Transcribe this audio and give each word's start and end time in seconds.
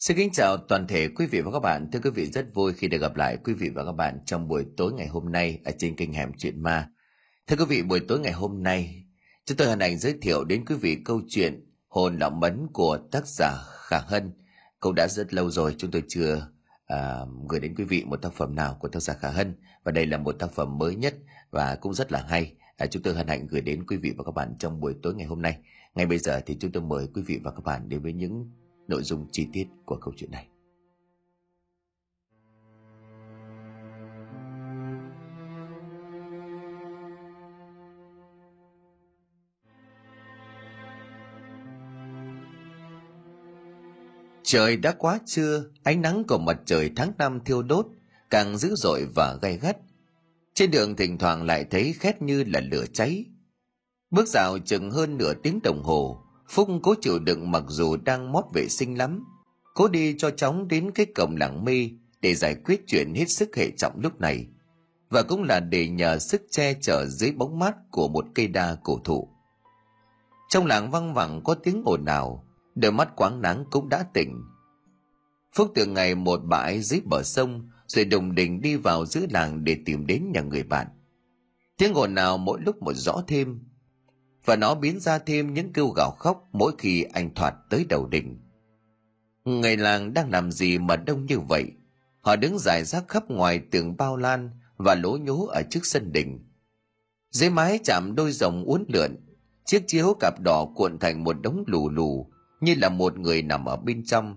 Xin 0.00 0.16
kính 0.16 0.32
chào 0.32 0.56
toàn 0.56 0.86
thể 0.86 1.08
quý 1.08 1.26
vị 1.26 1.40
và 1.40 1.50
các 1.52 1.58
bạn. 1.58 1.90
Thưa 1.92 2.00
quý 2.02 2.10
vị 2.10 2.26
rất 2.26 2.54
vui 2.54 2.72
khi 2.72 2.88
được 2.88 2.98
gặp 2.98 3.16
lại 3.16 3.36
quý 3.44 3.54
vị 3.54 3.68
và 3.74 3.84
các 3.84 3.92
bạn 3.92 4.18
trong 4.26 4.48
buổi 4.48 4.66
tối 4.76 4.92
ngày 4.92 5.06
hôm 5.06 5.32
nay 5.32 5.60
ở 5.64 5.72
trên 5.78 5.96
kênh 5.96 6.12
Hẻm 6.12 6.32
Chuyện 6.38 6.62
Ma. 6.62 6.88
Thưa 7.46 7.56
quý 7.56 7.64
vị, 7.68 7.82
buổi 7.82 8.00
tối 8.00 8.20
ngày 8.20 8.32
hôm 8.32 8.62
nay, 8.62 9.04
chúng 9.44 9.56
tôi 9.56 9.68
hân 9.68 9.80
hạnh 9.80 9.98
giới 9.98 10.14
thiệu 10.22 10.44
đến 10.44 10.64
quý 10.64 10.74
vị 10.74 10.96
câu 11.04 11.20
chuyện 11.28 11.66
Hồn 11.88 12.18
Lão 12.18 12.30
Mấn 12.30 12.66
của 12.72 12.98
tác 13.12 13.26
giả 13.26 13.52
Khả 13.88 13.98
Hân. 13.98 14.32
câu 14.80 14.92
đã 14.92 15.08
rất 15.08 15.34
lâu 15.34 15.50
rồi 15.50 15.74
chúng 15.78 15.90
tôi 15.90 16.02
chưa 16.08 16.48
à, 16.86 17.18
gửi 17.48 17.60
đến 17.60 17.74
quý 17.74 17.84
vị 17.84 18.04
một 18.04 18.16
tác 18.16 18.32
phẩm 18.32 18.54
nào 18.54 18.76
của 18.80 18.88
tác 18.88 19.00
giả 19.00 19.14
Khả 19.14 19.30
Hân. 19.30 19.54
Và 19.84 19.92
đây 19.92 20.06
là 20.06 20.18
một 20.18 20.32
tác 20.32 20.52
phẩm 20.52 20.78
mới 20.78 20.96
nhất 20.96 21.14
và 21.50 21.74
cũng 21.80 21.94
rất 21.94 22.12
là 22.12 22.24
hay. 22.28 22.54
À, 22.76 22.86
chúng 22.86 23.02
tôi 23.02 23.14
hân 23.14 23.28
hạnh 23.28 23.46
gửi 23.46 23.60
đến 23.60 23.86
quý 23.86 23.96
vị 23.96 24.12
và 24.16 24.24
các 24.24 24.34
bạn 24.34 24.54
trong 24.58 24.80
buổi 24.80 24.94
tối 25.02 25.14
ngày 25.14 25.26
hôm 25.26 25.42
nay. 25.42 25.56
Ngay 25.94 26.06
bây 26.06 26.18
giờ 26.18 26.40
thì 26.46 26.56
chúng 26.60 26.72
tôi 26.72 26.82
mời 26.82 27.06
quý 27.14 27.22
vị 27.26 27.40
và 27.44 27.50
các 27.50 27.64
bạn 27.64 27.88
đến 27.88 28.02
với 28.02 28.12
những 28.12 28.50
nội 28.90 29.02
dung 29.02 29.26
chi 29.32 29.48
tiết 29.52 29.66
của 29.84 29.96
câu 29.96 30.14
chuyện 30.16 30.30
này. 30.30 30.46
Trời 44.42 44.76
đã 44.76 44.94
quá 44.98 45.18
trưa, 45.26 45.64
ánh 45.82 46.02
nắng 46.02 46.24
của 46.28 46.38
mặt 46.38 46.60
trời 46.66 46.90
tháng 46.96 47.12
năm 47.18 47.40
thiêu 47.44 47.62
đốt, 47.62 47.86
càng 48.30 48.56
dữ 48.56 48.74
dội 48.74 49.06
và 49.14 49.38
gay 49.42 49.58
gắt. 49.58 49.76
Trên 50.54 50.70
đường 50.70 50.96
thỉnh 50.96 51.18
thoảng 51.18 51.42
lại 51.46 51.64
thấy 51.70 51.92
khét 51.92 52.22
như 52.22 52.44
là 52.44 52.60
lửa 52.72 52.84
cháy. 52.92 53.24
Bước 54.10 54.28
dạo 54.28 54.58
chừng 54.58 54.90
hơn 54.90 55.18
nửa 55.18 55.34
tiếng 55.34 55.60
đồng 55.62 55.82
hồ, 55.82 56.22
Phúc 56.50 56.68
cố 56.82 56.94
chịu 57.00 57.18
đựng 57.18 57.50
mặc 57.50 57.64
dù 57.68 57.96
đang 57.96 58.32
mót 58.32 58.44
vệ 58.52 58.68
sinh 58.68 58.98
lắm. 58.98 59.24
Cố 59.74 59.88
đi 59.88 60.14
cho 60.18 60.30
chóng 60.30 60.68
đến 60.68 60.90
cái 60.90 61.06
cổng 61.06 61.36
làng 61.36 61.64
mi 61.64 61.90
để 62.20 62.34
giải 62.34 62.54
quyết 62.54 62.80
chuyện 62.86 63.14
hết 63.14 63.30
sức 63.30 63.56
hệ 63.56 63.70
trọng 63.70 64.00
lúc 64.00 64.20
này. 64.20 64.46
Và 65.10 65.22
cũng 65.22 65.42
là 65.42 65.60
để 65.60 65.88
nhờ 65.88 66.18
sức 66.18 66.42
che 66.50 66.74
chở 66.80 67.06
dưới 67.06 67.32
bóng 67.32 67.58
mát 67.58 67.76
của 67.90 68.08
một 68.08 68.24
cây 68.34 68.48
đa 68.48 68.76
cổ 68.82 69.00
thụ. 69.04 69.28
Trong 70.48 70.66
làng 70.66 70.90
văng 70.90 71.14
vẳng 71.14 71.40
có 71.44 71.54
tiếng 71.54 71.82
ồn 71.84 72.04
ào, 72.04 72.44
đôi 72.74 72.92
mắt 72.92 73.16
quáng 73.16 73.42
nắng 73.42 73.64
cũng 73.70 73.88
đã 73.88 74.04
tỉnh. 74.14 74.42
Phúc 75.56 75.72
từ 75.74 75.86
ngày 75.86 76.14
một 76.14 76.40
bãi 76.44 76.80
dưới 76.80 77.00
bờ 77.04 77.22
sông 77.22 77.68
rồi 77.86 78.04
đồng 78.04 78.34
đình 78.34 78.60
đi 78.60 78.76
vào 78.76 79.06
giữa 79.06 79.26
làng 79.30 79.64
để 79.64 79.76
tìm 79.84 80.06
đến 80.06 80.32
nhà 80.32 80.40
người 80.40 80.62
bạn. 80.62 80.86
Tiếng 81.78 81.94
ồn 81.94 82.14
nào 82.14 82.38
mỗi 82.38 82.60
lúc 82.60 82.82
một 82.82 82.92
rõ 82.92 83.22
thêm, 83.26 83.60
và 84.50 84.56
nó 84.56 84.74
biến 84.74 85.00
ra 85.00 85.18
thêm 85.18 85.54
những 85.54 85.72
kêu 85.72 85.88
gào 85.88 86.10
khóc 86.10 86.48
mỗi 86.52 86.72
khi 86.78 87.02
anh 87.02 87.34
thoạt 87.34 87.54
tới 87.70 87.86
đầu 87.88 88.06
đỉnh. 88.06 88.38
Người 89.44 89.76
làng 89.76 90.14
đang 90.14 90.30
làm 90.30 90.52
gì 90.52 90.78
mà 90.78 90.96
đông 90.96 91.26
như 91.26 91.40
vậy? 91.40 91.64
Họ 92.20 92.36
đứng 92.36 92.58
dài 92.58 92.84
rác 92.84 93.08
khắp 93.08 93.30
ngoài 93.30 93.60
tường 93.70 93.96
bao 93.96 94.16
lan 94.16 94.50
và 94.76 94.94
lố 94.94 95.16
nhố 95.16 95.46
ở 95.46 95.62
trước 95.70 95.86
sân 95.86 96.12
đình. 96.12 96.38
Dưới 97.30 97.50
mái 97.50 97.78
chạm 97.84 98.14
đôi 98.14 98.32
rồng 98.32 98.64
uốn 98.64 98.84
lượn, 98.88 99.16
chiếc 99.64 99.82
chiếu 99.86 100.16
cặp 100.20 100.40
đỏ 100.40 100.66
cuộn 100.74 100.98
thành 100.98 101.24
một 101.24 101.36
đống 101.42 101.64
lù 101.66 101.90
lù 101.90 102.26
như 102.60 102.74
là 102.78 102.88
một 102.88 103.18
người 103.18 103.42
nằm 103.42 103.64
ở 103.64 103.76
bên 103.76 104.04
trong. 104.04 104.36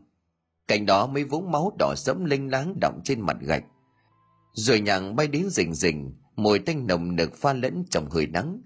Cạnh 0.67 0.85
đó 0.85 1.07
mấy 1.07 1.23
vũng 1.23 1.51
máu 1.51 1.75
đỏ 1.79 1.93
sẫm 1.97 2.25
linh 2.25 2.51
láng 2.51 2.75
đọng 2.81 3.01
trên 3.03 3.21
mặt 3.21 3.37
gạch. 3.41 3.63
Rồi 4.53 4.79
nhàng 4.79 5.15
bay 5.15 5.27
đến 5.27 5.49
rình 5.49 5.73
rình, 5.73 6.13
mùi 6.35 6.59
tanh 6.59 6.87
nồng 6.87 7.15
nực 7.15 7.35
pha 7.35 7.53
lẫn 7.53 7.83
trong 7.89 8.09
hơi 8.09 8.27
nắng 8.27 8.61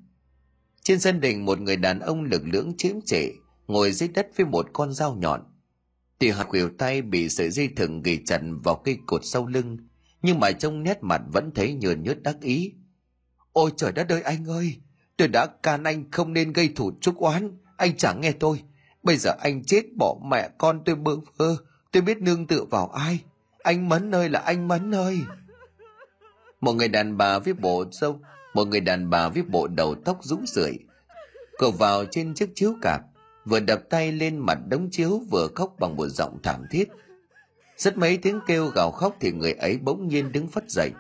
trên 0.88 1.00
sân 1.00 1.20
đình 1.20 1.46
một 1.46 1.60
người 1.60 1.76
đàn 1.76 2.00
ông 2.00 2.24
lực 2.24 2.42
lưỡng 2.46 2.74
chiếm 2.78 3.02
trệ, 3.06 3.30
ngồi 3.68 3.92
dưới 3.92 4.10
đất 4.10 4.28
với 4.38 4.46
một 4.46 4.68
con 4.74 4.94
dao 4.94 5.16
nhọn. 5.16 5.42
Tuy 6.20 6.30
hạt 6.30 6.44
khuỷu 6.44 6.70
tay 6.78 7.02
bị 7.02 7.30
sợi 7.30 7.50
dây 7.50 7.70
thừng 7.76 8.02
ghi 8.02 8.20
chặt 8.26 8.42
vào 8.64 8.76
cây 8.76 8.98
cột 9.06 9.22
sau 9.26 9.48
lưng, 9.48 9.78
nhưng 10.22 10.40
mà 10.40 10.52
trong 10.52 10.84
nét 10.84 10.98
mặt 11.02 11.22
vẫn 11.34 11.52
thấy 11.56 11.74
nhờn 11.74 12.04
nhớt 12.04 12.24
đắc 12.24 12.42
ý. 12.42 12.74
Ôi 13.54 13.72
trời 13.78 13.92
đất 13.92 14.10
ơi 14.10 14.22
anh 14.22 14.46
ơi, 14.46 14.76
tôi 15.18 15.28
đã 15.28 15.48
can 15.64 15.84
anh 15.84 16.12
không 16.12 16.34
nên 16.34 16.54
gây 16.54 16.70
thủ 16.76 16.92
trúc 17.02 17.18
oán, 17.18 17.58
anh 17.78 17.98
chẳng 17.98 18.22
nghe 18.22 18.32
tôi. 18.32 18.62
Bây 19.04 19.18
giờ 19.18 19.32
anh 19.40 19.64
chết 19.64 19.84
bỏ 19.98 20.16
mẹ 20.32 20.50
con 20.58 20.82
tôi 20.86 20.96
bơ 20.96 21.12
vơ, 21.38 21.56
tôi 21.92 22.02
biết 22.02 22.18
nương 22.18 22.48
tựa 22.48 22.64
vào 22.64 22.88
ai. 22.88 23.20
Anh 23.64 23.90
Mấn 23.90 24.16
ơi 24.16 24.30
là 24.30 24.40
anh 24.40 24.68
Mấn 24.68 24.96
ơi. 24.96 25.20
Một 26.62 26.74
người 26.74 26.88
đàn 26.88 27.18
bà 27.18 27.40
với 27.40 27.54
bộ 27.54 27.86
râu 27.92 28.20
một 28.58 28.68
người 28.68 28.82
đàn 28.82 29.10
bà 29.10 29.30
với 29.30 29.44
bộ 29.44 29.68
đầu 29.68 29.96
tóc 30.06 30.20
rũ 30.24 30.38
rượi 30.46 30.78
cậu 31.58 31.72
vào 31.72 32.06
trên 32.06 32.34
chiếc 32.34 32.50
chiếu 32.56 32.74
cạp, 32.82 33.02
vừa 33.46 33.60
đập 33.60 33.82
tay 33.90 34.12
lên 34.12 34.38
mặt 34.38 34.58
đống 34.68 34.90
chiếu, 34.92 35.22
vừa 35.32 35.48
khóc 35.56 35.76
bằng 35.80 35.96
một 35.96 36.08
giọng 36.08 36.40
thảm 36.44 36.64
thiết. 36.72 36.88
Rất 37.78 37.98
mấy 37.98 38.18
tiếng 38.18 38.40
kêu 38.48 38.68
gào 38.68 38.92
khóc 38.92 39.16
thì 39.20 39.32
người 39.32 39.54
ấy 39.54 39.78
bỗng 39.78 40.08
nhiên 40.08 40.32
đứng 40.32 40.48
phất 40.48 40.70
dậy. 40.70 40.92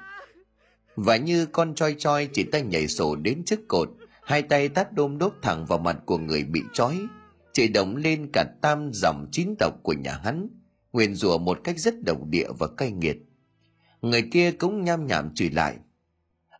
Và 0.95 1.18
như 1.18 1.45
con 1.45 1.75
choi 1.75 1.95
choi, 1.97 2.29
chỉ 2.34 2.44
tay 2.44 2.62
nhảy 2.62 2.88
sổ 2.88 3.16
đến 3.16 3.44
trước 3.45 3.59
cột, 3.68 3.89
hai 4.24 4.41
tay 4.41 4.69
tát 4.69 4.94
đôm 4.94 5.18
đốp 5.18 5.34
thẳng 5.41 5.66
vào 5.66 5.79
mặt 5.79 5.97
của 6.06 6.18
người 6.18 6.44
bị 6.44 6.62
trói, 6.74 7.00
chỉ 7.53 7.68
động 7.68 7.95
lên 7.95 8.29
cả 8.34 8.45
tam 8.62 8.91
dòng 8.94 9.28
chín 9.31 9.56
tộc 9.59 9.74
của 9.84 9.94
nhà 9.94 10.19
hắn, 10.24 10.47
nguyền 10.94 11.16
rủa 11.16 11.38
một 11.38 11.59
cách 11.63 11.79
rất 11.79 11.94
độc 12.06 12.18
địa 12.29 12.47
và 12.59 12.68
cay 12.78 12.91
nghiệt. 12.91 13.18
Người 14.01 14.22
kia 14.31 14.51
cũng 14.51 14.84
nham 14.84 15.07
nhảm 15.07 15.34
chửi 15.35 15.50
lại. 15.50 15.78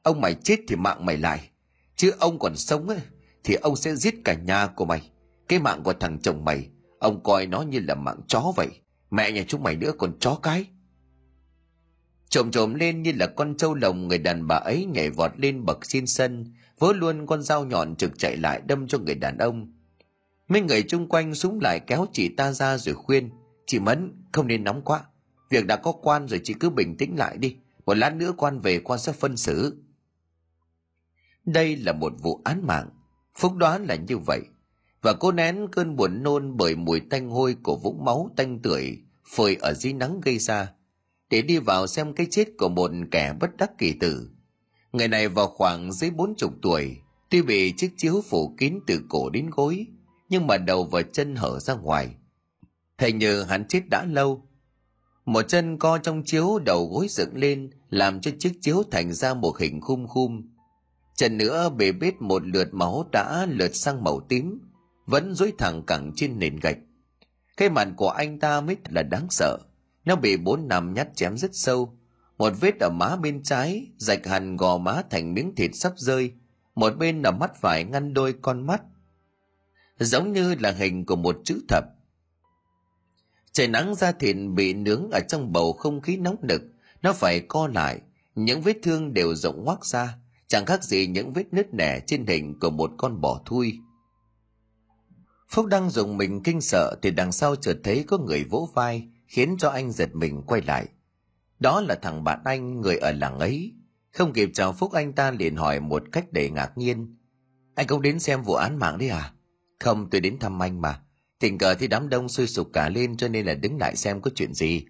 Ông 0.07 0.22
mày 0.22 0.34
chết 0.34 0.57
thì 0.68 0.75
mạng 0.75 1.06
mày 1.06 1.18
lại. 1.18 1.50
Chứ 1.95 2.12
ông 2.19 2.40
còn 2.40 2.56
sống 2.56 2.90
ấy, 2.90 3.00
thì 3.44 3.53
ông 3.53 3.75
sẽ 3.75 3.95
giết 3.95 4.16
cả 4.25 4.34
nhà 4.34 4.68
của 4.68 4.85
mày. 4.85 5.12
Cái 5.47 5.59
mạng 5.59 5.84
của 5.84 5.94
thằng 5.94 6.19
chồng 6.22 6.45
mày, 6.45 6.69
ông 7.00 7.23
coi 7.23 7.45
nó 7.45 7.62
như 7.62 7.79
là 7.88 7.95
mạng 7.95 8.19
chó 8.28 8.53
vậy. 8.56 8.67
Mẹ 9.12 9.31
nhà 9.31 9.44
chúng 9.47 9.63
mày 9.63 9.75
nữa 9.75 9.91
còn 9.97 10.19
chó 10.19 10.40
cái. 10.44 10.66
Trộm 12.29 12.51
trộm 12.51 12.73
lên 12.73 13.03
như 13.03 13.12
là 13.16 13.28
con 13.28 13.57
trâu 13.57 13.73
lồng 13.73 14.07
người 14.07 14.17
đàn 14.17 14.47
bà 14.47 14.56
ấy 14.56 14.85
nhảy 14.85 15.09
vọt 15.09 15.31
lên 15.38 15.66
bậc 15.66 15.85
xin 15.85 16.07
sân, 16.07 16.53
vớ 16.79 16.94
luôn 16.94 17.25
con 17.25 17.44
dao 17.44 17.66
nhọn 17.66 17.96
trực 17.96 18.19
chạy 18.19 18.38
lại 18.38 18.62
đâm 18.66 18.88
cho 18.88 18.97
người 19.00 19.16
đàn 19.16 19.38
ông. 19.38 19.73
Mấy 20.47 20.62
người 20.62 20.84
chung 20.84 21.09
quanh 21.09 21.35
súng 21.35 21.59
lại 21.59 21.79
kéo 21.79 22.06
chị 22.13 22.29
ta 22.29 22.51
ra 22.51 22.78
rồi 22.78 22.96
khuyên, 22.96 23.29
chị 23.66 23.79
Mẫn 23.79 24.23
không 24.31 24.47
nên 24.47 24.63
nóng 24.63 24.81
quá, 24.81 25.03
việc 25.50 25.66
đã 25.66 25.75
có 25.75 25.91
quan 25.91 26.28
rồi 26.28 26.41
chị 26.44 26.53
cứ 26.59 26.69
bình 26.69 26.97
tĩnh 26.97 27.16
lại 27.17 27.38
đi, 27.38 27.56
một 27.85 27.94
lát 27.97 28.16
nữa 28.16 28.34
quan 28.38 28.59
về 28.59 28.79
quan 28.79 29.00
sẽ 29.00 29.12
phân 29.12 29.38
xử. 29.38 29.84
Đây 31.47 31.75
là 31.75 31.94
một 31.94 32.13
vụ 32.22 32.41
án 32.44 32.68
mạng. 32.68 32.90
Phúc 33.35 33.56
đoán 33.56 33.85
là 33.85 33.96
như 33.96 34.18
vậy. 34.18 34.41
Và 35.02 35.13
cô 35.13 35.31
nén 35.31 35.68
cơn 35.72 35.96
buồn 35.96 36.24
nôn 36.24 36.58
bởi 36.58 36.75
mùi 36.75 37.00
tanh 37.00 37.30
hôi 37.30 37.56
của 37.63 37.75
vũng 37.75 38.06
máu 38.06 38.30
tanh 38.35 38.59
tưởi 38.59 38.97
phơi 39.35 39.56
ở 39.56 39.74
dưới 39.74 39.94
nắng 39.94 40.22
gây 40.22 40.40
ra 40.40 40.74
để 41.30 41.41
đi 41.41 41.58
vào 41.58 41.88
xem 41.88 42.13
cái 42.13 42.28
chết 42.31 42.47
của 42.58 42.69
một 42.69 42.91
kẻ 43.12 43.34
bất 43.40 43.58
đắc 43.58 43.72
kỳ 43.78 43.94
tử. 43.94 44.30
Người 44.91 45.08
này 45.08 45.28
vào 45.28 45.47
khoảng 45.47 45.91
dưới 45.91 46.09
bốn 46.09 46.35
chục 46.38 46.53
tuổi, 46.62 46.97
tuy 47.30 47.41
bị 47.41 47.74
chiếc 47.78 47.94
chiếu 47.97 48.22
phủ 48.29 48.56
kín 48.58 48.79
từ 48.88 49.02
cổ 49.09 49.29
đến 49.29 49.50
gối, 49.50 49.85
nhưng 50.29 50.47
mà 50.47 50.58
đầu 50.58 50.84
và 50.84 51.02
chân 51.02 51.35
hở 51.35 51.59
ra 51.59 51.74
ngoài. 51.74 52.16
Thầy 52.97 53.12
như 53.12 53.44
hắn 53.44 53.68
chết 53.68 53.81
đã 53.90 54.06
lâu. 54.06 54.44
Một 55.25 55.41
chân 55.47 55.78
co 55.78 55.97
trong 55.97 56.24
chiếu 56.25 56.59
đầu 56.66 56.90
gối 56.94 57.08
dựng 57.09 57.38
lên, 57.38 57.69
làm 57.90 58.22
cho 58.22 58.31
chiếc 58.40 58.53
chiếu 58.62 58.84
thành 58.91 59.14
ra 59.14 59.34
một 59.34 59.58
hình 59.59 59.81
khum 59.81 60.08
khum, 60.08 60.41
trần 61.17 61.38
nữa 61.38 61.69
bề 61.69 61.91
bết 61.91 62.22
một 62.22 62.47
lượt 62.47 62.73
máu 62.73 63.09
đã 63.11 63.45
lượt 63.50 63.75
sang 63.75 64.03
màu 64.03 64.19
tím, 64.29 64.59
vẫn 65.05 65.33
dối 65.33 65.53
thẳng 65.57 65.83
cẳng 65.83 66.11
trên 66.16 66.39
nền 66.39 66.55
gạch. 66.59 66.78
Cái 67.57 67.69
mặt 67.69 67.88
của 67.97 68.09
anh 68.09 68.39
ta 68.39 68.61
mới 68.61 68.78
là 68.89 69.03
đáng 69.03 69.28
sợ. 69.29 69.57
Nó 70.05 70.16
bị 70.16 70.38
bốn 70.38 70.67
nằm 70.67 70.94
nhát 70.94 71.16
chém 71.16 71.38
rất 71.38 71.51
sâu. 71.53 71.97
Một 72.38 72.53
vết 72.59 72.79
ở 72.79 72.89
má 72.89 73.16
bên 73.16 73.44
trái, 73.44 73.88
rạch 73.97 74.28
hẳn 74.28 74.57
gò 74.57 74.78
má 74.78 75.01
thành 75.09 75.33
miếng 75.33 75.55
thịt 75.55 75.72
sắp 75.73 75.94
rơi. 75.95 76.31
Một 76.75 76.97
bên 76.97 77.22
là 77.22 77.31
mắt 77.31 77.51
phải 77.55 77.84
ngăn 77.84 78.13
đôi 78.13 78.34
con 78.41 78.67
mắt. 78.67 78.81
Giống 79.99 80.34
như 80.34 80.55
là 80.55 80.72
hình 80.72 81.05
của 81.05 81.16
một 81.16 81.38
chữ 81.44 81.59
thập. 81.67 81.84
Trời 83.51 83.67
nắng 83.67 83.95
da 83.95 84.11
thịt 84.11 84.35
bị 84.55 84.73
nướng 84.73 85.09
ở 85.11 85.19
trong 85.28 85.53
bầu 85.53 85.73
không 85.73 86.02
khí 86.02 86.17
nóng 86.17 86.35
nực. 86.41 86.61
Nó 87.02 87.14
phải 87.14 87.40
co 87.40 87.67
lại. 87.67 88.02
Những 88.35 88.61
vết 88.61 88.78
thương 88.84 89.14
đều 89.14 89.35
rộng 89.35 89.66
hoác 89.66 89.85
ra 89.85 90.17
chẳng 90.47 90.66
khác 90.66 90.84
gì 90.84 91.08
những 91.08 91.34
vết 91.34 91.53
nứt 91.53 91.73
nẻ 91.73 91.99
trên 92.08 92.26
hình 92.26 92.59
của 92.59 92.70
một 92.70 92.91
con 92.97 93.22
bò 93.22 93.41
thui. 93.46 93.79
Phúc 95.49 95.66
đang 95.66 95.90
dùng 95.90 96.17
mình 96.17 96.44
kinh 96.44 96.61
sợ 96.61 96.96
thì 97.02 97.11
đằng 97.11 97.32
sau 97.32 97.55
chợt 97.55 97.78
thấy 97.84 98.03
có 98.08 98.17
người 98.17 98.44
vỗ 98.44 98.70
vai 98.73 99.08
khiến 99.28 99.55
cho 99.59 99.70
anh 99.70 99.91
giật 99.91 100.09
mình 100.14 100.44
quay 100.47 100.61
lại. 100.61 100.88
Đó 101.59 101.82
là 101.82 101.96
thằng 102.02 102.23
bạn 102.23 102.40
anh 102.46 102.82
người 102.82 102.97
ở 102.97 103.11
làng 103.11 103.40
ấy. 103.40 103.73
Không 104.11 104.34
kịp 104.34 104.49
chào 104.53 104.73
Phúc 104.73 104.91
anh 104.91 105.14
ta 105.14 105.32
liền 105.32 105.55
hỏi 105.55 105.79
một 105.79 106.03
cách 106.11 106.32
đầy 106.32 106.50
ngạc 106.50 106.78
nhiên. 106.78 107.17
Anh 107.76 107.88
cũng 107.88 108.02
đến 108.02 108.20
xem 108.20 108.43
vụ 108.43 108.53
án 108.53 108.78
mạng 108.78 108.97
đấy 108.97 109.09
à? 109.09 109.34
Không, 109.79 110.09
tôi 110.09 110.22
đến 110.22 110.40
thăm 110.40 110.64
anh 110.64 110.82
mà. 110.82 111.02
Tình 111.40 111.58
cờ 111.58 111.76
thì 111.76 111.88
đám 111.88 112.09
đông 112.09 112.29
sôi 112.29 112.47
sục 112.47 112.70
cả 112.73 112.90
lên 112.90 113.17
cho 113.17 113.28
nên 113.28 113.46
là 113.46 113.53
đứng 113.53 113.78
lại 113.78 113.96
xem 113.96 114.22
có 114.22 114.32
chuyện 114.35 114.53
gì. 114.53 114.85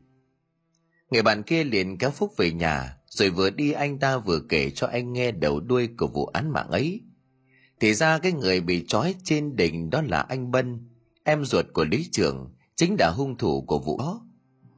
Người 1.10 1.22
bạn 1.22 1.44
kia 1.44 1.64
liền 1.64 1.98
kéo 1.98 2.12
Phúc 2.12 2.34
về 2.38 2.52
nhà, 2.52 2.97
rồi 3.18 3.30
vừa 3.30 3.50
đi 3.50 3.72
anh 3.72 4.00
ta 4.00 4.18
vừa 4.18 4.40
kể 4.50 4.70
cho 4.70 4.88
anh 4.88 5.14
nghe 5.14 5.32
đầu 5.32 5.60
đuôi 5.60 5.90
của 5.98 6.08
vụ 6.08 6.26
án 6.26 6.54
mạng 6.54 6.70
ấy. 6.70 7.02
Thì 7.80 7.94
ra 7.94 8.18
cái 8.20 8.32
người 8.32 8.62
bị 8.62 8.86
trói 8.88 9.16
trên 9.24 9.56
đỉnh 9.56 9.90
đó 9.90 10.02
là 10.02 10.22
anh 10.22 10.52
Bân, 10.52 10.90
em 11.24 11.46
ruột 11.46 11.66
của 11.74 11.86
lý 11.86 12.10
trưởng, 12.12 12.54
chính 12.76 12.96
là 13.00 13.10
hung 13.10 13.38
thủ 13.38 13.62
của 13.62 13.80
vụ 13.80 14.00
đó. 14.00 14.22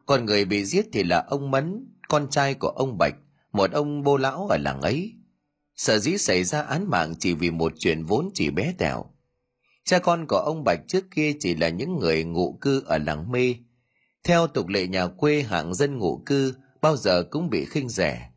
Còn 0.06 0.26
người 0.26 0.46
bị 0.46 0.66
giết 0.66 0.86
thì 0.94 1.04
là 1.04 1.26
ông 1.28 1.52
Mấn, 1.52 1.88
con 2.08 2.30
trai 2.30 2.54
của 2.54 2.68
ông 2.68 2.98
Bạch, 2.98 3.16
một 3.52 3.72
ông 3.72 4.04
bô 4.04 4.18
lão 4.18 4.48
ở 4.48 4.58
làng 4.58 4.82
ấy. 4.82 5.14
Sở 5.76 6.00
dĩ 6.00 6.18
xảy 6.18 6.44
ra 6.44 6.62
án 6.62 6.90
mạng 6.90 7.14
chỉ 7.20 7.34
vì 7.34 7.52
một 7.52 7.74
chuyện 7.80 8.06
vốn 8.06 8.30
chỉ 8.34 8.50
bé 8.50 8.74
tẹo. 8.78 9.06
Cha 9.84 10.00
con 10.00 10.26
của 10.28 10.38
ông 10.38 10.64
Bạch 10.64 10.80
trước 10.88 11.06
kia 11.16 11.34
chỉ 11.40 11.56
là 11.56 11.70
những 11.70 12.00
người 12.00 12.24
ngụ 12.24 12.58
cư 12.62 12.84
ở 12.86 12.98
làng 12.98 13.32
mê. 13.32 13.56
Theo 14.24 14.48
tục 14.48 14.68
lệ 14.68 14.88
nhà 14.88 15.08
quê 15.08 15.42
hạng 15.42 15.74
dân 15.74 15.98
ngụ 15.98 16.24
cư 16.26 16.54
bao 16.82 16.98
giờ 16.98 17.24
cũng 17.24 17.50
bị 17.50 17.66
khinh 17.66 17.90
rẻ. 17.90 18.30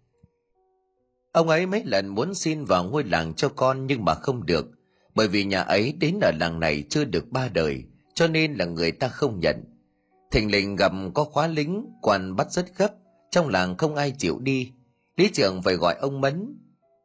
Ông 1.33 1.49
ấy 1.49 1.67
mấy 1.67 1.83
lần 1.85 2.09
muốn 2.09 2.35
xin 2.35 2.65
vào 2.65 2.85
ngôi 2.85 3.05
làng 3.05 3.35
cho 3.35 3.49
con 3.49 3.87
nhưng 3.87 4.05
mà 4.05 4.15
không 4.15 4.47
được, 4.47 4.67
bởi 5.15 5.29
vì 5.29 5.44
nhà 5.44 5.61
ấy 5.61 5.93
đến 5.93 6.19
ở 6.23 6.33
làng 6.41 6.61
này 6.61 6.85
chưa 6.91 7.05
được 7.05 7.31
ba 7.31 7.49
đời, 7.49 7.85
cho 8.15 8.27
nên 8.27 8.55
là 8.55 8.65
người 8.65 8.93
ta 8.93 9.09
không 9.09 9.41
nhận. 9.41 9.65
Thình 10.31 10.50
lình 10.50 10.77
gặp 10.77 10.93
có 11.15 11.25
khóa 11.25 11.47
lính, 11.47 11.87
quan 12.03 12.37
bắt 12.37 12.53
rất 12.53 12.77
gấp, 12.77 12.94
trong 13.31 13.49
làng 13.49 13.77
không 13.77 13.94
ai 13.94 14.11
chịu 14.19 14.39
đi. 14.39 14.73
Lý 15.17 15.29
trưởng 15.29 15.62
phải 15.62 15.75
gọi 15.75 15.95
ông 15.95 16.21
Mấn. 16.21 16.59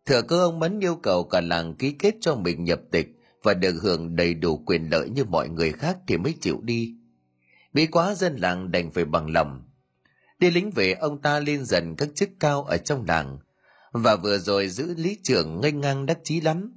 Thừa 0.06 0.22
cơ 0.22 0.44
ông 0.44 0.60
Mấn 0.60 0.80
yêu 0.80 0.96
cầu 0.96 1.24
cả 1.24 1.42
làng 1.42 1.76
ký 1.76 1.92
kết 1.92 2.16
cho 2.22 2.36
mình 2.36 2.64
nhập 2.64 2.80
tịch 2.92 3.08
và 3.44 3.54
được 3.54 3.76
hưởng 3.82 4.16
đầy 4.16 4.34
đủ 4.34 4.58
quyền 4.66 4.90
lợi 4.90 5.10
như 5.10 5.26
mọi 5.26 5.50
người 5.50 5.72
khác 5.72 5.98
thì 6.08 6.18
mới 6.18 6.36
chịu 6.42 6.60
đi. 6.64 6.96
Bị 7.74 7.88
quá 7.88 8.16
dân 8.16 8.36
làng 8.36 8.72
đành 8.72 8.92
phải 8.92 9.06
bằng 9.06 9.32
lòng. 9.32 9.67
Đi 10.40 10.50
lính 10.52 10.72
về 10.72 10.94
ông 10.94 11.22
ta 11.22 11.40
lên 11.40 11.66
dần 11.66 11.96
các 11.96 12.10
chức 12.16 12.30
cao 12.40 12.64
ở 12.64 12.78
trong 12.78 13.06
làng, 13.08 13.38
và 13.92 14.16
vừa 14.16 14.38
rồi 14.38 14.70
giữ 14.70 14.94
lý 14.98 15.18
trưởng 15.24 15.62
ngây 15.62 15.72
ngang 15.72 16.06
đắc 16.06 16.20
chí 16.24 16.42
lắm. 16.42 16.74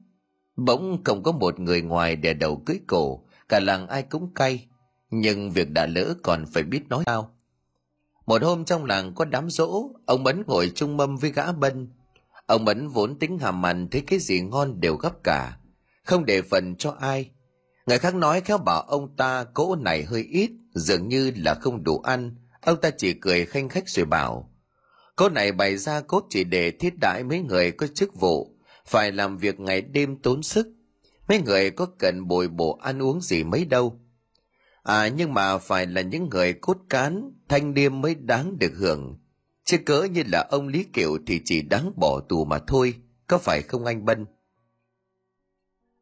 Bỗng 0.57 1.05
không 1.05 1.23
có 1.23 1.33
một 1.33 1.61
người 1.61 1.83
ngoài 1.83 2.17
đè 2.17 2.35
đầu 2.35 2.63
cưới 2.67 2.81
cổ, 2.87 3.25
cả 3.49 3.61
làng 3.61 3.87
ai 3.87 4.03
cũng 4.03 4.35
cay, 4.35 4.67
nhưng 5.11 5.51
việc 5.51 5.71
đã 5.71 5.87
lỡ 5.87 6.15
còn 6.23 6.45
phải 6.53 6.63
biết 6.63 6.89
nói 6.89 7.05
sao. 7.07 7.35
Một 8.27 8.43
hôm 8.43 8.65
trong 8.65 8.85
làng 8.85 9.15
có 9.15 9.25
đám 9.25 9.51
rỗ, 9.51 9.91
ông 10.07 10.23
Mẫn 10.23 10.43
ngồi 10.47 10.73
chung 10.75 10.97
mâm 10.97 11.17
với 11.17 11.33
gã 11.33 11.53
bân. 11.53 11.89
Ông 12.47 12.65
Mẫn 12.65 12.89
vốn 12.89 13.19
tính 13.19 13.39
hàm 13.39 13.61
mặn 13.61 13.89
thấy 13.89 14.01
cái 14.01 14.19
gì 14.19 14.41
ngon 14.41 14.81
đều 14.81 14.97
gấp 14.97 15.25
cả, 15.25 15.57
không 16.05 16.25
để 16.25 16.43
phần 16.43 16.77
cho 16.77 16.91
ai. 17.01 17.31
Người 17.87 17.99
khác 17.99 18.15
nói 18.15 18.41
khéo 18.41 18.59
bảo 18.59 18.81
ông 18.83 19.17
ta 19.17 19.45
cỗ 19.45 19.77
này 19.77 20.05
hơi 20.05 20.23
ít, 20.23 20.51
dường 20.75 21.09
như 21.09 21.33
là 21.37 21.55
không 21.55 21.85
đủ 21.85 21.99
ăn. 21.99 22.35
Ông 22.61 22.81
ta 22.81 22.91
chỉ 22.91 23.13
cười 23.13 23.47
khanh 23.47 23.69
khách 23.69 23.89
rồi 23.89 24.07
bảo, 24.07 24.51
cỗ 25.17 25.29
này 25.29 25.53
bày 25.53 25.77
ra 25.77 26.01
cốt 26.01 26.27
chỉ 26.31 26.45
để 26.45 26.71
thiết 26.71 26.95
đãi 27.01 27.25
mấy 27.25 27.41
người 27.41 27.73
có 27.73 27.87
chức 27.87 28.15
vụ, 28.15 28.57
phải 28.87 29.13
làm 29.13 29.39
việc 29.39 29.61
ngày 29.61 29.81
đêm 29.81 30.17
tốn 30.23 30.43
sức. 30.43 30.67
Mấy 31.29 31.43
người 31.43 31.71
có 31.71 31.87
cần 31.99 32.29
bồi 32.29 32.49
bổ 32.49 32.79
ăn 32.83 33.03
uống 33.03 33.21
gì 33.21 33.45
mấy 33.45 33.65
đâu. 33.65 34.01
À 34.83 35.09
nhưng 35.09 35.35
mà 35.35 35.59
phải 35.59 35.87
là 35.87 36.01
những 36.01 36.29
người 36.29 36.53
cốt 36.53 36.79
cán, 36.89 37.33
thanh 37.49 37.75
niên 37.75 38.01
mới 38.01 38.15
đáng 38.15 38.59
được 38.59 38.73
hưởng. 38.77 39.19
Chứ 39.65 39.79
cỡ 39.79 40.03
như 40.03 40.23
là 40.27 40.47
ông 40.51 40.69
Lý 40.69 40.85
Kiệu 40.85 41.19
thì 41.27 41.41
chỉ 41.45 41.63
đáng 41.63 41.93
bỏ 41.97 42.21
tù 42.29 42.45
mà 42.45 42.59
thôi, 42.67 42.95
có 43.27 43.39
phải 43.39 43.63
không 43.63 43.85
anh 43.85 44.05
Bân? 44.05 44.27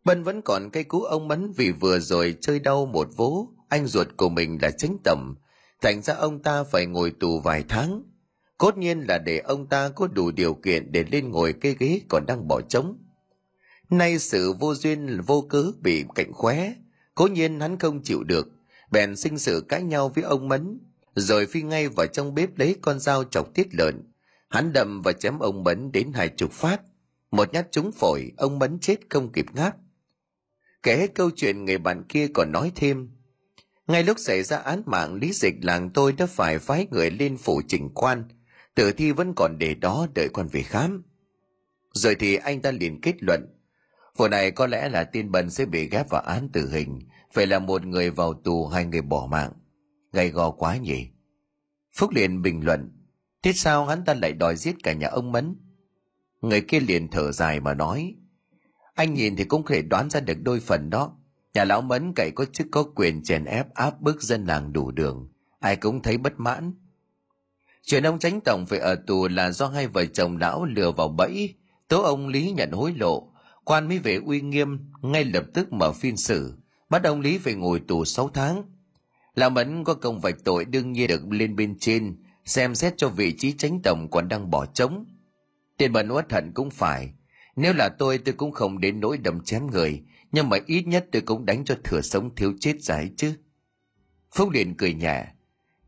Bân 0.04 0.22
vẫn 0.22 0.42
còn 0.42 0.70
cây 0.70 0.84
cú 0.84 1.02
ông 1.02 1.28
Mấn 1.28 1.52
vì 1.52 1.72
vừa 1.72 1.98
rồi 1.98 2.36
chơi 2.40 2.60
đau 2.60 2.86
một 2.86 3.08
vố, 3.16 3.48
anh 3.68 3.86
ruột 3.86 4.08
của 4.16 4.28
mình 4.28 4.58
là 4.62 4.70
tránh 4.70 4.96
tầm, 5.04 5.34
thành 5.82 6.02
ra 6.02 6.14
ông 6.14 6.42
ta 6.42 6.64
phải 6.64 6.86
ngồi 6.86 7.10
tù 7.20 7.40
vài 7.40 7.64
tháng. 7.68 8.02
Cốt 8.58 8.78
nhiên 8.78 9.00
là 9.00 9.18
để 9.18 9.38
ông 9.38 9.66
ta 9.66 9.88
có 9.88 10.06
đủ 10.06 10.30
điều 10.30 10.54
kiện 10.54 10.92
để 10.92 11.04
lên 11.10 11.30
ngồi 11.30 11.52
cây 11.52 11.76
ghế 11.78 12.00
còn 12.08 12.26
đang 12.26 12.48
bỏ 12.48 12.60
trống. 12.60 12.98
Nay 13.90 14.18
sự 14.18 14.52
vô 14.52 14.74
duyên 14.74 15.20
vô 15.20 15.46
cớ 15.48 15.72
bị 15.80 16.04
cạnh 16.14 16.32
khóe, 16.32 16.72
cố 17.14 17.26
nhiên 17.26 17.60
hắn 17.60 17.78
không 17.78 18.02
chịu 18.02 18.24
được, 18.24 18.48
bèn 18.90 19.16
sinh 19.16 19.38
sự 19.38 19.64
cãi 19.68 19.82
nhau 19.82 20.08
với 20.08 20.24
ông 20.24 20.48
Mấn, 20.48 20.80
rồi 21.14 21.46
phi 21.46 21.62
ngay 21.62 21.88
vào 21.88 22.06
trong 22.06 22.34
bếp 22.34 22.58
lấy 22.58 22.76
con 22.82 23.00
dao 23.00 23.24
chọc 23.24 23.54
tiết 23.54 23.74
lợn. 23.74 24.02
Hắn 24.48 24.72
đâm 24.72 25.02
và 25.02 25.12
chém 25.12 25.38
ông 25.38 25.64
Mấn 25.64 25.92
đến 25.92 26.12
hai 26.14 26.28
chục 26.28 26.52
phát. 26.52 26.80
Một 27.30 27.52
nhát 27.52 27.72
trúng 27.72 27.92
phổi, 27.92 28.32
ông 28.36 28.58
Mấn 28.58 28.78
chết 28.78 28.96
không 29.10 29.32
kịp 29.32 29.46
ngáp. 29.54 29.76
Kể 30.82 30.96
hết 30.96 31.14
câu 31.14 31.30
chuyện 31.36 31.64
người 31.64 31.78
bạn 31.78 32.02
kia 32.08 32.26
còn 32.34 32.52
nói 32.52 32.72
thêm. 32.74 33.10
Ngay 33.88 34.04
lúc 34.04 34.16
xảy 34.18 34.42
ra 34.42 34.56
án 34.56 34.82
mạng 34.86 35.14
lý 35.14 35.32
dịch 35.32 35.54
làng 35.62 35.90
tôi 35.90 36.12
đã 36.12 36.26
phải 36.26 36.58
phái 36.58 36.86
người 36.90 37.10
lên 37.10 37.36
phủ 37.36 37.62
trình 37.68 37.90
quan, 37.94 38.24
tử 38.74 38.92
thi 38.92 39.12
vẫn 39.12 39.34
còn 39.34 39.58
để 39.58 39.74
đó 39.74 40.06
đợi 40.14 40.28
quan 40.28 40.48
về 40.48 40.62
khám. 40.62 41.02
Rồi 41.92 42.14
thì 42.14 42.36
anh 42.36 42.62
ta 42.62 42.70
liền 42.70 43.00
kết 43.00 43.14
luận, 43.20 43.46
vụ 44.16 44.28
này 44.28 44.50
có 44.50 44.66
lẽ 44.66 44.88
là 44.88 45.04
tin 45.04 45.30
bần 45.30 45.50
sẽ 45.50 45.66
bị 45.66 45.88
ghép 45.88 46.10
vào 46.10 46.22
án 46.22 46.48
tử 46.52 46.70
hình, 46.70 46.98
phải 47.32 47.46
là 47.46 47.58
một 47.58 47.86
người 47.86 48.10
vào 48.10 48.34
tù 48.34 48.66
hai 48.66 48.84
người 48.84 49.02
bỏ 49.02 49.28
mạng. 49.30 49.52
Gay 50.12 50.30
go 50.30 50.50
quá 50.50 50.76
nhỉ? 50.76 51.08
Phúc 51.92 52.10
liền 52.14 52.42
bình 52.42 52.64
luận, 52.64 52.92
thế 53.42 53.52
sao 53.52 53.86
hắn 53.86 54.04
ta 54.04 54.14
lại 54.14 54.32
đòi 54.32 54.56
giết 54.56 54.76
cả 54.82 54.92
nhà 54.92 55.08
ông 55.08 55.32
Mấn? 55.32 55.56
Người 56.40 56.60
kia 56.60 56.80
liền 56.80 57.08
thở 57.08 57.32
dài 57.32 57.60
mà 57.60 57.74
nói, 57.74 58.14
anh 58.94 59.14
nhìn 59.14 59.36
thì 59.36 59.44
cũng 59.44 59.62
có 59.62 59.74
thể 59.74 59.82
đoán 59.82 60.10
ra 60.10 60.20
được 60.20 60.38
đôi 60.42 60.60
phần 60.60 60.90
đó. 60.90 61.17
Nhà 61.58 61.64
lão 61.64 61.82
mẫn 61.82 62.12
cậy 62.12 62.30
có 62.30 62.44
chức 62.44 62.66
có 62.70 62.82
quyền 62.82 63.22
chèn 63.22 63.44
ép 63.44 63.74
áp 63.74 64.00
bức 64.00 64.22
dân 64.22 64.46
làng 64.46 64.72
đủ 64.72 64.90
đường. 64.90 65.28
Ai 65.60 65.76
cũng 65.76 66.02
thấy 66.02 66.18
bất 66.18 66.40
mãn. 66.40 66.72
Chuyện 67.82 68.02
ông 68.02 68.18
tránh 68.18 68.40
tổng 68.40 68.66
phải 68.66 68.78
ở 68.78 68.94
tù 69.06 69.28
là 69.28 69.50
do 69.50 69.68
hai 69.68 69.86
vợ 69.86 70.04
chồng 70.04 70.36
lão 70.36 70.64
lừa 70.64 70.92
vào 70.92 71.08
bẫy, 71.08 71.54
tố 71.88 72.02
ông 72.02 72.28
Lý 72.28 72.50
nhận 72.50 72.70
hối 72.70 72.92
lộ, 72.92 73.32
quan 73.64 73.88
mới 73.88 73.98
về 73.98 74.20
uy 74.26 74.40
nghiêm, 74.40 74.78
ngay 75.02 75.24
lập 75.24 75.44
tức 75.54 75.72
mở 75.72 75.92
phiên 75.92 76.16
xử, 76.16 76.54
bắt 76.90 77.04
ông 77.04 77.20
Lý 77.20 77.38
phải 77.38 77.54
ngồi 77.54 77.80
tù 77.88 78.04
6 78.04 78.30
tháng. 78.34 78.62
Lão 79.34 79.50
Mẫn 79.50 79.84
có 79.84 79.94
công 79.94 80.20
vạch 80.20 80.44
tội 80.44 80.64
đương 80.64 80.92
nhiên 80.92 81.08
được 81.08 81.22
lên 81.30 81.56
bên 81.56 81.78
trên, 81.78 82.16
xem 82.44 82.74
xét 82.74 82.94
cho 82.96 83.08
vị 83.08 83.34
trí 83.38 83.52
tránh 83.52 83.80
tổng 83.84 84.10
còn 84.10 84.28
đang 84.28 84.50
bỏ 84.50 84.66
trống. 84.66 85.04
Tiền 85.76 85.92
bẩn 85.92 86.08
uất 86.08 86.32
hận 86.32 86.52
cũng 86.54 86.70
phải, 86.70 87.12
nếu 87.56 87.72
là 87.72 87.88
tôi 87.88 88.18
tôi 88.18 88.34
cũng 88.34 88.52
không 88.52 88.80
đến 88.80 89.00
nỗi 89.00 89.18
đâm 89.18 89.40
chém 89.40 89.66
người, 89.66 90.02
nhưng 90.32 90.48
mà 90.48 90.56
ít 90.66 90.86
nhất 90.86 91.06
tôi 91.12 91.22
cũng 91.22 91.46
đánh 91.46 91.64
cho 91.64 91.76
thừa 91.84 92.00
sống 92.00 92.34
thiếu 92.34 92.52
chết 92.60 92.82
giải 92.82 93.10
chứ. 93.16 93.34
Phúc 94.30 94.50
liền 94.50 94.74
cười 94.74 94.94
nhẹ. 94.94 95.26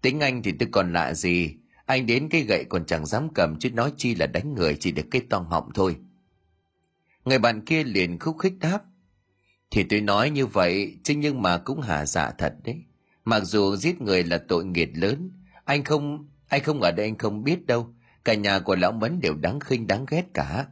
Tính 0.03 0.21
anh 0.21 0.43
thì 0.43 0.53
tôi 0.53 0.69
còn 0.73 0.93
lạ 0.93 1.15
gì, 1.15 1.55
anh 1.87 2.07
đến 2.07 2.29
cái 2.29 2.43
gậy 2.43 2.65
còn 2.69 2.87
chẳng 2.87 3.07
dám 3.07 3.29
cầm 3.35 3.59
chứ 3.59 3.71
nói 3.71 3.93
chi 3.97 4.15
là 4.15 4.27
đánh 4.27 4.55
người 4.55 4.77
chỉ 4.81 4.93
được 4.93 5.07
cái 5.11 5.23
toang 5.31 5.45
họng 5.45 5.71
thôi. 5.75 5.97
Người 7.25 7.39
bạn 7.39 7.65
kia 7.65 7.85
liền 7.85 8.19
khúc 8.19 8.39
khích 8.39 8.59
đáp. 8.59 8.83
Thì 9.71 9.83
tôi 9.83 10.01
nói 10.01 10.31
như 10.31 10.47
vậy, 10.47 10.99
chứ 11.05 11.15
nhưng 11.15 11.43
mà 11.43 11.59
cũng 11.59 11.81
hà 11.81 12.07
dạ 12.07 12.31
thật 12.39 12.55
đấy. 12.65 12.85
Mặc 13.25 13.41
dù 13.41 13.77
giết 13.77 14.01
người 14.01 14.25
là 14.25 14.39
tội 14.49 14.65
nghiệt 14.65 14.91
lớn, 14.95 15.31
anh 15.65 15.85
không 15.85 16.29
anh 16.49 16.63
không 16.63 16.81
ở 16.81 16.91
đây 16.91 17.07
anh 17.07 17.19
không 17.19 17.45
biết 17.45 17.67
đâu. 17.67 17.95
Cả 18.25 18.35
nhà 18.35 18.59
của 18.59 18.77
lão 18.77 18.93
Mấn 18.93 19.21
đều 19.21 19.35
đáng 19.35 19.61
khinh 19.61 19.87
đáng 19.87 20.07
ghét 20.09 20.25
cả. 20.35 20.67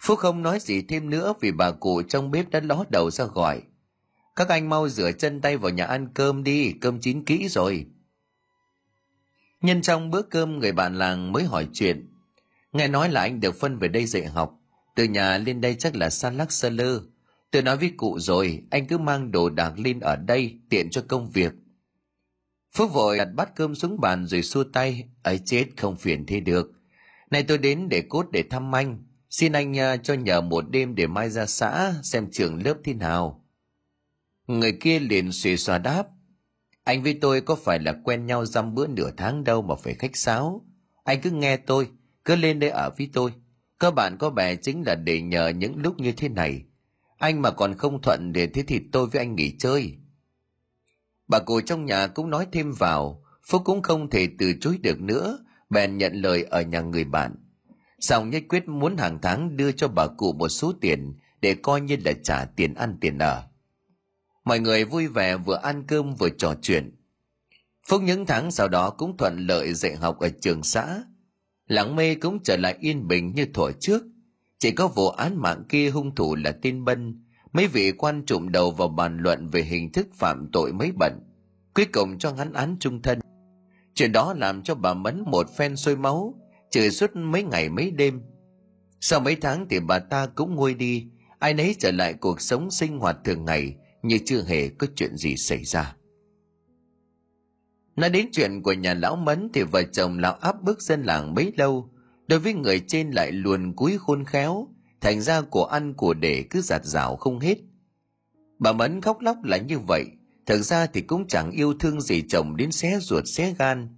Phúc 0.00 0.18
không 0.18 0.42
nói 0.42 0.60
gì 0.60 0.82
thêm 0.82 1.10
nữa 1.10 1.34
vì 1.40 1.52
bà 1.52 1.70
cụ 1.70 2.02
trong 2.02 2.30
bếp 2.30 2.50
đã 2.50 2.60
ló 2.60 2.84
đầu 2.90 3.10
ra 3.10 3.24
gọi. 3.24 3.62
Các 4.36 4.48
anh 4.48 4.68
mau 4.68 4.88
rửa 4.88 5.12
chân 5.12 5.40
tay 5.40 5.56
vào 5.56 5.70
nhà 5.70 5.84
ăn 5.84 6.08
cơm 6.14 6.44
đi, 6.44 6.72
cơm 6.80 7.00
chín 7.00 7.24
kỹ 7.24 7.48
rồi. 7.48 7.86
Nhân 9.60 9.82
trong 9.82 10.10
bữa 10.10 10.22
cơm 10.22 10.58
người 10.58 10.72
bạn 10.72 10.94
làng 10.94 11.32
mới 11.32 11.44
hỏi 11.44 11.68
chuyện. 11.72 12.08
Nghe 12.72 12.88
nói 12.88 13.08
là 13.08 13.20
anh 13.20 13.40
được 13.40 13.60
phân 13.60 13.78
về 13.78 13.88
đây 13.88 14.06
dạy 14.06 14.26
học. 14.26 14.54
Từ 14.94 15.04
nhà 15.04 15.38
lên 15.38 15.60
đây 15.60 15.74
chắc 15.74 15.96
là 15.96 16.10
xa 16.10 16.30
lắc 16.30 16.52
xa 16.52 16.68
lơ. 16.68 17.00
Tôi 17.50 17.62
nói 17.62 17.76
với 17.76 17.92
cụ 17.96 18.18
rồi, 18.18 18.62
anh 18.70 18.86
cứ 18.86 18.98
mang 18.98 19.30
đồ 19.30 19.50
đạc 19.50 19.72
lên 19.78 20.00
ở 20.00 20.16
đây, 20.16 20.58
tiện 20.70 20.90
cho 20.90 21.04
công 21.08 21.30
việc. 21.30 21.52
Phúc 22.72 22.92
vội 22.92 23.18
đặt 23.18 23.28
bát 23.34 23.56
cơm 23.56 23.74
xuống 23.74 24.00
bàn 24.00 24.26
rồi 24.26 24.42
xua 24.42 24.64
tay, 24.64 25.08
ấy 25.22 25.40
chết 25.44 25.66
không 25.76 25.96
phiền 25.96 26.26
thế 26.26 26.40
được. 26.40 26.72
Này 27.30 27.42
tôi 27.42 27.58
đến 27.58 27.88
để 27.88 28.02
cốt 28.08 28.26
để 28.32 28.44
thăm 28.50 28.74
anh, 28.74 28.98
Xin 29.30 29.52
anh 29.52 29.78
à, 29.78 29.96
cho 29.96 30.14
nhờ 30.14 30.40
một 30.40 30.70
đêm 30.70 30.94
để 30.94 31.06
mai 31.06 31.30
ra 31.30 31.46
xã 31.46 31.94
xem 32.02 32.30
trường 32.32 32.62
lớp 32.64 32.74
thế 32.84 32.94
nào. 32.94 33.44
Người 34.46 34.72
kia 34.80 34.98
liền 34.98 35.32
xì 35.32 35.56
xòa 35.56 35.78
đáp. 35.78 36.08
Anh 36.84 37.02
với 37.02 37.18
tôi 37.20 37.40
có 37.40 37.54
phải 37.54 37.78
là 37.78 37.94
quen 38.04 38.26
nhau 38.26 38.44
dăm 38.46 38.74
bữa 38.74 38.86
nửa 38.86 39.10
tháng 39.16 39.44
đâu 39.44 39.62
mà 39.62 39.74
phải 39.74 39.94
khách 39.94 40.16
sáo. 40.16 40.64
Anh 41.04 41.20
cứ 41.20 41.30
nghe 41.30 41.56
tôi, 41.56 41.88
cứ 42.24 42.36
lên 42.36 42.60
đây 42.60 42.70
ở 42.70 42.90
với 42.98 43.10
tôi. 43.12 43.32
Các 43.78 43.94
bạn 43.94 44.16
có 44.18 44.30
bè 44.30 44.56
chính 44.56 44.82
là 44.86 44.94
để 44.94 45.20
nhờ 45.20 45.48
những 45.48 45.76
lúc 45.76 46.00
như 46.00 46.12
thế 46.12 46.28
này. 46.28 46.64
Anh 47.18 47.42
mà 47.42 47.50
còn 47.50 47.74
không 47.78 48.02
thuận 48.02 48.32
để 48.32 48.46
thế 48.46 48.62
thì 48.62 48.80
tôi 48.92 49.06
với 49.06 49.22
anh 49.22 49.34
nghỉ 49.34 49.56
chơi. 49.58 49.94
Bà 51.28 51.38
cụ 51.38 51.60
trong 51.60 51.84
nhà 51.84 52.06
cũng 52.06 52.30
nói 52.30 52.46
thêm 52.52 52.72
vào, 52.72 53.24
Phúc 53.42 53.62
cũng 53.64 53.82
không 53.82 54.10
thể 54.10 54.28
từ 54.38 54.52
chối 54.60 54.78
được 54.82 55.00
nữa, 55.00 55.38
bèn 55.70 55.98
nhận 55.98 56.12
lời 56.12 56.42
ở 56.42 56.62
nhà 56.62 56.80
người 56.80 57.04
bạn 57.04 57.34
Xong 58.00 58.30
nhất 58.30 58.42
quyết 58.48 58.68
muốn 58.68 58.96
hàng 58.96 59.18
tháng 59.22 59.56
đưa 59.56 59.72
cho 59.72 59.88
bà 59.88 60.06
cụ 60.06 60.32
một 60.32 60.48
số 60.48 60.72
tiền 60.80 61.14
để 61.40 61.54
coi 61.54 61.80
như 61.80 61.96
là 62.04 62.12
trả 62.22 62.44
tiền 62.44 62.74
ăn 62.74 62.96
tiền 63.00 63.18
ở. 63.18 63.44
Mọi 64.44 64.60
người 64.60 64.84
vui 64.84 65.06
vẻ 65.06 65.36
vừa 65.36 65.56
ăn 65.56 65.84
cơm 65.86 66.14
vừa 66.14 66.28
trò 66.28 66.54
chuyện. 66.62 66.94
Phúc 67.88 68.02
những 68.02 68.26
tháng 68.26 68.50
sau 68.50 68.68
đó 68.68 68.90
cũng 68.90 69.16
thuận 69.16 69.46
lợi 69.46 69.74
dạy 69.74 69.96
học 69.96 70.18
ở 70.18 70.28
trường 70.40 70.62
xã. 70.62 71.02
lãng 71.66 71.96
mê 71.96 72.14
cũng 72.14 72.42
trở 72.42 72.56
lại 72.56 72.76
yên 72.80 73.08
bình 73.08 73.32
như 73.34 73.46
thuở 73.54 73.72
trước. 73.80 74.02
Chỉ 74.58 74.70
có 74.70 74.88
vụ 74.88 75.08
án 75.08 75.36
mạng 75.36 75.64
kia 75.68 75.90
hung 75.90 76.14
thủ 76.14 76.34
là 76.34 76.52
tin 76.52 76.84
bân, 76.84 77.24
mấy 77.52 77.68
vị 77.68 77.92
quan 77.92 78.26
trụm 78.26 78.48
đầu 78.48 78.70
vào 78.70 78.88
bàn 78.88 79.18
luận 79.18 79.48
về 79.48 79.62
hình 79.62 79.92
thức 79.92 80.06
phạm 80.14 80.48
tội 80.52 80.72
mấy 80.72 80.92
bận. 80.92 81.12
Cuối 81.74 81.84
cùng 81.92 82.18
cho 82.18 82.32
hắn 82.32 82.52
án 82.52 82.76
trung 82.80 83.02
thân. 83.02 83.20
chuyện 83.94 84.12
đó 84.12 84.34
làm 84.34 84.62
cho 84.62 84.74
bà 84.74 84.94
mấn 84.94 85.24
một 85.26 85.56
phen 85.56 85.76
sôi 85.76 85.96
máu 85.96 86.37
chửi 86.70 86.90
suốt 86.90 87.16
mấy 87.16 87.42
ngày 87.42 87.68
mấy 87.68 87.90
đêm. 87.90 88.20
Sau 89.00 89.20
mấy 89.20 89.36
tháng 89.36 89.66
thì 89.70 89.80
bà 89.80 89.98
ta 89.98 90.26
cũng 90.26 90.54
nguôi 90.54 90.74
đi, 90.74 91.06
ai 91.38 91.54
nấy 91.54 91.74
trở 91.78 91.90
lại 91.90 92.14
cuộc 92.14 92.40
sống 92.40 92.70
sinh 92.70 92.98
hoạt 92.98 93.16
thường 93.24 93.44
ngày 93.44 93.74
như 94.02 94.18
chưa 94.24 94.42
hề 94.42 94.68
có 94.68 94.86
chuyện 94.96 95.16
gì 95.16 95.36
xảy 95.36 95.64
ra. 95.64 95.96
Nói 97.96 98.10
đến 98.10 98.28
chuyện 98.32 98.62
của 98.62 98.72
nhà 98.72 98.94
lão 98.94 99.16
mấn 99.16 99.48
thì 99.54 99.62
vợ 99.62 99.82
chồng 99.82 100.18
lão 100.18 100.34
áp 100.34 100.62
bức 100.62 100.82
dân 100.82 101.02
làng 101.02 101.34
mấy 101.34 101.52
lâu, 101.56 101.90
đối 102.26 102.38
với 102.38 102.54
người 102.54 102.80
trên 102.86 103.10
lại 103.10 103.32
luồn 103.32 103.72
cúi 103.72 103.98
khôn 103.98 104.24
khéo, 104.24 104.68
thành 105.00 105.20
ra 105.20 105.40
của 105.40 105.64
ăn 105.64 105.94
của 105.94 106.14
để 106.14 106.44
cứ 106.50 106.60
giạt 106.60 106.84
rào 106.84 107.16
không 107.16 107.38
hết. 107.38 107.58
Bà 108.58 108.72
mấn 108.72 109.00
khóc 109.00 109.20
lóc 109.20 109.36
là 109.44 109.56
như 109.56 109.78
vậy, 109.78 110.04
thực 110.46 110.62
ra 110.62 110.86
thì 110.86 111.00
cũng 111.00 111.26
chẳng 111.28 111.50
yêu 111.50 111.74
thương 111.80 112.00
gì 112.00 112.22
chồng 112.28 112.56
đến 112.56 112.72
xé 112.72 112.98
ruột 113.00 113.24
xé 113.26 113.54
gan 113.58 113.97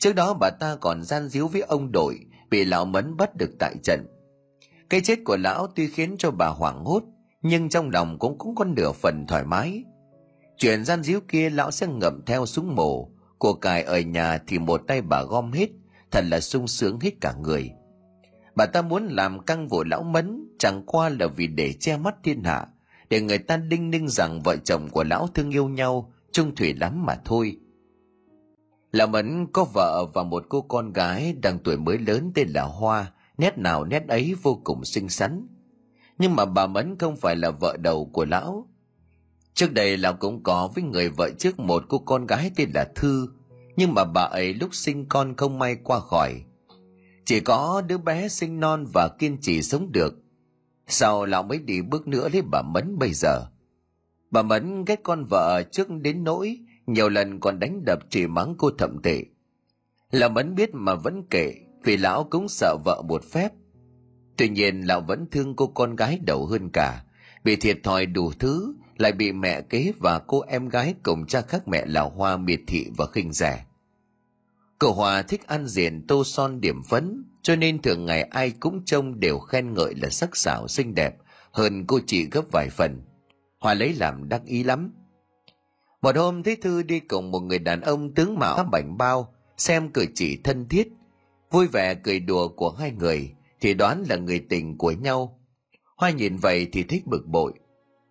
trước 0.00 0.12
đó 0.14 0.34
bà 0.34 0.50
ta 0.50 0.76
còn 0.80 1.02
gian 1.02 1.28
díu 1.28 1.48
với 1.48 1.60
ông 1.60 1.92
đội 1.92 2.18
bị 2.50 2.64
lão 2.64 2.84
mấn 2.84 3.16
bắt 3.16 3.36
được 3.36 3.50
tại 3.58 3.74
trận. 3.82 4.06
Cái 4.90 5.00
chết 5.00 5.18
của 5.24 5.36
lão 5.36 5.66
tuy 5.66 5.88
khiến 5.88 6.16
cho 6.18 6.30
bà 6.30 6.46
hoảng 6.46 6.84
hốt, 6.84 7.02
nhưng 7.42 7.68
trong 7.68 7.90
lòng 7.90 8.18
cũng 8.18 8.38
cũng 8.38 8.54
có 8.54 8.64
nửa 8.64 8.92
phần 8.92 9.24
thoải 9.28 9.44
mái. 9.44 9.84
Chuyện 10.58 10.84
gian 10.84 11.02
díu 11.02 11.20
kia 11.28 11.50
lão 11.50 11.70
sẽ 11.70 11.86
ngậm 11.86 12.22
theo 12.26 12.46
súng 12.46 12.74
mổ 12.74 13.08
của 13.38 13.52
cải 13.52 13.82
ở 13.82 14.00
nhà 14.00 14.38
thì 14.46 14.58
một 14.58 14.82
tay 14.86 15.02
bà 15.02 15.22
gom 15.22 15.52
hết, 15.52 15.68
thật 16.10 16.24
là 16.30 16.40
sung 16.40 16.66
sướng 16.66 17.00
hết 17.00 17.10
cả 17.20 17.34
người. 17.42 17.70
Bà 18.54 18.66
ta 18.66 18.82
muốn 18.82 19.06
làm 19.06 19.44
căng 19.44 19.68
vụ 19.68 19.84
lão 19.84 20.02
mấn 20.02 20.48
chẳng 20.58 20.82
qua 20.86 21.08
là 21.08 21.26
vì 21.26 21.46
để 21.46 21.72
che 21.72 21.96
mắt 21.96 22.14
thiên 22.24 22.44
hạ, 22.44 22.66
để 23.10 23.20
người 23.20 23.38
ta 23.38 23.56
đinh 23.56 23.90
ninh 23.90 24.08
rằng 24.08 24.42
vợ 24.42 24.56
chồng 24.56 24.88
của 24.90 25.04
lão 25.04 25.28
thương 25.34 25.50
yêu 25.50 25.68
nhau, 25.68 26.12
chung 26.32 26.54
thủy 26.54 26.74
lắm 26.74 27.06
mà 27.06 27.16
thôi 27.24 27.56
lão 28.92 29.06
mẫn 29.06 29.46
có 29.52 29.64
vợ 29.64 30.06
và 30.14 30.22
một 30.22 30.44
cô 30.48 30.60
con 30.60 30.92
gái 30.92 31.34
đang 31.42 31.58
tuổi 31.58 31.76
mới 31.76 31.98
lớn 31.98 32.32
tên 32.34 32.48
là 32.48 32.62
hoa, 32.62 33.12
nét 33.38 33.58
nào 33.58 33.84
nét 33.84 34.08
ấy 34.08 34.34
vô 34.42 34.60
cùng 34.64 34.84
xinh 34.84 35.08
xắn. 35.08 35.46
Nhưng 36.18 36.36
mà 36.36 36.44
bà 36.44 36.66
mẫn 36.66 36.98
không 36.98 37.16
phải 37.16 37.36
là 37.36 37.50
vợ 37.50 37.76
đầu 37.76 38.10
của 38.12 38.24
lão. 38.24 38.68
Trước 39.54 39.72
đây 39.72 39.96
lão 39.96 40.14
cũng 40.14 40.42
có 40.42 40.68
với 40.74 40.84
người 40.84 41.08
vợ 41.08 41.30
trước 41.38 41.58
một 41.58 41.84
cô 41.88 41.98
con 41.98 42.26
gái 42.26 42.50
tên 42.56 42.70
là 42.74 42.88
thư, 42.94 43.28
nhưng 43.76 43.94
mà 43.94 44.04
bà 44.04 44.22
ấy 44.22 44.54
lúc 44.54 44.74
sinh 44.74 45.06
con 45.08 45.36
không 45.36 45.58
may 45.58 45.76
qua 45.84 46.00
khỏi. 46.00 46.44
Chỉ 47.24 47.40
có 47.40 47.82
đứa 47.86 47.98
bé 47.98 48.28
sinh 48.28 48.60
non 48.60 48.84
và 48.94 49.08
kiên 49.18 49.38
trì 49.40 49.62
sống 49.62 49.92
được. 49.92 50.14
Sau 50.86 51.26
lão 51.26 51.42
mới 51.42 51.58
đi 51.58 51.82
bước 51.82 52.08
nữa 52.08 52.28
lấy 52.28 52.42
bà 52.42 52.62
mẫn 52.62 52.98
bây 52.98 53.12
giờ? 53.12 53.46
Bà 54.30 54.42
mẫn 54.42 54.84
ghét 54.84 55.00
con 55.02 55.24
vợ 55.24 55.62
trước 55.72 55.90
đến 55.90 56.24
nỗi 56.24 56.58
nhiều 56.92 57.08
lần 57.08 57.40
còn 57.40 57.58
đánh 57.58 57.84
đập 57.84 57.98
chỉ 58.10 58.26
mắng 58.26 58.54
cô 58.58 58.70
thậm 58.78 59.02
tệ. 59.02 59.24
Lão 60.10 60.28
mẫn 60.28 60.54
biết 60.54 60.70
mà 60.72 60.94
vẫn 60.94 61.22
kệ 61.30 61.54
vì 61.84 61.96
lão 61.96 62.24
cũng 62.24 62.48
sợ 62.48 62.76
vợ 62.84 63.02
một 63.08 63.24
phép. 63.24 63.52
Tuy 64.36 64.48
nhiên 64.48 64.80
lão 64.80 65.00
vẫn 65.00 65.26
thương 65.30 65.56
cô 65.56 65.66
con 65.66 65.96
gái 65.96 66.18
đầu 66.26 66.46
hơn 66.46 66.70
cả 66.72 67.04
bị 67.44 67.56
thiệt 67.56 67.78
thòi 67.82 68.06
đủ 68.06 68.32
thứ, 68.38 68.74
lại 68.96 69.12
bị 69.12 69.32
mẹ 69.32 69.60
kế 69.60 69.92
và 69.98 70.18
cô 70.18 70.40
em 70.40 70.68
gái 70.68 70.94
cùng 71.02 71.26
cha 71.26 71.40
khác 71.40 71.68
mẹ 71.68 71.86
là 71.86 72.02
hoa, 72.02 72.36
miệt 72.36 72.60
thị 72.66 72.86
và 72.96 73.06
khinh 73.06 73.32
rẻ. 73.32 73.64
Cậu 74.78 74.92
hòa 74.92 75.22
thích 75.22 75.46
ăn 75.46 75.66
diện 75.66 76.06
tô 76.06 76.24
son 76.24 76.60
điểm 76.60 76.82
phấn, 76.82 77.24
cho 77.42 77.56
nên 77.56 77.82
thường 77.82 78.04
ngày 78.04 78.22
ai 78.22 78.50
cũng 78.50 78.84
trông 78.84 79.20
đều 79.20 79.38
khen 79.38 79.74
ngợi 79.74 79.94
là 79.94 80.08
sắc 80.08 80.36
sảo 80.36 80.68
xinh 80.68 80.94
đẹp 80.94 81.16
hơn 81.52 81.86
cô 81.86 82.00
chị 82.06 82.28
gấp 82.30 82.42
vài 82.52 82.68
phần. 82.70 83.02
Hòa 83.58 83.74
lấy 83.74 83.94
làm 83.94 84.28
đắc 84.28 84.44
ý 84.44 84.62
lắm 84.62 84.92
một 86.02 86.16
hôm 86.16 86.42
thấy 86.42 86.56
thư 86.56 86.82
đi 86.82 87.00
cùng 87.00 87.30
một 87.30 87.40
người 87.40 87.58
đàn 87.58 87.80
ông 87.80 88.14
tướng 88.14 88.38
mạo 88.38 88.64
bảnh 88.64 88.98
bao, 88.98 89.34
xem 89.56 89.88
cử 89.88 90.06
chỉ 90.14 90.36
thân 90.44 90.68
thiết, 90.68 90.88
vui 91.50 91.66
vẻ 91.66 91.94
cười 91.94 92.20
đùa 92.20 92.48
của 92.48 92.70
hai 92.70 92.92
người, 92.92 93.32
thì 93.60 93.74
đoán 93.74 94.04
là 94.08 94.16
người 94.16 94.46
tình 94.48 94.78
của 94.78 94.92
nhau. 94.92 95.40
Hoa 95.96 96.10
nhìn 96.10 96.36
vậy 96.36 96.68
thì 96.72 96.82
thích 96.82 97.06
bực 97.06 97.26
bội. 97.26 97.52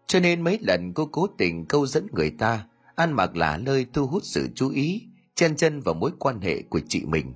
Cho 0.07 0.19
nên 0.19 0.41
mấy 0.41 0.59
lần 0.61 0.93
cô 0.93 1.05
cố 1.11 1.27
tình 1.37 1.65
câu 1.65 1.85
dẫn 1.85 2.07
người 2.11 2.29
ta, 2.29 2.65
ăn 2.95 3.13
mặc 3.13 3.35
lả 3.35 3.57
lơi 3.57 3.85
thu 3.93 4.07
hút 4.07 4.23
sự 4.25 4.49
chú 4.55 4.69
ý, 4.69 5.01
chen 5.35 5.55
chân 5.55 5.79
vào 5.79 5.95
mối 5.95 6.11
quan 6.19 6.41
hệ 6.41 6.61
của 6.61 6.79
chị 6.87 7.05
mình. 7.05 7.33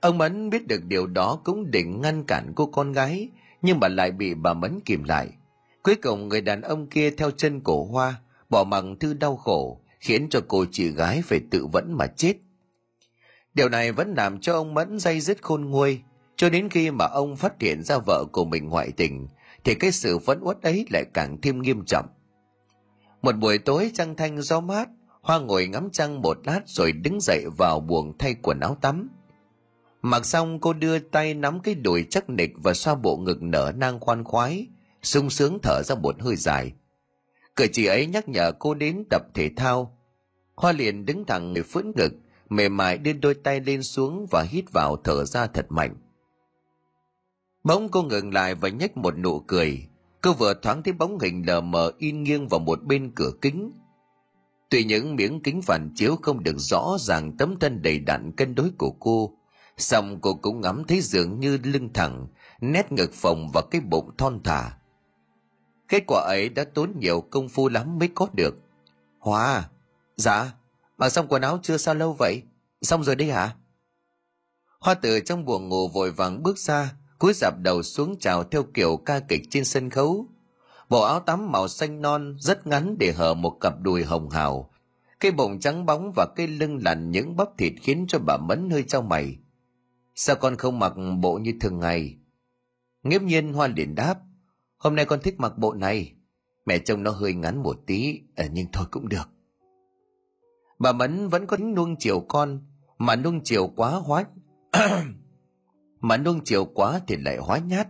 Ông 0.00 0.18
mẫn 0.18 0.50
biết 0.50 0.66
được 0.66 0.84
điều 0.84 1.06
đó 1.06 1.40
cũng 1.44 1.70
định 1.70 2.00
ngăn 2.00 2.24
cản 2.24 2.52
cô 2.56 2.66
con 2.66 2.92
gái, 2.92 3.28
nhưng 3.62 3.80
mà 3.80 3.88
lại 3.88 4.10
bị 4.10 4.34
bà 4.34 4.54
mẫn 4.54 4.80
kìm 4.84 5.04
lại. 5.04 5.28
Cuối 5.82 5.94
cùng 5.94 6.28
người 6.28 6.40
đàn 6.40 6.60
ông 6.60 6.86
kia 6.86 7.10
theo 7.10 7.30
chân 7.30 7.60
cổ 7.60 7.84
hoa 7.84 8.20
bỏ 8.48 8.64
mặc 8.64 8.84
thư 9.00 9.14
đau 9.14 9.36
khổ, 9.36 9.80
khiến 10.00 10.28
cho 10.30 10.40
cô 10.48 10.64
chị 10.72 10.90
gái 10.90 11.22
phải 11.24 11.40
tự 11.50 11.66
vẫn 11.66 11.92
mà 11.92 12.06
chết. 12.06 12.34
Điều 13.54 13.68
này 13.68 13.92
vẫn 13.92 14.14
làm 14.16 14.40
cho 14.40 14.52
ông 14.52 14.74
mẫn 14.74 14.98
dây 14.98 15.20
dứt 15.20 15.42
khôn 15.42 15.64
nguôi. 15.64 16.00
Cho 16.36 16.48
đến 16.48 16.68
khi 16.68 16.90
mà 16.90 17.04
ông 17.04 17.36
phát 17.36 17.60
hiện 17.60 17.82
ra 17.82 17.98
vợ 17.98 18.24
của 18.32 18.44
mình 18.44 18.68
ngoại 18.68 18.92
tình, 18.96 19.28
thì 19.64 19.74
cái 19.74 19.92
sự 19.92 20.18
phẫn 20.18 20.40
uất 20.40 20.62
ấy 20.62 20.86
lại 20.90 21.04
càng 21.14 21.40
thêm 21.40 21.62
nghiêm 21.62 21.84
trọng. 21.86 22.06
Một 23.22 23.32
buổi 23.32 23.58
tối 23.58 23.90
trăng 23.94 24.16
thanh 24.16 24.42
gió 24.42 24.60
mát, 24.60 24.88
hoa 25.20 25.38
ngồi 25.38 25.66
ngắm 25.66 25.88
trăng 25.92 26.22
một 26.22 26.38
lát 26.46 26.60
rồi 26.66 26.92
đứng 26.92 27.20
dậy 27.20 27.44
vào 27.58 27.80
buồng 27.80 28.18
thay 28.18 28.34
quần 28.42 28.60
áo 28.60 28.76
tắm. 28.80 29.08
Mặc 30.02 30.26
xong, 30.26 30.60
cô 30.60 30.72
đưa 30.72 30.98
tay 30.98 31.34
nắm 31.34 31.60
cái 31.60 31.74
đùi 31.74 32.06
chắc 32.10 32.30
nịch 32.30 32.52
và 32.56 32.74
xoa 32.74 32.94
bộ 32.94 33.16
ngực 33.16 33.42
nở 33.42 33.72
nang 33.76 34.00
khoan 34.00 34.24
khoái, 34.24 34.66
sung 35.02 35.30
sướng 35.30 35.58
thở 35.62 35.82
ra 35.82 35.94
một 35.94 36.22
hơi 36.22 36.36
dài 36.36 36.72
cử 37.56 37.66
chỉ 37.72 37.86
ấy 37.86 38.06
nhắc 38.06 38.28
nhở 38.28 38.52
cô 38.52 38.74
đến 38.74 39.04
tập 39.10 39.22
thể 39.34 39.50
thao. 39.56 39.98
Hoa 40.54 40.72
liền 40.72 41.06
đứng 41.06 41.24
thẳng 41.24 41.52
người 41.52 41.62
phưỡng 41.62 41.92
ngực, 41.96 42.12
mềm 42.48 42.76
mại 42.76 42.98
đưa 42.98 43.12
đôi 43.12 43.34
tay 43.34 43.60
lên 43.60 43.82
xuống 43.82 44.26
và 44.30 44.42
hít 44.42 44.72
vào 44.72 44.96
thở 45.04 45.24
ra 45.24 45.46
thật 45.46 45.66
mạnh. 45.68 45.94
Bỗng 47.64 47.88
cô 47.88 48.02
ngừng 48.02 48.34
lại 48.34 48.54
và 48.54 48.68
nhếch 48.68 48.96
một 48.96 49.18
nụ 49.18 49.40
cười. 49.40 49.88
Cô 50.22 50.32
vừa 50.32 50.54
thoáng 50.54 50.82
thấy 50.82 50.92
bóng 50.92 51.18
hình 51.18 51.46
lờ 51.46 51.60
mờ 51.60 51.92
in 51.98 52.22
nghiêng 52.22 52.48
vào 52.48 52.60
một 52.60 52.84
bên 52.84 53.12
cửa 53.14 53.30
kính. 53.42 53.72
Tuy 54.68 54.84
những 54.84 55.16
miếng 55.16 55.40
kính 55.42 55.62
phản 55.62 55.90
chiếu 55.94 56.16
không 56.22 56.42
được 56.42 56.56
rõ 56.58 56.96
ràng 57.00 57.36
tấm 57.36 57.58
thân 57.58 57.82
đầy 57.82 57.98
đặn 57.98 58.32
cân 58.32 58.54
đối 58.54 58.70
của 58.78 58.90
cô, 58.90 59.38
song 59.76 60.18
cô 60.20 60.34
cũng 60.34 60.60
ngắm 60.60 60.84
thấy 60.88 61.00
dường 61.00 61.40
như 61.40 61.58
lưng 61.62 61.92
thẳng, 61.94 62.26
nét 62.60 62.92
ngực 62.92 63.12
phồng 63.12 63.48
và 63.54 63.62
cái 63.70 63.80
bụng 63.80 64.10
thon 64.18 64.40
thả 64.44 64.75
kết 65.88 66.04
quả 66.06 66.20
ấy 66.20 66.48
đã 66.48 66.64
tốn 66.64 66.92
nhiều 66.98 67.20
công 67.20 67.48
phu 67.48 67.68
lắm 67.68 67.98
mới 67.98 68.08
có 68.14 68.28
được. 68.32 68.56
Hoa 69.18 69.68
dạ 70.16 70.52
mặc 70.98 71.08
xong 71.08 71.26
quần 71.28 71.42
áo 71.42 71.58
chưa 71.62 71.76
sao 71.76 71.94
lâu 71.94 72.12
vậy? 72.12 72.42
Xong 72.82 73.04
rồi 73.04 73.16
đấy 73.16 73.30
hả? 73.30 73.56
Hoa 74.80 74.94
từ 74.94 75.20
trong 75.20 75.44
buồng 75.44 75.68
ngủ 75.68 75.88
vội 75.88 76.10
vàng 76.10 76.42
bước 76.42 76.58
ra, 76.58 76.92
cúi 77.18 77.32
dạp 77.34 77.54
đầu 77.58 77.82
xuống 77.82 78.18
chào 78.18 78.44
theo 78.44 78.62
kiểu 78.74 78.96
ca 78.96 79.20
kịch 79.20 79.42
trên 79.50 79.64
sân 79.64 79.90
khấu. 79.90 80.26
Bộ 80.88 81.02
áo 81.02 81.20
tắm 81.20 81.52
màu 81.52 81.68
xanh 81.68 82.02
non 82.02 82.36
rất 82.40 82.66
ngắn 82.66 82.98
để 82.98 83.12
hở 83.12 83.34
một 83.34 83.58
cặp 83.60 83.80
đùi 83.80 84.04
hồng 84.04 84.30
hào. 84.30 84.70
Cái 85.20 85.32
bụng 85.32 85.60
trắng 85.60 85.86
bóng 85.86 86.12
và 86.16 86.26
cái 86.36 86.48
lưng 86.48 86.78
lằn 86.84 87.10
những 87.10 87.36
bắp 87.36 87.48
thịt 87.58 87.72
khiến 87.82 88.04
cho 88.08 88.18
bà 88.18 88.36
mẫn 88.36 88.70
hơi 88.70 88.82
trao 88.82 89.02
mày. 89.02 89.36
Sao 90.14 90.36
con 90.36 90.56
không 90.56 90.78
mặc 90.78 90.92
bộ 91.20 91.38
như 91.38 91.52
thường 91.60 91.78
ngày? 91.78 92.16
Nghiễm 93.02 93.26
nhiên 93.26 93.52
hoa 93.52 93.66
liền 93.66 93.94
đáp 93.94 94.18
hôm 94.78 94.96
nay 94.96 95.04
con 95.04 95.20
thích 95.20 95.34
mặc 95.38 95.58
bộ 95.58 95.74
này. 95.74 96.12
Mẹ 96.66 96.78
trông 96.78 97.02
nó 97.02 97.10
hơi 97.10 97.34
ngắn 97.34 97.62
một 97.62 97.76
tí 97.86 98.20
ờ, 98.36 98.44
nhưng 98.52 98.66
thôi 98.72 98.86
cũng 98.90 99.08
được. 99.08 99.28
Bà 100.78 100.92
mẫn 100.92 101.28
vẫn 101.28 101.46
có 101.46 101.56
nuông 101.56 101.96
chiều 101.98 102.20
con 102.20 102.60
mà 102.98 103.16
nuông 103.16 103.40
chiều 103.44 103.72
quá 103.76 103.90
hóa 103.90 104.24
mà 106.00 106.16
nuông 106.16 106.40
chiều 106.44 106.64
quá 106.64 107.00
thì 107.06 107.16
lại 107.16 107.36
hóa 107.36 107.58
nhát. 107.58 107.88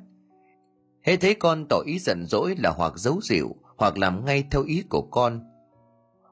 Hễ 1.02 1.16
thấy 1.16 1.35
con 1.35 1.66
tỏ 1.69 1.76
ý 1.87 1.99
giận 1.99 2.26
dỗi 2.26 2.55
là 2.59 2.71
hoặc 2.71 2.93
giấu 2.97 3.21
dịu 3.23 3.57
hoặc 3.76 3.99
làm 3.99 4.25
ngay 4.25 4.45
theo 4.50 4.62
ý 4.62 4.83
của 4.88 5.02
con. 5.02 5.40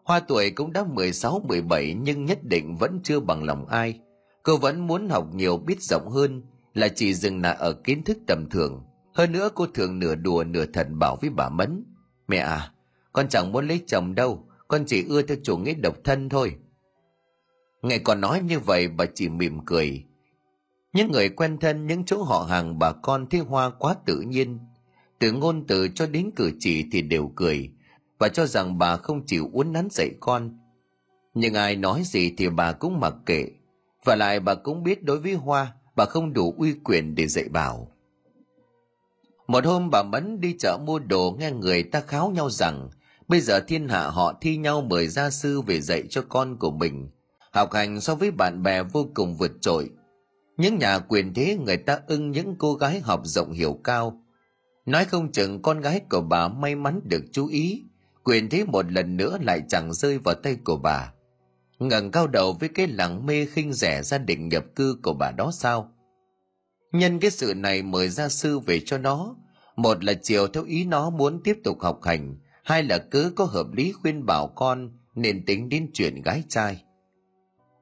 Hoa 0.04 0.20
tuổi 0.20 0.50
cũng 0.50 0.72
đã 0.72 0.84
16, 0.84 1.40
17 1.48 1.94
nhưng 1.94 2.24
nhất 2.24 2.38
định 2.44 2.76
vẫn 2.76 3.00
chưa 3.04 3.20
bằng 3.20 3.44
lòng 3.44 3.66
ai. 3.66 4.00
Cô 4.42 4.56
vẫn 4.56 4.86
muốn 4.86 5.08
học 5.08 5.34
nhiều 5.34 5.56
biết 5.56 5.82
rộng 5.82 6.08
hơn 6.08 6.42
là 6.74 6.88
chỉ 6.88 7.14
dừng 7.14 7.42
lại 7.42 7.56
ở 7.58 7.72
kiến 7.72 8.04
thức 8.04 8.18
tầm 8.26 8.48
thường 8.50 8.82
hơn 9.14 9.32
nữa 9.32 9.48
cô 9.54 9.66
thường 9.66 9.98
nửa 9.98 10.14
đùa 10.14 10.44
nửa 10.44 10.66
thật 10.66 10.86
bảo 10.90 11.16
với 11.20 11.30
bà 11.30 11.48
mẫn. 11.48 11.84
Mẹ 12.28 12.36
à 12.38 12.70
con 13.14 13.28
chẳng 13.28 13.52
muốn 13.52 13.68
lấy 13.68 13.80
chồng 13.86 14.14
đâu, 14.14 14.46
con 14.68 14.84
chỉ 14.86 15.04
ưa 15.08 15.22
theo 15.22 15.36
chủ 15.42 15.56
nghĩa 15.56 15.74
độc 15.74 15.96
thân 16.04 16.28
thôi. 16.28 16.56
Ngày 17.82 17.98
còn 17.98 18.20
nói 18.20 18.40
như 18.42 18.58
vậy, 18.58 18.88
bà 18.88 19.04
chỉ 19.14 19.28
mỉm 19.28 19.60
cười. 19.66 20.04
Những 20.92 21.12
người 21.12 21.28
quen 21.28 21.58
thân, 21.58 21.86
những 21.86 22.04
chỗ 22.04 22.22
họ 22.22 22.46
hàng 22.48 22.78
bà 22.78 22.92
con 22.92 23.26
thấy 23.26 23.40
hoa 23.40 23.70
quá 23.70 23.94
tự 24.06 24.20
nhiên. 24.20 24.58
Từ 25.18 25.32
ngôn 25.32 25.66
từ 25.66 25.88
cho 25.88 26.06
đến 26.06 26.30
cử 26.36 26.52
chỉ 26.58 26.88
thì 26.92 27.02
đều 27.02 27.32
cười, 27.36 27.70
và 28.18 28.28
cho 28.28 28.46
rằng 28.46 28.78
bà 28.78 28.96
không 28.96 29.26
chịu 29.26 29.50
uốn 29.52 29.72
nắn 29.72 29.88
dạy 29.90 30.10
con. 30.20 30.58
Nhưng 31.34 31.54
ai 31.54 31.76
nói 31.76 32.02
gì 32.04 32.34
thì 32.36 32.48
bà 32.48 32.72
cũng 32.72 33.00
mặc 33.00 33.14
kệ. 33.26 33.46
Và 34.04 34.16
lại 34.16 34.40
bà 34.40 34.54
cũng 34.54 34.82
biết 34.82 35.04
đối 35.04 35.20
với 35.20 35.34
hoa, 35.34 35.72
bà 35.96 36.04
không 36.04 36.32
đủ 36.32 36.54
uy 36.58 36.74
quyền 36.84 37.14
để 37.14 37.26
dạy 37.26 37.48
bảo 37.48 37.93
một 39.46 39.66
hôm 39.66 39.90
bà 39.90 40.02
mẫn 40.02 40.40
đi 40.40 40.56
chợ 40.58 40.78
mua 40.86 40.98
đồ 40.98 41.36
nghe 41.38 41.50
người 41.50 41.82
ta 41.82 42.00
kháo 42.00 42.30
nhau 42.30 42.50
rằng, 42.50 42.88
bây 43.28 43.40
giờ 43.40 43.60
thiên 43.60 43.88
hạ 43.88 44.06
họ 44.06 44.34
thi 44.40 44.56
nhau 44.56 44.80
mời 44.82 45.08
gia 45.08 45.30
sư 45.30 45.60
về 45.60 45.80
dạy 45.80 46.02
cho 46.10 46.22
con 46.28 46.56
của 46.56 46.70
mình. 46.70 47.08
Học 47.52 47.72
hành 47.72 48.00
so 48.00 48.14
với 48.14 48.30
bạn 48.30 48.62
bè 48.62 48.82
vô 48.82 49.06
cùng 49.14 49.36
vượt 49.36 49.52
trội. 49.60 49.90
Những 50.56 50.78
nhà 50.78 50.98
quyền 50.98 51.34
thế 51.34 51.56
người 51.64 51.76
ta 51.76 51.98
ưng 52.06 52.30
những 52.30 52.56
cô 52.58 52.74
gái 52.74 53.00
học 53.00 53.20
rộng 53.24 53.52
hiểu 53.52 53.80
cao. 53.84 54.22
Nói 54.86 55.04
không 55.04 55.32
chừng 55.32 55.62
con 55.62 55.80
gái 55.80 56.00
của 56.10 56.20
bà 56.20 56.48
may 56.48 56.74
mắn 56.74 57.00
được 57.04 57.24
chú 57.32 57.46
ý, 57.46 57.82
quyền 58.24 58.48
thế 58.48 58.64
một 58.64 58.92
lần 58.92 59.16
nữa 59.16 59.38
lại 59.40 59.62
chẳng 59.68 59.92
rơi 59.92 60.18
vào 60.18 60.34
tay 60.34 60.56
của 60.64 60.76
bà. 60.76 61.12
Ngẩng 61.78 62.10
cao 62.10 62.26
đầu 62.26 62.52
với 62.60 62.68
cái 62.68 62.86
lẳng 62.86 63.26
mê 63.26 63.46
khinh 63.46 63.72
rẻ 63.72 64.02
gia 64.02 64.18
đình 64.18 64.48
nhập 64.48 64.64
cư 64.76 64.98
của 65.02 65.12
bà 65.12 65.30
đó 65.30 65.50
sao? 65.54 65.93
Nhân 66.94 67.20
cái 67.20 67.30
sự 67.30 67.54
này 67.54 67.82
mời 67.82 68.08
gia 68.08 68.28
sư 68.28 68.58
về 68.58 68.80
cho 68.80 68.98
nó. 68.98 69.36
Một 69.76 70.04
là 70.04 70.14
chiều 70.22 70.48
theo 70.48 70.64
ý 70.64 70.84
nó 70.84 71.10
muốn 71.10 71.40
tiếp 71.44 71.58
tục 71.64 71.80
học 71.80 72.00
hành, 72.02 72.36
hai 72.64 72.82
là 72.82 72.98
cứ 72.98 73.32
có 73.36 73.44
hợp 73.44 73.66
lý 73.72 73.92
khuyên 73.92 74.26
bảo 74.26 74.48
con 74.48 74.90
nên 75.14 75.44
tính 75.44 75.68
đến 75.68 75.90
chuyện 75.94 76.22
gái 76.22 76.42
trai. 76.48 76.82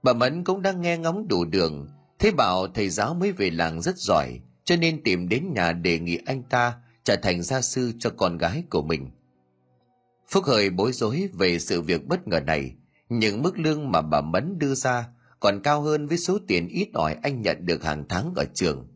Bà 0.02 0.12
mẫn 0.12 0.44
cũng 0.44 0.62
đang 0.62 0.80
nghe 0.80 0.98
ngóng 0.98 1.28
đủ 1.28 1.44
đường, 1.44 1.88
thế 2.18 2.30
bảo 2.30 2.66
thầy 2.66 2.88
giáo 2.88 3.14
mới 3.14 3.32
về 3.32 3.50
làng 3.50 3.82
rất 3.82 3.96
giỏi, 3.96 4.40
cho 4.64 4.76
nên 4.76 5.02
tìm 5.02 5.28
đến 5.28 5.52
nhà 5.54 5.72
đề 5.72 5.98
nghị 5.98 6.18
anh 6.26 6.42
ta 6.42 6.74
trở 7.04 7.16
thành 7.16 7.42
gia 7.42 7.60
sư 7.60 7.92
cho 7.98 8.10
con 8.16 8.38
gái 8.38 8.64
của 8.70 8.82
mình. 8.82 9.10
Phúc 10.28 10.44
hời 10.46 10.70
bối 10.70 10.92
rối 10.92 11.28
về 11.32 11.58
sự 11.58 11.80
việc 11.80 12.06
bất 12.06 12.28
ngờ 12.28 12.40
này 12.40 12.74
những 13.08 13.42
mức 13.42 13.58
lương 13.58 13.92
mà 13.92 14.02
bà 14.02 14.20
mẫn 14.20 14.58
đưa 14.58 14.74
ra 14.74 15.08
còn 15.40 15.60
cao 15.62 15.82
hơn 15.82 16.06
với 16.06 16.18
số 16.18 16.38
tiền 16.48 16.68
ít 16.68 16.88
ỏi 16.94 17.16
anh 17.22 17.42
nhận 17.42 17.66
được 17.66 17.84
hàng 17.84 18.04
tháng 18.08 18.32
ở 18.36 18.44
trường 18.54 18.86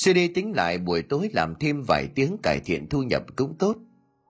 suy 0.00 0.12
đi 0.12 0.28
tính 0.28 0.52
lại, 0.56 0.78
buổi 0.78 1.02
tối 1.02 1.30
làm 1.32 1.54
thêm 1.60 1.82
vài 1.82 2.08
tiếng 2.14 2.36
cải 2.42 2.60
thiện 2.60 2.88
thu 2.88 3.02
nhập 3.02 3.22
cũng 3.36 3.58
tốt. 3.58 3.76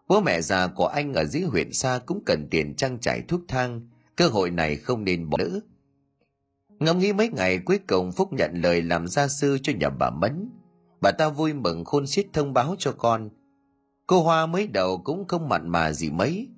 Bố 0.09 0.21
mẹ 0.21 0.41
già 0.41 0.67
của 0.67 0.87
anh 0.87 1.15
ở 1.15 1.25
dưới 1.25 1.43
huyện 1.43 1.73
xa 1.73 2.01
cũng 2.07 2.23
cần 2.27 2.49
tiền 2.51 2.75
trang 2.75 2.99
trải 3.01 3.23
thuốc 3.29 3.41
thang, 3.49 3.89
cơ 4.17 4.29
hội 4.29 4.51
này 4.51 4.77
không 4.77 5.05
nên 5.05 5.31
bỏ 5.31 5.39
lỡ. 5.41 5.61
Ngẫm 6.79 6.99
nghĩ 6.99 7.13
mấy 7.13 7.29
ngày 7.29 7.59
cuối 7.59 7.79
cùng 7.89 8.13
phúc 8.13 8.33
nhận 8.33 8.51
lời 8.55 8.83
làm 8.83 9.09
gia 9.09 9.29
sư 9.29 9.59
cho 9.63 9.73
nhà 9.81 9.91
bà 9.91 10.11
mẫn 10.11 10.51
bà 11.01 11.11
ta 11.11 11.29
vui 11.29 11.53
mừng 11.53 11.85
khôn 11.85 12.07
xiết 12.07 12.27
thông 12.33 12.53
báo 12.53 12.75
cho 12.79 12.93
con. 12.93 13.31
Cô 14.07 14.23
hoa 14.23 14.47
mới 14.47 14.67
đầu 14.67 14.99
cũng 14.99 15.29
không 15.29 15.49
mặn 15.49 15.69
mà 15.69 15.93
gì 15.93 16.11
mấy, 16.11 16.49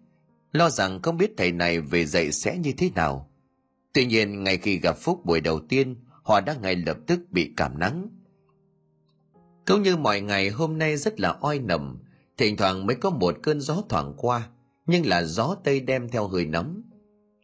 lo 0.53 0.71
rằng 0.71 1.03
không 1.03 1.17
biết 1.17 1.31
thầy 1.37 1.53
này 1.53 1.81
về 1.81 2.07
dạy 2.07 2.33
sẽ 2.33 2.59
như 2.59 2.73
thế 2.79 2.91
nào. 2.95 3.31
Tuy 3.93 4.07
nhiên, 4.07 4.45
ngay 4.45 4.59
khi 4.59 4.79
gặp 4.79 4.97
phúc 4.99 5.25
buổi 5.25 5.41
đầu 5.41 5.61
tiên, 5.61 5.97
họ 6.23 6.41
đã 6.41 6.55
ngay 6.63 6.77
lập 6.77 6.97
tức 7.07 7.21
bị 7.31 7.53
cảm 7.57 7.79
nắng 7.79 8.09
cũng 9.67 9.83
như 9.83 9.97
mọi 9.97 10.21
ngày 10.21 10.49
hôm 10.49 10.79
nay 10.79 10.97
rất 10.97 11.21
là 11.21 11.37
oi 11.41 11.59
nồng 11.59 11.99
thỉnh 12.43 12.57
thoảng 12.57 12.87
mới 12.87 12.97
có 12.97 13.11
một 13.11 13.37
cơn 13.43 13.61
gió 13.61 13.83
thoảng 13.89 14.15
qua, 14.17 14.49
nhưng 14.87 15.07
là 15.07 15.23
gió 15.23 15.57
tây 15.65 15.81
đem 15.81 16.09
theo 16.09 16.29
hơi 16.29 16.47
nóng. 16.47 16.83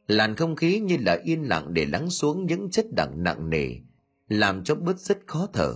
Làn 0.06 0.36
không 0.36 0.56
khí 0.56 0.80
như 0.80 0.96
là 1.00 1.18
yên 1.24 1.48
lặng 1.48 1.74
để 1.74 1.86
lắng 1.86 2.10
xuống 2.10 2.46
những 2.46 2.70
chất 2.70 2.86
đặng 2.96 3.22
nặng 3.22 3.50
nề, 3.50 3.68
làm 4.28 4.64
cho 4.64 4.74
bớt 4.74 5.00
rất 5.00 5.18
khó 5.26 5.48
thở. 5.52 5.74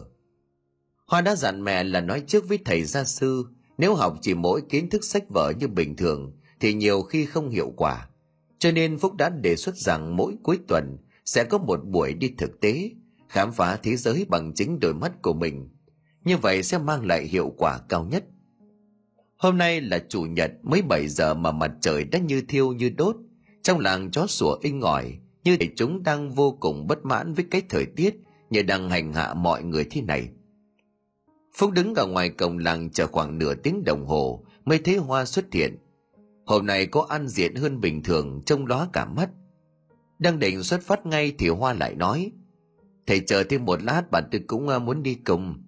Hoa 1.07 1.21
đã 1.21 1.37
dặn 1.37 1.65
mẹ 1.65 1.85
là 1.85 2.01
nói 2.01 2.23
trước 2.27 2.49
với 2.49 2.59
thầy 2.65 2.85
gia 2.85 3.05
sư, 3.05 3.45
nếu 3.79 3.95
học 3.95 4.19
chỉ 4.21 4.35
mỗi 4.35 4.63
kiến 4.69 4.91
thức 4.91 5.05
sách 5.05 5.25
vở 5.29 5.53
như 5.59 5.69
bình 5.69 5.97
thường, 5.97 6.33
thì 6.61 6.75
nhiều 6.75 7.03
khi 7.03 7.27
không 7.27 7.51
hiệu 7.51 7.73
quả. 7.77 8.09
Cho 8.59 8.71
nên 8.71 8.99
phúc 8.99 9.15
đã 9.15 9.29
đề 9.29 9.57
xuất 9.57 9.77
rằng 9.77 10.17
mỗi 10.17 10.37
cuối 10.43 10.59
tuần 10.69 10.97
sẽ 11.25 11.45
có 11.45 11.59
một 11.59 11.81
buổi 11.85 12.15
đi 12.15 12.35
thực 12.39 12.61
tế, 12.61 12.91
khám 13.29 13.53
phá 13.53 13.79
thế 13.83 13.97
giới 13.97 14.27
bằng 14.29 14.53
chính 14.55 14.81
đôi 14.81 14.95
mắt 14.95 15.23
của 15.23 15.35
mình 15.35 15.69
như 16.25 16.37
vậy 16.37 16.63
sẽ 16.63 16.79
mang 16.79 17.07
lại 17.07 17.25
hiệu 17.25 17.55
quả 17.57 17.79
cao 17.89 18.05
nhất. 18.05 18.25
Hôm 19.37 19.59
nay 19.59 19.81
là 19.81 19.99
chủ 20.09 20.23
nhật, 20.23 20.51
mới 20.63 20.83
7 20.83 21.09
giờ 21.09 21.35
mà 21.35 21.53
mặt 21.53 21.71
trời 21.81 22.05
đã 22.05 22.19
như 22.19 22.43
thiêu 22.49 22.73
như 22.73 22.91
đốt. 22.97 23.17
Trong 23.63 23.79
làng 23.79 24.11
chó 24.11 24.27
sủa 24.27 24.59
inh 24.63 24.81
ỏi, 24.81 25.19
như 25.45 25.57
thể 25.57 25.69
chúng 25.77 26.03
đang 26.03 26.31
vô 26.31 26.57
cùng 26.61 26.87
bất 26.87 27.05
mãn 27.05 27.35
với 27.35 27.45
cái 27.51 27.63
thời 27.69 27.87
tiết 27.87 28.15
như 28.51 28.63
đang 28.63 28.91
hành 28.91 29.13
hạ 29.13 29.35
mọi 29.35 29.63
người 29.63 29.87
thế 29.91 30.03
này. 30.03 30.29
Phúc 31.55 31.71
đứng 31.73 31.95
ở 31.95 32.07
ngoài 32.07 32.29
cổng 32.29 32.59
làng 32.59 32.91
chờ 32.91 33.07
khoảng 33.07 33.39
nửa 33.39 33.55
tiếng 33.55 33.85
đồng 33.85 34.07
hồ 34.07 34.45
mới 34.65 34.79
thấy 34.79 34.97
hoa 34.97 35.25
xuất 35.25 35.53
hiện. 35.53 35.77
Hôm 36.47 36.67
nay 36.67 36.87
có 36.87 37.07
ăn 37.09 37.29
diện 37.29 37.55
hơn 37.55 37.81
bình 37.81 38.03
thường, 38.03 38.43
trông 38.47 38.67
lóa 38.67 38.89
cả 38.93 39.05
mắt. 39.05 39.31
Đang 40.19 40.39
định 40.39 40.63
xuất 40.63 40.83
phát 40.83 41.07
ngay 41.07 41.35
thì 41.39 41.49
hoa 41.49 41.73
lại 41.73 41.95
nói, 41.95 42.33
thầy 43.07 43.21
chờ 43.21 43.45
thêm 43.45 43.65
một 43.65 43.83
lát, 43.83 44.11
bạn 44.11 44.25
tôi 44.33 44.41
cũng 44.47 44.69
ờ, 44.69 44.79
muốn 44.79 45.03
đi 45.03 45.15
cùng 45.15 45.62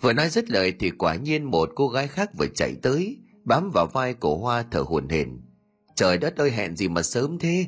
vừa 0.00 0.12
nói 0.12 0.28
dứt 0.28 0.50
lời 0.50 0.72
thì 0.78 0.90
quả 0.90 1.14
nhiên 1.14 1.44
một 1.44 1.70
cô 1.74 1.88
gái 1.88 2.08
khác 2.08 2.30
vừa 2.38 2.46
chạy 2.54 2.74
tới, 2.82 3.18
bám 3.44 3.70
vào 3.74 3.86
vai 3.86 4.14
của 4.14 4.36
hoa 4.38 4.64
thở 4.70 4.80
hổn 4.80 5.08
hển. 5.08 5.40
Trời 5.94 6.18
đất 6.18 6.36
ơi, 6.36 6.50
hẹn 6.50 6.76
gì 6.76 6.88
mà 6.88 7.02
sớm 7.02 7.38
thế? 7.38 7.66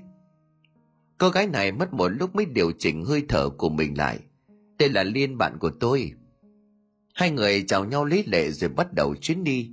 Cô 1.19 1.29
gái 1.29 1.47
này 1.47 1.73
mất 1.73 1.93
một 1.93 2.09
lúc 2.09 2.35
mới 2.35 2.45
điều 2.45 2.73
chỉnh 2.79 3.05
hơi 3.05 3.23
thở 3.29 3.49
của 3.49 3.69
mình 3.69 3.99
lại. 3.99 4.19
Đây 4.79 4.89
là 4.89 5.03
liên, 5.03 5.39
bạn 5.39 5.59
của 5.59 5.71
tôi. 5.81 6.13
Hai 7.15 7.31
người 7.31 7.63
chào 7.63 7.85
nhau 7.85 8.05
lý 8.05 8.25
lệ 8.27 8.51
rồi 8.51 8.71
bắt 8.71 8.93
đầu 8.93 9.15
chuyến 9.21 9.45
đi. 9.45 9.71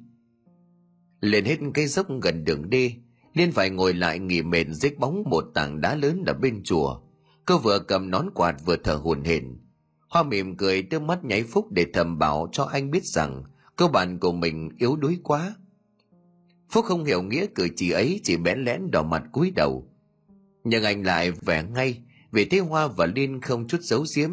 Lên 1.21 1.45
hết 1.45 1.57
cây 1.73 1.87
dốc 1.87 2.07
gần 2.21 2.43
đường 2.43 2.69
đi, 2.69 2.95
liên 3.33 3.51
phải 3.51 3.69
ngồi 3.69 3.93
lại 3.93 4.19
nghỉ 4.19 4.41
mệt 4.41 4.65
dưới 4.69 4.91
bóng 4.99 5.23
một 5.29 5.45
tảng 5.53 5.81
đá 5.81 5.95
lớn 5.95 6.23
ở 6.27 6.33
bên 6.33 6.61
chùa. 6.63 6.99
Cô 7.45 7.57
vừa 7.57 7.79
cầm 7.79 8.11
nón 8.11 8.29
quạt 8.33 8.55
vừa 8.65 8.75
thở 8.75 8.95
hổn 8.95 9.23
hển 9.23 9.57
hoa 10.09 10.23
mỉm 10.23 10.57
cười 10.57 10.81
đưa 10.81 10.99
mắt 10.99 11.23
nháy 11.23 11.43
phúc 11.43 11.71
để 11.71 11.85
thầm 11.93 12.19
bảo 12.19 12.49
cho 12.51 12.63
anh 12.63 12.91
biết 12.91 13.05
rằng 13.05 13.43
cơ 13.75 13.87
bản 13.87 14.19
của 14.19 14.31
mình 14.31 14.69
yếu 14.77 14.95
đuối 14.95 15.19
quá. 15.23 15.55
Phúc 16.69 16.85
không 16.85 17.03
hiểu 17.03 17.21
nghĩa 17.21 17.45
cử 17.55 17.67
chỉ 17.75 17.91
ấy, 17.91 18.21
chỉ 18.23 18.37
bẽn 18.37 18.63
lẽn 18.63 18.91
đỏ 18.91 19.03
mặt 19.03 19.23
cúi 19.31 19.51
đầu. 19.51 19.87
Nhưng 20.63 20.83
anh 20.83 21.03
lại 21.03 21.31
vẻ 21.31 21.63
ngay, 21.63 22.01
vì 22.31 22.45
thế 22.45 22.59
hoa 22.59 22.87
và 22.87 23.05
liên 23.05 23.41
không 23.41 23.67
chút 23.67 23.81
giấu 23.81 24.05
giếm, 24.15 24.31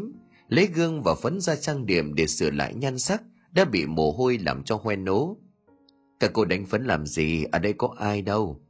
lấy 0.49 0.67
gương 0.67 1.03
và 1.03 1.15
phấn 1.15 1.41
ra 1.41 1.57
trang 1.57 1.87
điểm 1.87 2.15
để 2.15 2.27
sửa 2.27 2.51
lại 2.51 2.75
nhan 2.75 2.99
sắc 2.99 3.23
đã 3.53 3.65
bị 3.65 3.87
mồ 3.87 4.13
hôi 4.13 4.39
làm 4.39 4.63
cho 4.63 4.81
hoen 4.83 5.05
nố. 5.05 5.37
Các 6.21 6.31
cô 6.35 6.45
đánh 6.45 6.67
phấn 6.67 6.85
làm 6.85 7.07
gì? 7.07 7.45
Ở 7.53 7.59
đây 7.59 7.73
có 7.73 7.95
ai 7.99 8.23
đâu. 8.23 8.61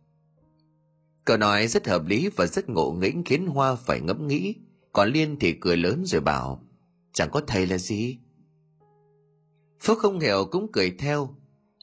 Cậu 1.25 1.37
nói 1.37 1.66
rất 1.66 1.88
hợp 1.88 2.07
lý 2.07 2.29
và 2.37 2.47
rất 2.47 2.69
ngộ 2.69 2.92
nghĩnh 2.92 3.25
khiến 3.25 3.47
hoa 3.47 3.75
phải 3.75 4.01
ngẫm 4.01 4.27
nghĩ. 4.27 4.55
Còn 4.92 5.09
liên 5.09 5.37
thì 5.40 5.53
cười 5.53 5.77
lớn 5.77 6.03
rồi 6.07 6.21
bảo 6.21 6.65
chẳng 7.16 7.31
có 7.33 7.40
thầy 7.46 7.66
là 7.66 7.79
gì. 7.79 8.18
Phước 9.81 9.98
không 9.98 10.20
hiểu 10.20 10.48
cũng 10.52 10.72
cười 10.72 10.90
theo. 10.90 11.29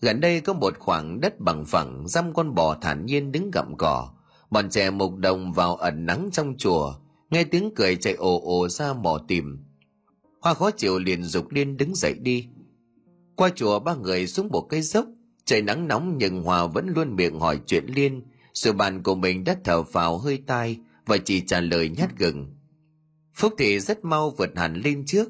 Gần 0.01 0.19
đây 0.19 0.41
có 0.41 0.53
một 0.53 0.79
khoảng 0.79 1.19
đất 1.21 1.39
bằng 1.39 1.65
phẳng, 1.65 2.07
dăm 2.07 2.33
con 2.33 2.55
bò 2.55 2.77
thản 2.81 3.05
nhiên 3.05 3.31
đứng 3.31 3.51
gặm 3.51 3.77
cỏ. 3.77 4.09
Bọn 4.49 4.69
trẻ 4.69 4.89
mục 4.89 5.15
đồng 5.15 5.53
vào 5.53 5.75
ẩn 5.75 6.05
nắng 6.05 6.29
trong 6.31 6.55
chùa, 6.57 6.95
nghe 7.29 7.43
tiếng 7.43 7.71
cười 7.75 7.95
chạy 7.95 8.13
ồ 8.13 8.41
ồ 8.43 8.69
ra 8.69 8.93
mò 8.93 9.21
tìm. 9.27 9.59
Hoa 10.41 10.53
khó 10.53 10.71
chịu 10.71 10.99
liền 10.99 11.23
dục 11.23 11.51
liên 11.51 11.77
đứng 11.77 11.95
dậy 11.95 12.13
đi. 12.13 12.47
Qua 13.35 13.49
chùa, 13.55 13.79
ba 13.79 13.95
người 13.95 14.27
xuống 14.27 14.47
một 14.47 14.67
cây 14.69 14.81
dốc. 14.81 15.05
Trời 15.45 15.61
nắng 15.61 15.87
nóng 15.87 16.17
nhưng 16.17 16.43
hòa 16.43 16.67
vẫn 16.67 16.87
luôn 16.95 17.15
miệng 17.15 17.39
hỏi 17.39 17.59
chuyện 17.65 17.85
liên. 17.85 18.21
Sự 18.53 18.73
bàn 18.73 19.03
của 19.03 19.15
mình 19.15 19.43
đã 19.43 19.55
thở 19.63 19.81
vào 19.81 20.17
hơi 20.17 20.43
tai 20.47 20.77
và 21.05 21.17
chỉ 21.17 21.41
trả 21.41 21.61
lời 21.61 21.89
nhát 21.89 22.17
gừng 22.17 22.47
phúc 23.35 23.53
thị 23.57 23.79
rất 23.79 24.05
mau 24.05 24.29
vượt 24.29 24.49
hẳn 24.55 24.75
lên 24.75 25.05
trước. 25.05 25.29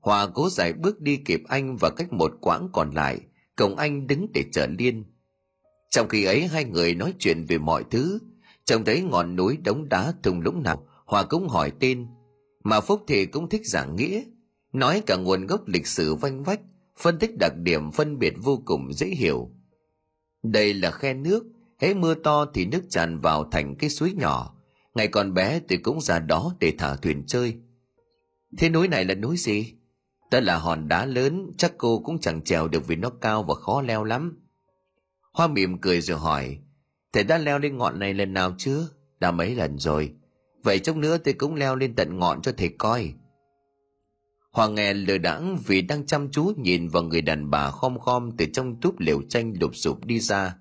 Hòa 0.00 0.26
cố 0.34 0.48
giải 0.50 0.72
bước 0.72 1.00
đi 1.00 1.16
kịp 1.16 1.42
anh 1.48 1.76
và 1.76 1.90
cách 1.90 2.12
một 2.12 2.32
quãng 2.40 2.68
còn 2.72 2.90
lại 2.90 3.20
cổng 3.56 3.76
anh 3.76 4.06
đứng 4.06 4.26
để 4.34 4.44
chờ 4.52 4.66
liên. 4.78 5.04
Trong 5.90 6.08
khi 6.08 6.24
ấy, 6.24 6.46
hai 6.46 6.64
người 6.64 6.94
nói 6.94 7.14
chuyện 7.18 7.44
về 7.44 7.58
mọi 7.58 7.84
thứ. 7.90 8.18
Trông 8.64 8.84
thấy 8.84 9.02
ngọn 9.02 9.36
núi 9.36 9.58
đống 9.64 9.88
đá 9.88 10.12
thùng 10.22 10.40
lũng 10.40 10.62
nào 10.62 10.86
hòa 11.04 11.24
cũng 11.24 11.48
hỏi 11.48 11.72
tên. 11.80 12.06
Mà 12.64 12.80
phúc 12.80 13.04
thì 13.06 13.26
cũng 13.26 13.48
thích 13.48 13.66
giảng 13.66 13.96
nghĩa. 13.96 14.22
Nói 14.72 15.02
cả 15.06 15.16
nguồn 15.16 15.46
gốc 15.46 15.68
lịch 15.68 15.86
sử 15.86 16.14
vanh 16.14 16.42
vách, 16.42 16.60
phân 16.98 17.18
tích 17.18 17.30
đặc 17.38 17.52
điểm 17.56 17.92
phân 17.92 18.18
biệt 18.18 18.34
vô 18.42 18.62
cùng 18.64 18.92
dễ 18.92 19.06
hiểu. 19.06 19.50
Đây 20.42 20.74
là 20.74 20.90
khe 20.90 21.14
nước, 21.14 21.44
hễ 21.78 21.94
mưa 21.94 22.14
to 22.14 22.46
thì 22.54 22.66
nước 22.66 22.82
tràn 22.90 23.18
vào 23.18 23.48
thành 23.52 23.76
cái 23.76 23.90
suối 23.90 24.12
nhỏ 24.12 24.54
ngày 25.00 25.08
còn 25.08 25.34
bé 25.34 25.60
tôi 25.68 25.78
cũng 25.82 26.00
ra 26.00 26.18
đó 26.18 26.54
để 26.60 26.74
thả 26.78 26.96
thuyền 26.96 27.24
chơi. 27.26 27.54
Thế 28.58 28.68
núi 28.68 28.88
này 28.88 29.04
là 29.04 29.14
núi 29.14 29.36
gì? 29.36 29.74
Đó 30.30 30.40
là 30.40 30.56
hòn 30.56 30.88
đá 30.88 31.06
lớn, 31.06 31.50
chắc 31.58 31.72
cô 31.78 31.98
cũng 32.04 32.20
chẳng 32.20 32.42
trèo 32.42 32.68
được 32.68 32.86
vì 32.86 32.96
nó 32.96 33.10
cao 33.20 33.42
và 33.42 33.54
khó 33.54 33.82
leo 33.82 34.04
lắm. 34.04 34.46
Hoa 35.32 35.46
mỉm 35.46 35.80
cười 35.80 36.00
rồi 36.00 36.18
hỏi, 36.18 36.58
thầy 37.12 37.24
đã 37.24 37.38
leo 37.38 37.58
lên 37.58 37.78
ngọn 37.78 37.98
này 37.98 38.14
lần 38.14 38.32
nào 38.32 38.54
chưa? 38.58 38.88
Đã 39.20 39.30
mấy 39.30 39.54
lần 39.54 39.78
rồi? 39.78 40.12
Vậy 40.62 40.78
chốc 40.78 40.96
nữa 40.96 41.18
tôi 41.18 41.34
cũng 41.34 41.54
leo 41.54 41.76
lên 41.76 41.94
tận 41.94 42.18
ngọn 42.18 42.42
cho 42.42 42.52
thầy 42.56 42.68
coi. 42.68 43.14
Hoàng 44.52 44.74
nghe 44.74 44.94
lờ 44.94 45.18
đãng 45.18 45.58
vì 45.66 45.82
đang 45.82 46.06
chăm 46.06 46.30
chú 46.30 46.52
nhìn 46.56 46.88
vào 46.88 47.02
người 47.02 47.22
đàn 47.22 47.50
bà 47.50 47.70
khom 47.70 47.98
khom 47.98 48.36
từ 48.36 48.46
trong 48.52 48.80
túp 48.80 48.98
liều 48.98 49.22
tranh 49.28 49.54
lục 49.60 49.76
sụp 49.76 50.04
đi 50.04 50.20
ra. 50.20 50.56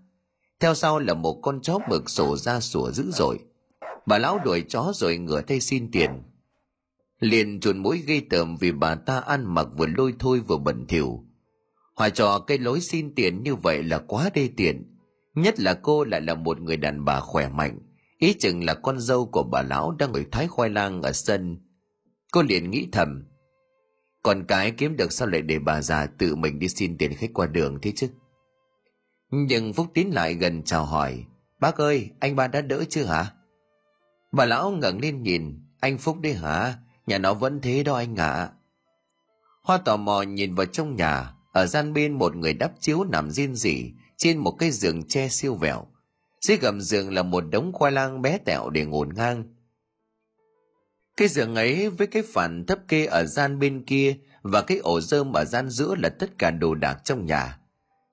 Theo 0.59 0.75
sau 0.75 0.99
là 0.99 1.13
một 1.13 1.39
con 1.41 1.61
chó 1.61 1.79
mực 1.89 2.09
sổ 2.09 2.37
ra 2.37 2.59
sủa 2.59 2.91
dữ 2.91 3.11
dội. 3.11 3.39
Bà 4.09 4.17
lão 4.17 4.39
đuổi 4.45 4.61
chó 4.67 4.91
rồi 4.95 5.17
ngửa 5.17 5.41
tay 5.41 5.59
xin 5.59 5.91
tiền. 5.91 6.11
Liền 7.19 7.59
chuồn 7.59 7.77
mũi 7.77 8.03
gây 8.07 8.21
tởm 8.29 8.55
vì 8.55 8.71
bà 8.71 8.95
ta 8.95 9.19
ăn 9.19 9.53
mặc 9.53 9.67
vừa 9.77 9.87
lôi 9.97 10.13
thôi 10.19 10.39
vừa 10.39 10.57
bẩn 10.57 10.85
thỉu. 10.87 11.23
Hòa 11.95 12.09
trò 12.09 12.39
cây 12.39 12.57
lối 12.57 12.81
xin 12.81 13.15
tiền 13.15 13.43
như 13.43 13.55
vậy 13.55 13.83
là 13.83 13.97
quá 14.07 14.29
đê 14.33 14.49
tiện. 14.57 14.97
Nhất 15.35 15.59
là 15.59 15.73
cô 15.73 16.03
lại 16.03 16.21
là 16.21 16.35
một 16.35 16.61
người 16.61 16.77
đàn 16.77 17.05
bà 17.05 17.19
khỏe 17.19 17.49
mạnh, 17.49 17.79
ý 18.19 18.33
chừng 18.33 18.63
là 18.63 18.73
con 18.73 18.99
dâu 18.99 19.25
của 19.25 19.43
bà 19.43 19.61
lão 19.61 19.91
đang 19.91 20.11
ngồi 20.11 20.25
thái 20.31 20.47
khoai 20.47 20.69
lang 20.69 21.01
ở 21.01 21.11
sân 21.11 21.57
cô 22.31 22.41
liền 22.41 22.71
nghĩ 22.71 22.87
thầm 22.91 23.23
con 24.23 24.45
cái 24.47 24.71
kiếm 24.71 24.95
được 24.95 25.11
sao 25.11 25.27
lại 25.27 25.41
để 25.41 25.59
bà 25.59 25.81
già 25.81 26.05
tự 26.05 26.35
mình 26.35 26.59
đi 26.59 26.67
xin 26.67 26.97
tiền 26.97 27.13
khách 27.13 27.33
qua 27.33 27.47
đường 27.47 27.79
thế 27.81 27.91
chứ 27.95 28.09
nhưng 29.31 29.73
phúc 29.73 29.87
tín 29.93 30.07
lại 30.07 30.33
gần 30.33 30.63
chào 30.63 30.85
hỏi 30.85 31.25
bác 31.59 31.77
ơi 31.77 32.09
anh 32.19 32.35
ba 32.35 32.47
đã 32.47 32.61
đỡ 32.61 32.83
chưa 32.89 33.03
hả 33.03 33.33
bà 34.31 34.45
lão 34.45 34.71
ngẩng 34.71 34.99
lên 34.99 35.23
nhìn, 35.23 35.59
anh 35.79 35.97
phúc 35.97 36.17
đấy 36.21 36.33
hả? 36.33 36.75
Nhà 37.05 37.17
nó 37.17 37.33
vẫn 37.33 37.61
thế 37.61 37.83
đó 37.83 37.95
anh 37.95 38.15
ạ. 38.15 38.31
À. 38.31 38.49
hoa 39.63 39.77
tò 39.77 39.97
mò 39.97 40.21
nhìn 40.21 40.55
vào 40.55 40.65
trong 40.65 40.95
nhà, 40.95 41.33
ở 41.53 41.65
gian 41.65 41.93
bên 41.93 42.13
một 42.13 42.35
người 42.35 42.53
đắp 42.53 42.71
chiếu 42.79 43.03
nằm 43.03 43.31
riêng 43.31 43.55
rỉ 43.55 43.91
trên 44.17 44.37
một 44.37 44.51
cái 44.59 44.71
giường 44.71 45.07
tre 45.07 45.29
siêu 45.29 45.55
vẹo. 45.55 45.85
Dưới 46.41 46.57
gầm 46.57 46.81
giường 46.81 47.13
là 47.13 47.23
một 47.23 47.41
đống 47.41 47.71
khoai 47.73 47.91
lang 47.91 48.21
bé 48.21 48.37
tẹo 48.37 48.69
để 48.69 48.85
ngổn 48.85 49.13
ngang. 49.13 49.43
Cái 51.17 51.27
giường 51.27 51.55
ấy 51.55 51.89
với 51.89 52.07
cái 52.07 52.23
phản 52.33 52.65
thấp 52.65 52.79
kê 52.87 53.05
ở 53.05 53.25
gian 53.25 53.59
bên 53.59 53.83
kia 53.85 54.17
và 54.41 54.61
cái 54.61 54.77
ổ 54.77 55.01
rơm 55.01 55.33
ở 55.33 55.45
gian 55.45 55.69
giữa 55.69 55.95
là 55.95 56.09
tất 56.09 56.37
cả 56.37 56.51
đồ 56.51 56.75
đạc 56.75 57.01
trong 57.03 57.25
nhà. 57.25 57.59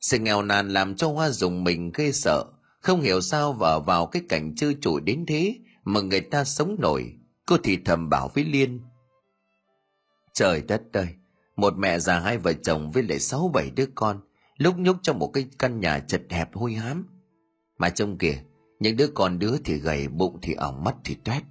Sự 0.01 0.19
nghèo 0.19 0.43
nàn 0.43 0.69
làm 0.69 0.97
cho 0.97 1.09
hoa 1.09 1.31
dùng 1.31 1.65
mình 1.65 1.93
gây 1.93 2.13
sợ, 2.13 2.45
không 2.81 3.01
hiểu 3.01 3.21
sao 3.21 3.53
vợ 3.53 3.81
vào 3.81 4.07
cái 4.07 4.23
cảnh 4.29 4.55
chơi 4.57 4.77
trụi 4.81 5.01
đến 5.01 5.25
thế 5.27 5.59
mà 5.87 6.01
người 6.01 6.21
ta 6.21 6.45
sống 6.45 6.77
nổi, 6.79 7.15
cô 7.47 7.57
thì 7.65 7.79
thầm 7.85 8.11
bảo 8.11 8.31
với 8.35 8.45
liên. 8.45 8.81
Trời 10.33 10.63
đất 10.63 10.83
ơi, 10.93 11.09
một 11.57 11.75
mẹ 11.79 11.99
già 11.99 12.19
hai 12.19 12.39
vợ 12.39 12.53
chồng 12.53 12.91
với 12.91 13.03
lại 13.03 13.19
sáu 13.19 13.51
bảy 13.55 13.71
đứa 13.71 13.87
con, 13.95 14.21
lúc 14.57 14.75
nhúc 14.79 14.97
trong 15.03 15.19
một 15.19 15.31
cái 15.35 15.47
căn 15.59 15.81
nhà 15.81 15.99
chật 15.99 16.23
hẹp 16.31 16.55
hôi 16.55 16.73
hám. 16.73 17.07
Mà 17.79 17.91
trông 17.91 18.19
kìa, 18.19 18.39
những 18.81 18.97
đứa 18.97 19.07
con 19.15 19.39
đứa 19.39 19.57
thì 19.65 19.79
gầy, 19.79 20.09
bụng 20.09 20.39
thì 20.43 20.55
ỏng, 20.55 20.85
mắt 20.85 20.95
thì 21.05 21.15
toét 21.15 21.43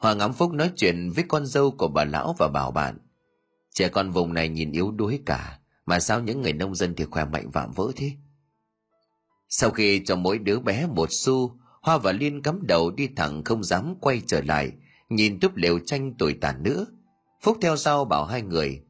hoàng 0.00 0.18
ngắm 0.18 0.32
phúc 0.32 0.52
nói 0.52 0.70
chuyện 0.76 1.10
với 1.10 1.24
con 1.28 1.46
dâu 1.46 1.70
của 1.70 1.88
bà 1.88 2.04
lão 2.04 2.34
và 2.38 2.48
bảo 2.48 2.70
bạn. 2.70 2.98
Trẻ 3.74 3.88
con 3.88 4.10
vùng 4.10 4.34
này 4.34 4.48
nhìn 4.48 4.72
yếu 4.72 4.90
đuối 4.90 5.20
cả, 5.26 5.58
mà 5.86 6.00
sao 6.00 6.20
những 6.20 6.42
người 6.42 6.52
nông 6.52 6.74
dân 6.74 6.94
thì 6.94 7.04
khỏe 7.04 7.24
mạnh 7.24 7.50
vạm 7.50 7.72
vỡ 7.72 7.92
thế? 7.96 8.12
Sau 9.48 9.70
khi 9.70 10.02
cho 10.04 10.16
mỗi 10.16 10.38
đứa 10.38 10.58
bé 10.58 10.86
một 10.86 11.08
xu 11.10 11.59
hoa 11.80 11.98
và 11.98 12.12
liên 12.12 12.42
cắm 12.42 12.66
đầu 12.66 12.90
đi 12.90 13.08
thẳng 13.16 13.44
không 13.44 13.64
dám 13.64 13.94
quay 14.00 14.22
trở 14.26 14.40
lại, 14.40 14.72
nhìn 15.08 15.40
túp 15.40 15.56
lều 15.56 15.78
tranh 15.78 16.14
tồi 16.14 16.38
tàn 16.40 16.62
nữa. 16.62 16.86
Phúc 17.42 17.58
theo 17.60 17.76
sau 17.76 18.04
bảo 18.04 18.24
hai 18.24 18.42
người, 18.42 18.82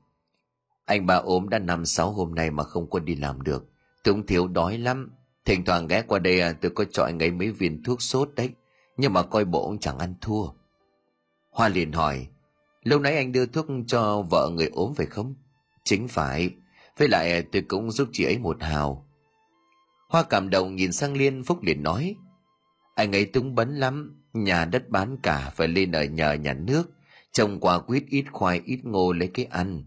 anh 0.91 1.07
ba 1.07 1.15
ốm 1.15 1.49
đã 1.49 1.59
năm 1.59 1.87
sáu 1.87 2.11
hôm 2.11 2.35
nay 2.35 2.51
mà 2.51 2.65
không 2.65 2.91
có 2.91 2.99
đi 2.99 3.15
làm 3.15 3.43
được. 3.43 3.67
Tôi 4.05 4.15
thiếu 4.27 4.49
đói 4.49 4.79
lắm. 4.79 5.11
Thỉnh 5.45 5.65
thoảng 5.65 5.87
ghé 5.87 6.03
qua 6.03 6.19
đây 6.19 6.41
à, 6.41 6.53
tôi 6.53 6.71
có 6.71 6.85
cho 6.85 7.05
anh 7.05 7.19
ấy 7.19 7.31
mấy 7.31 7.51
viên 7.51 7.83
thuốc 7.83 8.03
sốt 8.03 8.31
đấy. 8.37 8.51
Nhưng 8.97 9.13
mà 9.13 9.23
coi 9.23 9.45
bộ 9.45 9.67
ông 9.67 9.79
chẳng 9.79 9.99
ăn 9.99 10.15
thua. 10.21 10.47
Hoa 11.51 11.69
liền 11.69 11.93
hỏi, 11.93 12.27
lâu 12.83 12.99
nãy 12.99 13.17
anh 13.17 13.33
đưa 13.33 13.47
thuốc 13.47 13.67
cho 13.87 14.23
vợ 14.31 14.51
người 14.55 14.71
ốm 14.73 14.95
phải 14.95 15.07
không? 15.07 15.35
Chính 15.85 16.09
phải. 16.09 16.51
Với 16.99 17.09
lại 17.09 17.43
tôi 17.43 17.63
cũng 17.63 17.91
giúp 17.91 18.09
chị 18.13 18.25
ấy 18.25 18.39
một 18.39 18.63
hào. 18.63 19.07
Hoa 20.09 20.23
cảm 20.23 20.51
động 20.51 20.77
nhìn 20.77 20.93
sang 20.93 21.17
liên, 21.17 21.45
phúc 21.45 21.63
liền 21.63 21.83
nói 21.83 22.17
anh 23.01 23.13
ấy 23.13 23.25
túng 23.25 23.55
bấn 23.55 23.77
lắm, 23.77 24.23
nhà 24.33 24.65
đất 24.65 24.89
bán 24.89 25.17
cả 25.23 25.51
phải 25.57 25.69
lên 25.69 25.93
ở 25.93 26.05
nhờ 26.05 26.33
nhà 26.33 26.55
nước 26.55 26.91
trồng 27.33 27.61
quả 27.61 27.81
quýt 27.81 28.05
ít 28.09 28.25
khoai 28.33 28.61
ít 28.65 28.81
ngô 28.85 29.13
lấy 29.13 29.29
cái 29.35 29.45
ăn. 29.45 29.85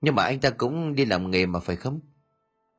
Nhưng 0.00 0.14
mà 0.14 0.22
anh 0.22 0.40
ta 0.40 0.50
cũng 0.50 0.94
đi 0.94 1.04
làm 1.04 1.30
nghề 1.30 1.46
mà 1.46 1.60
phải 1.60 1.76
không? 1.76 2.00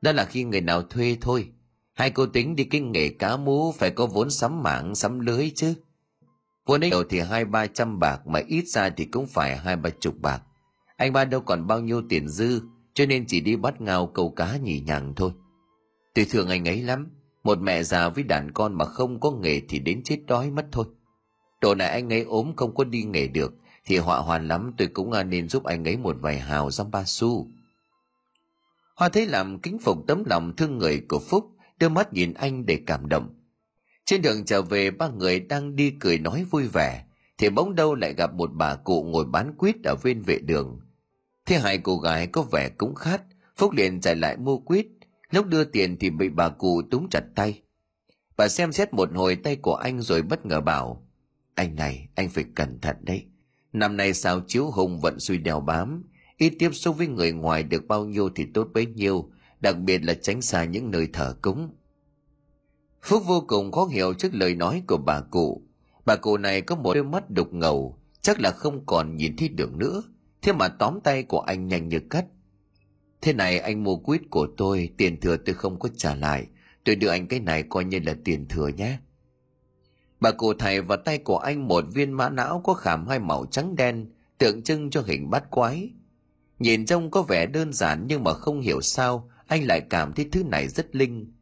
Đó 0.00 0.12
là 0.12 0.24
khi 0.24 0.44
người 0.44 0.60
nào 0.60 0.82
thuê 0.82 1.16
thôi. 1.20 1.48
Hai 1.94 2.10
cô 2.10 2.26
tính 2.26 2.56
đi 2.56 2.64
cái 2.64 2.80
nghề 2.80 3.08
cá 3.08 3.36
mú 3.36 3.72
phải 3.72 3.90
có 3.90 4.06
vốn 4.06 4.30
sắm 4.30 4.62
mạng 4.62 4.94
sắm 4.94 5.20
lưới 5.20 5.50
chứ. 5.54 5.74
Vốn 6.66 6.84
ấy 6.84 6.90
đầu 6.90 7.04
thì 7.04 7.20
hai, 7.20 7.44
ba 7.44 7.66
trăm 7.66 7.98
bạc, 7.98 8.26
mà 8.26 8.40
ít 8.46 8.68
ra 8.68 8.90
thì 8.90 9.04
cũng 9.04 9.26
phải 9.26 9.56
hai, 9.56 9.76
ba 9.76 9.90
chục 9.90 10.14
bạc. 10.20 10.42
Anh 10.96 11.12
ba 11.12 11.24
đâu 11.24 11.40
còn 11.40 11.66
bao 11.66 11.80
nhiêu 11.80 12.02
tiền 12.08 12.28
dư, 12.28 12.60
cho 12.94 13.06
nên 13.06 13.26
chỉ 13.26 13.40
đi 13.40 13.56
bắt 13.56 13.80
ngao 13.80 14.06
câu 14.06 14.30
cá 14.30 14.56
nhì 14.56 14.80
nhằng 14.80 15.14
thôi. 15.14 15.32
Tôi 16.14 16.26
thương 16.30 16.48
anh 16.48 16.68
ấy 16.68 16.82
lắm 16.82 17.08
một 17.42 17.58
mẹ 17.60 17.82
già 17.82 18.08
với 18.08 18.24
đàn 18.24 18.52
con 18.52 18.74
mà 18.74 18.84
không 18.84 19.20
có 19.20 19.30
nghề 19.30 19.60
thì 19.68 19.78
đến 19.78 20.02
chết 20.04 20.18
đói 20.26 20.50
mất 20.50 20.66
thôi. 20.72 20.86
Độ 21.60 21.74
này 21.74 21.88
anh 21.88 22.12
ấy 22.12 22.22
ốm 22.22 22.52
không 22.56 22.74
có 22.74 22.84
đi 22.84 23.02
nghề 23.02 23.28
được, 23.28 23.54
thì 23.84 23.98
họa 23.98 24.18
hoàn 24.18 24.48
lắm, 24.48 24.72
tôi 24.78 24.88
cũng 24.88 25.12
à, 25.12 25.22
nên 25.22 25.48
giúp 25.48 25.64
anh 25.64 25.84
ấy 25.84 25.96
một 25.96 26.16
vài 26.20 26.38
hào 26.38 26.70
dăm 26.70 26.90
ba 26.90 27.04
xu. 27.04 27.46
Hoa 28.96 29.08
thấy 29.08 29.26
làm 29.26 29.58
kính 29.58 29.78
phục 29.78 29.98
tấm 30.06 30.22
lòng 30.26 30.56
thương 30.56 30.78
người 30.78 31.02
của 31.08 31.18
phúc, 31.18 31.50
đưa 31.78 31.88
mắt 31.88 32.12
nhìn 32.12 32.34
anh 32.34 32.66
để 32.66 32.80
cảm 32.86 33.08
động. 33.08 33.34
Trên 34.04 34.22
đường 34.22 34.44
trở 34.44 34.62
về, 34.62 34.90
ba 34.90 35.08
người 35.08 35.40
đang 35.40 35.76
đi 35.76 35.92
cười 36.00 36.18
nói 36.18 36.44
vui 36.50 36.68
vẻ, 36.68 37.04
thì 37.38 37.50
bỗng 37.50 37.74
đâu 37.74 37.94
lại 37.94 38.14
gặp 38.14 38.34
một 38.34 38.50
bà 38.52 38.74
cụ 38.74 39.02
ngồi 39.02 39.24
bán 39.24 39.54
quýt 39.56 39.76
ở 39.84 39.96
bên 40.04 40.22
vệ 40.22 40.38
đường. 40.38 40.80
Thế 41.46 41.58
hai 41.58 41.78
cô 41.78 41.98
gái 41.98 42.26
có 42.26 42.42
vẻ 42.42 42.68
cũng 42.68 42.94
khát, 42.94 43.22
phúc 43.56 43.72
liền 43.72 44.00
chạy 44.00 44.16
lại 44.16 44.36
mua 44.36 44.58
quýt 44.58 44.86
lúc 45.32 45.46
đưa 45.46 45.64
tiền 45.64 45.96
thì 46.00 46.10
bị 46.10 46.28
bà 46.28 46.48
cụ 46.48 46.82
túm 46.90 47.08
chặt 47.10 47.24
tay. 47.34 47.62
Bà 48.36 48.48
xem 48.48 48.72
xét 48.72 48.94
một 48.94 49.08
hồi 49.14 49.36
tay 49.36 49.56
của 49.56 49.74
anh 49.74 50.00
rồi 50.00 50.22
bất 50.22 50.46
ngờ 50.46 50.60
bảo, 50.60 51.06
anh 51.54 51.76
này, 51.76 52.08
anh 52.14 52.28
phải 52.28 52.44
cẩn 52.54 52.80
thận 52.80 52.96
đấy. 53.00 53.24
Năm 53.72 53.96
nay 53.96 54.14
sao 54.14 54.40
chiếu 54.46 54.70
hùng 54.70 55.00
vẫn 55.00 55.20
suy 55.20 55.38
đèo 55.38 55.60
bám? 55.60 56.04
Ít 56.36 56.52
tiếp 56.58 56.70
xúc 56.72 56.98
với 56.98 57.06
người 57.06 57.32
ngoài 57.32 57.62
được 57.62 57.86
bao 57.88 58.04
nhiêu 58.04 58.30
thì 58.34 58.46
tốt 58.54 58.68
bấy 58.74 58.86
nhiêu, 58.86 59.30
đặc 59.60 59.78
biệt 59.78 60.04
là 60.04 60.14
tránh 60.14 60.42
xa 60.42 60.64
những 60.64 60.90
nơi 60.90 61.08
thờ 61.12 61.36
cúng. 61.42 61.70
Phúc 63.02 63.22
vô 63.26 63.44
cùng 63.46 63.72
khó 63.72 63.84
hiểu 63.84 64.14
trước 64.14 64.34
lời 64.34 64.54
nói 64.54 64.82
của 64.88 64.96
bà 64.96 65.20
cụ. 65.20 65.62
Bà 66.04 66.16
cụ 66.16 66.36
này 66.36 66.60
có 66.60 66.76
một 66.76 66.94
đôi 66.94 67.04
mắt 67.04 67.30
đục 67.30 67.52
ngầu, 67.52 67.98
chắc 68.20 68.40
là 68.40 68.50
không 68.50 68.86
còn 68.86 69.16
nhìn 69.16 69.36
thấy 69.36 69.48
được 69.48 69.72
nữa. 69.76 70.02
Thế 70.42 70.52
mà 70.52 70.68
tóm 70.68 71.00
tay 71.00 71.22
của 71.22 71.40
anh 71.40 71.68
nhanh 71.68 71.88
như 71.88 72.00
cắt 72.10 72.24
thế 73.22 73.32
này 73.32 73.58
anh 73.58 73.84
mua 73.84 73.96
quýt 73.96 74.22
của 74.30 74.46
tôi, 74.56 74.90
tiền 74.96 75.20
thừa 75.20 75.36
tôi 75.36 75.54
không 75.54 75.78
có 75.78 75.88
trả 75.96 76.14
lại. 76.14 76.46
Tôi 76.84 76.96
đưa 76.96 77.08
anh 77.08 77.26
cái 77.26 77.40
này 77.40 77.62
coi 77.62 77.84
như 77.84 78.00
là 78.06 78.16
tiền 78.24 78.48
thừa 78.48 78.68
nhé. 78.68 78.98
Bà 80.20 80.30
cụ 80.30 80.54
thầy 80.54 80.80
vào 80.80 80.98
tay 80.98 81.18
của 81.18 81.38
anh 81.38 81.68
một 81.68 81.84
viên 81.94 82.12
mã 82.12 82.28
não 82.28 82.60
có 82.64 82.74
khảm 82.74 83.08
hai 83.08 83.18
màu 83.18 83.46
trắng 83.50 83.76
đen, 83.76 84.06
tượng 84.38 84.62
trưng 84.62 84.90
cho 84.90 85.02
hình 85.06 85.30
bát 85.30 85.50
quái. 85.50 85.90
Nhìn 86.58 86.86
trông 86.86 87.10
có 87.10 87.22
vẻ 87.22 87.46
đơn 87.46 87.72
giản 87.72 88.04
nhưng 88.08 88.24
mà 88.24 88.34
không 88.34 88.60
hiểu 88.60 88.80
sao, 88.80 89.30
anh 89.46 89.66
lại 89.66 89.80
cảm 89.90 90.12
thấy 90.12 90.28
thứ 90.32 90.44
này 90.44 90.68
rất 90.68 90.96
linh. 90.96 91.32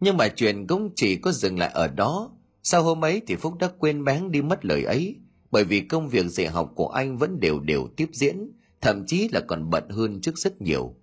Nhưng 0.00 0.16
mà 0.16 0.28
chuyện 0.28 0.66
cũng 0.66 0.90
chỉ 0.96 1.16
có 1.16 1.32
dừng 1.32 1.58
lại 1.58 1.70
ở 1.74 1.88
đó. 1.88 2.30
Sau 2.62 2.82
hôm 2.82 3.04
ấy 3.04 3.22
thì 3.26 3.36
phúc 3.36 3.54
đã 3.58 3.68
quên 3.78 4.04
bén 4.04 4.30
đi 4.30 4.42
mất 4.42 4.64
lời 4.64 4.84
ấy, 4.84 5.16
bởi 5.50 5.64
vì 5.64 5.80
công 5.80 6.08
việc 6.08 6.26
dạy 6.26 6.46
học 6.46 6.72
của 6.74 6.88
anh 6.88 7.18
vẫn 7.18 7.40
đều 7.40 7.60
đều 7.60 7.88
tiếp 7.96 8.08
diễn 8.12 8.52
thậm 8.82 9.06
chí 9.06 9.28
là 9.32 9.40
còn 9.40 9.70
bận 9.70 9.88
hơn 9.88 10.20
trước 10.20 10.38
rất 10.38 10.62
nhiều. 10.62 10.94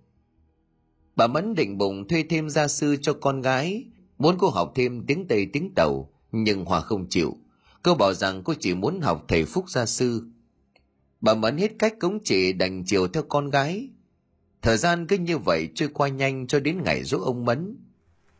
Bà 1.16 1.26
mẫn 1.26 1.54
định 1.54 1.78
bụng 1.78 2.08
thuê 2.08 2.24
thêm 2.30 2.50
gia 2.50 2.68
sư 2.68 2.96
cho 3.02 3.12
con 3.12 3.40
gái, 3.40 3.84
muốn 4.18 4.36
cô 4.38 4.48
học 4.50 4.72
thêm 4.74 5.06
tiếng 5.06 5.26
tây 5.28 5.46
tiếng 5.52 5.74
tàu, 5.74 6.10
nhưng 6.32 6.64
hòa 6.64 6.80
không 6.80 7.06
chịu. 7.08 7.36
Cô 7.82 7.94
bảo 7.94 8.14
rằng 8.14 8.42
cô 8.44 8.54
chỉ 8.60 8.74
muốn 8.74 9.00
học 9.00 9.24
thầy 9.28 9.44
phúc 9.44 9.70
gia 9.70 9.86
sư. 9.86 10.22
Bà 11.20 11.34
mẫn 11.34 11.58
hết 11.58 11.72
cách 11.78 11.94
cống 12.00 12.18
chỉ 12.24 12.52
đành 12.52 12.84
chiều 12.86 13.08
theo 13.08 13.22
con 13.28 13.50
gái. 13.50 13.88
Thời 14.62 14.76
gian 14.76 15.06
cứ 15.06 15.18
như 15.18 15.38
vậy 15.38 15.68
trôi 15.74 15.88
qua 15.88 16.08
nhanh 16.08 16.46
cho 16.46 16.60
đến 16.60 16.82
ngày 16.84 17.04
dỗ 17.04 17.18
ông 17.18 17.44
mẫn. 17.44 17.76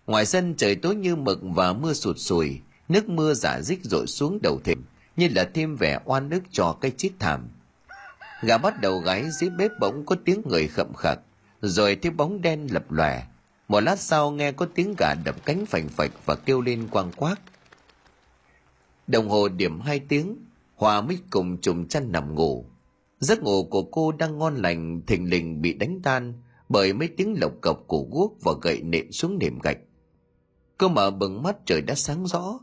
Ngoài 0.06 0.26
sân 0.26 0.54
trời 0.56 0.74
tối 0.74 0.94
như 0.94 1.16
mực 1.16 1.38
và 1.42 1.72
mưa 1.72 1.92
sụt 1.92 2.18
sùi, 2.18 2.60
nước 2.88 3.08
mưa 3.08 3.34
giả 3.34 3.60
dích 3.62 3.84
rội 3.84 4.06
xuống 4.06 4.38
đầu 4.42 4.60
thềm, 4.64 4.84
như 5.16 5.28
là 5.34 5.50
thêm 5.54 5.76
vẻ 5.76 6.00
oan 6.04 6.30
ức 6.30 6.42
cho 6.50 6.78
cái 6.80 6.92
chết 6.96 7.10
thảm 7.18 7.48
gà 8.42 8.58
bắt 8.58 8.80
đầu 8.80 8.98
gáy 8.98 9.30
dưới 9.30 9.50
bếp 9.50 9.70
bỗng 9.80 10.06
có 10.06 10.16
tiếng 10.24 10.42
người 10.44 10.68
khậm 10.68 10.94
khặc, 10.94 11.20
rồi 11.60 11.96
thấy 11.96 12.10
bóng 12.10 12.42
đen 12.42 12.66
lập 12.70 12.92
lòe. 12.92 13.22
Một 13.68 13.80
lát 13.80 13.98
sau 13.98 14.30
nghe 14.30 14.52
có 14.52 14.66
tiếng 14.74 14.94
gà 14.98 15.14
đập 15.24 15.36
cánh 15.44 15.66
phành 15.66 15.88
phạch 15.88 16.10
và 16.26 16.34
kêu 16.34 16.60
lên 16.60 16.88
quang 16.90 17.12
quác 17.12 17.40
đồng 19.10 19.28
hồ 19.28 19.48
điểm 19.48 19.80
hai 19.80 19.98
tiếng, 19.98 20.36
hòa 20.74 21.00
mới 21.00 21.18
cùng 21.30 21.60
chùm 21.60 21.86
chăn 21.86 22.12
nằm 22.12 22.34
ngủ. 22.34 22.66
Giấc 23.20 23.42
ngủ 23.42 23.64
của 23.64 23.82
cô 23.82 24.12
đang 24.12 24.38
ngon 24.38 24.56
lành, 24.56 25.02
thình 25.06 25.30
lình 25.30 25.62
bị 25.62 25.72
đánh 25.72 26.00
tan 26.02 26.34
bởi 26.68 26.92
mấy 26.92 27.08
tiếng 27.08 27.34
lộc 27.40 27.52
cộc 27.60 27.84
của 27.86 28.06
guốc 28.10 28.36
và 28.44 28.52
gậy 28.62 28.82
nện 28.82 29.12
xuống 29.12 29.38
nệm 29.38 29.58
gạch. 29.58 29.78
Cô 30.78 30.88
mở 30.88 31.10
bừng 31.10 31.42
mắt, 31.42 31.56
trời 31.66 31.82
đã 31.82 31.94
sáng 31.94 32.26
rõ. 32.26 32.58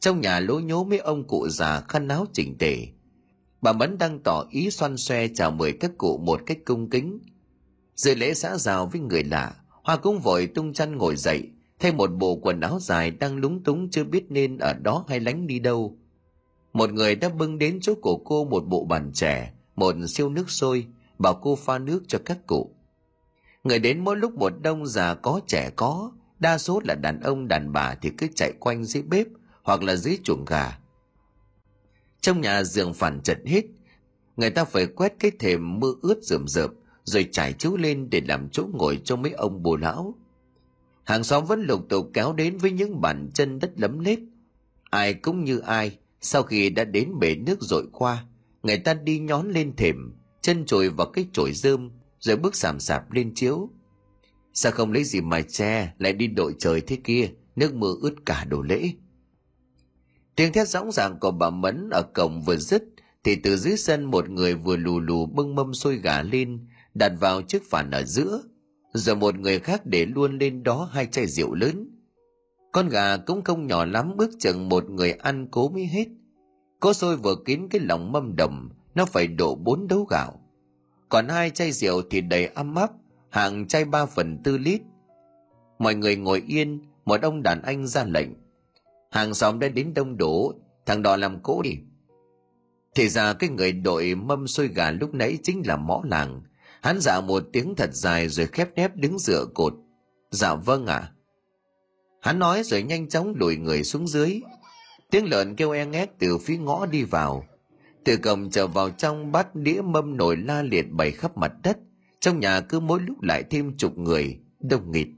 Trong 0.00 0.20
nhà 0.20 0.40
lố 0.40 0.60
nhố 0.60 0.84
mấy 0.84 0.98
ông 0.98 1.24
cụ 1.24 1.48
già 1.48 1.80
khăn 1.80 2.08
áo 2.08 2.26
chỉnh 2.32 2.58
tề 2.58 2.86
bà 3.60 3.72
mẫn 3.72 3.98
đang 3.98 4.18
tỏ 4.24 4.44
ý 4.50 4.70
xoan 4.70 4.96
xoe 4.96 5.28
chào 5.28 5.50
mời 5.50 5.72
các 5.72 5.90
cụ 5.98 6.18
một 6.18 6.40
cách 6.46 6.58
cung 6.64 6.90
kính. 6.90 7.18
Dự 7.94 8.14
lễ 8.14 8.34
xã 8.34 8.56
giao 8.56 8.86
với 8.86 9.00
người 9.00 9.24
lạ, 9.24 9.54
hoa 9.82 9.96
cũng 9.96 10.18
vội 10.18 10.46
tung 10.46 10.72
chăn 10.72 10.96
ngồi 10.96 11.16
dậy, 11.16 11.50
thay 11.78 11.92
một 11.92 12.10
bộ 12.18 12.36
quần 12.36 12.60
áo 12.60 12.78
dài 12.80 13.10
đang 13.10 13.36
lúng 13.36 13.62
túng 13.62 13.90
chưa 13.90 14.04
biết 14.04 14.24
nên 14.28 14.58
ở 14.58 14.72
đó 14.72 15.04
hay 15.08 15.20
lánh 15.20 15.46
đi 15.46 15.58
đâu. 15.58 15.96
Một 16.72 16.92
người 16.92 17.14
đã 17.14 17.28
bưng 17.28 17.58
đến 17.58 17.78
chỗ 17.82 17.94
của 17.94 18.16
cô 18.24 18.44
một 18.44 18.66
bộ 18.66 18.84
bàn 18.84 19.10
trẻ 19.14 19.52
một 19.76 19.94
siêu 20.08 20.28
nước 20.28 20.50
sôi, 20.50 20.86
bảo 21.18 21.34
cô 21.34 21.56
pha 21.56 21.78
nước 21.78 22.02
cho 22.08 22.18
các 22.24 22.46
cụ. 22.46 22.70
Người 23.64 23.78
đến 23.78 24.04
mỗi 24.04 24.16
lúc 24.16 24.34
một 24.34 24.52
đông 24.62 24.86
già 24.86 25.14
có 25.14 25.40
trẻ 25.46 25.70
có, 25.76 26.12
đa 26.38 26.58
số 26.58 26.80
là 26.84 26.94
đàn 26.94 27.20
ông 27.20 27.48
đàn 27.48 27.72
bà 27.72 27.94
thì 27.94 28.10
cứ 28.18 28.26
chạy 28.34 28.52
quanh 28.60 28.84
dưới 28.84 29.02
bếp 29.02 29.26
hoặc 29.62 29.82
là 29.82 29.96
dưới 29.96 30.18
chuồng 30.22 30.44
gà 30.44 30.78
trong 32.20 32.40
nhà 32.40 32.62
giường 32.62 32.94
phản 32.94 33.20
trật 33.22 33.38
hết, 33.46 33.64
người 34.36 34.50
ta 34.50 34.64
phải 34.64 34.86
quét 34.86 35.14
cái 35.18 35.30
thềm 35.38 35.80
mưa 35.80 35.92
ướt 36.02 36.18
rườm 36.22 36.48
rợp, 36.48 36.70
rồi 37.04 37.28
trải 37.32 37.52
chiếu 37.52 37.76
lên 37.76 38.10
để 38.10 38.20
làm 38.28 38.48
chỗ 38.52 38.66
ngồi 38.72 39.00
cho 39.04 39.16
mấy 39.16 39.32
ông 39.32 39.62
bồ 39.62 39.76
lão. 39.76 40.14
Hàng 41.04 41.24
xóm 41.24 41.44
vẫn 41.44 41.62
lục 41.62 41.86
tục 41.88 42.10
kéo 42.14 42.32
đến 42.32 42.56
với 42.56 42.70
những 42.70 43.00
bàn 43.00 43.30
chân 43.34 43.58
đất 43.58 43.70
lấm 43.76 43.98
lết 43.98 44.18
ai 44.90 45.14
cũng 45.14 45.44
như 45.44 45.58
ai, 45.58 45.98
sau 46.20 46.42
khi 46.42 46.70
đã 46.70 46.84
đến 46.84 47.18
bể 47.18 47.36
nước 47.36 47.60
dội 47.60 47.86
qua, 47.92 48.24
người 48.62 48.78
ta 48.78 48.94
đi 48.94 49.18
nhón 49.18 49.50
lên 49.50 49.76
thềm, 49.76 50.14
chân 50.40 50.66
chồi 50.66 50.88
vào 50.88 51.10
cái 51.10 51.26
chổi 51.32 51.52
rơm, 51.52 51.90
rồi 52.20 52.36
bước 52.36 52.56
sàm 52.56 52.80
sạp 52.80 53.12
lên 53.12 53.34
chiếu. 53.34 53.70
Sao 54.54 54.72
không 54.72 54.92
lấy 54.92 55.04
gì 55.04 55.20
mà 55.20 55.40
che, 55.40 55.92
lại 55.98 56.12
đi 56.12 56.26
đội 56.26 56.54
trời 56.58 56.80
thế 56.80 56.96
kia, 57.04 57.28
nước 57.56 57.74
mưa 57.74 57.94
ướt 58.00 58.14
cả 58.26 58.44
đồ 58.44 58.62
lễ 58.62 58.90
tiếng 60.36 60.52
thét 60.52 60.68
rõ 60.68 60.90
ràng 60.90 61.18
của 61.20 61.30
bà 61.30 61.50
mẫn 61.50 61.90
ở 61.90 62.02
cổng 62.02 62.42
vừa 62.42 62.56
dứt, 62.56 62.84
thì 63.24 63.36
từ 63.36 63.56
dưới 63.56 63.76
sân 63.76 64.04
một 64.04 64.30
người 64.30 64.54
vừa 64.54 64.76
lù 64.76 65.00
lù 65.00 65.26
bưng 65.26 65.54
mâm 65.54 65.74
xôi 65.74 65.96
gà 65.96 66.22
lên, 66.22 66.66
đặt 66.94 67.12
vào 67.20 67.42
chiếc 67.42 67.70
phản 67.70 67.90
ở 67.90 68.04
giữa. 68.04 68.42
Rồi 68.92 69.16
một 69.16 69.38
người 69.38 69.58
khác 69.58 69.86
để 69.86 70.06
luôn 70.06 70.38
lên 70.38 70.62
đó 70.62 70.88
hai 70.92 71.06
chai 71.06 71.26
rượu 71.26 71.54
lớn. 71.54 71.88
Con 72.72 72.88
gà 72.88 73.16
cũng 73.16 73.44
không 73.44 73.66
nhỏ 73.66 73.84
lắm 73.84 74.16
bước 74.16 74.30
chừng 74.38 74.68
một 74.68 74.90
người 74.90 75.12
ăn 75.12 75.48
cố 75.50 75.68
mới 75.68 75.86
hết. 75.86 76.06
Có 76.80 76.92
xôi 76.92 77.16
vừa 77.16 77.36
kín 77.44 77.68
cái 77.70 77.80
lòng 77.80 78.12
mâm 78.12 78.36
đồng 78.36 78.68
nó 78.94 79.04
phải 79.04 79.26
độ 79.26 79.54
bốn 79.54 79.88
đấu 79.88 80.04
gạo. 80.10 80.40
Còn 81.08 81.28
hai 81.28 81.50
chai 81.50 81.72
rượu 81.72 82.02
thì 82.10 82.20
đầy 82.20 82.46
âm 82.46 82.74
áp, 82.74 82.90
hàng 83.30 83.68
chai 83.68 83.84
ba 83.84 84.06
phần 84.06 84.38
tư 84.44 84.58
lít. 84.58 84.80
Mọi 85.78 85.94
người 85.94 86.16
ngồi 86.16 86.42
yên, 86.46 86.82
một 87.04 87.22
ông 87.22 87.42
đàn 87.42 87.62
anh 87.62 87.86
ra 87.86 88.04
lệnh 88.04 88.28
hàng 89.10 89.34
xóm 89.34 89.58
đã 89.58 89.68
đến 89.68 89.94
đông 89.94 90.16
đủ, 90.16 90.52
thằng 90.86 91.02
đó 91.02 91.16
làm 91.16 91.42
cỗ 91.42 91.62
đi. 91.62 91.78
Thì 92.94 93.08
ra 93.08 93.32
cái 93.32 93.50
người 93.50 93.72
đội 93.72 94.14
mâm 94.14 94.46
xôi 94.46 94.68
gà 94.68 94.90
lúc 94.90 95.14
nãy 95.14 95.38
chính 95.42 95.62
là 95.66 95.76
mõ 95.76 96.02
làng. 96.04 96.42
Hắn 96.82 96.98
dạ 97.00 97.20
một 97.20 97.42
tiếng 97.52 97.74
thật 97.74 97.90
dài 97.92 98.28
rồi 98.28 98.46
khép 98.46 98.68
nép 98.76 98.96
đứng 98.96 99.18
dựa 99.18 99.44
cột. 99.54 99.74
Dạ 100.30 100.54
vâng 100.54 100.86
ạ. 100.86 100.96
À. 100.96 101.12
hắn 102.20 102.38
nói 102.38 102.62
rồi 102.62 102.82
nhanh 102.82 103.08
chóng 103.08 103.34
lùi 103.36 103.56
người 103.56 103.84
xuống 103.84 104.08
dưới. 104.08 104.40
Tiếng 105.10 105.30
lợn 105.30 105.56
kêu 105.56 105.70
e 105.70 105.86
ngét 105.86 106.10
từ 106.18 106.38
phía 106.38 106.56
ngõ 106.56 106.86
đi 106.86 107.02
vào. 107.02 107.46
Từ 108.04 108.16
cổng 108.16 108.50
trở 108.50 108.66
vào 108.66 108.90
trong 108.90 109.32
bát 109.32 109.54
đĩa 109.54 109.80
mâm 109.80 110.16
nổi 110.16 110.36
la 110.36 110.62
liệt 110.62 110.90
bày 110.90 111.10
khắp 111.10 111.36
mặt 111.36 111.52
đất. 111.62 111.78
Trong 112.20 112.40
nhà 112.40 112.60
cứ 112.60 112.80
mỗi 112.80 113.00
lúc 113.00 113.22
lại 113.22 113.42
thêm 113.50 113.76
chục 113.76 113.98
người, 113.98 114.38
đông 114.60 114.92
nghịt. 114.92 115.08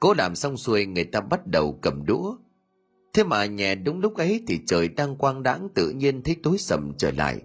Cố 0.00 0.14
làm 0.14 0.34
xong 0.34 0.56
xuôi 0.56 0.86
người 0.86 1.04
ta 1.04 1.20
bắt 1.20 1.46
đầu 1.46 1.78
cầm 1.82 2.04
đũa 2.06 2.36
thế 3.14 3.24
mà 3.24 3.46
nhẹ 3.46 3.74
đúng 3.74 4.00
lúc 4.00 4.14
ấy 4.16 4.42
thì 4.48 4.58
trời 4.66 4.88
đang 4.88 5.16
quang 5.16 5.42
đãng 5.42 5.68
tự 5.74 5.90
nhiên 5.90 6.22
thấy 6.22 6.36
tối 6.42 6.58
sầm 6.58 6.92
trở 6.98 7.10
lại. 7.10 7.40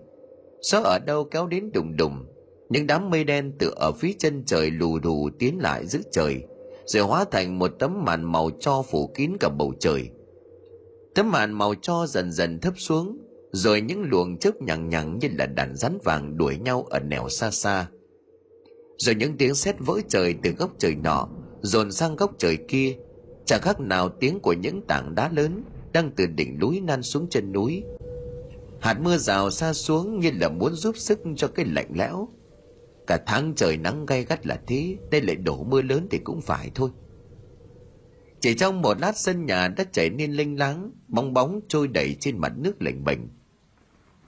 Gió 0.61 0.79
ở 0.79 0.99
đâu 0.99 1.23
kéo 1.23 1.47
đến 1.47 1.71
đùng 1.73 1.97
đùng 1.97 2.25
những 2.69 2.87
đám 2.87 3.09
mây 3.09 3.23
đen 3.23 3.53
từ 3.59 3.73
ở 3.75 3.91
phía 3.91 4.13
chân 4.19 4.43
trời 4.45 4.71
lù 4.71 4.99
đù 4.99 5.29
tiến 5.39 5.59
lại 5.61 5.87
giữa 5.87 5.99
trời, 6.11 6.43
rồi 6.85 7.03
hóa 7.03 7.25
thành 7.31 7.59
một 7.59 7.71
tấm 7.79 8.05
màn 8.05 8.31
màu 8.31 8.49
cho 8.59 8.81
phủ 8.81 9.11
kín 9.15 9.31
cả 9.39 9.49
bầu 9.49 9.73
trời. 9.79 10.09
Tấm 11.15 11.31
màn 11.31 11.53
màu 11.53 11.75
cho 11.81 12.05
dần 12.07 12.31
dần 12.31 12.59
thấp 12.59 12.73
xuống, 12.77 13.17
rồi 13.51 13.81
những 13.81 14.03
luồng 14.03 14.37
chớp 14.37 14.61
nhằng 14.61 14.89
nhằng 14.89 15.19
như 15.19 15.27
là 15.37 15.45
đàn 15.45 15.75
rắn 15.75 15.97
vàng 16.03 16.37
đuổi 16.37 16.57
nhau 16.57 16.85
ở 16.89 16.99
nẻo 16.99 17.29
xa 17.29 17.51
xa. 17.51 17.87
Rồi 18.97 19.15
những 19.15 19.37
tiếng 19.37 19.55
sét 19.55 19.75
vỡ 19.79 19.93
trời 20.09 20.35
từ 20.43 20.51
góc 20.51 20.71
trời 20.79 20.95
nọ 20.95 21.27
dồn 21.61 21.91
sang 21.91 22.15
góc 22.15 22.31
trời 22.37 22.57
kia 22.67 22.95
chẳng 23.47 23.61
khác 23.61 23.79
nào 23.79 24.09
tiếng 24.09 24.39
của 24.39 24.53
những 24.53 24.81
tảng 24.81 25.15
đá 25.15 25.29
lớn 25.29 25.63
đang 25.93 26.11
từ 26.15 26.25
đỉnh 26.25 26.59
núi 26.59 26.81
nan 26.81 27.03
xuống 27.03 27.27
chân 27.29 27.51
núi. 27.51 27.83
Hạt 28.81 28.99
mưa 29.01 29.17
rào 29.17 29.51
xa 29.51 29.73
xuống 29.73 30.19
như 30.19 30.31
là 30.39 30.49
muốn 30.49 30.73
giúp 30.73 30.97
sức 30.97 31.19
cho 31.35 31.47
cái 31.47 31.65
lạnh 31.65 31.91
lẽo. 31.95 32.27
Cả 33.07 33.19
tháng 33.25 33.53
trời 33.55 33.77
nắng 33.77 34.05
gay 34.05 34.23
gắt 34.23 34.47
là 34.47 34.59
thế, 34.67 34.97
đây 35.11 35.21
lại 35.21 35.35
đổ 35.35 35.63
mưa 35.63 35.81
lớn 35.81 36.07
thì 36.11 36.17
cũng 36.17 36.41
phải 36.41 36.71
thôi. 36.75 36.89
Chỉ 38.39 38.53
trong 38.53 38.81
một 38.81 38.99
lát 38.99 39.17
sân 39.17 39.45
nhà 39.45 39.67
đã 39.67 39.83
chảy 39.91 40.09
nên 40.09 40.31
linh 40.31 40.59
láng 40.59 40.91
bóng 41.07 41.33
bóng 41.33 41.59
trôi 41.67 41.87
đầy 41.87 42.15
trên 42.19 42.37
mặt 42.37 42.53
nước 42.57 42.81
lạnh 42.81 43.03
bềnh. 43.03 43.19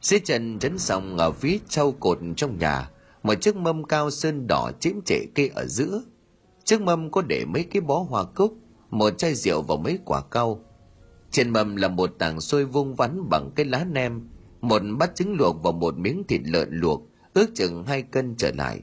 Xế 0.01 0.19
chân 0.19 0.59
chấn 0.59 0.77
sòng 0.77 1.17
ở 1.17 1.31
phía 1.31 1.57
sau 1.69 1.91
cột 1.91 2.19
trong 2.35 2.57
nhà, 2.57 2.89
một 3.23 3.35
chiếc 3.41 3.55
mâm 3.55 3.83
cao 3.83 4.09
sơn 4.11 4.47
đỏ 4.47 4.71
chiếm 4.79 4.93
trệ 5.05 5.19
kê 5.35 5.47
ở 5.47 5.65
giữa. 5.65 6.01
Chiếc 6.63 6.81
mâm 6.81 7.11
có 7.11 7.21
để 7.21 7.45
mấy 7.45 7.63
cái 7.63 7.81
bó 7.81 7.99
hoa 7.99 8.23
cúc 8.23 8.57
một 8.89 9.17
chai 9.17 9.35
rượu 9.35 9.61
và 9.61 9.75
mấy 9.75 9.99
quả 10.05 10.21
cau 10.21 10.65
trên 11.31 11.49
mâm 11.49 11.75
là 11.75 11.87
một 11.87 12.15
tảng 12.19 12.41
xôi 12.41 12.65
vung 12.65 12.95
vắn 12.95 13.29
bằng 13.29 13.51
cái 13.55 13.65
lá 13.65 13.83
nem, 13.83 14.29
một 14.61 14.81
bát 14.99 15.15
trứng 15.15 15.33
luộc 15.33 15.63
và 15.63 15.71
một 15.71 15.97
miếng 15.97 16.23
thịt 16.27 16.41
lợn 16.43 16.69
luộc, 16.71 17.01
ước 17.33 17.55
chừng 17.55 17.83
hai 17.83 18.01
cân 18.01 18.35
trở 18.35 18.51
lại. 18.51 18.81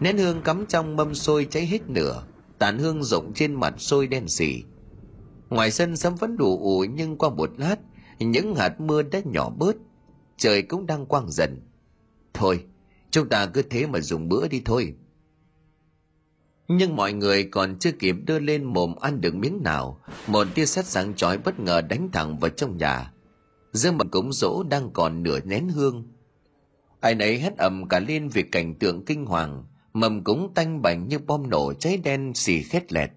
Nén 0.00 0.18
hương 0.18 0.42
cắm 0.42 0.66
trong 0.66 0.96
mâm 0.96 1.14
xôi 1.14 1.46
cháy 1.50 1.66
hết 1.66 1.90
nửa, 1.90 2.22
tàn 2.58 2.78
hương 2.78 3.02
rộng 3.02 3.32
trên 3.34 3.54
mặt 3.54 3.74
xôi 3.78 4.06
đen 4.06 4.28
xì. 4.28 4.62
Ngoài 5.50 5.70
sân 5.70 5.96
sấm 5.96 6.14
vẫn 6.14 6.36
đủ 6.36 6.58
ủ, 6.58 6.84
nhưng 6.84 7.18
qua 7.18 7.30
một 7.30 7.50
lát, 7.56 7.76
những 8.18 8.54
hạt 8.54 8.80
mưa 8.80 9.02
đã 9.02 9.20
nhỏ 9.24 9.50
bớt, 9.50 9.76
trời 10.36 10.62
cũng 10.62 10.86
đang 10.86 11.06
quang 11.06 11.30
dần. 11.30 11.60
Thôi, 12.34 12.64
chúng 13.10 13.28
ta 13.28 13.46
cứ 13.46 13.62
thế 13.62 13.86
mà 13.86 14.00
dùng 14.00 14.28
bữa 14.28 14.48
đi 14.48 14.62
thôi 14.64 14.94
nhưng 16.76 16.96
mọi 16.96 17.12
người 17.12 17.44
còn 17.44 17.78
chưa 17.78 17.92
kịp 17.92 18.16
đưa 18.26 18.38
lên 18.38 18.64
mồm 18.64 18.94
ăn 19.00 19.20
được 19.20 19.34
miếng 19.34 19.62
nào, 19.62 20.00
một 20.26 20.46
tia 20.54 20.66
sét 20.66 20.86
sáng 20.86 21.14
chói 21.14 21.38
bất 21.38 21.60
ngờ 21.60 21.80
đánh 21.80 22.08
thẳng 22.12 22.38
vào 22.38 22.50
trong 22.50 22.76
nhà. 22.76 23.12
Dương 23.72 23.98
mặt 23.98 24.06
cúng 24.10 24.32
rỗ 24.32 24.62
đang 24.62 24.90
còn 24.92 25.22
nửa 25.22 25.40
nén 25.40 25.68
hương. 25.68 26.04
Ai 27.00 27.14
nấy 27.14 27.38
hét 27.38 27.56
ầm 27.56 27.88
cả 27.88 28.00
lên 28.00 28.28
vì 28.28 28.42
cảnh 28.42 28.74
tượng 28.74 29.04
kinh 29.04 29.26
hoàng, 29.26 29.64
mầm 29.92 30.24
cúng 30.24 30.52
tanh 30.54 30.82
bành 30.82 31.08
như 31.08 31.18
bom 31.18 31.50
nổ 31.50 31.72
cháy 31.72 31.96
đen 31.96 32.34
xì 32.34 32.62
khét 32.62 32.92
lẹt. 32.92 33.10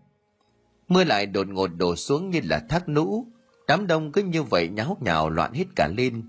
Mưa 0.88 1.04
lại 1.04 1.26
đột 1.26 1.48
ngột 1.48 1.68
đổ 1.68 1.96
xuống 1.96 2.30
như 2.30 2.40
là 2.44 2.60
thác 2.70 2.90
lũ 2.90 3.28
đám 3.68 3.88
đông 3.88 4.12
cứ 4.12 4.24
như 4.24 4.44
vậy 4.44 4.70
nháo 4.70 4.98
nhào 5.02 5.30
loạn 5.30 5.54
hết 5.54 5.66
cả 5.76 5.88
lên. 5.98 6.24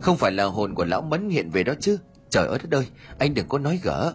Không 0.00 0.16
phải 0.16 0.32
là 0.32 0.44
hồn 0.44 0.74
của 0.74 0.84
lão 0.84 1.02
mẫn 1.02 1.30
hiện 1.30 1.50
về 1.50 1.64
đó 1.64 1.74
chứ? 1.80 1.98
Trời 2.30 2.46
ơi 2.46 2.58
đất 2.62 2.78
ơi, 2.78 2.86
anh 3.18 3.34
đừng 3.34 3.48
có 3.48 3.58
nói 3.58 3.80
gỡ 3.82 4.14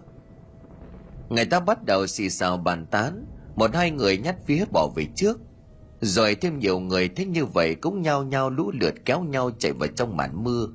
người 1.32 1.46
ta 1.46 1.60
bắt 1.60 1.84
đầu 1.86 2.08
xì 2.08 2.30
xào 2.30 2.58
bàn 2.58 2.86
tán, 2.86 3.26
một 3.56 3.76
hai 3.76 3.92
người 3.92 4.18
nhát 4.18 4.36
phía 4.46 4.66
bỏ 4.72 4.90
về 4.96 5.06
trước. 5.16 5.40
Rồi 6.02 6.36
thêm 6.36 6.60
nhiều 6.60 6.80
người 6.80 7.10
thấy 7.10 7.26
như 7.26 7.46
vậy 7.46 7.76
cũng 7.76 8.02
nhao 8.02 8.24
nhao 8.24 8.50
lũ 8.50 8.72
lượt 8.82 8.94
kéo 9.06 9.24
nhau 9.24 9.52
chạy 9.60 9.74
vào 9.74 9.90
trong 9.96 10.18
màn 10.18 10.44
mưa. 10.44 10.68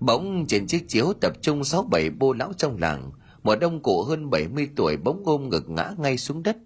Bỗng 0.00 0.46
trên 0.48 0.66
chiếc 0.66 0.88
chiếu 0.88 1.12
tập 1.20 1.32
trung 1.42 1.64
sáu 1.64 1.82
bảy 1.82 2.10
bô 2.10 2.32
lão 2.32 2.52
trong 2.56 2.76
làng, 2.80 3.10
một 3.42 3.60
ông 3.60 3.82
cụ 3.82 4.02
hơn 4.02 4.30
70 4.30 4.68
tuổi 4.76 4.96
bỗng 4.96 5.22
ôm 5.24 5.48
ngực 5.48 5.64
ngã 5.68 5.90
ngay 5.98 6.18
xuống 6.18 6.42
đất. 6.42 6.56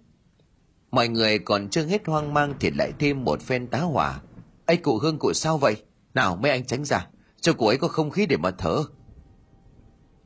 Mọi 0.91 1.07
người 1.07 1.39
còn 1.39 1.69
chưa 1.69 1.85
hết 1.85 2.07
hoang 2.07 2.33
mang 2.33 2.53
thì 2.59 2.71
lại 2.71 2.91
thêm 2.99 3.23
một 3.23 3.41
phen 3.41 3.67
tá 3.67 3.79
hỏa. 3.79 4.21
Ấy 4.65 4.77
cụ 4.77 4.97
hương, 4.97 5.19
cụ 5.19 5.33
sao 5.33 5.57
vậy? 5.57 5.75
Nào, 6.13 6.35
mấy 6.35 6.51
anh 6.51 6.65
tránh 6.65 6.85
ra 6.85 7.07
cho 7.41 7.53
cụ 7.53 7.67
ấy 7.67 7.77
có 7.77 7.87
không 7.87 8.09
khí 8.09 8.25
để 8.25 8.37
mà 8.37 8.51
thở 8.51 8.83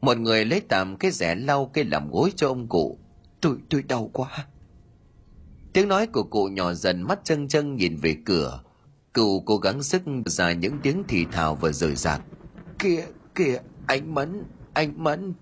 một 0.02 0.18
người 0.18 0.46
lấy 0.46 0.62
tạm 0.70 0.98
cái 0.98 1.12
rẻ 1.12 1.36
lau 1.36 1.66
cái 1.66 1.84
làm 1.84 2.12
gối 2.12 2.34
cho 2.36 2.48
ông 2.48 2.68
cụ. 2.68 3.00
Tôi 3.42 3.58
tôi 3.70 3.84
đau 3.84 4.10
quá. 4.14 4.46
Tiếng 5.74 5.88
nói 5.88 6.08
của 6.08 6.24
cụ 6.24 6.46
nhỏ 6.46 6.74
dần 6.74 7.02
mắt 7.02 7.20
chân 7.24 7.48
chân 7.48 7.76
nhìn 7.76 7.96
về 7.96 8.16
cửa. 8.26 8.64
Cụ 9.14 9.44
cố 9.46 9.58
gắng 9.58 9.84
sức 9.84 10.02
ra 10.26 10.52
những 10.52 10.78
tiếng 10.84 11.04
thì 11.08 11.26
thào 11.32 11.56
và 11.56 11.72
rời 11.72 11.96
rạc. 11.96 12.22
Kìa 12.80 13.06
kìa, 13.36 13.60
anh 13.88 14.14
mẫn 14.14 14.44
anh 14.74 15.04
mẫn. 15.04 15.34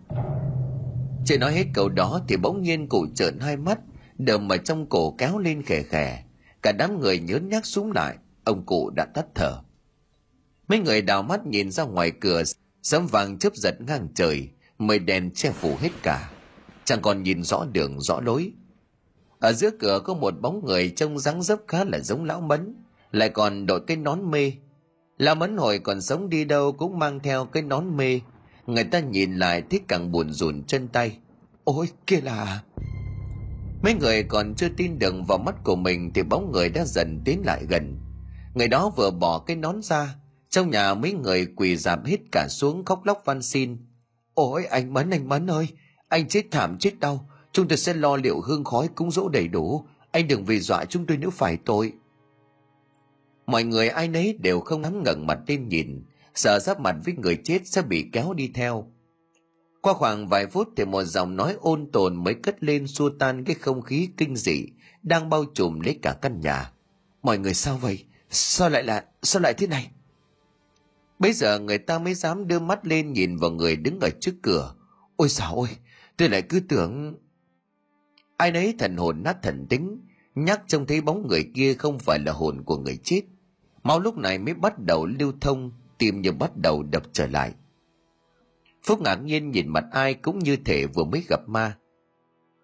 Chưa 1.26 1.38
nói 1.38 1.54
hết 1.54 1.65
câu 1.74 1.89
đó 1.89 2.22
thì 2.28 2.38
bỗng 2.38 2.62
nhiên 2.62 2.88
cụ 2.89 3.08
trợn 3.15 3.39
hai 3.39 3.58
mắt 3.58 3.80
đờm 4.17 4.48
mà 4.48 4.58
trong 4.58 4.89
cổ 4.89 5.15
kéo 5.17 5.38
lên 5.39 5.63
khè 5.63 5.84
khè. 5.84 6.24
Cả 6.62 6.72
đám 6.72 7.00
người 7.00 7.20
nhớn 7.20 7.50
nhác 7.50 7.65
xuống 7.65 7.91
lại, 7.91 8.17
ông 8.43 8.65
cụ 8.65 8.89
đã 8.89 9.06
tắt 9.06 9.26
thở. 9.36 9.62
Mấy 10.67 10.80
người 10.80 11.02
đào 11.02 11.24
mắt 11.24 11.46
nhìn 11.46 11.72
ra 11.72 11.84
ngoài 11.84 12.12
cửa 12.12 12.43
sấm 12.88 13.08
vàng 13.08 13.38
chớp 13.39 13.56
giật 13.56 13.76
ngang 13.88 14.08
trời, 14.15 14.50
mây 14.78 15.00
đen 15.00 15.32
che 15.32 15.52
phủ 15.52 15.76
hết 15.80 15.89
cả. 16.04 16.32
Chẳng 16.86 17.02
còn 17.02 17.23
nhìn 17.23 17.43
rõ 17.43 17.65
đường, 17.71 18.02
rõ 18.02 18.21
lối. 18.21 18.52
Ở 19.39 19.54
giữa 19.54 19.69
cửa 19.80 20.00
có 20.04 20.13
một 20.13 20.34
bóng 20.41 20.65
người 20.65 20.89
trông 20.89 21.19
dáng 21.19 21.43
dấp 21.43 21.60
khá 21.67 21.84
là 21.84 22.00
giống 22.00 22.23
lão 22.23 22.41
mấn 22.41 22.76
lại 23.12 23.30
còn 23.30 23.65
đội 23.65 23.80
cái 23.88 23.97
nón 23.97 24.32
mê. 24.32 24.52
Lão 25.17 25.36
mấn 25.36 25.58
hồi 25.58 25.80
còn 25.80 26.02
sống 26.02 26.30
đi 26.30 26.45
đâu 26.45 26.71
cũng 26.71 27.00
mang 27.00 27.19
theo 27.19 27.45
cái 27.45 27.63
nón 27.63 27.97
mê. 27.97 28.19
Người 28.65 28.84
ta 28.84 29.00
nhìn 29.00 29.36
lại 29.36 29.62
thích 29.69 29.84
càng 29.88 30.12
buồn 30.12 30.32
rùn 30.32 30.63
chân 30.63 30.88
tay. 30.88 31.17
Ôi, 31.63 31.89
kia 32.08 32.21
là 32.21 32.63
mấy 33.84 33.93
người 33.93 34.23
còn 34.23 34.54
chưa 34.56 34.69
tin 34.78 35.00
được 35.00 35.13
vào 35.28 35.38
mắt 35.38 35.56
của 35.63 35.76
mình 35.76 36.12
thì 36.13 36.23
bóng 36.23 36.52
người 36.52 36.69
đã 36.69 36.86
dần 36.86 37.21
tiến 37.26 37.41
lại 37.45 37.65
gần. 37.69 38.00
Người 38.54 38.67
đó 38.67 38.91
vừa 38.97 39.12
bỏ 39.12 39.39
cái 39.39 39.56
nón 39.56 39.82
ra 39.82 40.15
trong 40.50 40.70
nhà 40.70 40.94
mấy 40.94 41.14
người 41.14 41.48
quỳ 41.56 41.78
giảm 41.78 42.04
hết 42.04 42.18
cả 42.32 42.48
xuống 42.50 42.86
khóc 42.86 43.06
lóc 43.06 43.22
van 43.26 43.42
xin. 43.42 43.78
Ôi, 44.34 44.66
anh 44.66 44.94
mấn 44.94 45.10
anh 45.10 45.30
mấn 45.30 45.48
ơi, 45.48 45.68
anh 46.08 46.28
chết 46.28 46.46
thảm 46.52 46.78
chết 46.80 47.00
đau. 47.00 47.30
Chúng 47.52 47.68
tôi 47.68 47.78
sẽ 47.78 47.94
lo 47.94 48.16
liệu 48.16 48.42
hương 48.42 48.64
khói 48.64 48.90
cúng 48.96 49.12
dỗ 49.12 49.30
đầy 49.30 49.48
đủ. 49.48 49.86
Anh 50.12 50.28
đừng 50.28 50.46
vì 50.46 50.60
dọa 50.60 50.86
chúng 50.86 51.06
tôi 51.06 51.18
nếu 51.18 51.30
phải 51.30 51.58
tội. 51.66 51.94
Mọi 53.46 53.64
người 53.64 53.90
ai 53.90 54.08
nấy 54.08 54.38
đều 54.42 54.60
không 54.60 54.84
dám 54.84 55.04
ngẩng 55.04 55.28
mặt 55.28 55.40
lên 55.48 55.68
nhìn. 55.68 56.04
Sợ 56.36 56.60
giáp 56.60 56.80
mặt 56.80 56.96
với 57.06 57.14
người 57.14 57.38
chết 57.44 57.68
sẽ 57.68 57.82
bị 57.82 58.10
kéo 58.14 58.34
đi 58.34 58.52
theo. 58.54 58.92
Qua 59.82 59.94
khoảng 59.94 60.28
vài 60.28 60.48
phút 60.48 60.70
thì 60.78 60.86
một 60.86 61.04
dòng 61.04 61.36
nói 61.36 61.56
ôn 61.60 61.92
tồn 61.92 62.24
mới 62.24 62.34
cất 62.34 62.64
lên 62.64 62.88
xua 62.88 63.10
tan 63.20 63.44
cái 63.44 63.56
không 63.56 63.82
khí 63.82 64.10
kinh 64.18 64.36
dị 64.36 64.66
đang 65.04 65.30
bao 65.30 65.46
trùm 65.54 65.80
lấy 65.80 66.00
cả 66.02 66.16
căn 66.22 66.40
nhà. 66.40 66.72
Mọi 67.22 67.38
người 67.38 67.54
sao 67.54 67.78
vậy? 67.78 68.06
Sao 68.30 68.70
lại 68.70 68.84
là, 68.84 69.06
sao 69.22 69.42
lại 69.42 69.54
thế 69.54 69.68
này? 69.68 69.92
Bây 71.19 71.34
giờ 71.34 71.60
người 71.60 71.77
ta 71.77 71.99
mới 71.99 72.13
dám 72.13 72.47
đưa 72.47 72.60
mắt 72.60 72.88
lên 72.88 73.13
nhìn 73.13 73.38
vào 73.38 73.51
người 73.51 73.75
đứng 73.75 73.99
ở 73.99 74.10
trước 74.19 74.36
cửa. 74.41 74.75
Ôi 75.15 75.30
xào 75.30 75.56
ôi 75.56 75.69
tôi 76.17 76.30
lại 76.30 76.41
cứ 76.41 76.60
tưởng 76.60 77.15
ai 78.38 78.51
nấy 78.51 78.75
thần 78.80 78.97
hồn 78.97 79.23
nát 79.23 79.38
thần 79.43 79.65
tính, 79.69 80.01
nhắc 80.36 80.62
trông 80.67 80.86
thấy 80.86 81.01
bóng 81.01 81.27
người 81.27 81.51
kia 81.56 81.73
không 81.73 81.99
phải 81.99 82.19
là 82.19 82.32
hồn 82.32 82.63
của 82.63 82.77
người 82.77 82.97
chết. 83.03 83.21
Máu 83.84 83.99
lúc 83.99 84.17
này 84.17 84.38
mới 84.38 84.53
bắt 84.53 84.80
đầu 84.80 85.06
lưu 85.06 85.34
thông 85.41 85.71
tim 85.97 86.21
như 86.21 86.32
bắt 86.32 86.51
đầu 86.58 86.84
đập 86.84 87.03
trở 87.13 87.27
lại. 87.27 87.53
Phúc 88.84 89.01
ngạc 89.01 89.15
nhiên 89.15 89.51
nhìn 89.51 89.67
mặt 89.67 89.86
ai 89.91 90.13
cũng 90.13 90.39
như 90.39 90.56
thể 90.65 90.86
vừa 90.86 91.03
mới 91.03 91.23
gặp 91.30 91.39
ma. 91.47 91.77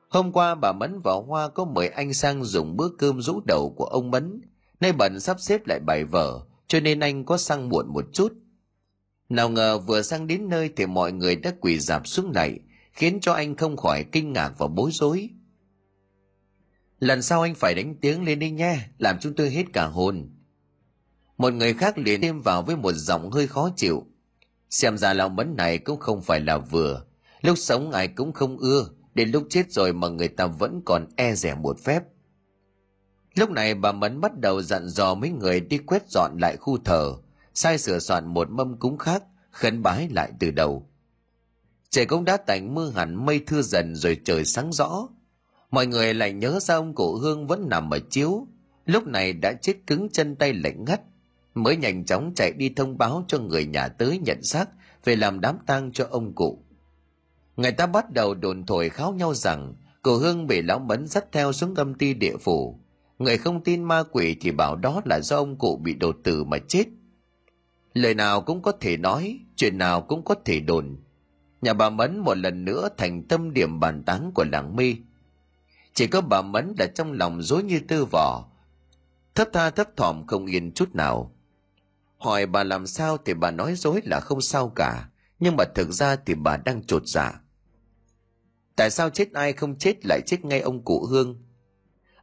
Hôm 0.09 0.31
qua 0.31 0.55
bà 0.55 0.71
mẫn 0.71 0.99
và 1.03 1.13
hoa 1.27 1.49
có 1.49 1.65
mời 1.65 1.87
anh 1.87 2.13
sang 2.13 2.43
dùng 2.43 2.77
bữa 2.77 2.89
cơm 2.97 3.21
rũ 3.21 3.41
đầu 3.45 3.73
của 3.77 3.85
ông 3.85 4.11
mẫn. 4.11 4.41
Nay 4.79 4.91
bận 4.91 5.19
sắp 5.19 5.39
xếp 5.39 5.67
lại 5.67 5.79
bài 5.79 6.03
vở, 6.03 6.41
cho 6.67 6.79
nên 6.79 6.99
anh 6.99 7.25
có 7.25 7.37
sang 7.37 7.69
muộn 7.69 7.93
một 7.93 8.05
chút 8.13 8.33
nào 9.29 9.49
ngờ 9.49 9.77
vừa 9.77 10.01
sang 10.01 10.27
đến 10.27 10.49
nơi 10.49 10.69
thì 10.75 10.85
mọi 10.85 11.11
người 11.11 11.35
đã 11.35 11.53
quỳ 11.61 11.79
dạp 11.79 12.07
xuống 12.07 12.31
lại 12.35 12.59
khiến 12.93 13.19
cho 13.21 13.33
anh 13.33 13.55
không 13.55 13.77
khỏi 13.77 14.05
kinh 14.11 14.33
ngạc 14.33 14.53
và 14.57 14.67
bối 14.67 14.89
rối. 14.93 15.29
Lần 16.99 17.21
sau 17.21 17.41
anh 17.41 17.55
phải 17.55 17.75
đánh 17.75 17.95
tiếng 18.01 18.23
lên 18.23 18.39
đi 18.39 18.51
nha 18.51 18.89
làm 18.97 19.17
chúng 19.21 19.35
tôi 19.35 19.49
hết 19.49 19.63
cả 19.73 19.85
hồn. 19.85 20.29
Một 21.37 21.53
người 21.53 21.73
khác 21.73 21.97
liền 21.97 22.21
thêm 22.21 22.41
vào 22.41 22.61
với 22.61 22.75
một 22.75 22.91
giọng 22.91 23.31
hơi 23.31 23.47
khó 23.47 23.69
chịu. 23.75 24.05
Xem 24.69 24.97
ra 24.97 25.13
lão 25.13 25.29
mẫn 25.29 25.55
này 25.55 25.77
cũng 25.77 25.99
không 25.99 26.21
phải 26.21 26.39
là 26.39 26.57
vừa. 26.57 27.05
Lúc 27.41 27.57
sống 27.57 27.91
ai 27.91 28.07
cũng 28.07 28.33
không 28.33 28.57
ưa, 28.57 28.89
đến 29.15 29.31
lúc 29.31 29.47
chết 29.49 29.71
rồi 29.71 29.93
mà 29.93 30.07
người 30.09 30.27
ta 30.27 30.45
vẫn 30.45 30.81
còn 30.85 31.07
e 31.15 31.35
rẻ 31.35 31.55
một 31.55 31.79
phép. 31.79 32.03
Lúc 33.35 33.49
này 33.49 33.75
bà 33.75 33.91
mẫn 33.91 34.21
bắt 34.21 34.39
đầu 34.39 34.61
dặn 34.61 34.87
dò 34.87 35.15
mấy 35.15 35.29
người 35.29 35.59
đi 35.59 35.77
quét 35.77 36.09
dọn 36.09 36.37
lại 36.41 36.57
khu 36.57 36.77
thờ 36.77 37.15
sai 37.53 37.77
sửa 37.77 37.99
soạn 37.99 38.27
một 38.27 38.49
mâm 38.49 38.79
cúng 38.79 38.97
khác, 38.97 39.23
khấn 39.51 39.83
bái 39.83 40.09
lại 40.09 40.31
từ 40.39 40.51
đầu. 40.51 40.89
Trời 41.89 42.05
cũng 42.05 42.25
đã 42.25 42.37
tạnh 42.37 42.75
mưa 42.75 42.89
hẳn 42.89 43.25
mây 43.25 43.39
thưa 43.47 43.61
dần 43.61 43.95
rồi 43.95 44.17
trời 44.25 44.45
sáng 44.45 44.73
rõ. 44.73 45.07
Mọi 45.71 45.87
người 45.87 46.13
lại 46.13 46.33
nhớ 46.33 46.59
ra 46.61 46.75
ông 46.75 46.95
cụ 46.95 47.15
hương 47.15 47.47
vẫn 47.47 47.67
nằm 47.69 47.93
ở 47.93 47.99
chiếu. 48.09 48.47
Lúc 48.85 49.07
này 49.07 49.33
đã 49.33 49.53
chết 49.53 49.73
cứng 49.87 50.09
chân 50.09 50.35
tay 50.35 50.53
lạnh 50.53 50.85
ngắt. 50.85 51.01
Mới 51.55 51.77
nhanh 51.77 52.05
chóng 52.05 52.33
chạy 52.35 52.51
đi 52.51 52.69
thông 52.69 52.97
báo 52.97 53.25
cho 53.27 53.39
người 53.39 53.65
nhà 53.65 53.87
tới 53.87 54.19
nhận 54.19 54.43
xác 54.43 54.69
về 55.05 55.15
làm 55.15 55.41
đám 55.41 55.57
tang 55.65 55.91
cho 55.91 56.07
ông 56.09 56.35
cụ. 56.35 56.63
Người 57.57 57.71
ta 57.71 57.85
bắt 57.85 58.11
đầu 58.11 58.33
đồn 58.33 58.65
thổi 58.65 58.89
kháo 58.89 59.13
nhau 59.13 59.33
rằng, 59.33 59.75
cụ 60.01 60.17
hương 60.17 60.47
bị 60.47 60.61
lão 60.61 60.79
mẫn 60.79 61.07
dắt 61.07 61.25
theo 61.31 61.51
xuống 61.51 61.75
âm 61.75 61.93
ty 61.93 62.13
địa 62.13 62.37
phủ. 62.37 62.79
Người 63.19 63.37
không 63.37 63.63
tin 63.63 63.83
ma 63.83 64.03
quỷ 64.11 64.35
thì 64.41 64.51
bảo 64.51 64.75
đó 64.75 65.01
là 65.05 65.19
do 65.19 65.37
ông 65.37 65.57
cụ 65.57 65.79
bị 65.83 65.93
đột 65.93 66.17
tử 66.23 66.43
mà 66.43 66.57
chết 66.67 66.85
lời 67.93 68.13
nào 68.13 68.41
cũng 68.41 68.61
có 68.61 68.71
thể 68.71 68.97
nói, 68.97 69.39
chuyện 69.55 69.77
nào 69.77 70.01
cũng 70.01 70.25
có 70.25 70.35
thể 70.45 70.59
đồn. 70.59 70.97
Nhà 71.61 71.73
bà 71.73 71.89
mẫn 71.89 72.19
một 72.19 72.37
lần 72.37 72.65
nữa 72.65 72.89
thành 72.97 73.23
tâm 73.23 73.53
điểm 73.53 73.79
bàn 73.79 74.03
tán 74.03 74.31
của 74.35 74.45
làng 74.51 74.75
mi 74.75 74.95
chỉ 75.93 76.07
có 76.07 76.21
bà 76.21 76.41
mẫn 76.41 76.73
là 76.79 76.87
trong 76.87 77.11
lòng 77.11 77.41
dối 77.41 77.63
như 77.63 77.79
tư 77.87 78.05
vỏ 78.11 78.45
thấp 79.35 79.47
tha 79.53 79.69
thấp 79.69 79.87
thỏm 79.97 80.27
không 80.27 80.45
yên 80.45 80.71
chút 80.71 80.95
nào. 80.95 81.35
Hỏi 82.17 82.45
bà 82.45 82.63
làm 82.63 82.87
sao 82.87 83.17
thì 83.25 83.33
bà 83.33 83.51
nói 83.51 83.75
dối 83.75 84.01
là 84.03 84.19
không 84.19 84.41
sao 84.41 84.69
cả, 84.75 85.09
nhưng 85.39 85.55
mà 85.55 85.63
thực 85.75 85.91
ra 85.91 86.15
thì 86.15 86.35
bà 86.35 86.57
đang 86.57 86.83
trột 86.83 87.01
dạ. 87.05 87.39
Tại 88.75 88.89
sao 88.89 89.09
chết 89.09 89.33
ai 89.33 89.53
không 89.53 89.75
chết 89.75 90.05
lại 90.05 90.21
chết 90.25 90.45
ngay 90.45 90.59
ông 90.59 90.83
cụ 90.83 91.05
hương? 91.05 91.43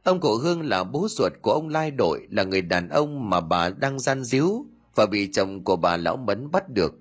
Ông 0.03 0.19
cụ 0.19 0.37
hương 0.37 0.61
là 0.61 0.83
bố 0.83 1.07
ruột 1.09 1.33
của 1.41 1.51
ông 1.51 1.69
lai 1.69 1.91
đội, 1.91 2.27
là 2.29 2.43
người 2.43 2.61
đàn 2.61 2.89
ông 2.89 3.29
mà 3.29 3.41
bà 3.41 3.69
đang 3.69 3.99
gian 3.99 4.23
díu 4.23 4.65
và 4.95 5.05
bị 5.05 5.31
chồng 5.31 5.63
của 5.63 5.75
bà 5.75 5.97
lão 5.97 6.17
mấn 6.17 6.51
bắt 6.51 6.69
được. 6.69 6.93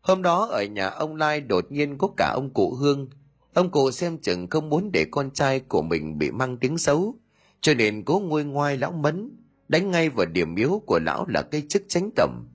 Hôm 0.00 0.22
đó 0.22 0.46
ở 0.46 0.64
nhà 0.64 0.86
ông 0.86 1.16
lai 1.16 1.40
đột 1.40 1.72
nhiên 1.72 1.98
có 1.98 2.08
cả 2.16 2.32
ông 2.34 2.50
cụ 2.54 2.74
hương. 2.74 3.08
Ông 3.54 3.70
cụ 3.70 3.90
xem 3.90 4.18
chừng 4.18 4.46
không 4.46 4.68
muốn 4.68 4.92
để 4.92 5.06
con 5.10 5.30
trai 5.30 5.60
của 5.60 5.82
mình 5.82 6.18
bị 6.18 6.30
mang 6.30 6.56
tiếng 6.56 6.78
xấu. 6.78 7.14
Cho 7.60 7.74
nên 7.74 8.02
cố 8.04 8.18
nguôi 8.18 8.44
ngoai 8.44 8.76
lão 8.76 8.92
mấn, 8.92 9.30
đánh 9.68 9.90
ngay 9.90 10.08
vào 10.08 10.26
điểm 10.26 10.54
yếu 10.54 10.82
của 10.86 10.98
lão 10.98 11.26
là 11.28 11.42
cây 11.42 11.62
chức 11.68 11.82
tránh 11.88 12.10
tầm. 12.16 12.48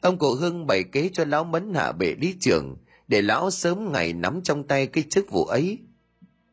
Ông 0.00 0.18
cụ 0.18 0.34
hương 0.34 0.66
bày 0.66 0.84
kế 0.84 1.10
cho 1.12 1.24
lão 1.24 1.44
mấn 1.44 1.74
hạ 1.74 1.92
bệ 1.92 2.14
lý 2.20 2.34
trưởng 2.40 2.76
để 3.08 3.22
lão 3.22 3.50
sớm 3.50 3.92
ngày 3.92 4.12
nắm 4.12 4.40
trong 4.42 4.64
tay 4.64 4.86
cái 4.86 5.04
chức 5.10 5.30
vụ 5.30 5.44
ấy. 5.44 5.78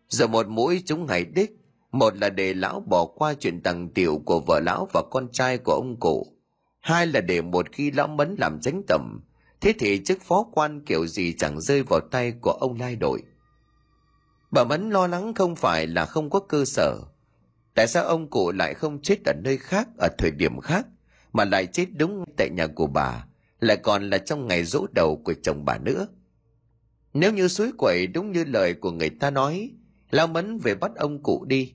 Giờ 0.10 0.28
một 0.28 0.48
mũi 0.48 0.84
chúng 0.86 1.06
ngày 1.06 1.26
đích, 1.26 1.58
một 1.92 2.18
là 2.18 2.30
để 2.30 2.54
lão 2.54 2.80
bỏ 2.80 3.06
qua 3.06 3.34
chuyện 3.34 3.62
tầng 3.62 3.90
tiểu 3.90 4.22
của 4.26 4.40
vợ 4.40 4.60
lão 4.60 4.88
và 4.94 5.04
con 5.12 5.28
trai 5.32 5.58
của 5.58 5.74
ông 5.74 6.00
cụ 6.00 6.28
hai 6.82 7.08
là 7.08 7.22
để 7.22 7.42
một 7.42 7.72
khi 7.72 7.92
lão 7.92 8.08
mấn 8.08 8.36
làm 8.40 8.60
tránh 8.62 8.82
tầm, 8.88 9.22
thế 9.62 9.74
thì 9.80 10.04
chức 10.04 10.22
phó 10.22 10.44
quan 10.54 10.86
kiểu 10.86 11.08
gì 11.08 11.34
chẳng 11.34 11.62
rơi 11.62 11.84
vào 11.84 12.00
tay 12.00 12.34
của 12.42 12.52
ông 12.52 12.80
lai 12.80 12.96
đội. 12.96 13.24
Bà 14.52 14.64
mấn 14.64 14.90
lo 14.90 15.08
lắng 15.08 15.34
không 15.34 15.56
phải 15.56 15.88
là 15.88 16.06
không 16.06 16.30
có 16.30 16.40
cơ 16.40 16.66
sở. 16.66 17.00
Tại 17.76 17.88
sao 17.88 18.04
ông 18.04 18.30
cụ 18.30 18.52
lại 18.52 18.74
không 18.74 19.02
chết 19.02 19.18
ở 19.26 19.34
nơi 19.44 19.58
khác, 19.58 19.88
ở 19.98 20.08
thời 20.18 20.32
điểm 20.32 20.60
khác, 20.60 20.88
mà 21.34 21.46
lại 21.46 21.66
chết 21.66 21.86
đúng 21.98 22.26
tại 22.38 22.50
nhà 22.50 22.68
của 22.68 22.88
bà, 22.88 23.26
lại 23.60 23.78
còn 23.78 24.10
là 24.10 24.18
trong 24.18 24.48
ngày 24.48 24.64
rỗ 24.64 24.88
đầu 24.92 25.22
của 25.26 25.34
chồng 25.44 25.66
bà 25.66 25.78
nữa? 25.78 26.08
Nếu 27.14 27.34
như 27.34 27.48
suối 27.48 27.72
quậy 27.78 28.08
đúng 28.08 28.32
như 28.32 28.44
lời 28.44 28.74
của 28.74 28.92
người 28.92 29.10
ta 29.10 29.32
nói 29.32 29.72
lao 30.12 30.28
mấn 30.28 30.58
về 30.58 30.76
bắt 30.76 30.92
ông 30.96 31.24
cụ 31.24 31.46
đi. 31.46 31.74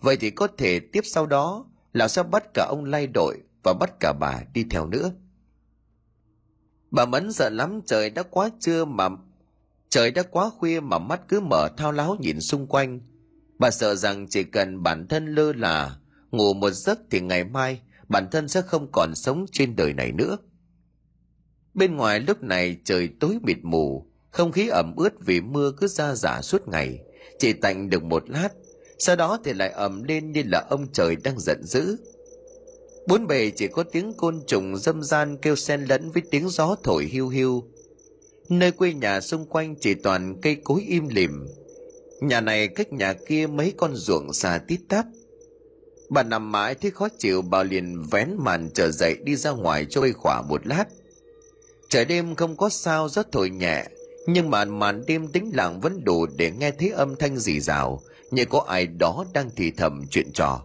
Vậy 0.00 0.16
thì 0.16 0.30
có 0.30 0.46
thể 0.46 0.80
tiếp 0.80 1.00
sau 1.04 1.26
đó 1.26 1.66
là 1.92 2.08
sẽ 2.08 2.22
bắt 2.22 2.44
cả 2.54 2.66
ông 2.68 2.84
lai 2.84 3.06
đội 3.06 3.38
và 3.66 3.74
bắt 3.74 4.00
cả 4.00 4.12
bà 4.12 4.42
đi 4.54 4.64
theo 4.70 4.86
nữa 4.86 5.10
bà 6.90 7.04
Mẫn 7.04 7.32
sợ 7.32 7.50
lắm 7.50 7.80
trời 7.86 8.10
đã 8.10 8.22
quá 8.22 8.50
trưa 8.60 8.84
mà 8.84 9.08
trời 9.88 10.10
đã 10.10 10.22
quá 10.22 10.50
khuya 10.50 10.80
mà 10.80 10.98
mắt 10.98 11.20
cứ 11.28 11.40
mở 11.40 11.68
thao 11.76 11.92
láo 11.92 12.16
nhìn 12.20 12.40
xung 12.40 12.66
quanh 12.66 13.00
Bà 13.58 13.70
sợ 13.70 13.94
rằng 13.94 14.26
chỉ 14.28 14.44
cần 14.44 14.82
bản 14.82 15.08
thân 15.08 15.34
lơ 15.34 15.52
là, 15.52 15.96
ngủ 16.30 16.54
một 16.54 16.70
giấc 16.70 16.98
thì 17.10 17.20
ngày 17.20 17.44
mai 17.44 17.80
bản 18.08 18.28
thân 18.30 18.48
sẽ 18.48 18.62
không 18.62 18.88
còn 18.92 19.14
sống 19.14 19.44
trên 19.52 19.76
đời 19.76 19.92
này 19.92 20.12
nữa. 20.12 20.36
Bên 21.74 21.96
ngoài 21.96 22.20
lúc 22.20 22.42
này 22.42 22.76
trời 22.84 23.08
tối 23.20 23.38
mịt 23.42 23.56
mù, 23.62 24.06
không 24.30 24.52
khí 24.52 24.68
ẩm 24.68 24.94
ướt 24.96 25.12
vì 25.20 25.40
mưa 25.40 25.72
cứ 25.76 25.86
ra 25.86 26.14
giả 26.14 26.42
suốt 26.42 26.68
ngày, 26.68 26.98
chỉ 27.38 27.52
tạnh 27.52 27.90
được 27.90 28.04
một 28.04 28.30
lát, 28.30 28.48
sau 28.98 29.16
đó 29.16 29.38
thì 29.44 29.52
lại 29.52 29.70
ẩm 29.70 30.02
lên 30.02 30.32
như 30.32 30.42
là 30.46 30.66
ông 30.70 30.86
trời 30.92 31.16
đang 31.16 31.38
giận 31.38 31.62
dữ. 31.62 31.96
Bốn 33.06 33.26
bề 33.26 33.50
chỉ 33.50 33.68
có 33.68 33.82
tiếng 33.82 34.12
côn 34.16 34.40
trùng 34.46 34.76
dâm 34.76 35.02
gian 35.02 35.36
kêu 35.36 35.56
xen 35.56 35.84
lẫn 35.84 36.10
với 36.10 36.22
tiếng 36.30 36.48
gió 36.48 36.76
thổi 36.82 37.04
hiu 37.04 37.28
hiu. 37.28 37.64
Nơi 38.48 38.70
quê 38.70 38.92
nhà 38.92 39.20
xung 39.20 39.46
quanh 39.46 39.74
chỉ 39.80 39.94
toàn 39.94 40.40
cây 40.42 40.56
cối 40.64 40.84
im 40.88 41.08
lìm, 41.08 41.46
Nhà 42.20 42.40
này 42.40 42.68
cách 42.68 42.92
nhà 42.92 43.12
kia 43.12 43.46
mấy 43.46 43.72
con 43.76 43.94
ruộng 43.94 44.32
xa 44.32 44.60
tít 44.68 44.80
tắp. 44.88 45.06
Bà 46.08 46.22
nằm 46.22 46.52
mãi 46.52 46.74
thấy 46.74 46.90
khó 46.90 47.08
chịu 47.18 47.42
bà 47.42 47.62
liền 47.62 48.02
vén 48.10 48.30
màn 48.38 48.70
trở 48.74 48.90
dậy 48.90 49.16
đi 49.24 49.36
ra 49.36 49.50
ngoài 49.50 49.86
trôi 49.90 50.12
khỏa 50.12 50.42
một 50.42 50.66
lát. 50.66 50.84
Trời 51.88 52.04
đêm 52.04 52.34
không 52.34 52.56
có 52.56 52.68
sao 52.68 53.08
rất 53.08 53.32
thổi 53.32 53.50
nhẹ, 53.50 53.84
nhưng 54.26 54.50
mà 54.50 54.64
màn 54.64 55.06
đêm 55.06 55.28
tĩnh 55.28 55.50
lặng 55.54 55.80
vẫn 55.80 56.04
đủ 56.04 56.26
để 56.26 56.50
nghe 56.50 56.70
thấy 56.70 56.90
âm 56.90 57.16
thanh 57.16 57.38
rì 57.38 57.60
rào, 57.60 58.02
như 58.30 58.44
có 58.44 58.64
ai 58.68 58.86
đó 58.86 59.24
đang 59.32 59.50
thì 59.56 59.70
thầm 59.70 60.06
chuyện 60.10 60.32
trò. 60.34 60.64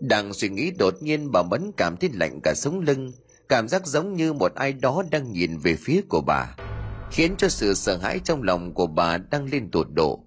Đang 0.00 0.32
suy 0.32 0.48
nghĩ 0.48 0.70
đột 0.70 0.94
nhiên 1.00 1.32
bà 1.32 1.42
Mẫn 1.42 1.72
cảm 1.76 1.96
thấy 1.96 2.10
lạnh 2.12 2.40
cả 2.42 2.54
sống 2.56 2.80
lưng, 2.80 3.12
cảm 3.48 3.68
giác 3.68 3.86
giống 3.86 4.14
như 4.14 4.32
một 4.32 4.54
ai 4.54 4.72
đó 4.72 5.02
đang 5.10 5.32
nhìn 5.32 5.58
về 5.58 5.76
phía 5.76 6.00
của 6.08 6.20
bà, 6.20 6.56
khiến 7.10 7.34
cho 7.38 7.48
sự 7.48 7.74
sợ 7.74 7.96
hãi 7.96 8.20
trong 8.24 8.42
lòng 8.42 8.74
của 8.74 8.86
bà 8.86 9.18
đang 9.18 9.44
lên 9.44 9.70
tột 9.70 9.86
độ. 9.92 10.24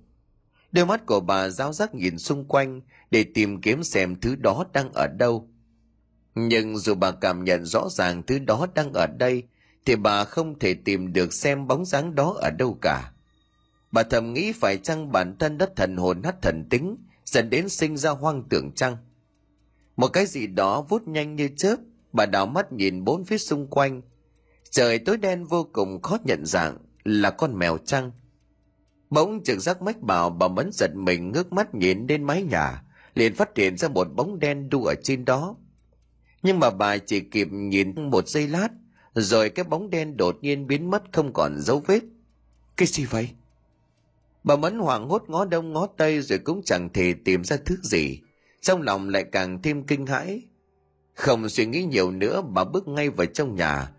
Đôi 0.72 0.86
mắt 0.86 1.05
của 1.05 1.20
bà 1.20 1.49
giáo 1.49 1.74
giác 1.74 1.95
nhìn 1.95 2.17
xung 2.17 2.45
quanh 2.45 2.82
để 3.11 3.26
tìm 3.34 3.61
kiếm 3.61 3.84
xem 3.84 4.15
thứ 4.22 4.36
đó 4.36 4.65
đang 4.74 4.93
ở 4.93 5.07
đâu. 5.07 5.49
Nhưng 6.36 6.78
dù 6.78 6.95
bà 6.95 7.11
cảm 7.11 7.43
nhận 7.43 7.65
rõ 7.65 7.88
ràng 7.91 8.24
thứ 8.24 8.39
đó 8.39 8.67
đang 8.76 8.93
ở 8.93 9.07
đây, 9.07 9.43
thì 9.86 9.95
bà 9.95 10.24
không 10.24 10.59
thể 10.59 10.74
tìm 10.74 11.13
được 11.13 11.34
xem 11.34 11.67
bóng 11.67 11.86
dáng 11.86 12.15
đó 12.15 12.36
ở 12.41 12.49
đâu 12.49 12.78
cả. 12.82 13.11
Bà 13.91 14.03
thầm 14.03 14.34
nghĩ 14.34 14.51
phải 14.51 14.78
chăng 14.78 15.11
bản 15.11 15.38
thân 15.38 15.57
đất 15.57 15.76
thần 15.76 15.97
hồn 15.97 16.24
hắt 16.24 16.41
thần 16.41 16.70
tính, 16.70 16.97
dẫn 17.26 17.49
đến 17.49 17.70
sinh 17.70 17.97
ra 17.97 18.09
hoang 18.09 18.43
tưởng 18.49 18.72
chăng? 18.72 18.97
Một 20.00 20.08
cái 20.08 20.26
gì 20.26 20.47
đó 20.47 20.82
vút 20.82 21.08
nhanh 21.08 21.36
như 21.36 21.50
chớp, 21.58 21.76
bà 22.14 22.26
đảo 22.26 22.45
mắt 22.45 22.74
nhìn 22.74 23.04
bốn 23.04 23.26
phía 23.26 23.38
xung 23.38 23.68
quanh. 23.68 24.02
Trời 24.70 25.00
tối 25.00 25.18
đen 25.18 25.45
vô 25.45 25.68
cùng 25.74 26.02
khó 26.02 26.18
nhận 26.24 26.45
dạng 26.45 26.78
là 27.04 27.30
con 27.32 27.60
mèo 27.60 27.78
trăng 27.78 28.12
Bỗng 29.10 29.43
trực 29.43 29.60
giác 29.60 29.82
mách 29.82 30.02
bảo 30.02 30.30
bà 30.30 30.47
Mẫn 30.47 30.70
giật 30.74 30.95
mình 30.95 31.32
ngước 31.32 31.54
mắt 31.54 31.76
nhìn 31.76 32.08
lên 32.08 32.24
mái 32.24 32.43
nhà, 32.43 32.84
liền 33.14 33.36
phát 33.36 33.58
hiện 33.58 33.78
ra 33.78 33.88
một 33.88 34.08
bóng 34.16 34.39
đen 34.39 34.70
đu 34.70 34.84
ở 34.84 34.95
trên 35.04 35.26
đó. 35.26 35.56
Nhưng 36.43 36.60
mà 36.60 36.70
bà 36.70 36.97
chỉ 36.97 37.20
kịp 37.20 37.47
nhìn 37.52 38.10
một 38.10 38.28
giây 38.28 38.47
lát, 38.47 38.70
rồi 39.14 39.50
cái 39.50 39.64
bóng 39.64 39.89
đen 39.89 40.18
đột 40.18 40.38
nhiên 40.41 40.68
biến 40.68 40.89
mất 40.89 41.04
không 41.12 41.34
còn 41.34 41.62
dấu 41.62 41.84
vết. 41.88 42.04
Cái 42.78 42.88
gì 42.88 43.06
vậy? 43.06 43.30
Bà 44.43 44.56
Mẫn 44.56 44.80
hoảng 44.80 45.10
hốt 45.10 45.24
ngó 45.28 45.45
đông 45.45 45.74
ngó 45.74 45.88
tây 45.97 46.22
rồi 46.22 46.39
cũng 46.39 46.62
chẳng 46.66 46.89
thể 46.93 47.14
tìm 47.26 47.43
ra 47.43 47.58
thứ 47.66 47.78
gì. 47.84 48.20
Trong 48.62 48.82
lòng 48.82 49.10
lại 49.10 49.24
càng 49.24 49.62
thêm 49.62 49.84
kinh 49.84 50.05
hãi. 50.05 50.41
Không 51.14 51.49
suy 51.49 51.66
nghĩ 51.66 51.84
nhiều 51.84 52.12
nữa 52.12 52.41
bà 52.41 52.64
bước 52.64 52.88
ngay 52.88 53.10
vào 53.10 53.26
trong 53.26 53.55
nhà, 53.55 53.91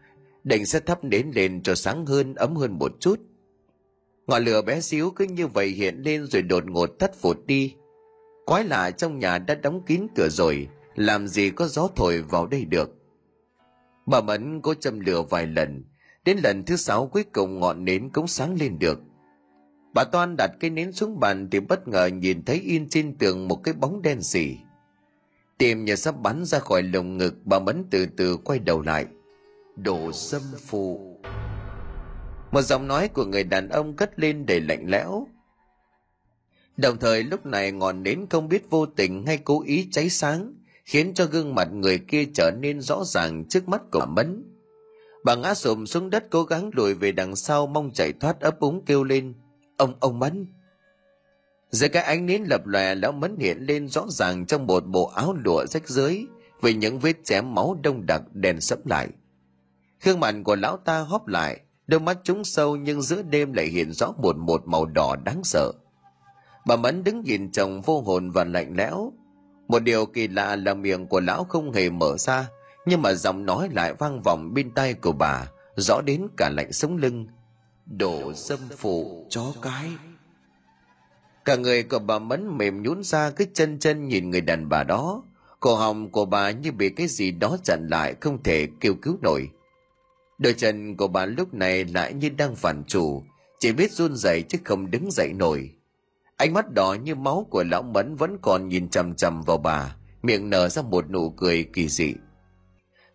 định 0.45 0.67
sẽ 0.67 0.81
thắp 0.81 1.05
đến 1.05 1.31
lên 1.35 1.63
cho 1.63 1.75
sáng 1.75 2.07
hơn 2.07 2.35
ấm 2.35 2.57
hơn 2.57 2.79
một 2.79 2.93
chút. 3.01 3.21
Ngọn 4.27 4.45
lửa 4.45 4.63
bé 4.63 4.81
xíu 4.81 5.11
cứ 5.11 5.25
như 5.25 5.47
vậy 5.47 5.69
hiện 5.69 6.03
lên 6.05 6.27
rồi 6.27 6.43
đột 6.43 6.65
ngột 6.67 6.87
tắt 6.87 7.15
phụt 7.15 7.39
đi. 7.47 7.75
Quái 8.47 8.65
lạ 8.65 8.91
trong 8.91 9.19
nhà 9.19 9.39
đã 9.39 9.55
đóng 9.55 9.83
kín 9.87 10.07
cửa 10.17 10.29
rồi, 10.31 10.69
làm 10.95 11.29
gì 11.29 11.51
có 11.51 11.67
gió 11.67 11.89
thổi 11.97 12.23
vào 12.23 12.47
đây 12.47 12.65
được. 12.65 12.91
Bà 14.07 14.21
Mẫn 14.21 14.61
cố 14.61 14.75
châm 14.75 15.01
lửa 15.01 15.23
vài 15.31 15.47
lần, 15.47 15.85
đến 16.25 16.39
lần 16.43 16.65
thứ 16.65 16.77
sáu 16.77 17.07
cuối 17.07 17.25
cùng 17.33 17.61
ngọn 17.61 17.85
nến 17.85 18.11
cũng 18.11 18.27
sáng 18.27 18.57
lên 18.61 18.79
được. 18.79 18.99
Bà 19.95 20.05
Toan 20.05 20.37
đặt 20.37 20.51
cái 20.61 20.71
nến 20.71 20.93
xuống 20.93 21.21
bàn 21.21 21.49
thì 21.51 21.61
bất 21.61 21.89
ngờ 21.89 22.07
nhìn 22.07 22.45
thấy 22.45 22.61
in 22.65 22.89
trên 22.89 23.15
tường 23.19 23.49
một 23.49 23.57
cái 23.65 23.75
bóng 23.75 24.03
đen 24.03 24.23
xỉ. 24.23 24.57
Tim 25.59 25.85
nhà 25.85 25.97
sắp 25.97 26.15
bắn 26.21 26.45
ra 26.45 26.59
khỏi 26.59 26.83
lồng 26.83 27.19
ngực 27.19 27.35
bà 27.45 27.59
Mẫn 27.59 27.85
từ 27.91 28.07
từ 28.17 28.37
quay 28.37 28.59
đầu 28.59 28.81
lại. 28.81 29.07
Đồ 29.77 30.13
xâm 30.13 30.43
phụ. 30.67 31.17
Một 32.51 32.63
giọng 32.63 32.89
nói 32.89 33.09
của 33.09 33.25
người 33.25 33.45
đàn 33.45 33.69
ông 33.69 33.97
cất 33.97 34.19
lên 34.21 34.47
đầy 34.47 34.61
lạnh 34.61 34.85
lẽo. 34.87 35.27
Đồng 36.77 36.99
thời 36.99 37.25
lúc 37.25 37.47
này 37.47 37.73
ngọn 37.73 38.03
nến 38.03 38.27
không 38.31 38.49
biết 38.49 38.71
vô 38.71 38.87
tình 38.87 39.27
hay 39.27 39.39
cố 39.39 39.63
ý 39.63 39.89
cháy 39.91 40.11
sáng, 40.11 40.55
khiến 40.85 41.15
cho 41.15 41.27
gương 41.27 41.55
mặt 41.55 41.69
người 41.73 41.99
kia 41.99 42.25
trở 42.35 42.51
nên 42.51 42.81
rõ 42.81 43.05
ràng 43.05 43.45
trước 43.49 43.69
mắt 43.69 43.83
của 43.93 44.07
Mẫn. 44.07 44.45
Bà 45.25 45.35
ngã 45.35 45.55
sụm 45.55 45.85
xuống 45.85 46.11
đất 46.11 46.25
cố 46.31 46.43
gắng 46.43 46.71
lùi 46.73 46.95
về 46.95 47.13
đằng 47.13 47.37
sau 47.37 47.67
mong 47.67 47.91
chạy 47.95 48.13
thoát 48.13 48.41
ấp 48.41 48.61
úng 48.61 48.85
kêu 48.85 49.05
lên. 49.05 49.35
Ông, 49.81 49.95
ông 50.01 50.19
Mẫn! 50.19 50.47
Dưới 51.71 51.89
cái 51.89 52.03
ánh 52.03 52.27
nến 52.27 52.43
lập 52.43 52.67
lòe 52.67 52.95
lão 52.95 53.13
Mẫn 53.13 53.37
hiện 53.39 53.59
lên 53.61 53.89
rõ 53.89 54.07
ràng 54.09 54.47
trong 54.47 54.67
một 54.67 54.87
bộ 54.87 55.07
áo 55.07 55.35
lụa 55.45 55.67
rách 55.67 55.89
dưới, 55.89 56.25
với 56.61 56.75
những 56.75 56.99
vết 56.99 57.25
chém 57.25 57.55
máu 57.55 57.77
đông 57.83 58.07
đặc 58.07 58.23
đèn 58.33 58.61
sẫm 58.61 58.79
lại. 58.85 59.09
Khương 60.01 60.21
mặt 60.21 60.35
của 60.45 60.57
lão 60.57 60.77
ta 60.77 60.99
hóp 60.99 61.27
lại, 61.27 61.61
đôi 61.87 62.01
mắt 62.01 62.19
trúng 62.25 62.45
sâu 62.45 62.77
nhưng 62.77 63.03
giữa 63.03 63.23
đêm 63.23 63.53
lại 63.53 63.67
hiện 63.67 63.93
rõ 63.93 64.13
một 64.23 64.37
một 64.37 64.69
màu 64.69 64.87
đỏ 64.87 65.17
đáng 65.25 65.45
sợ. 65.45 65.73
Bà 66.67 66.77
Mẫn 66.77 67.05
đứng 67.05 67.23
nhìn 67.25 67.53
chồng 67.53 67.81
vô 67.81 68.01
hồn 68.01 68.31
và 68.31 68.45
lạnh 68.45 68.75
lẽo. 68.77 69.13
Một 69.69 69.79
điều 69.79 70.07
kỳ 70.07 70.29
lạ 70.29 70.57
là 70.57 70.75
miệng 70.75 71.07
của 71.07 71.21
lão 71.21 71.45
không 71.45 71.73
hề 71.73 71.91
mở 71.91 72.17
ra, 72.19 72.49
nhưng 72.87 73.03
mà 73.03 73.13
giọng 73.13 73.47
nói 73.47 73.69
lại 73.73 73.95
vang 73.95 74.23
vọng 74.25 74.55
bên 74.55 74.71
tai 74.75 74.95
của 74.95 75.13
bà, 75.13 75.47
rõ 75.77 76.01
đến 76.01 76.27
cả 76.37 76.51
lạnh 76.57 76.73
sống 76.73 76.97
lưng 76.97 77.27
đổ 77.99 78.33
dâm 78.33 78.59
phụ 78.77 79.27
chó 79.31 79.53
cái. 79.63 79.91
Cả 81.45 81.57
người 81.57 81.83
của 81.83 81.99
bà 81.99 82.19
Mẫn 82.19 82.59
mềm 82.59 82.83
nhún 82.83 83.03
ra 83.03 83.31
cái 83.31 83.47
chân 83.55 83.79
chân 83.79 84.09
nhìn 84.09 84.31
người 84.31 84.41
đàn 84.41 84.69
bà 84.69 84.85
đó. 84.85 85.23
Cổ 85.61 85.75
họng 85.75 86.11
của 86.11 86.25
bà 86.25 86.51
như 86.51 86.73
bị 86.73 86.91
cái 86.91 87.07
gì 87.07 87.31
đó 87.31 87.57
chặn 87.65 87.89
lại 87.91 88.15
không 88.21 88.43
thể 88.43 88.69
kêu 88.81 88.95
cứu 89.03 89.19
nổi. 89.23 89.51
Đôi 90.39 90.53
chân 90.53 90.97
của 90.97 91.09
bà 91.09 91.27
lúc 91.27 91.55
này 91.55 91.85
lại 91.85 92.13
như 92.15 92.29
đang 92.29 92.57
phản 92.57 92.85
chủ, 92.87 93.23
chỉ 93.59 93.73
biết 93.73 93.93
run 93.93 94.17
rẩy 94.17 94.43
chứ 94.43 94.59
không 94.65 94.91
đứng 94.91 95.11
dậy 95.11 95.33
nổi. 95.33 95.71
Ánh 96.37 96.55
mắt 96.55 96.75
đỏ 96.75 96.97
như 97.03 97.15
máu 97.15 97.47
của 97.51 97.65
lão 97.65 97.83
Mẫn 97.83 98.17
vẫn 98.17 98.39
còn 98.43 98.69
nhìn 98.69 98.89
chằm 98.89 99.15
chằm 99.15 99.43
vào 99.43 99.59
bà, 99.59 99.97
miệng 100.23 100.51
nở 100.51 100.69
ra 100.69 100.83
một 100.83 101.11
nụ 101.11 101.31
cười 101.31 101.65
kỳ 101.73 101.89
dị. 101.89 102.15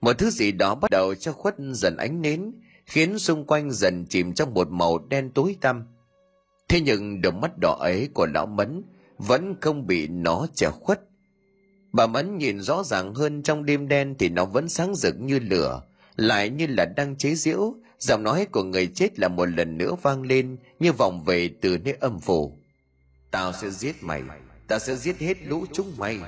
Một 0.02 0.18
thứ 0.18 0.30
gì 0.30 0.52
đó 0.52 0.76
bắt 0.76 0.92
đầu 0.92 1.16
cho 1.16 1.32
khuất 1.32 1.56
dần 1.72 1.98
ánh 1.98 2.22
nến, 2.22 2.52
khiến 2.86 3.20
xung 3.20 3.46
quanh 3.46 3.72
dần 3.72 4.06
chìm 4.06 4.34
trong 4.34 4.54
một 4.54 4.70
màu 4.70 4.98
đen 5.10 5.32
tối 5.32 5.56
tăm. 5.62 5.86
Thế 6.68 6.82
nhưng 6.82 7.22
đôi 7.22 7.34
mắt 7.34 7.52
đỏ 7.62 7.78
ấy 7.80 8.10
của 8.14 8.28
lão 8.34 8.46
Mẫn 8.46 8.84
vẫn 9.18 9.56
không 9.62 9.88
bị 9.88 10.08
nó 10.08 10.48
che 10.56 10.70
khuất. 10.70 11.02
Bà 11.92 12.08
Mẫn 12.08 12.38
nhìn 12.38 12.62
rõ 12.62 12.84
ràng 12.84 13.14
hơn 13.14 13.44
trong 13.44 13.66
đêm 13.66 13.88
đen 13.88 14.16
thì 14.20 14.30
nó 14.30 14.46
vẫn 14.46 14.70
sáng 14.70 14.96
rực 14.96 15.20
như 15.20 15.40
lửa, 15.40 15.82
lại 16.16 16.50
như 16.50 16.68
là 16.68 16.86
đang 16.86 17.16
chế 17.16 17.36
giễu, 17.36 17.76
giọng 18.00 18.24
nói 18.24 18.48
của 18.52 18.64
người 18.64 18.88
chết 18.88 19.20
là 19.20 19.28
một 19.28 19.46
lần 19.46 19.78
nữa 19.78 19.96
vang 20.02 20.22
lên 20.22 20.58
như 20.80 20.92
vòng 20.92 21.24
về 21.24 21.50
từ 21.62 21.78
nơi 21.78 21.98
âm 22.00 22.20
phủ. 22.20 22.58
Tao 23.32 23.54
sẽ 23.54 23.70
giết 23.70 24.04
mày, 24.04 24.24
tao 24.68 24.80
sẽ 24.80 24.96
giết 24.96 25.18
hết 25.20 25.38
lũ 25.44 25.66
chúng 25.74 25.92
mày. 25.98 26.20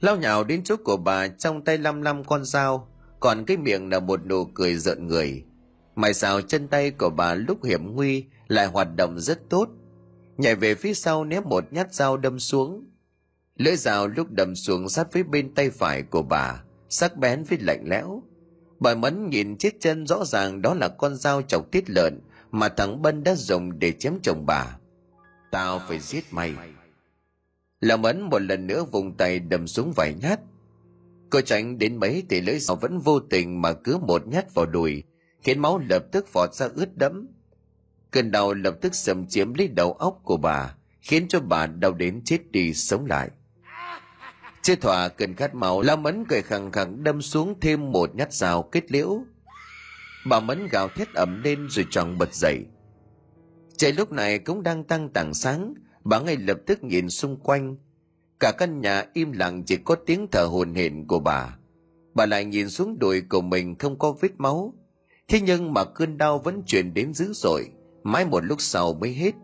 Lao 0.00 0.16
nhào 0.16 0.44
đến 0.44 0.64
chỗ 0.64 0.76
của 0.76 0.96
bà 0.96 1.28
trong 1.28 1.64
tay 1.64 1.78
lăm 1.78 2.02
lăm 2.02 2.24
con 2.24 2.44
dao, 2.44 2.88
còn 3.24 3.44
cái 3.44 3.56
miệng 3.56 3.90
là 3.90 4.00
một 4.00 4.26
nụ 4.26 4.44
cười 4.44 4.74
giận 4.74 5.06
người. 5.06 5.44
Mày 5.94 6.14
sao 6.14 6.40
chân 6.40 6.68
tay 6.68 6.90
của 6.90 7.10
bà 7.10 7.34
lúc 7.34 7.64
hiểm 7.64 7.94
nguy 7.94 8.24
lại 8.48 8.66
hoạt 8.66 8.88
động 8.96 9.20
rất 9.20 9.38
tốt. 9.50 9.68
Nhảy 10.36 10.54
về 10.54 10.74
phía 10.74 10.94
sau 10.94 11.24
ném 11.24 11.42
một 11.46 11.64
nhát 11.72 11.94
dao 11.94 12.16
đâm 12.16 12.38
xuống. 12.38 12.86
Lưỡi 13.56 13.76
dao 13.76 14.08
lúc 14.08 14.30
đâm 14.30 14.54
xuống 14.54 14.88
sát 14.88 15.12
với 15.12 15.22
bên 15.22 15.54
tay 15.54 15.70
phải 15.70 16.02
của 16.02 16.22
bà, 16.22 16.62
sắc 16.88 17.16
bén 17.16 17.44
với 17.44 17.58
lạnh 17.58 17.84
lẽo. 17.86 18.22
Bà 18.80 18.94
Mẫn 18.94 19.30
nhìn 19.30 19.56
chiếc 19.56 19.80
chân 19.80 20.06
rõ 20.06 20.24
ràng 20.24 20.62
đó 20.62 20.74
là 20.74 20.88
con 20.88 21.16
dao 21.16 21.42
chọc 21.42 21.70
tiết 21.70 21.90
lợn 21.90 22.20
mà 22.50 22.68
thằng 22.68 23.02
Bân 23.02 23.24
đã 23.24 23.34
dùng 23.34 23.78
để 23.78 23.92
chém 23.92 24.18
chồng 24.22 24.46
bà. 24.46 24.78
Tao 25.50 25.80
phải 25.88 25.98
giết 25.98 26.24
mày. 26.30 26.54
Lão 27.80 27.98
Mẫn 27.98 28.20
một 28.20 28.42
lần 28.42 28.66
nữa 28.66 28.84
vùng 28.92 29.16
tay 29.16 29.38
đâm 29.38 29.66
xuống 29.66 29.92
vài 29.96 30.14
nhát. 30.22 30.40
Cô 31.34 31.40
tránh 31.40 31.78
đến 31.78 31.96
mấy 31.96 32.22
thì 32.28 32.40
lưỡi 32.40 32.58
dao 32.58 32.76
vẫn 32.76 32.98
vô 32.98 33.20
tình 33.20 33.62
mà 33.62 33.72
cứ 33.72 33.98
một 33.98 34.26
nhát 34.26 34.54
vào 34.54 34.66
đùi, 34.66 35.02
khiến 35.42 35.60
máu 35.60 35.78
lập 35.78 36.04
tức 36.12 36.32
vọt 36.32 36.54
ra 36.54 36.68
ướt 36.74 36.96
đẫm. 36.96 37.26
Cơn 38.10 38.30
đau 38.30 38.54
lập 38.54 38.74
tức 38.80 38.94
xâm 38.94 39.26
chiếm 39.26 39.54
lấy 39.54 39.68
đầu 39.68 39.92
óc 39.92 40.20
của 40.24 40.36
bà, 40.36 40.74
khiến 41.00 41.28
cho 41.28 41.40
bà 41.40 41.66
đau 41.66 41.92
đến 41.92 42.22
chết 42.24 42.50
đi 42.50 42.74
sống 42.74 43.06
lại. 43.06 43.30
Chưa 44.62 44.74
thỏa 44.76 45.08
cơn 45.08 45.34
khát 45.34 45.54
máu, 45.54 45.80
La 45.82 45.96
Mẫn 45.96 46.24
cười 46.28 46.42
khẳng 46.42 46.72
khẳng 46.72 47.04
đâm 47.04 47.22
xuống 47.22 47.60
thêm 47.60 47.92
một 47.92 48.14
nhát 48.14 48.32
dao 48.32 48.62
kết 48.62 48.92
liễu. 48.92 49.24
Bà 50.26 50.40
Mẫn 50.40 50.68
gào 50.70 50.88
thét 50.88 51.08
ẩm 51.14 51.42
lên 51.44 51.66
rồi 51.70 51.86
tròn 51.90 52.18
bật 52.18 52.34
dậy. 52.34 52.64
Trời 53.76 53.92
lúc 53.92 54.12
này 54.12 54.38
cũng 54.38 54.62
đang 54.62 54.84
tăng 54.84 55.08
tảng 55.08 55.34
sáng, 55.34 55.74
bà 56.04 56.20
ngay 56.20 56.36
lập 56.36 56.58
tức 56.66 56.84
nhìn 56.84 57.10
xung 57.10 57.40
quanh. 57.40 57.76
Cả 58.44 58.52
căn 58.52 58.80
nhà 58.80 59.04
im 59.12 59.32
lặng 59.32 59.62
chỉ 59.66 59.76
có 59.76 59.94
tiếng 59.94 60.26
thở 60.32 60.44
hồn 60.44 60.74
hển 60.74 61.06
của 61.06 61.18
bà. 61.18 61.56
Bà 62.14 62.26
lại 62.26 62.44
nhìn 62.44 62.68
xuống 62.68 62.98
đùi 62.98 63.20
của 63.20 63.40
mình 63.40 63.74
không 63.78 63.98
có 63.98 64.12
vết 64.12 64.30
máu. 64.38 64.74
Thế 65.28 65.40
nhưng 65.40 65.72
mà 65.72 65.84
cơn 65.84 66.18
đau 66.18 66.38
vẫn 66.38 66.62
truyền 66.66 66.94
đến 66.94 67.14
dữ 67.14 67.32
dội, 67.32 67.70
mãi 68.02 68.24
một 68.24 68.44
lúc 68.44 68.60
sau 68.60 68.94
mới 68.94 69.12
hết. 69.12 69.34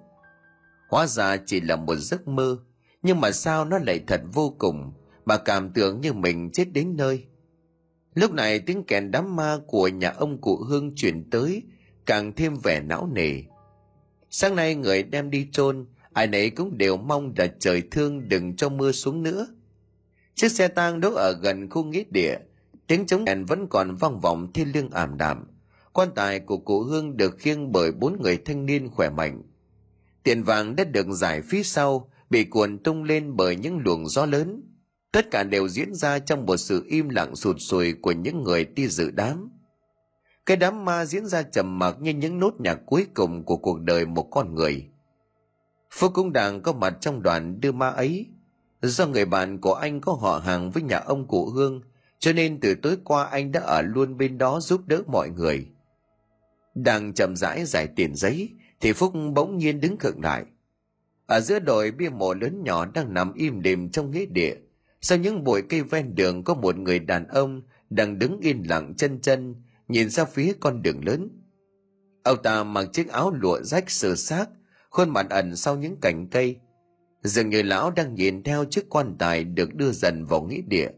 Hóa 0.91 1.07
ra 1.07 1.37
chỉ 1.47 1.61
là 1.61 1.77
một 1.77 1.97
giấc 1.97 2.29
mơ, 2.29 2.59
nhưng 3.03 3.21
mà 3.21 3.33
sao 3.33 3.65
nó 3.65 3.79
lại 3.79 4.01
thật 4.07 4.21
vô 4.33 4.55
cùng, 4.59 4.93
bà 5.25 5.37
cảm 5.37 5.71
tưởng 5.73 6.01
như 6.01 6.13
mình 6.13 6.51
chết 6.53 6.73
đến 6.73 6.97
nơi. 6.97 7.25
Lúc 8.15 8.33
này 8.33 8.59
tiếng 8.59 8.85
kèn 8.85 9.11
đám 9.11 9.37
ma 9.37 9.59
của 9.67 9.89
nhà 9.89 10.11
ông 10.11 10.41
cụ 10.41 10.57
Hương 10.57 10.95
chuyển 10.95 11.31
tới, 11.31 11.63
càng 12.07 12.33
thêm 12.33 12.55
vẻ 12.63 12.81
não 12.81 13.09
nề. 13.13 13.43
Sáng 14.31 14.57
nay 14.57 14.75
người 14.75 15.03
đem 15.03 15.31
đi 15.31 15.49
chôn 15.53 15.87
ai 16.13 16.27
nấy 16.27 16.51
cũng 16.51 16.79
đều 16.79 16.97
mong 16.97 17.33
là 17.37 17.47
trời 17.59 17.83
thương 17.91 18.29
đừng 18.29 18.57
cho 18.57 18.69
mưa 18.69 18.93
xuống 18.93 19.23
nữa. 19.23 19.47
Chiếc 20.35 20.53
xe 20.53 20.69
tang 20.69 21.01
đỗ 21.01 21.15
ở 21.15 21.33
gần 21.43 21.71
khu 21.71 21.85
nghĩa 21.85 22.05
địa, 22.11 22.37
tiếng 22.87 23.07
chống 23.07 23.25
đèn 23.25 23.45
vẫn 23.45 23.67
còn 23.71 23.97
vang 23.97 24.21
vọng 24.21 24.53
thiên 24.53 24.73
lương 24.73 24.91
ảm 24.91 25.19
đạm. 25.19 25.45
Quan 25.93 26.09
tài 26.15 26.41
của 26.41 26.59
cụ 26.59 26.83
Hương 26.83 27.17
được 27.17 27.39
khiêng 27.39 27.73
bởi 27.73 27.93
bốn 27.93 28.23
người 28.23 28.37
thanh 28.45 28.67
niên 28.67 28.89
khỏe 28.91 29.11
mạnh. 29.11 29.43
Tiền 30.23 30.43
vàng 30.43 30.77
đã 30.77 30.85
được 30.85 31.07
giải 31.11 31.43
phía 31.43 31.63
sau, 31.63 32.11
bị 32.31 32.45
cuộn 32.45 32.79
tung 32.79 33.05
lên 33.05 33.37
bởi 33.37 33.57
những 33.57 33.79
luồng 33.79 34.09
gió 34.09 34.27
lớn. 34.27 34.63
Tất 35.13 35.31
cả 35.31 35.43
đều 35.43 35.69
diễn 35.69 35.95
ra 35.95 36.19
trong 36.19 36.47
một 36.47 36.57
sự 36.57 36.85
im 36.89 37.09
lặng 37.09 37.37
sụt 37.37 37.57
sùi 37.59 37.93
của 37.93 38.13
những 38.13 38.43
người 38.43 38.65
ti 38.65 38.89
dự 38.89 39.11
đám. 39.11 39.51
Cái 40.47 40.57
đám 40.57 40.85
ma 40.85 41.05
diễn 41.05 41.27
ra 41.27 41.43
trầm 41.43 41.79
mặc 41.79 41.97
như 42.01 42.13
những 42.13 42.39
nốt 42.39 42.55
nhạc 42.59 42.79
cuối 42.87 43.07
cùng 43.15 43.45
của 43.45 43.57
cuộc 43.57 43.81
đời 43.81 44.07
một 44.07 44.29
con 44.31 44.55
người. 44.55 44.87
Phúc 45.91 46.13
cũng 46.15 46.33
đang 46.33 46.63
có 46.63 46.73
mặt 46.73 46.97
trong 47.01 47.23
đoàn 47.23 47.61
đưa 47.61 47.73
ma 47.73 47.89
ấy. 47.89 48.27
Do 48.83 49.07
người 49.07 49.25
bạn 49.25 49.61
của 49.61 49.75
anh 49.75 50.01
có 50.01 50.13
họ 50.13 50.39
hàng 50.39 50.71
với 50.71 50.83
nhà 50.83 50.97
ông 50.99 51.29
cụ 51.29 51.51
Hương, 51.51 51.81
cho 52.19 52.33
nên 52.33 52.61
từ 52.61 52.75
tối 52.75 52.97
qua 53.05 53.25
anh 53.25 53.53
đã 53.53 53.61
ở 53.61 53.83
luôn 53.83 54.17
bên 54.17 54.39
đó 54.39 54.61
giúp 54.61 54.81
đỡ 54.87 55.03
mọi 55.07 55.31
người. 55.31 55.67
Đang 56.75 57.15
chậm 57.15 57.37
rãi 57.37 57.65
giải 57.65 57.87
tiền 57.97 58.15
giấy, 58.15 58.51
thì 58.81 58.93
Phúc 58.93 59.13
bỗng 59.35 59.59
nhiên 59.59 59.81
đứng 59.81 59.97
khựng 59.97 60.21
lại. 60.23 60.45
Ở 61.27 61.41
giữa 61.41 61.59
đồi 61.59 61.91
bia 61.91 62.09
mộ 62.09 62.35
lớn 62.35 62.63
nhỏ 62.65 62.85
đang 62.85 63.15
nằm 63.15 63.35
im 63.35 63.63
đềm 63.63 63.91
trong 63.91 64.11
nghĩa 64.11 64.27
địa. 64.27 64.55
Sau 65.01 65.19
những 65.19 65.45
bụi 65.45 65.63
cây 65.63 65.83
ven 65.83 66.15
đường 66.15 66.45
có 66.45 66.55
một 66.55 66.77
người 66.77 66.99
đàn 66.99 67.27
ông 67.29 67.63
đang 67.91 68.19
đứng 68.19 68.41
yên 68.41 68.63
lặng 68.69 68.95
chân 68.97 69.21
chân, 69.21 69.55
nhìn 69.89 70.11
ra 70.11 70.25
phía 70.25 70.53
con 70.61 70.83
đường 70.83 71.05
lớn. 71.05 71.29
Ông 72.23 72.43
ta 72.43 72.65
mặc 72.65 72.89
chiếc 72.93 73.09
áo 73.09 73.31
lụa 73.31 73.63
rách 73.63 73.91
sờ 73.91 74.15
xác, 74.15 74.47
khuôn 74.91 75.11
mặt 75.11 75.27
ẩn 75.31 75.57
sau 75.57 75.77
những 75.77 75.97
cành 76.01 76.27
cây. 76.27 76.57
Dường 77.23 77.51
như 77.51 77.63
lão 77.63 77.91
đang 77.91 78.15
nhìn 78.15 78.43
theo 78.43 78.65
chiếc 78.65 78.89
quan 78.89 79.17
tài 79.19 79.45
được 79.45 79.75
đưa 79.75 79.93
dần 79.93 80.25
vào 80.25 80.43
nghĩa 80.43 80.61
địa. 80.67 80.89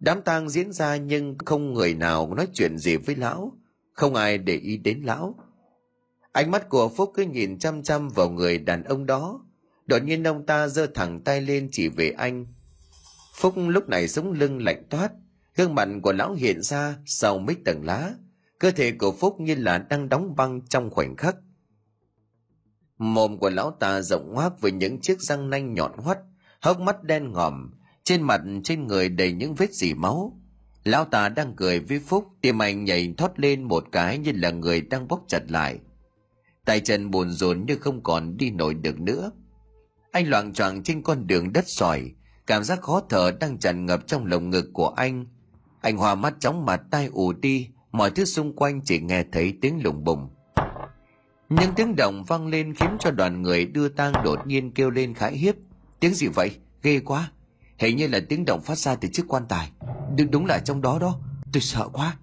Đám 0.00 0.22
tang 0.22 0.48
diễn 0.48 0.72
ra 0.72 0.96
nhưng 0.96 1.36
không 1.46 1.74
người 1.74 1.94
nào 1.94 2.34
nói 2.34 2.48
chuyện 2.54 2.78
gì 2.78 2.96
với 2.96 3.14
lão, 3.16 3.52
không 3.92 4.14
ai 4.14 4.38
để 4.38 4.56
ý 4.56 4.76
đến 4.76 5.02
lão. 5.04 5.34
Ánh 6.32 6.50
mắt 6.50 6.68
của 6.68 6.88
Phúc 6.88 7.12
cứ 7.14 7.22
nhìn 7.22 7.58
chăm 7.58 7.82
chăm 7.82 8.08
vào 8.08 8.30
người 8.30 8.58
đàn 8.58 8.84
ông 8.84 9.06
đó. 9.06 9.44
Đột 9.86 10.02
nhiên 10.02 10.26
ông 10.26 10.46
ta 10.46 10.68
giơ 10.68 10.86
thẳng 10.86 11.20
tay 11.20 11.40
lên 11.40 11.68
chỉ 11.72 11.88
về 11.88 12.10
anh. 12.10 12.46
Phúc 13.34 13.54
lúc 13.56 13.88
này 13.88 14.08
sống 14.08 14.32
lưng 14.32 14.62
lạnh 14.62 14.82
toát, 14.90 15.12
gương 15.56 15.74
mặt 15.74 15.88
của 16.02 16.12
lão 16.12 16.32
hiện 16.32 16.62
ra 16.62 16.96
sau 17.06 17.38
mấy 17.38 17.56
tầng 17.64 17.84
lá. 17.84 18.14
Cơ 18.58 18.70
thể 18.70 18.92
của 18.92 19.12
Phúc 19.12 19.40
như 19.40 19.54
là 19.54 19.78
đang 19.78 20.08
đóng 20.08 20.36
băng 20.36 20.60
trong 20.68 20.90
khoảnh 20.90 21.16
khắc. 21.16 21.36
Mồm 23.02 23.38
của 23.38 23.50
lão 23.50 23.70
ta 23.70 24.00
rộng 24.00 24.32
ngoác 24.32 24.60
với 24.60 24.72
những 24.72 25.00
chiếc 25.00 25.20
răng 25.20 25.50
nanh 25.50 25.74
nhọn 25.74 25.92
hoắt, 25.96 26.18
hốc 26.60 26.80
mắt 26.80 27.02
đen 27.02 27.32
ngòm, 27.32 27.70
trên 28.04 28.22
mặt 28.22 28.40
trên 28.64 28.86
người 28.86 29.08
đầy 29.08 29.32
những 29.32 29.54
vết 29.54 29.72
dì 29.72 29.94
máu. 29.94 30.40
Lão 30.84 31.04
ta 31.04 31.28
đang 31.28 31.54
cười 31.56 31.80
với 31.80 31.98
Phúc, 31.98 32.26
tim 32.40 32.62
anh 32.62 32.84
nhảy 32.84 33.14
thoát 33.18 33.40
lên 33.40 33.62
một 33.62 33.84
cái 33.92 34.18
như 34.18 34.32
là 34.34 34.50
người 34.50 34.80
đang 34.80 35.08
bóp 35.08 35.24
chặt 35.28 35.42
lại. 35.48 35.78
Tay 36.64 36.80
chân 36.80 37.10
buồn 37.10 37.30
rồn 37.30 37.64
như 37.66 37.76
không 37.76 38.02
còn 38.02 38.36
đi 38.36 38.50
nổi 38.50 38.74
được 38.74 39.00
nữa. 39.00 39.30
Anh 40.12 40.28
loạn 40.28 40.52
choạng 40.52 40.82
trên 40.82 41.02
con 41.02 41.26
đường 41.26 41.52
đất 41.52 41.64
sỏi, 41.66 42.12
cảm 42.46 42.64
giác 42.64 42.80
khó 42.82 43.02
thở 43.08 43.32
đang 43.40 43.58
tràn 43.58 43.86
ngập 43.86 44.06
trong 44.06 44.26
lồng 44.26 44.50
ngực 44.50 44.70
của 44.72 44.88
anh. 44.88 45.26
Anh 45.80 45.96
hòa 45.96 46.14
mắt 46.14 46.34
chóng 46.40 46.66
mặt 46.66 46.82
tai 46.90 47.06
ù 47.06 47.32
đi, 47.32 47.68
mọi 47.92 48.10
thứ 48.10 48.24
xung 48.24 48.56
quanh 48.56 48.80
chỉ 48.84 49.00
nghe 49.00 49.24
thấy 49.32 49.54
tiếng 49.60 49.82
lùng 49.82 50.04
bùng. 50.04 50.28
Những 51.58 51.74
tiếng 51.76 51.96
động 51.96 52.24
vang 52.24 52.46
lên 52.46 52.74
khiến 52.74 52.96
cho 53.00 53.10
đoàn 53.10 53.42
người 53.42 53.64
đưa 53.64 53.88
tang 53.88 54.12
đột 54.24 54.46
nhiên 54.46 54.70
kêu 54.70 54.90
lên 54.90 55.14
khãi 55.14 55.36
hiếp. 55.36 55.54
Tiếng 56.00 56.14
gì 56.14 56.26
vậy? 56.26 56.50
Ghê 56.82 57.00
quá. 57.00 57.30
Hình 57.78 57.96
như 57.96 58.06
là 58.06 58.20
tiếng 58.28 58.44
động 58.44 58.60
phát 58.62 58.78
ra 58.78 58.94
từ 58.94 59.08
chiếc 59.12 59.24
quan 59.28 59.46
tài. 59.48 59.70
Đúng, 60.16 60.30
đúng 60.30 60.46
là 60.46 60.58
trong 60.58 60.82
đó 60.82 60.98
đó. 60.98 61.18
Tôi 61.52 61.60
sợ 61.60 61.88
quá. 61.92 62.16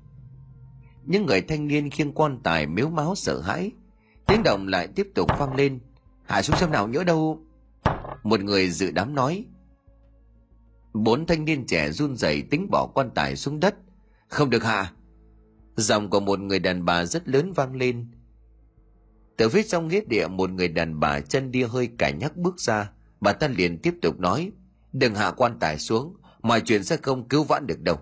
Những 1.05 1.25
người 1.25 1.41
thanh 1.41 1.67
niên 1.67 1.89
khiêng 1.89 2.11
quan 2.11 2.39
tài 2.43 2.67
miếu 2.67 2.89
máu 2.89 3.15
sợ 3.15 3.41
hãi. 3.41 3.71
Tiếng 4.27 4.43
động 4.43 4.67
lại 4.67 4.88
tiếp 4.88 5.07
tục 5.15 5.30
vang 5.39 5.55
lên. 5.55 5.80
Hạ 6.25 6.41
xuống 6.41 6.57
xem 6.57 6.71
nào 6.71 6.88
nhớ 6.88 7.03
đâu. 7.03 7.39
Một 8.23 8.39
người 8.39 8.69
dự 8.69 8.91
đám 8.91 9.15
nói. 9.15 9.45
Bốn 10.93 11.25
thanh 11.25 11.45
niên 11.45 11.65
trẻ 11.65 11.91
run 11.91 12.15
rẩy 12.15 12.41
tính 12.41 12.67
bỏ 12.71 12.88
quan 12.93 13.09
tài 13.15 13.36
xuống 13.36 13.59
đất. 13.59 13.75
Không 14.27 14.49
được 14.49 14.63
hạ. 14.63 14.91
Giọng 15.75 16.09
của 16.09 16.19
một 16.19 16.39
người 16.39 16.59
đàn 16.59 16.86
bà 16.86 17.05
rất 17.05 17.27
lớn 17.27 17.53
vang 17.53 17.75
lên 17.75 18.07
từ 19.39 19.49
phía 19.49 19.63
trong 19.63 19.87
nghĩa 19.87 20.01
địa 20.07 20.27
một 20.27 20.49
người 20.49 20.67
đàn 20.67 20.99
bà 20.99 21.19
chân 21.19 21.51
đi 21.51 21.63
hơi 21.63 21.89
cả 21.97 22.09
nhắc 22.09 22.37
bước 22.37 22.59
ra. 22.59 22.91
Bà 23.19 23.33
ta 23.33 23.47
liền 23.47 23.77
tiếp 23.77 23.93
tục 24.01 24.19
nói, 24.19 24.51
đừng 24.93 25.15
hạ 25.15 25.31
quan 25.31 25.59
tài 25.59 25.79
xuống, 25.79 26.15
mọi 26.41 26.61
chuyện 26.61 26.83
sẽ 26.83 26.97
không 26.97 27.27
cứu 27.27 27.43
vãn 27.43 27.67
được 27.67 27.81
đâu. 27.81 27.97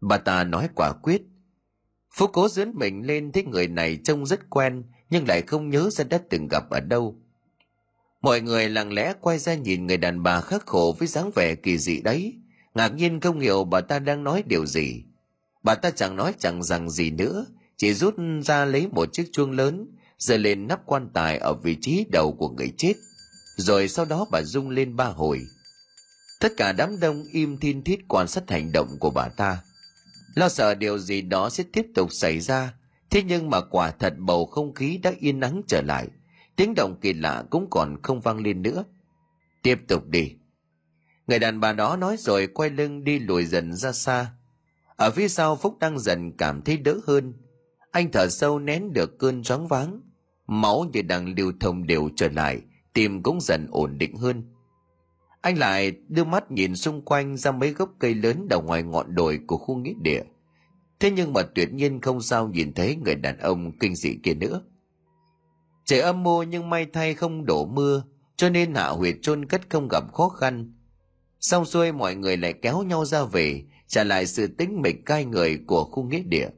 Bà 0.00 0.18
ta 0.18 0.44
nói 0.44 0.68
quả 0.74 0.92
quyết, 1.02 1.22
Phú 2.14 2.26
cố 2.26 2.48
dướn 2.48 2.72
mình 2.74 3.06
lên 3.06 3.32
thấy 3.32 3.44
người 3.44 3.68
này 3.68 3.98
trông 4.04 4.26
rất 4.26 4.50
quen, 4.50 4.82
nhưng 5.10 5.28
lại 5.28 5.42
không 5.42 5.70
nhớ 5.70 5.90
ra 5.90 6.04
đã 6.04 6.18
từng 6.30 6.48
gặp 6.48 6.70
ở 6.70 6.80
đâu. 6.80 7.16
Mọi 8.20 8.40
người 8.40 8.68
lặng 8.68 8.92
lẽ 8.92 9.14
quay 9.20 9.38
ra 9.38 9.54
nhìn 9.54 9.86
người 9.86 9.96
đàn 9.96 10.22
bà 10.22 10.40
khắc 10.40 10.66
khổ 10.66 10.96
với 10.98 11.08
dáng 11.08 11.30
vẻ 11.34 11.54
kỳ 11.54 11.78
dị 11.78 12.00
đấy. 12.00 12.34
Ngạc 12.74 12.88
nhiên 12.88 13.20
không 13.20 13.40
hiểu 13.40 13.64
bà 13.64 13.80
ta 13.80 13.98
đang 13.98 14.24
nói 14.24 14.42
điều 14.46 14.66
gì. 14.66 15.04
Bà 15.62 15.74
ta 15.74 15.90
chẳng 15.90 16.16
nói 16.16 16.34
chẳng 16.38 16.62
rằng 16.62 16.90
gì 16.90 17.10
nữa, 17.10 17.46
chỉ 17.76 17.94
rút 17.94 18.14
ra 18.44 18.64
lấy 18.64 18.88
một 18.88 19.12
chiếc 19.12 19.32
chuông 19.32 19.50
lớn 19.50 19.86
giơ 20.18 20.36
lên 20.36 20.68
nắp 20.68 20.86
quan 20.86 21.08
tài 21.14 21.38
ở 21.38 21.54
vị 21.54 21.76
trí 21.80 22.06
đầu 22.12 22.32
của 22.32 22.48
người 22.48 22.72
chết. 22.76 22.94
Rồi 23.56 23.88
sau 23.88 24.04
đó 24.04 24.26
bà 24.30 24.42
rung 24.42 24.70
lên 24.70 24.96
ba 24.96 25.04
hồi. 25.04 25.46
Tất 26.40 26.52
cả 26.56 26.72
đám 26.72 27.00
đông 27.00 27.24
im 27.32 27.58
thiên 27.58 27.84
thít 27.84 28.00
quan 28.08 28.28
sát 28.28 28.50
hành 28.50 28.72
động 28.72 28.88
của 29.00 29.10
bà 29.10 29.28
ta. 29.28 29.62
Lo 30.34 30.48
sợ 30.48 30.74
điều 30.74 30.98
gì 30.98 31.22
đó 31.22 31.50
sẽ 31.50 31.64
tiếp 31.72 31.86
tục 31.94 32.12
xảy 32.12 32.40
ra. 32.40 32.74
Thế 33.10 33.22
nhưng 33.22 33.50
mà 33.50 33.60
quả 33.60 33.90
thật 33.90 34.14
bầu 34.18 34.46
không 34.46 34.74
khí 34.74 34.98
đã 35.02 35.12
yên 35.20 35.40
nắng 35.40 35.62
trở 35.66 35.82
lại. 35.82 36.08
Tiếng 36.56 36.74
động 36.74 36.98
kỳ 37.00 37.12
lạ 37.12 37.44
cũng 37.50 37.66
còn 37.70 38.02
không 38.02 38.20
vang 38.20 38.38
lên 38.38 38.62
nữa. 38.62 38.84
Tiếp 39.62 39.78
tục 39.88 40.08
đi. 40.08 40.34
Người 41.26 41.38
đàn 41.38 41.60
bà 41.60 41.72
đó 41.72 41.96
nói 41.96 42.16
rồi 42.18 42.46
quay 42.46 42.70
lưng 42.70 43.04
đi 43.04 43.18
lùi 43.18 43.44
dần 43.44 43.74
ra 43.74 43.92
xa. 43.92 44.30
Ở 44.96 45.10
phía 45.10 45.28
sau 45.28 45.56
phúc 45.56 45.76
đang 45.80 45.98
dần 45.98 46.36
cảm 46.36 46.62
thấy 46.62 46.76
đỡ 46.76 47.00
hơn. 47.06 47.34
Anh 47.90 48.10
thở 48.12 48.28
sâu 48.28 48.58
nén 48.58 48.92
được 48.92 49.18
cơn 49.18 49.42
choáng 49.42 49.68
váng 49.68 50.00
máu 50.48 50.84
như 50.92 51.02
đang 51.02 51.34
lưu 51.36 51.52
thông 51.60 51.86
đều 51.86 52.10
trở 52.16 52.28
lại, 52.28 52.60
tim 52.92 53.22
cũng 53.22 53.40
dần 53.40 53.66
ổn 53.70 53.98
định 53.98 54.16
hơn. 54.16 54.42
Anh 55.40 55.58
lại 55.58 55.92
đưa 56.08 56.24
mắt 56.24 56.50
nhìn 56.50 56.76
xung 56.76 57.02
quanh 57.02 57.36
ra 57.36 57.52
mấy 57.52 57.70
gốc 57.70 57.90
cây 57.98 58.14
lớn 58.14 58.48
đầu 58.48 58.62
ngoài 58.62 58.82
ngọn 58.82 59.14
đồi 59.14 59.40
của 59.46 59.56
khu 59.56 59.76
nghĩa 59.76 59.94
địa. 60.02 60.22
Thế 61.00 61.10
nhưng 61.10 61.32
mà 61.32 61.42
tuyệt 61.42 61.72
nhiên 61.72 62.00
không 62.00 62.20
sao 62.20 62.48
nhìn 62.48 62.72
thấy 62.72 62.96
người 62.96 63.14
đàn 63.14 63.38
ông 63.38 63.78
kinh 63.78 63.94
dị 63.94 64.16
kia 64.22 64.34
nữa. 64.34 64.62
Trời 65.84 66.00
âm 66.00 66.22
mưu 66.22 66.42
nhưng 66.42 66.70
may 66.70 66.86
thay 66.92 67.14
không 67.14 67.44
đổ 67.44 67.66
mưa, 67.66 68.02
cho 68.36 68.48
nên 68.48 68.74
hạ 68.74 68.88
huyệt 68.88 69.16
chôn 69.22 69.44
cất 69.44 69.70
không 69.70 69.88
gặp 69.88 70.12
khó 70.12 70.28
khăn. 70.28 70.74
Xong 71.40 71.64
xuôi 71.64 71.92
mọi 71.92 72.14
người 72.14 72.36
lại 72.36 72.52
kéo 72.52 72.82
nhau 72.82 73.04
ra 73.04 73.24
về, 73.24 73.64
trả 73.86 74.04
lại 74.04 74.26
sự 74.26 74.46
tĩnh 74.46 74.82
mịch 74.82 75.06
cai 75.06 75.24
người 75.24 75.58
của 75.66 75.84
khu 75.84 76.02
nghĩa 76.02 76.22
địa. 76.22 76.48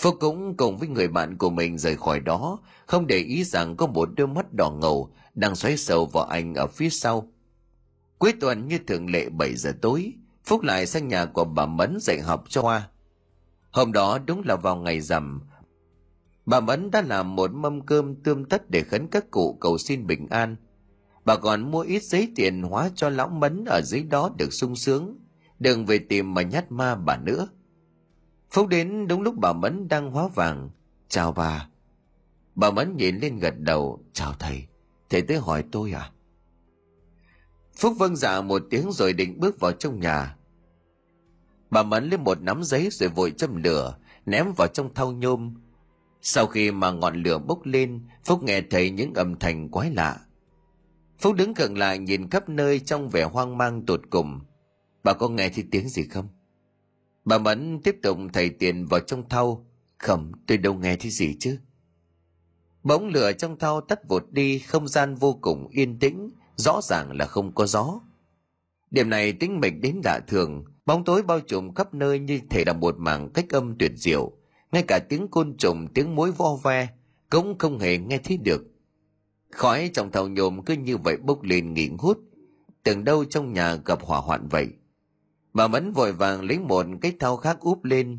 Phúc 0.00 0.16
cũng 0.20 0.56
cùng 0.56 0.76
với 0.76 0.88
người 0.88 1.08
bạn 1.08 1.36
của 1.36 1.50
mình 1.50 1.78
rời 1.78 1.96
khỏi 1.96 2.20
đó, 2.20 2.58
không 2.86 3.06
để 3.06 3.16
ý 3.16 3.44
rằng 3.44 3.76
có 3.76 3.86
một 3.86 4.08
đôi 4.16 4.26
mắt 4.26 4.52
đỏ 4.52 4.70
ngầu 4.70 5.10
đang 5.34 5.56
xoáy 5.56 5.76
sầu 5.76 6.06
vào 6.06 6.24
anh 6.24 6.54
ở 6.54 6.66
phía 6.66 6.90
sau. 6.90 7.28
Cuối 8.18 8.32
tuần 8.40 8.68
như 8.68 8.78
thường 8.86 9.10
lệ 9.10 9.28
7 9.28 9.56
giờ 9.56 9.72
tối, 9.82 10.12
Phúc 10.44 10.62
lại 10.62 10.86
sang 10.86 11.08
nhà 11.08 11.24
của 11.24 11.44
bà 11.44 11.66
Mẫn 11.66 11.96
dạy 12.00 12.20
học 12.20 12.44
cho 12.48 12.62
Hoa. 12.62 12.88
Hôm 13.70 13.92
đó 13.92 14.18
đúng 14.26 14.42
là 14.44 14.56
vào 14.56 14.76
ngày 14.76 15.00
rằm, 15.00 15.40
bà 16.46 16.60
Mẫn 16.60 16.90
đã 16.90 17.02
làm 17.02 17.36
một 17.36 17.52
mâm 17.52 17.86
cơm 17.86 18.14
tươm 18.14 18.44
tất 18.44 18.70
để 18.70 18.82
khấn 18.82 19.08
các 19.08 19.30
cụ 19.30 19.58
cầu 19.60 19.78
xin 19.78 20.06
bình 20.06 20.26
an. 20.30 20.56
Bà 21.24 21.36
còn 21.36 21.70
mua 21.70 21.80
ít 21.80 22.02
giấy 22.02 22.32
tiền 22.36 22.62
hóa 22.62 22.90
cho 22.94 23.08
lão 23.08 23.28
Mẫn 23.28 23.64
ở 23.64 23.80
dưới 23.84 24.02
đó 24.02 24.30
được 24.38 24.52
sung 24.52 24.76
sướng, 24.76 25.18
đừng 25.58 25.86
về 25.86 25.98
tìm 25.98 26.34
mà 26.34 26.42
nhát 26.42 26.72
ma 26.72 26.94
bà 26.94 27.16
nữa. 27.16 27.48
Phúc 28.50 28.68
đến 28.68 29.08
đúng 29.08 29.22
lúc 29.22 29.34
bà 29.36 29.52
Mẫn 29.52 29.88
đang 29.88 30.10
hóa 30.10 30.28
vàng. 30.34 30.70
Chào 31.08 31.32
bà. 31.32 31.68
Bà 32.54 32.70
Mẫn 32.70 32.96
nhìn 32.96 33.16
lên 33.16 33.38
gật 33.38 33.54
đầu. 33.58 34.00
Chào 34.12 34.32
thầy. 34.38 34.66
Thầy 35.10 35.22
tới 35.22 35.38
hỏi 35.38 35.64
tôi 35.72 35.92
à? 35.92 36.10
Phúc 37.76 37.94
vâng 37.98 38.16
dạ 38.16 38.40
một 38.40 38.62
tiếng 38.70 38.92
rồi 38.92 39.12
định 39.12 39.40
bước 39.40 39.60
vào 39.60 39.72
trong 39.72 40.00
nhà. 40.00 40.36
Bà 41.70 41.82
Mẫn 41.82 42.08
lấy 42.08 42.18
một 42.18 42.42
nắm 42.42 42.62
giấy 42.64 42.88
rồi 42.90 43.08
vội 43.08 43.30
châm 43.30 43.62
lửa, 43.62 43.96
ném 44.26 44.52
vào 44.56 44.68
trong 44.68 44.94
thau 44.94 45.12
nhôm. 45.12 45.54
Sau 46.22 46.46
khi 46.46 46.70
mà 46.70 46.90
ngọn 46.90 47.22
lửa 47.22 47.38
bốc 47.38 47.66
lên, 47.66 48.00
Phúc 48.24 48.42
nghe 48.42 48.60
thấy 48.60 48.90
những 48.90 49.14
âm 49.14 49.38
thanh 49.38 49.68
quái 49.68 49.90
lạ. 49.90 50.20
Phúc 51.18 51.34
đứng 51.34 51.54
gần 51.54 51.78
lại 51.78 51.98
nhìn 51.98 52.30
khắp 52.30 52.48
nơi 52.48 52.80
trong 52.80 53.08
vẻ 53.08 53.24
hoang 53.24 53.58
mang 53.58 53.86
tột 53.86 54.00
cùng. 54.10 54.40
Bà 55.04 55.12
có 55.12 55.28
nghe 55.28 55.48
thấy 55.48 55.64
tiếng 55.70 55.88
gì 55.88 56.02
không? 56.08 56.28
Bà 57.26 57.38
Mẫn 57.38 57.80
tiếp 57.84 57.96
tục 58.02 58.18
thầy 58.32 58.50
tiền 58.50 58.86
vào 58.86 59.00
trong 59.00 59.28
thau. 59.28 59.66
khẩm 59.98 60.32
tôi 60.46 60.58
đâu 60.58 60.74
nghe 60.74 60.96
thấy 60.96 61.10
gì 61.10 61.36
chứ. 61.40 61.58
Bỗng 62.82 63.08
lửa 63.08 63.32
trong 63.32 63.58
thau 63.58 63.80
tắt 63.80 64.08
vụt 64.08 64.22
đi, 64.30 64.58
không 64.58 64.88
gian 64.88 65.14
vô 65.14 65.38
cùng 65.40 65.68
yên 65.68 65.98
tĩnh, 65.98 66.30
rõ 66.56 66.80
ràng 66.82 67.12
là 67.12 67.26
không 67.26 67.54
có 67.54 67.66
gió. 67.66 68.00
Điểm 68.90 69.10
này 69.10 69.32
tính 69.32 69.60
mịch 69.60 69.80
đến 69.80 70.00
lạ 70.04 70.20
thường, 70.28 70.64
bóng 70.86 71.04
tối 71.04 71.22
bao 71.22 71.40
trùm 71.40 71.74
khắp 71.74 71.94
nơi 71.94 72.18
như 72.18 72.40
thể 72.50 72.64
là 72.66 72.72
một 72.72 72.94
mảng 72.98 73.30
cách 73.30 73.46
âm 73.50 73.78
tuyệt 73.78 73.92
diệu. 73.96 74.32
Ngay 74.72 74.84
cả 74.88 74.98
tiếng 75.08 75.28
côn 75.28 75.56
trùng, 75.56 75.88
tiếng 75.94 76.14
mối 76.14 76.32
vo 76.32 76.56
ve 76.62 76.88
cũng 77.30 77.58
không 77.58 77.78
hề 77.78 77.98
nghe 77.98 78.18
thấy 78.18 78.36
được. 78.36 78.66
Khói 79.50 79.90
trong 79.94 80.12
thau 80.12 80.28
nhôm 80.28 80.64
cứ 80.64 80.74
như 80.74 80.96
vậy 80.96 81.16
bốc 81.16 81.42
lên 81.42 81.74
nghỉ 81.74 81.90
hút, 81.98 82.18
từng 82.82 83.04
đâu 83.04 83.24
trong 83.24 83.52
nhà 83.52 83.74
gặp 83.74 84.02
hỏa 84.02 84.20
hoạn 84.20 84.48
vậy. 84.48 84.68
Bà 85.56 85.68
Mẫn 85.68 85.92
vội 85.92 86.12
vàng 86.12 86.42
lấy 86.42 86.58
một 86.58 86.86
cái 87.00 87.12
thau 87.20 87.36
khác 87.36 87.60
úp 87.60 87.84
lên. 87.84 88.18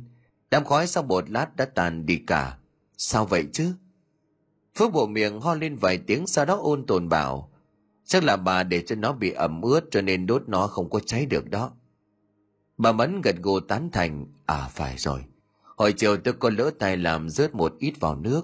Đám 0.52 0.64
khói 0.64 0.88
sau 0.88 1.04
một 1.04 1.30
lát 1.30 1.56
đã 1.56 1.66
tàn 1.66 2.06
đi 2.06 2.18
cả. 2.28 2.58
Sao 2.98 3.26
vậy 3.26 3.48
chứ? 3.54 3.74
Phước 4.76 4.94
bộ 4.94 5.08
miệng 5.08 5.40
ho 5.40 5.56
lên 5.56 5.76
vài 5.76 5.98
tiếng 5.98 6.28
sau 6.28 6.46
đó 6.46 6.58
ôn 6.62 6.86
tồn 6.86 7.10
bảo. 7.10 7.52
Chắc 8.06 8.24
là 8.24 8.38
bà 8.38 8.64
để 8.64 8.82
cho 8.82 8.96
nó 8.96 9.14
bị 9.14 9.32
ẩm 9.32 9.62
ướt 9.62 9.82
cho 9.92 10.02
nên 10.02 10.26
đốt 10.26 10.44
nó 10.48 10.68
không 10.68 10.90
có 10.90 11.00
cháy 11.00 11.26
được 11.26 11.50
đó. 11.50 11.72
Bà 12.78 12.92
Mẫn 12.92 13.22
gật 13.22 13.36
gù 13.42 13.60
tán 13.60 13.90
thành. 13.92 14.26
À 14.46 14.70
phải 14.72 14.98
rồi. 14.98 15.26
Hồi 15.62 15.94
chiều 15.94 16.18
tôi 16.18 16.34
có 16.34 16.50
lỡ 16.50 16.72
tay 16.80 16.98
làm 16.98 17.30
rớt 17.30 17.56
một 17.56 17.74
ít 17.80 18.00
vào 18.00 18.16
nước. 18.16 18.42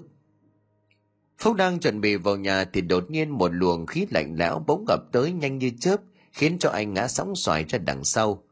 Phúc 1.38 1.56
đang 1.56 1.78
chuẩn 1.78 2.00
bị 2.00 2.16
vào 2.16 2.36
nhà 2.36 2.64
thì 2.64 2.80
đột 2.80 3.10
nhiên 3.10 3.30
một 3.30 3.50
luồng 3.54 3.86
khí 3.86 4.06
lạnh 4.10 4.34
lẽo 4.38 4.64
bỗng 4.66 4.84
ập 4.88 5.00
tới 5.12 5.32
nhanh 5.32 5.58
như 5.58 5.70
chớp, 5.80 6.00
khiến 6.32 6.58
cho 6.58 6.70
anh 6.70 6.94
ngã 6.94 7.08
sóng 7.08 7.36
xoài 7.36 7.64
ra 7.64 7.78
đằng 7.78 8.04
sau 8.04 8.42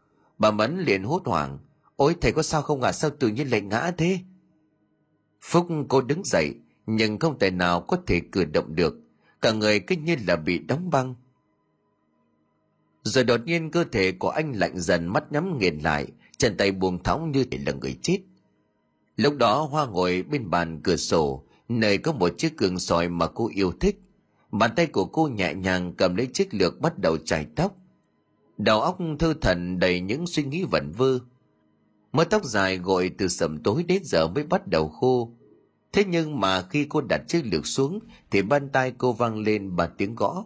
Bà 0.42 0.50
Mẫn 0.50 0.78
liền 0.78 1.02
hốt 1.02 1.22
hoảng. 1.24 1.58
Ôi, 1.96 2.14
thầy 2.20 2.32
có 2.32 2.42
sao 2.42 2.62
không 2.62 2.82
à 2.82 2.92
sao 2.92 3.10
tự 3.10 3.28
nhiên 3.28 3.48
lại 3.50 3.60
ngã 3.60 3.90
thế? 3.98 4.18
Phúc, 5.40 5.68
cô 5.88 6.00
đứng 6.00 6.22
dậy, 6.24 6.54
nhưng 6.86 7.18
không 7.18 7.38
thể 7.38 7.50
nào 7.50 7.80
có 7.80 7.96
thể 8.06 8.20
cử 8.32 8.44
động 8.44 8.74
được. 8.74 8.94
Cả 9.42 9.52
người 9.52 9.80
cứ 9.80 9.96
như 9.96 10.16
là 10.26 10.36
bị 10.36 10.58
đóng 10.58 10.90
băng. 10.90 11.14
rồi 13.02 13.24
đột 13.24 13.40
nhiên 13.44 13.70
cơ 13.70 13.84
thể 13.92 14.12
của 14.12 14.28
anh 14.30 14.52
lạnh 14.52 14.80
dần, 14.80 15.06
mắt 15.06 15.32
nhắm 15.32 15.58
nghiền 15.58 15.78
lại, 15.78 16.06
chân 16.36 16.56
tay 16.56 16.72
buông 16.72 17.02
thõng 17.02 17.32
như 17.32 17.44
thể 17.44 17.58
là 17.66 17.72
người 17.72 17.98
chết 18.02 18.18
lúc 19.16 19.36
đó, 19.36 19.62
hoa 19.70 19.86
ngồi 19.86 20.22
bên 20.22 20.50
bàn 20.50 20.80
cửa 20.84 20.96
sổ, 20.96 21.44
nơi 21.68 21.98
có 21.98 22.12
một 22.12 22.38
chiếc 22.38 22.58
gương 22.58 22.78
soi 22.78 23.08
mà 23.08 23.26
cô 23.26 23.50
yêu 23.54 23.72
thích 23.80 24.00
bàn 24.52 24.70
tay 24.76 24.86
của 24.86 25.04
cô 25.04 25.28
nhẹ 25.28 25.54
nhàng 25.54 25.92
cầm 25.96 26.16
lấy 26.16 26.26
chiếc 26.26 26.54
lược 26.54 26.80
bắt 26.80 26.98
đầu 26.98 27.16
chải 27.16 27.46
tóc 27.56 27.76
đầu 28.64 28.80
óc 28.80 28.98
thư 29.18 29.34
thần 29.34 29.78
đầy 29.78 30.00
những 30.00 30.26
suy 30.26 30.42
nghĩ 30.42 30.64
vẩn 30.70 30.92
vơ. 30.96 31.18
Mớ 32.12 32.24
tóc 32.24 32.44
dài 32.44 32.78
gội 32.78 33.10
từ 33.18 33.28
sầm 33.28 33.62
tối 33.62 33.82
đến 33.82 34.02
giờ 34.04 34.28
mới 34.28 34.44
bắt 34.44 34.66
đầu 34.66 34.88
khô. 34.88 35.30
Thế 35.92 36.04
nhưng 36.04 36.40
mà 36.40 36.62
khi 36.62 36.86
cô 36.88 37.00
đặt 37.00 37.22
chiếc 37.28 37.42
lược 37.44 37.66
xuống 37.66 37.98
thì 38.30 38.42
bên 38.42 38.68
tay 38.68 38.92
cô 38.98 39.12
vang 39.12 39.38
lên 39.38 39.76
ba 39.76 39.86
tiếng 39.86 40.14
gõ. 40.14 40.44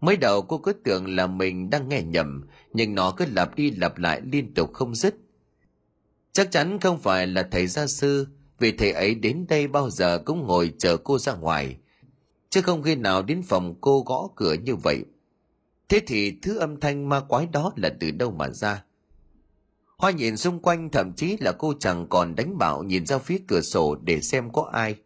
Mới 0.00 0.16
đầu 0.16 0.42
cô 0.42 0.58
cứ 0.58 0.72
tưởng 0.72 1.16
là 1.16 1.26
mình 1.26 1.70
đang 1.70 1.88
nghe 1.88 2.02
nhầm, 2.02 2.44
nhưng 2.72 2.94
nó 2.94 3.10
cứ 3.10 3.24
lặp 3.34 3.56
đi 3.56 3.70
lặp 3.70 3.98
lại 3.98 4.20
liên 4.32 4.54
tục 4.54 4.72
không 4.72 4.94
dứt. 4.94 5.14
Chắc 6.32 6.50
chắn 6.50 6.80
không 6.80 6.98
phải 6.98 7.26
là 7.26 7.48
thầy 7.50 7.66
gia 7.66 7.86
sư, 7.86 8.26
vì 8.58 8.72
thầy 8.72 8.92
ấy 8.92 9.14
đến 9.14 9.46
đây 9.48 9.68
bao 9.68 9.90
giờ 9.90 10.22
cũng 10.24 10.46
ngồi 10.46 10.72
chờ 10.78 10.96
cô 10.96 11.18
ra 11.18 11.34
ngoài. 11.34 11.76
Chứ 12.50 12.62
không 12.62 12.82
khi 12.82 12.94
nào 12.94 13.22
đến 13.22 13.42
phòng 13.42 13.74
cô 13.80 14.02
gõ 14.06 14.28
cửa 14.36 14.52
như 14.52 14.76
vậy 14.76 15.04
thế 15.90 16.00
thì 16.06 16.38
thứ 16.42 16.58
âm 16.58 16.80
thanh 16.80 17.08
ma 17.08 17.20
quái 17.20 17.46
đó 17.46 17.72
là 17.76 17.90
từ 18.00 18.10
đâu 18.10 18.30
mà 18.30 18.48
ra? 18.48 18.84
Hoa 19.98 20.10
nhìn 20.10 20.36
xung 20.36 20.60
quanh, 20.60 20.90
thậm 20.90 21.12
chí 21.12 21.36
là 21.40 21.52
cô 21.52 21.74
chẳng 21.80 22.06
còn 22.08 22.34
đánh 22.34 22.58
bảo 22.58 22.82
nhìn 22.82 23.06
ra 23.06 23.18
phía 23.18 23.38
cửa 23.48 23.60
sổ 23.60 23.94
để 24.02 24.20
xem 24.20 24.52
có 24.52 24.62
ai. 24.72 24.96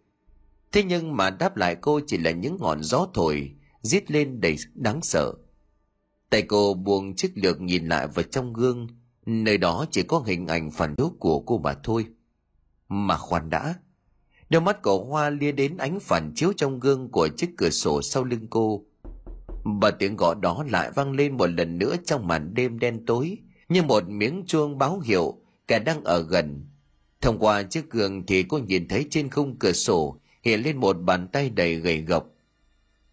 Thế 0.72 0.82
nhưng 0.82 1.16
mà 1.16 1.30
đáp 1.30 1.56
lại 1.56 1.76
cô 1.80 2.00
chỉ 2.06 2.18
là 2.18 2.30
những 2.30 2.56
ngọn 2.60 2.82
gió 2.82 3.06
thổi, 3.14 3.50
rít 3.82 4.10
lên 4.10 4.40
đầy 4.40 4.56
đáng 4.74 5.02
sợ. 5.02 5.32
Tay 6.30 6.42
cô 6.42 6.74
buông 6.74 7.16
chiếc 7.16 7.32
lược 7.34 7.60
nhìn 7.60 7.88
lại 7.88 8.06
vào 8.06 8.22
trong 8.22 8.52
gương, 8.52 8.86
nơi 9.26 9.58
đó 9.58 9.86
chỉ 9.90 10.02
có 10.02 10.18
hình 10.26 10.46
ảnh 10.46 10.70
phản 10.70 10.94
chiếu 10.96 11.12
của 11.18 11.40
cô 11.40 11.58
mà 11.58 11.74
thôi. 11.82 12.06
Mà 12.88 13.16
khoan 13.16 13.50
đã, 13.50 13.74
đôi 14.50 14.60
mắt 14.60 14.82
của 14.82 15.04
hoa 15.04 15.30
lia 15.30 15.52
đến 15.52 15.76
ánh 15.76 16.00
phản 16.00 16.32
chiếu 16.34 16.52
trong 16.56 16.80
gương 16.80 17.08
của 17.10 17.28
chiếc 17.36 17.50
cửa 17.56 17.70
sổ 17.70 18.02
sau 18.02 18.24
lưng 18.24 18.46
cô 18.50 18.84
và 19.64 19.90
tiếng 19.90 20.16
gõ 20.16 20.34
đó 20.34 20.64
lại 20.70 20.90
vang 20.94 21.12
lên 21.12 21.36
một 21.36 21.46
lần 21.46 21.78
nữa 21.78 21.96
trong 22.04 22.26
màn 22.26 22.54
đêm 22.54 22.78
đen 22.78 23.06
tối, 23.06 23.38
như 23.68 23.82
một 23.82 24.08
miếng 24.08 24.44
chuông 24.46 24.78
báo 24.78 25.00
hiệu, 25.00 25.38
kẻ 25.68 25.78
đang 25.78 26.04
ở 26.04 26.22
gần. 26.22 26.66
Thông 27.20 27.38
qua 27.38 27.62
chiếc 27.62 27.90
gương 27.90 28.26
thì 28.26 28.42
cô 28.42 28.58
nhìn 28.58 28.88
thấy 28.88 29.06
trên 29.10 29.30
khung 29.30 29.58
cửa 29.58 29.72
sổ 29.72 30.20
hiện 30.42 30.62
lên 30.62 30.76
một 30.76 30.92
bàn 30.92 31.28
tay 31.28 31.50
đầy 31.50 31.74
gầy 31.74 32.00
gộc. 32.00 32.26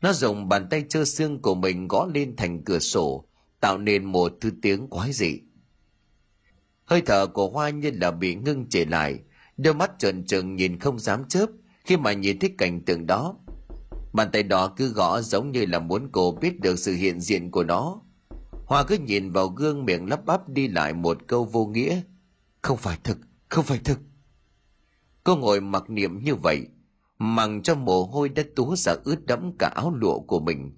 Nó 0.02 0.14
dùng 0.14 0.50
bàn 0.50 0.68
tay 0.70 0.86
trơ 0.90 1.06
xương 1.06 1.42
của 1.42 1.56
mình 1.56 1.88
gõ 1.88 2.08
lên 2.14 2.36
thành 2.36 2.64
cửa 2.64 2.80
sổ, 2.80 3.26
tạo 3.60 3.78
nên 3.78 4.06
một 4.06 4.34
thứ 4.42 4.52
tiếng 4.62 4.88
quái 4.88 5.12
dị. 5.14 5.40
Hơi 6.86 7.02
thở 7.02 7.28
của 7.28 7.50
hoa 7.50 7.70
như 7.70 7.92
là 8.02 8.12
bị 8.12 8.36
ngưng 8.36 8.66
trở 8.70 8.86
lại, 8.86 9.20
đôi 9.58 9.74
mắt 9.74 9.92
trợn 10.00 10.26
trừng 10.26 10.56
nhìn 10.56 10.80
không 10.80 11.00
dám 11.00 11.24
chớp 11.28 11.46
khi 11.86 11.98
mà 11.98 12.14
nhìn 12.14 12.40
thấy 12.40 12.56
cảnh 12.58 12.82
tượng 12.82 13.08
đó 13.08 13.36
bàn 14.14 14.30
tay 14.34 14.44
đó 14.44 14.68
cứ 14.68 14.88
gõ 14.88 15.22
giống 15.22 15.52
như 15.52 15.66
là 15.66 15.80
muốn 15.80 16.10
cô 16.12 16.32
biết 16.42 16.60
được 16.60 16.80
sự 16.80 16.94
hiện 16.94 17.22
diện 17.22 17.52
của 17.52 17.64
nó. 17.64 18.02
Hoa 18.66 18.84
cứ 18.84 18.98
nhìn 18.98 19.32
vào 19.32 19.48
gương 19.48 19.86
miệng 19.86 20.10
lắp 20.10 20.26
bắp 20.26 20.50
đi 20.50 20.68
lại 20.68 20.94
một 20.94 21.18
câu 21.28 21.46
vô 21.46 21.66
nghĩa. 21.66 22.02
Không 22.62 22.78
phải 22.78 22.98
thực 23.04 23.18
không 23.50 23.66
phải 23.66 23.80
thực 23.84 24.00
cô 25.24 25.36
ngồi 25.36 25.62
mặc 25.62 25.90
niệm 25.90 26.24
như 26.24 26.36
vậy, 26.36 26.68
mằng 27.18 27.62
cho 27.62 27.76
mồ 27.76 28.04
hôi 28.04 28.30
đã 28.30 28.44
túa 28.56 28.76
ra 28.76 28.96
ướt 29.04 29.26
đẫm 29.26 29.52
cả 29.60 29.68
áo 29.68 29.94
lụa 29.96 30.20
của 30.20 30.40
mình. 30.40 30.72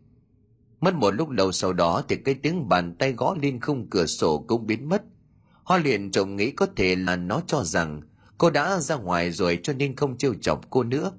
Mất 0.81 0.93
một 0.95 1.11
lúc 1.11 1.29
lâu 1.29 1.51
sau 1.51 1.73
đó 1.73 2.03
thì 2.09 2.15
cái 2.15 2.35
tiếng 2.35 2.69
bàn 2.69 2.95
tay 2.99 3.13
gõ 3.13 3.35
lên 3.41 3.61
khung 3.61 3.89
cửa 3.89 4.05
sổ 4.05 4.45
cũng 4.47 4.67
biến 4.67 4.89
mất. 4.89 5.03
Hoa 5.63 5.77
liền 5.77 6.11
trông 6.11 6.35
nghĩ 6.35 6.51
có 6.51 6.67
thể 6.75 6.95
là 6.95 7.15
nó 7.15 7.41
cho 7.47 7.63
rằng 7.63 8.01
cô 8.37 8.49
đã 8.49 8.79
ra 8.79 8.95
ngoài 8.95 9.31
rồi 9.31 9.59
cho 9.63 9.73
nên 9.73 9.95
không 9.95 10.17
trêu 10.17 10.33
chọc 10.41 10.69
cô 10.69 10.83
nữa 10.83 11.11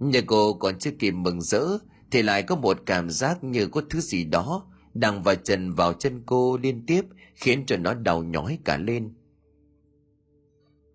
nhưng 0.00 0.26
cô 0.26 0.52
còn 0.54 0.78
chưa 0.78 0.90
kịp 0.90 1.10
mừng 1.10 1.42
rỡ, 1.42 1.64
thì 2.10 2.22
lại 2.22 2.42
có 2.42 2.56
một 2.56 2.82
cảm 2.86 3.10
giác 3.10 3.44
như 3.44 3.66
có 3.66 3.82
thứ 3.90 4.00
gì 4.00 4.24
đó 4.24 4.66
đang 4.94 5.22
vào 5.22 5.34
chân 5.34 5.72
vào 5.72 5.92
chân 5.92 6.22
cô 6.26 6.58
liên 6.62 6.86
tiếp, 6.86 7.02
khiến 7.34 7.66
cho 7.66 7.76
nó 7.76 7.94
đau 7.94 8.22
nhói 8.22 8.58
cả 8.64 8.78
lên. 8.78 9.14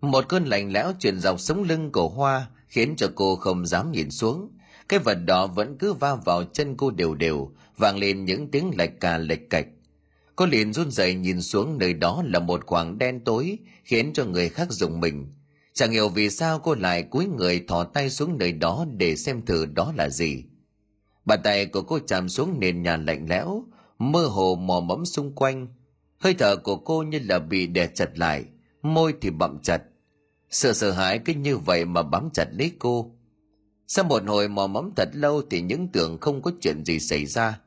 Một 0.00 0.28
cơn 0.28 0.44
lạnh 0.44 0.72
lẽo 0.72 0.92
truyền 0.98 1.20
dọc 1.20 1.40
sống 1.40 1.62
lưng 1.62 1.90
cổ 1.92 2.08
hoa 2.08 2.46
khiến 2.68 2.96
cho 2.96 3.08
cô 3.14 3.36
không 3.36 3.66
dám 3.66 3.92
nhìn 3.92 4.10
xuống. 4.10 4.50
Cái 4.88 5.00
vật 5.00 5.14
đó 5.14 5.46
vẫn 5.46 5.78
cứ 5.78 5.92
va 5.92 6.14
vào 6.14 6.44
chân 6.44 6.76
cô 6.76 6.90
đều 6.90 7.14
đều, 7.14 7.50
vang 7.76 7.98
lên 7.98 8.24
những 8.24 8.50
tiếng 8.50 8.70
lạch 8.78 9.00
cà 9.00 9.18
lệch 9.18 9.50
cạch. 9.50 9.66
Cô 10.36 10.46
liền 10.46 10.72
run 10.72 10.90
rẩy 10.90 11.14
nhìn 11.14 11.42
xuống 11.42 11.78
nơi 11.78 11.94
đó 11.94 12.22
là 12.26 12.38
một 12.38 12.66
khoảng 12.66 12.98
đen 12.98 13.20
tối, 13.24 13.58
khiến 13.84 14.12
cho 14.12 14.24
người 14.24 14.48
khác 14.48 14.70
dùng 14.70 15.00
mình 15.00 15.26
chẳng 15.76 15.90
hiểu 15.90 16.08
vì 16.08 16.30
sao 16.30 16.58
cô 16.58 16.74
lại 16.74 17.02
cúi 17.02 17.26
người 17.26 17.64
thò 17.68 17.84
tay 17.84 18.10
xuống 18.10 18.38
nơi 18.38 18.52
đó 18.52 18.86
để 18.96 19.16
xem 19.16 19.44
thử 19.46 19.66
đó 19.66 19.92
là 19.96 20.08
gì. 20.08 20.44
Bàn 21.24 21.40
tay 21.44 21.66
của 21.66 21.82
cô 21.82 21.98
chạm 22.06 22.28
xuống 22.28 22.60
nền 22.60 22.82
nhà 22.82 22.96
lạnh 22.96 23.26
lẽo, 23.28 23.64
mơ 23.98 24.26
hồ 24.26 24.54
mò 24.54 24.80
mẫm 24.80 25.06
xung 25.06 25.34
quanh. 25.34 25.68
Hơi 26.18 26.34
thở 26.34 26.56
của 26.56 26.76
cô 26.76 27.02
như 27.02 27.18
là 27.28 27.38
bị 27.38 27.66
đè 27.66 27.86
chặt 27.86 28.18
lại, 28.18 28.44
môi 28.82 29.14
thì 29.20 29.30
bậm 29.30 29.58
chặt. 29.62 29.82
Sợ 30.50 30.72
sợ 30.72 30.90
hãi 30.90 31.18
cứ 31.18 31.34
như 31.34 31.56
vậy 31.56 31.84
mà 31.84 32.02
bám 32.02 32.28
chặt 32.32 32.48
lấy 32.52 32.72
cô. 32.78 33.10
Sau 33.86 34.04
một 34.04 34.22
hồi 34.26 34.48
mò 34.48 34.66
mẫm 34.66 34.90
thật 34.96 35.08
lâu 35.12 35.42
thì 35.50 35.60
những 35.60 35.88
tưởng 35.88 36.18
không 36.20 36.42
có 36.42 36.50
chuyện 36.60 36.84
gì 36.84 36.98
xảy 36.98 37.26
ra. 37.26 37.60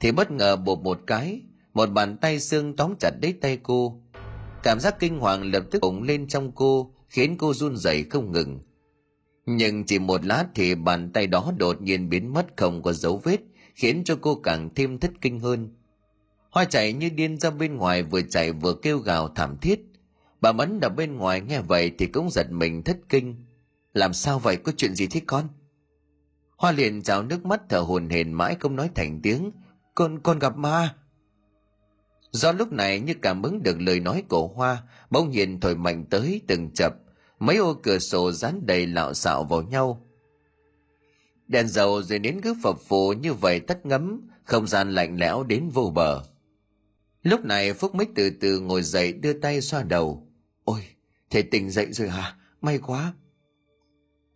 Thì 0.00 0.12
bất 0.12 0.30
ngờ 0.30 0.56
bột 0.56 0.78
một 0.78 1.00
cái, 1.06 1.40
một 1.74 1.86
bàn 1.86 2.16
tay 2.16 2.40
xương 2.40 2.76
tóm 2.76 2.94
chặt 3.00 3.10
lấy 3.22 3.32
tay 3.32 3.58
cô. 3.62 4.00
Cảm 4.62 4.80
giác 4.80 4.96
kinh 4.98 5.18
hoàng 5.18 5.42
lập 5.52 5.64
tức 5.70 5.78
bùng 5.82 6.02
lên 6.02 6.28
trong 6.28 6.52
cô 6.52 6.95
khiến 7.16 7.36
cô 7.38 7.54
run 7.54 7.76
rẩy 7.76 8.04
không 8.10 8.32
ngừng. 8.32 8.60
Nhưng 9.46 9.84
chỉ 9.84 9.98
một 9.98 10.24
lát 10.24 10.44
thì 10.54 10.74
bàn 10.74 11.10
tay 11.12 11.26
đó 11.26 11.52
đột 11.58 11.82
nhiên 11.82 12.08
biến 12.08 12.32
mất 12.32 12.46
không 12.56 12.82
có 12.82 12.92
dấu 12.92 13.20
vết, 13.24 13.40
khiến 13.74 14.04
cho 14.04 14.18
cô 14.20 14.34
càng 14.34 14.70
thêm 14.74 14.98
thất 14.98 15.10
kinh 15.20 15.40
hơn. 15.40 15.68
Hoa 16.50 16.64
chạy 16.64 16.92
như 16.92 17.08
điên 17.10 17.38
ra 17.38 17.50
bên 17.50 17.76
ngoài 17.76 18.02
vừa 18.02 18.22
chạy 18.22 18.52
vừa 18.52 18.74
kêu 18.82 18.98
gào 18.98 19.28
thảm 19.28 19.56
thiết. 19.58 19.80
Bà 20.40 20.52
mẫn 20.52 20.80
ở 20.80 20.88
bên 20.88 21.16
ngoài 21.16 21.40
nghe 21.40 21.60
vậy 21.60 21.92
thì 21.98 22.06
cũng 22.06 22.30
giật 22.30 22.50
mình 22.50 22.82
thất 22.82 22.98
kinh. 23.08 23.44
Làm 23.94 24.12
sao 24.12 24.38
vậy? 24.38 24.56
Có 24.56 24.72
chuyện 24.76 24.94
gì 24.94 25.06
thế 25.06 25.20
con? 25.26 25.48
Hoa 26.56 26.72
liền 26.72 27.02
trào 27.02 27.22
nước 27.22 27.46
mắt 27.46 27.62
thở 27.68 27.78
hồn 27.78 28.08
hển 28.08 28.32
mãi 28.32 28.56
không 28.60 28.76
nói 28.76 28.90
thành 28.94 29.20
tiếng. 29.22 29.50
Con 29.94 30.18
con 30.18 30.38
gặp 30.38 30.56
ma. 30.56 30.94
Do 32.30 32.52
lúc 32.52 32.72
này 32.72 33.00
như 33.00 33.14
cảm 33.22 33.42
ứng 33.42 33.62
được 33.62 33.80
lời 33.80 34.00
nói 34.00 34.22
của 34.28 34.48
hoa, 34.48 34.82
bỗng 35.10 35.30
nhiên 35.30 35.60
thổi 35.60 35.76
mạnh 35.76 36.04
tới 36.10 36.40
từng 36.46 36.70
chập 36.74 36.96
mấy 37.38 37.56
ô 37.56 37.74
cửa 37.74 37.98
sổ 37.98 38.32
dán 38.32 38.66
đầy 38.66 38.86
lạo 38.86 39.14
xạo 39.14 39.44
vào 39.44 39.62
nhau. 39.62 40.02
Đèn 41.48 41.68
dầu 41.68 42.02
rồi 42.02 42.18
đến 42.18 42.40
cứ 42.40 42.54
phập 42.62 42.80
phù 42.80 43.12
như 43.12 43.34
vậy 43.34 43.60
tắt 43.60 43.86
ngấm, 43.86 44.28
không 44.44 44.66
gian 44.66 44.90
lạnh 44.90 45.16
lẽo 45.16 45.42
đến 45.42 45.68
vô 45.68 45.92
bờ. 45.94 46.22
Lúc 47.22 47.44
này 47.44 47.72
phúc 47.72 47.94
mới 47.94 48.06
từ 48.14 48.30
từ 48.30 48.60
ngồi 48.60 48.82
dậy 48.82 49.12
đưa 49.12 49.32
tay 49.32 49.60
xoa 49.60 49.82
đầu. 49.82 50.28
Ôi, 50.64 50.80
thầy 51.30 51.42
tỉnh 51.42 51.70
dậy 51.70 51.92
rồi 51.92 52.08
hả? 52.08 52.36
May 52.60 52.78
quá. 52.78 53.12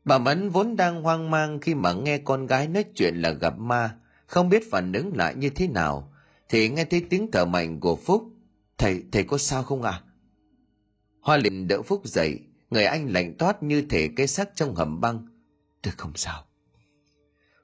Bà 0.05 0.19
mẫn 0.19 0.49
vốn 0.49 0.77
đang 0.77 1.03
hoang 1.03 1.31
mang 1.31 1.61
khi 1.61 1.75
mà 1.75 1.93
nghe 1.93 2.19
con 2.19 2.47
gái 2.47 2.69
nói 2.69 2.85
chuyện 2.95 3.15
là 3.17 3.31
gặp 3.31 3.59
ma, 3.59 3.97
không 4.27 4.49
biết 4.49 4.71
phản 4.71 4.93
ứng 4.93 5.17
lại 5.17 5.35
như 5.35 5.51
thế 5.51 5.67
nào, 5.69 6.13
thì 6.49 6.69
nghe 6.69 6.85
thấy 6.85 7.07
tiếng 7.11 7.31
thở 7.31 7.45
mạnh 7.45 7.81
của 7.81 7.97
phúc. 7.97 8.25
Thầy 8.79 9.03
thầy 9.13 9.25
có 9.25 9.39
sao 9.39 9.63
không 9.63 9.83
à 9.83 10.03
hoa 11.21 11.37
liền 11.37 11.69
đỡ 11.69 11.83
phúc 11.83 12.03
dậy 12.05 12.41
người 12.71 12.85
anh 12.85 13.13
lạnh 13.13 13.35
toát 13.39 13.63
như 13.63 13.83
thể 13.83 14.09
cái 14.17 14.27
xác 14.27 14.51
trong 14.55 14.75
hầm 14.75 15.01
băng. 15.01 15.27
Tôi 15.83 15.95
không 15.97 16.13
sao. 16.15 16.45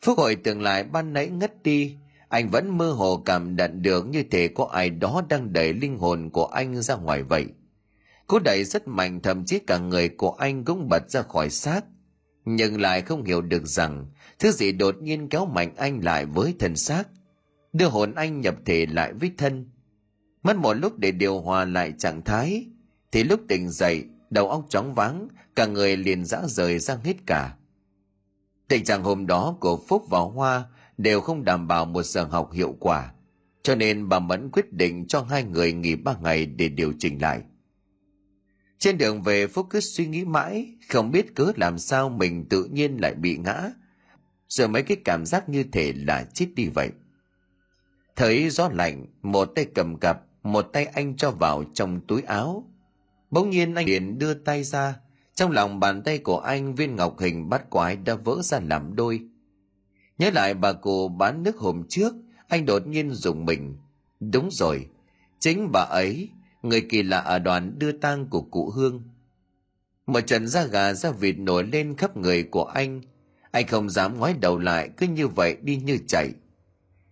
Phúc 0.03 0.19
hồi 0.19 0.37
tưởng 0.37 0.63
lại 0.63 0.85
ban 0.85 1.13
nãy 1.13 1.29
ngất 1.29 1.63
đi. 1.63 1.97
Anh 2.29 2.49
vẫn 2.49 2.79
mơ 2.79 2.93
hồ 2.93 3.23
cảm 3.25 3.57
nhận 3.57 3.83
được 3.83 4.07
như 4.07 4.23
thể 4.31 4.49
có 4.49 4.65
ai 4.73 4.91
đó 4.91 5.23
đang 5.29 5.53
đẩy 5.53 5.73
linh 5.73 5.99
hồn 5.99 6.31
của 6.31 6.47
anh 6.47 6.83
ra 6.83 6.95
ngoài 6.95 7.23
vậy. 7.23 7.47
Cú 8.27 8.39
đẩy 8.39 8.65
rất 8.65 8.89
mạnh, 8.89 9.21
thậm 9.23 9.45
chí 9.45 9.59
cả 9.59 9.79
người 9.79 10.09
của 10.09 10.31
anh 10.31 10.65
cũng 10.65 10.89
bật 10.89 11.11
ra 11.11 11.23
khỏi 11.23 11.51
xác. 11.51 11.85
Nhưng 12.45 12.81
lại 12.81 13.03
không 13.03 13.25
hiểu 13.25 13.41
được 13.41 13.67
rằng, 13.67 14.07
thứ 14.39 14.51
gì 14.51 14.73
đột 14.73 14.97
nhiên 15.03 15.29
kéo 15.29 15.47
mạnh 15.47 15.75
anh 15.77 16.05
lại 16.05 16.27
với 16.27 16.55
thân 16.59 16.77
xác. 16.77 17.09
Đưa 17.73 17.89
hồn 17.89 18.15
anh 18.15 18.41
nhập 18.41 18.55
thể 18.65 18.87
lại 18.87 19.13
với 19.13 19.33
thân. 19.39 19.71
Mất 20.43 20.57
một 20.57 20.75
lúc 20.75 20.99
để 20.99 21.11
điều 21.11 21.41
hòa 21.41 21.65
lại 21.65 21.93
trạng 21.99 22.23
thái. 22.23 22.67
Thì 23.13 23.25
lúc 23.25 23.41
tỉnh 23.49 23.71
dậy 23.71 24.05
đầu 24.37 24.51
óc 24.51 24.67
chóng 24.69 24.95
váng, 24.95 25.29
cả 25.55 25.67
người 25.67 25.97
liền 25.97 26.25
dã 26.25 26.43
rời 26.47 26.79
ra 26.79 26.97
hết 27.05 27.17
cả. 27.27 27.57
Tình 28.69 28.85
trạng 28.85 29.03
hôm 29.03 29.27
đó 29.27 29.57
của 29.61 29.81
phúc 29.89 30.05
và 30.11 30.19
hoa 30.19 30.65
đều 30.99 31.21
không 31.21 31.45
đảm 31.45 31.69
bảo 31.69 31.85
một 31.85 32.03
giờ 32.03 32.25
học 32.25 32.53
hiệu 32.53 32.77
quả, 32.81 33.13
cho 33.63 33.75
nên 33.75 34.09
bà 34.09 34.19
mẫn 34.19 34.51
quyết 34.51 34.73
định 34.73 35.07
cho 35.07 35.23
hai 35.23 35.43
người 35.43 35.73
nghỉ 35.73 35.97
ba 35.97 36.17
ngày 36.23 36.47
để 36.47 36.69
điều 36.69 36.93
chỉnh 36.99 37.23
lại. 37.23 37.43
Trên 38.79 38.99
đường 38.99 39.23
về, 39.23 39.47
phúc 39.47 39.67
cứ 39.71 39.81
suy 39.81 40.07
nghĩ 40.07 40.25
mãi, 40.25 40.77
không 40.89 41.11
biết 41.11 41.35
cớ 41.35 41.53
làm 41.57 41.79
sao 41.79 42.09
mình 42.09 42.45
tự 42.49 42.65
nhiên 42.65 42.97
lại 43.01 43.15
bị 43.15 43.37
ngã. 43.37 43.71
Rồi 44.49 44.69
mấy 44.69 44.83
cái 44.83 44.97
cảm 45.05 45.27
giác 45.27 45.49
như 45.49 45.65
thể 45.73 45.93
là 45.97 46.25
chết 46.35 46.47
đi 46.55 46.69
vậy. 46.69 46.91
Thấy 48.17 48.51
gió 48.51 48.69
lạnh, 48.73 49.07
một 49.23 49.45
tay 49.45 49.67
cầm 49.75 49.99
cặp, 49.99 50.23
một 50.43 50.63
tay 50.63 50.87
anh 50.87 51.17
cho 51.17 51.31
vào 51.31 51.65
trong 51.75 52.01
túi 52.07 52.23
áo 52.23 52.65
bỗng 53.31 53.51
nhiên 53.51 53.75
anh 53.75 53.87
liền 53.87 54.19
đưa 54.19 54.35
tay 54.35 54.65
ra. 54.65 54.97
Trong 55.35 55.51
lòng 55.51 55.81
bàn 55.81 56.03
tay 56.03 56.19
của 56.19 56.39
anh, 56.39 56.75
viên 56.75 56.97
ngọc 56.97 57.19
hình 57.19 57.49
bát 57.49 57.71
quái 57.71 57.97
đã 57.97 58.15
vỡ 58.15 58.43
ra 58.43 58.61
làm 58.61 58.97
đôi. 58.97 59.21
Nhớ 60.19 60.31
lại 60.31 60.55
bà 60.55 60.73
cụ 60.73 61.09
bán 61.09 61.43
nước 61.43 61.57
hôm 61.57 61.83
trước, 61.89 62.15
anh 62.49 62.67
đột 62.67 62.87
nhiên 62.87 63.11
dùng 63.11 63.45
mình. 63.45 63.77
Đúng 64.21 64.49
rồi, 64.51 64.89
chính 65.39 65.73
bà 65.73 65.81
ấy, 65.81 66.29
người 66.63 66.81
kỳ 66.81 67.03
lạ 67.03 67.19
ở 67.19 67.39
đoàn 67.39 67.79
đưa 67.79 67.93
tang 67.93 68.27
của 68.27 68.43
cụ 68.43 68.71
hương. 68.71 69.03
Một 70.07 70.21
trận 70.21 70.47
da 70.49 70.65
gà 70.65 70.93
da 70.93 71.11
vịt 71.11 71.39
nổi 71.39 71.65
lên 71.65 71.97
khắp 71.97 72.17
người 72.17 72.43
của 72.43 72.65
anh. 72.65 73.01
Anh 73.51 73.67
không 73.67 73.91
dám 73.91 74.19
ngoái 74.19 74.35
đầu 74.41 74.59
lại, 74.59 74.91
cứ 74.97 75.07
như 75.07 75.29
vậy 75.29 75.57
đi 75.63 75.77
như 75.77 75.99
chạy. 76.09 76.33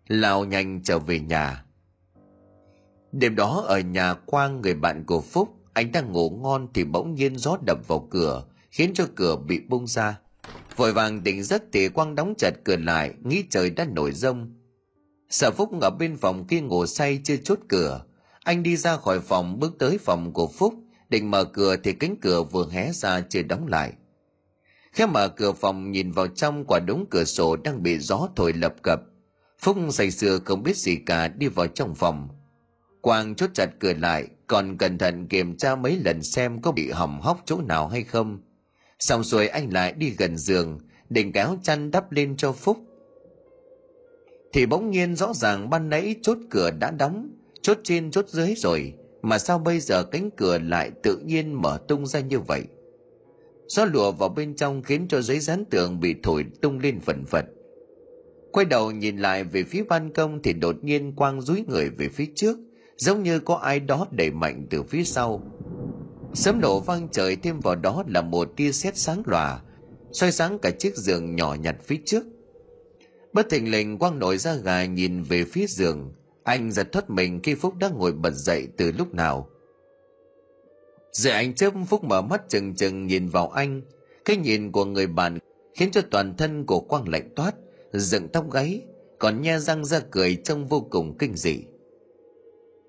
Lao 0.09 0.45
nhanh 0.45 0.83
trở 0.83 0.99
về 0.99 1.21
nhà. 1.21 1.65
Đêm 3.13 3.37
đó 3.37 3.65
ở 3.67 3.81
nhà 3.81 4.15
quang, 4.15 4.61
người 4.61 4.75
bạn 4.75 5.05
của 5.05 5.21
phúc 5.21 5.54
anh 5.75 5.93
đang 5.93 6.13
ngủ 6.13 6.31
ngon 6.31 6.69
thì 6.75 6.85
bỗng 6.85 7.15
nhiên 7.15 7.37
gió 7.37 7.59
đập 7.67 7.79
vào 7.89 8.09
cửa, 8.11 8.45
khiến 8.71 8.95
cho 8.95 9.07
cửa 9.15 9.37
bị 9.37 9.61
bung 9.69 9.87
ra. 9.87 10.19
Vội 10.77 10.93
vàng 10.93 11.21
tỉnh 11.21 11.43
giấc 11.43 11.63
thì 11.73 11.89
quang 11.89 12.15
đóng 12.15 12.35
chặt 12.39 12.51
cửa 12.65 12.77
lại, 12.77 13.15
nghĩ 13.23 13.45
trời 13.51 13.71
đã 13.71 13.85
nổi 13.85 14.13
rông. 14.13 14.55
Sở 15.31 15.51
phúc 15.51 15.71
ở 15.81 15.91
bên 15.91 16.17
phòng 16.17 16.47
kia 16.47 16.61
ngủ 16.61 16.87
say 16.87 17.21
chưa 17.25 17.37
chốt 17.37 17.59
cửa. 17.69 18.05
Anh 18.45 18.63
đi 18.63 18.77
ra 18.77 18.97
khỏi 18.97 19.21
phòng, 19.21 19.61
bước 19.61 19.77
tới 19.79 19.99
phòng 19.99 20.33
của 20.33 20.47
phúc, 20.47 20.75
định 21.09 21.31
mở 21.31 21.45
cửa 21.45 21.77
thì 21.77 21.93
cánh 21.93 22.17
cửa 22.21 22.43
vừa 22.43 22.69
hé 22.71 22.93
ra 22.93 23.21
chưa 23.21 23.43
đóng 23.43 23.67
lại. 23.67 23.93
Khẽ 24.93 25.07
mở 25.07 25.29
cửa 25.29 25.53
phòng, 25.53 25.91
nhìn 25.91 26.13
vào 26.13 26.27
trong 26.27 26.65
quả 26.69 26.81
đống 26.87 27.07
cửa 27.11 27.25
sổ 27.25 27.57
đang 27.57 27.83
bị 27.83 27.99
gió 27.99 28.29
thổi 28.37 28.53
lập 28.53 28.75
cập. 28.83 29.01
Phúc 29.59 29.77
say 29.91 30.11
sưa 30.11 30.39
không 30.45 30.63
biết 30.63 30.77
gì 30.77 30.97
cả, 31.07 31.29
đi 31.29 31.49
vào 31.49 31.67
trong 31.67 31.95
phòng. 31.95 32.29
Quang 33.01 33.35
chốt 33.35 33.51
chặt 33.55 33.67
cửa 33.81 33.93
lại 33.93 34.29
còn 34.47 34.77
cẩn 34.79 34.99
thận 34.99 35.27
kiểm 35.27 35.57
tra 35.57 35.77
mấy 35.77 35.97
lần 36.05 36.23
xem 36.23 36.61
có 36.63 36.73
bị 36.73 36.91
hỏng 36.91 37.21
hóc 37.21 37.43
chỗ 37.45 37.61
nào 37.61 37.89
hay 37.89 38.05
không. 38.05 38.39
Xong 38.99 39.25
rồi 39.25 39.49
anh 39.49 39.73
lại 39.73 39.93
đi 39.93 40.11
gần 40.11 40.37
giường, 40.37 40.79
định 41.11 41.33
kéo 41.33 41.57
chăn 41.63 41.91
đắp 41.91 42.13
lên 42.13 42.37
cho 42.37 42.53
phúc. 42.53 42.79
Thì 44.53 44.67
bỗng 44.67 44.91
nhiên 44.91 45.17
rõ 45.17 45.33
ràng 45.35 45.71
ban 45.71 45.91
nãy 45.91 46.17
chốt 46.23 46.39
cửa 46.51 46.71
đã 46.71 46.91
đóng, 46.91 47.31
chốt 47.63 47.79
trên 47.85 48.11
chốt 48.11 48.29
dưới 48.29 48.55
rồi, 48.57 48.95
mà 49.23 49.39
sao 49.39 49.59
bây 49.59 49.81
giờ 49.81 50.03
cánh 50.03 50.31
cửa 50.31 50.59
lại 50.59 50.91
tự 51.03 51.19
nhiên 51.25 51.63
mở 51.63 51.79
tung 51.89 52.07
ra 52.07 52.21
như 52.21 52.41
vậy? 52.41 52.63
Gió 53.69 53.85
lùa 53.85 54.13
vào 54.13 54.29
bên 54.29 54.57
trong 54.57 54.83
khiến 54.83 55.07
cho 55.09 55.23
giấy 55.23 55.41
dán 55.41 55.65
tường 55.71 56.01
bị 56.01 56.15
thổi 56.23 56.45
tung 56.63 56.79
lên 56.79 57.01
phần 57.01 57.25
phật. 57.25 57.45
Quay 58.53 58.67
đầu 58.67 58.91
nhìn 58.91 59.19
lại 59.19 59.45
về 59.45 59.65
phía 59.65 59.85
ban 59.89 60.13
công 60.13 60.43
thì 60.43 60.53
đột 60.53 60.85
nhiên 60.85 61.13
quang 61.17 61.41
dúi 61.41 61.65
người 61.69 61.91
về 61.91 62.09
phía 62.09 62.27
trước 62.35 62.59
giống 62.97 63.23
như 63.23 63.39
có 63.39 63.55
ai 63.55 63.81
đó 63.81 64.07
đẩy 64.11 64.31
mạnh 64.31 64.67
từ 64.71 64.83
phía 64.83 65.05
sau. 65.05 65.43
Sấm 66.35 66.61
nổ 66.61 66.81
vang 66.81 67.09
trời 67.13 67.37
thêm 67.37 67.61
vào 67.61 67.75
đó 67.75 68.05
là 68.07 68.23
một 68.23 68.53
tia 68.57 68.73
sét 68.73 68.97
sáng 68.97 69.23
lòa, 69.27 69.63
soi 70.13 70.33
sáng 70.33 70.59
cả 70.59 70.71
chiếc 70.71 70.97
giường 70.97 71.37
nhỏ 71.37 71.57
nhặt 71.61 71.77
phía 71.85 71.99
trước. 72.05 72.25
Bất 73.33 73.51
thình 73.51 73.71
lình 73.71 73.99
quang 73.99 74.19
nổi 74.19 74.39
ra 74.39 74.55
gà 74.55 74.85
nhìn 74.85 75.23
về 75.23 75.45
phía 75.45 75.67
giường. 75.67 76.13
Anh 76.45 76.73
giật 76.73 76.93
thoát 76.93 77.11
mình 77.11 77.41
khi 77.43 77.55
phúc 77.55 77.75
đã 77.79 77.89
ngồi 77.89 78.13
bật 78.13 78.35
dậy 78.35 78.69
từ 78.77 78.93
lúc 78.93 79.15
nào. 79.15 79.49
Rồi 81.13 81.33
anh 81.33 81.55
chớp 81.55 81.73
phúc 81.89 82.05
mở 82.05 82.23
mắt 82.23 82.43
chừng 82.49 82.75
chừng 82.75 83.07
nhìn 83.07 83.29
vào 83.29 83.49
anh. 83.49 83.83
Cái 84.25 84.37
nhìn 84.37 84.73
của 84.73 84.85
người 84.85 85.07
bạn 85.07 85.39
khiến 85.75 85.91
cho 85.91 86.01
toàn 86.11 86.37
thân 86.37 86.67
của 86.67 86.81
quang 86.81 87.09
lạnh 87.09 87.29
toát, 87.37 87.55
dựng 87.93 88.29
tóc 88.29 88.51
gáy, 88.51 88.83
còn 89.19 89.43
nhe 89.43 89.59
răng 89.59 89.85
ra 89.85 90.01
cười 90.11 90.37
trông 90.45 90.67
vô 90.67 90.81
cùng 90.91 91.19
kinh 91.19 91.37
dị 91.37 91.65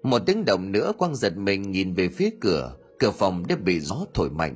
một 0.05 0.19
tiếng 0.25 0.45
động 0.45 0.71
nữa 0.71 0.91
quang 0.97 1.15
giật 1.15 1.37
mình 1.37 1.71
nhìn 1.71 1.93
về 1.93 2.09
phía 2.09 2.29
cửa. 2.41 2.75
Cửa 2.99 3.11
phòng 3.11 3.43
đã 3.47 3.55
bị 3.55 3.79
gió 3.79 4.05
thổi 4.13 4.29
mạnh. 4.29 4.55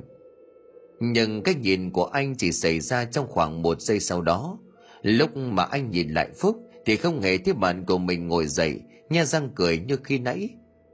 Nhưng 1.00 1.42
cái 1.42 1.54
nhìn 1.54 1.90
của 1.90 2.04
anh 2.04 2.34
chỉ 2.36 2.52
xảy 2.52 2.80
ra 2.80 3.04
trong 3.04 3.26
khoảng 3.28 3.62
một 3.62 3.80
giây 3.80 4.00
sau 4.00 4.22
đó. 4.22 4.58
Lúc 5.02 5.36
mà 5.36 5.62
anh 5.62 5.90
nhìn 5.90 6.08
lại 6.08 6.28
phúc, 6.38 6.56
thì 6.86 6.96
không 6.96 7.20
hề 7.20 7.38
thấy 7.38 7.54
bạn 7.54 7.84
của 7.86 7.98
mình 7.98 8.28
ngồi 8.28 8.46
dậy 8.46 8.80
nha 9.10 9.24
răng 9.24 9.50
cười 9.54 9.78
như 9.78 9.96
khi 10.04 10.18
nãy, 10.18 10.48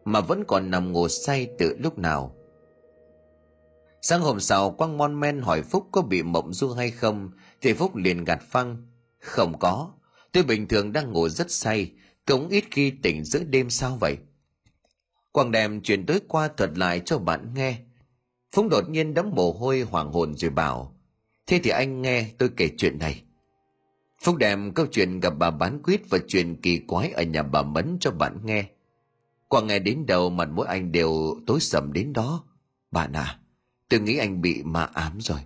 mà 0.05 0.21
vẫn 0.21 0.45
còn 0.49 0.71
nằm 0.71 0.93
ngủ 0.93 1.09
say 1.09 1.49
từ 1.59 1.77
lúc 1.79 1.99
nào. 1.99 2.35
Sáng 4.03 4.21
hôm 4.21 4.41
sau, 4.41 4.71
quang 4.71 4.99
mon 4.99 5.21
men 5.21 5.41
hỏi 5.41 5.63
phúc 5.63 5.87
có 5.93 6.03
bị 6.03 6.23
mộng 6.23 6.53
du 6.53 6.73
hay 6.73 6.91
không, 6.91 7.31
thì 7.61 7.73
phúc 7.73 7.97
liền 7.97 8.25
gạt 8.25 8.43
phăng, 8.43 8.87
không 9.21 9.59
có. 9.59 9.91
Tôi 10.33 10.43
bình 10.43 10.69
thường 10.69 10.93
đang 10.93 11.13
ngủ 11.13 11.29
rất 11.29 11.51
say, 11.51 11.93
cũng 12.27 12.49
ít 12.49 12.65
khi 12.71 12.93
tỉnh 13.03 13.25
giữa 13.25 13.45
đêm 13.45 13.71
sao 13.71 13.97
vậy? 14.01 14.17
Quang 15.37 15.51
đem 15.51 15.80
chuyện 15.80 16.07
tối 16.07 16.20
qua 16.28 16.49
thuật 16.49 16.78
lại 16.78 17.03
cho 17.05 17.18
bạn 17.18 17.55
nghe 17.55 17.78
phúc 18.55 18.66
đột 18.70 18.89
nhiên 18.89 19.14
đấm 19.14 19.30
mồ 19.34 19.53
hôi 19.53 19.80
hoàng 19.80 20.12
hồn 20.12 20.34
rồi 20.37 20.51
bảo 20.51 20.95
thế 21.47 21.61
thì 21.64 21.70
anh 21.70 22.03
nghe 22.03 22.30
tôi 22.39 22.51
kể 22.57 22.70
chuyện 22.78 22.99
này 22.99 23.22
Phúc 24.22 24.37
đem 24.37 24.74
câu 24.74 24.87
chuyện 24.87 25.20
gặp 25.20 25.32
bà 25.39 25.51
bán 25.51 25.82
quýt 25.82 26.01
và 26.11 26.18
chuyện 26.28 26.57
kỳ 26.62 26.78
quái 26.78 27.11
ở 27.11 27.22
nhà 27.22 27.43
bà 27.43 27.62
Mấn 27.62 27.97
cho 28.01 28.11
bạn 28.11 28.39
nghe. 28.45 28.64
Quang 29.49 29.66
nghe 29.66 29.78
đến 29.78 30.07
đầu 30.07 30.30
mặt 30.30 30.49
mỗi 30.53 30.66
anh 30.66 30.93
đều 30.93 31.34
tối 31.47 31.61
sầm 31.61 31.93
đến 31.93 32.12
đó. 32.12 32.45
Bạn 32.91 33.12
à, 33.12 33.39
tôi 33.89 34.01
nghĩ 34.01 34.16
anh 34.16 34.41
bị 34.41 34.62
ma 34.62 34.84
ám 34.84 35.18
rồi. 35.20 35.41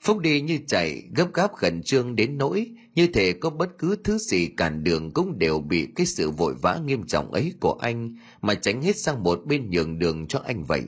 Phúc 0.00 0.18
đi 0.18 0.40
như 0.40 0.58
chạy, 0.66 1.02
gấp 1.14 1.34
gáp 1.34 1.52
khẩn 1.52 1.82
trương 1.82 2.16
đến 2.16 2.38
nỗi, 2.38 2.70
như 2.94 3.06
thể 3.06 3.32
có 3.32 3.50
bất 3.50 3.78
cứ 3.78 3.96
thứ 4.04 4.18
gì 4.18 4.46
cản 4.46 4.84
đường 4.84 5.10
cũng 5.10 5.38
đều 5.38 5.58
bị 5.58 5.88
cái 5.96 6.06
sự 6.06 6.30
vội 6.30 6.54
vã 6.54 6.80
nghiêm 6.84 7.06
trọng 7.06 7.32
ấy 7.32 7.52
của 7.60 7.72
anh 7.72 8.16
mà 8.42 8.54
tránh 8.54 8.82
hết 8.82 8.96
sang 8.96 9.22
một 9.22 9.42
bên 9.46 9.70
nhường 9.70 9.98
đường 9.98 10.26
cho 10.26 10.42
anh 10.46 10.64
vậy. 10.64 10.82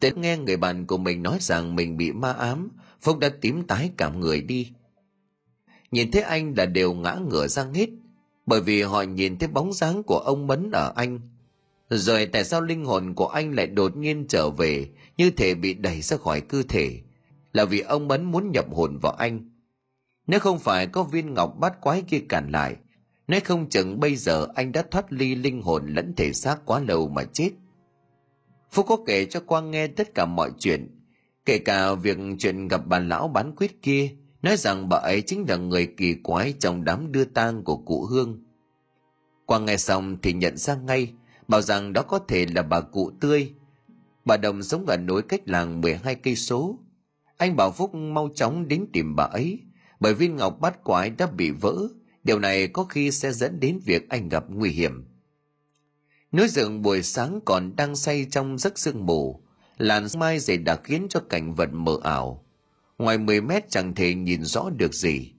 Tết 0.00 0.16
nghe 0.16 0.38
người 0.38 0.56
bạn 0.56 0.86
của 0.86 0.96
mình 0.96 1.22
nói 1.22 1.38
rằng 1.40 1.76
mình 1.76 1.96
bị 1.96 2.12
ma 2.12 2.32
ám, 2.32 2.68
Phúc 3.00 3.18
đã 3.18 3.28
tím 3.40 3.62
tái 3.62 3.90
cả 3.96 4.08
người 4.08 4.42
đi. 4.42 4.70
Nhìn 5.90 6.10
thấy 6.10 6.22
anh 6.22 6.54
là 6.56 6.66
đều 6.66 6.94
ngã 6.94 7.16
ngửa 7.30 7.46
sang 7.46 7.74
hết 7.74 7.88
bởi 8.46 8.60
vì 8.60 8.82
họ 8.82 9.02
nhìn 9.02 9.38
thấy 9.38 9.48
bóng 9.48 9.72
dáng 9.72 10.02
của 10.02 10.18
ông 10.18 10.46
mấn 10.46 10.70
ở 10.70 10.92
anh. 10.96 11.20
Rồi 11.90 12.26
tại 12.26 12.44
sao 12.44 12.60
linh 12.60 12.84
hồn 12.84 13.14
của 13.14 13.26
anh 13.26 13.54
lại 13.54 13.66
đột 13.66 13.96
nhiên 13.96 14.26
trở 14.28 14.50
về 14.50 14.88
như 15.16 15.30
thể 15.30 15.54
bị 15.54 15.74
đẩy 15.74 16.00
ra 16.00 16.16
khỏi 16.16 16.40
cơ 16.40 16.62
thể? 16.68 17.00
Là 17.54 17.64
vì 17.64 17.80
ông 17.80 18.08
mấn 18.08 18.24
muốn 18.24 18.52
nhập 18.52 18.66
hồn 18.74 18.98
vào 19.02 19.12
anh 19.12 19.50
nếu 20.26 20.40
không 20.40 20.58
phải 20.58 20.86
có 20.86 21.02
viên 21.02 21.34
ngọc 21.34 21.54
bát 21.58 21.80
quái 21.80 22.02
kia 22.02 22.22
cản 22.28 22.50
lại 22.50 22.76
nếu 23.28 23.40
không 23.44 23.68
chừng 23.68 24.00
bây 24.00 24.16
giờ 24.16 24.48
anh 24.54 24.72
đã 24.72 24.84
thoát 24.90 25.12
ly 25.12 25.34
linh 25.34 25.62
hồn 25.62 25.86
lẫn 25.86 26.14
thể 26.16 26.32
xác 26.32 26.56
quá 26.64 26.80
lâu 26.80 27.08
mà 27.08 27.24
chết 27.24 27.50
phúc 28.70 28.86
có 28.88 28.96
kể 29.06 29.24
cho 29.24 29.40
quang 29.40 29.70
nghe 29.70 29.86
tất 29.86 30.14
cả 30.14 30.24
mọi 30.24 30.50
chuyện 30.58 31.00
kể 31.44 31.58
cả 31.58 31.94
việc 31.94 32.18
chuyện 32.38 32.68
gặp 32.68 32.80
bà 32.86 32.98
lão 32.98 33.28
bán 33.28 33.56
quyết 33.56 33.82
kia 33.82 34.10
nói 34.44 34.56
rằng 34.56 34.88
bà 34.88 34.96
ấy 34.96 35.22
chính 35.22 35.44
là 35.48 35.56
người 35.56 35.86
kỳ 35.96 36.14
quái 36.14 36.54
trong 36.60 36.84
đám 36.84 37.12
đưa 37.12 37.24
tang 37.24 37.64
của 37.64 37.76
cụ 37.76 38.06
Hương. 38.06 38.44
Quang 39.46 39.64
nghe 39.64 39.76
xong 39.76 40.16
thì 40.22 40.32
nhận 40.32 40.56
ra 40.56 40.74
ngay, 40.76 41.12
bảo 41.48 41.62
rằng 41.62 41.92
đó 41.92 42.02
có 42.02 42.18
thể 42.18 42.46
là 42.54 42.62
bà 42.62 42.80
cụ 42.80 43.10
Tươi. 43.20 43.52
Bà 44.24 44.36
Đồng 44.36 44.62
sống 44.62 44.86
ở 44.86 44.96
núi 44.96 45.22
cách 45.22 45.40
làng 45.44 45.80
12 45.80 46.14
cây 46.14 46.36
số. 46.36 46.78
Anh 47.36 47.56
bảo 47.56 47.72
Phúc 47.72 47.94
mau 47.94 48.28
chóng 48.34 48.68
đến 48.68 48.86
tìm 48.92 49.16
bà 49.16 49.24
ấy, 49.24 49.60
bởi 50.00 50.14
viên 50.14 50.36
ngọc 50.36 50.60
bát 50.60 50.84
quái 50.84 51.10
đã 51.10 51.26
bị 51.26 51.50
vỡ, 51.50 51.88
điều 52.24 52.38
này 52.38 52.68
có 52.68 52.84
khi 52.84 53.10
sẽ 53.10 53.32
dẫn 53.32 53.60
đến 53.60 53.78
việc 53.84 54.08
anh 54.08 54.28
gặp 54.28 54.44
nguy 54.48 54.70
hiểm. 54.70 55.04
Núi 56.32 56.48
rừng 56.48 56.82
buổi 56.82 57.02
sáng 57.02 57.40
còn 57.44 57.76
đang 57.76 57.96
say 57.96 58.26
trong 58.30 58.58
giấc 58.58 58.78
sương 58.78 59.06
mù, 59.06 59.42
làn 59.78 60.06
mai 60.18 60.38
dày 60.38 60.58
đặc 60.58 60.80
khiến 60.84 61.06
cho 61.10 61.20
cảnh 61.20 61.54
vật 61.54 61.68
mờ 61.72 61.96
ảo 62.02 62.44
ngoài 62.98 63.18
10 63.18 63.40
mét 63.40 63.70
chẳng 63.70 63.94
thể 63.94 64.14
nhìn 64.14 64.44
rõ 64.44 64.70
được 64.70 64.94
gì. 64.94 65.32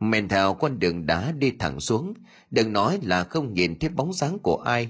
Men 0.00 0.28
theo 0.28 0.54
con 0.54 0.78
đường 0.78 1.06
đá 1.06 1.32
đi 1.32 1.50
thẳng 1.58 1.80
xuống, 1.80 2.14
đừng 2.50 2.72
nói 2.72 2.98
là 3.02 3.24
không 3.24 3.54
nhìn 3.54 3.78
thấy 3.78 3.90
bóng 3.90 4.12
dáng 4.12 4.38
của 4.38 4.56
ai. 4.56 4.88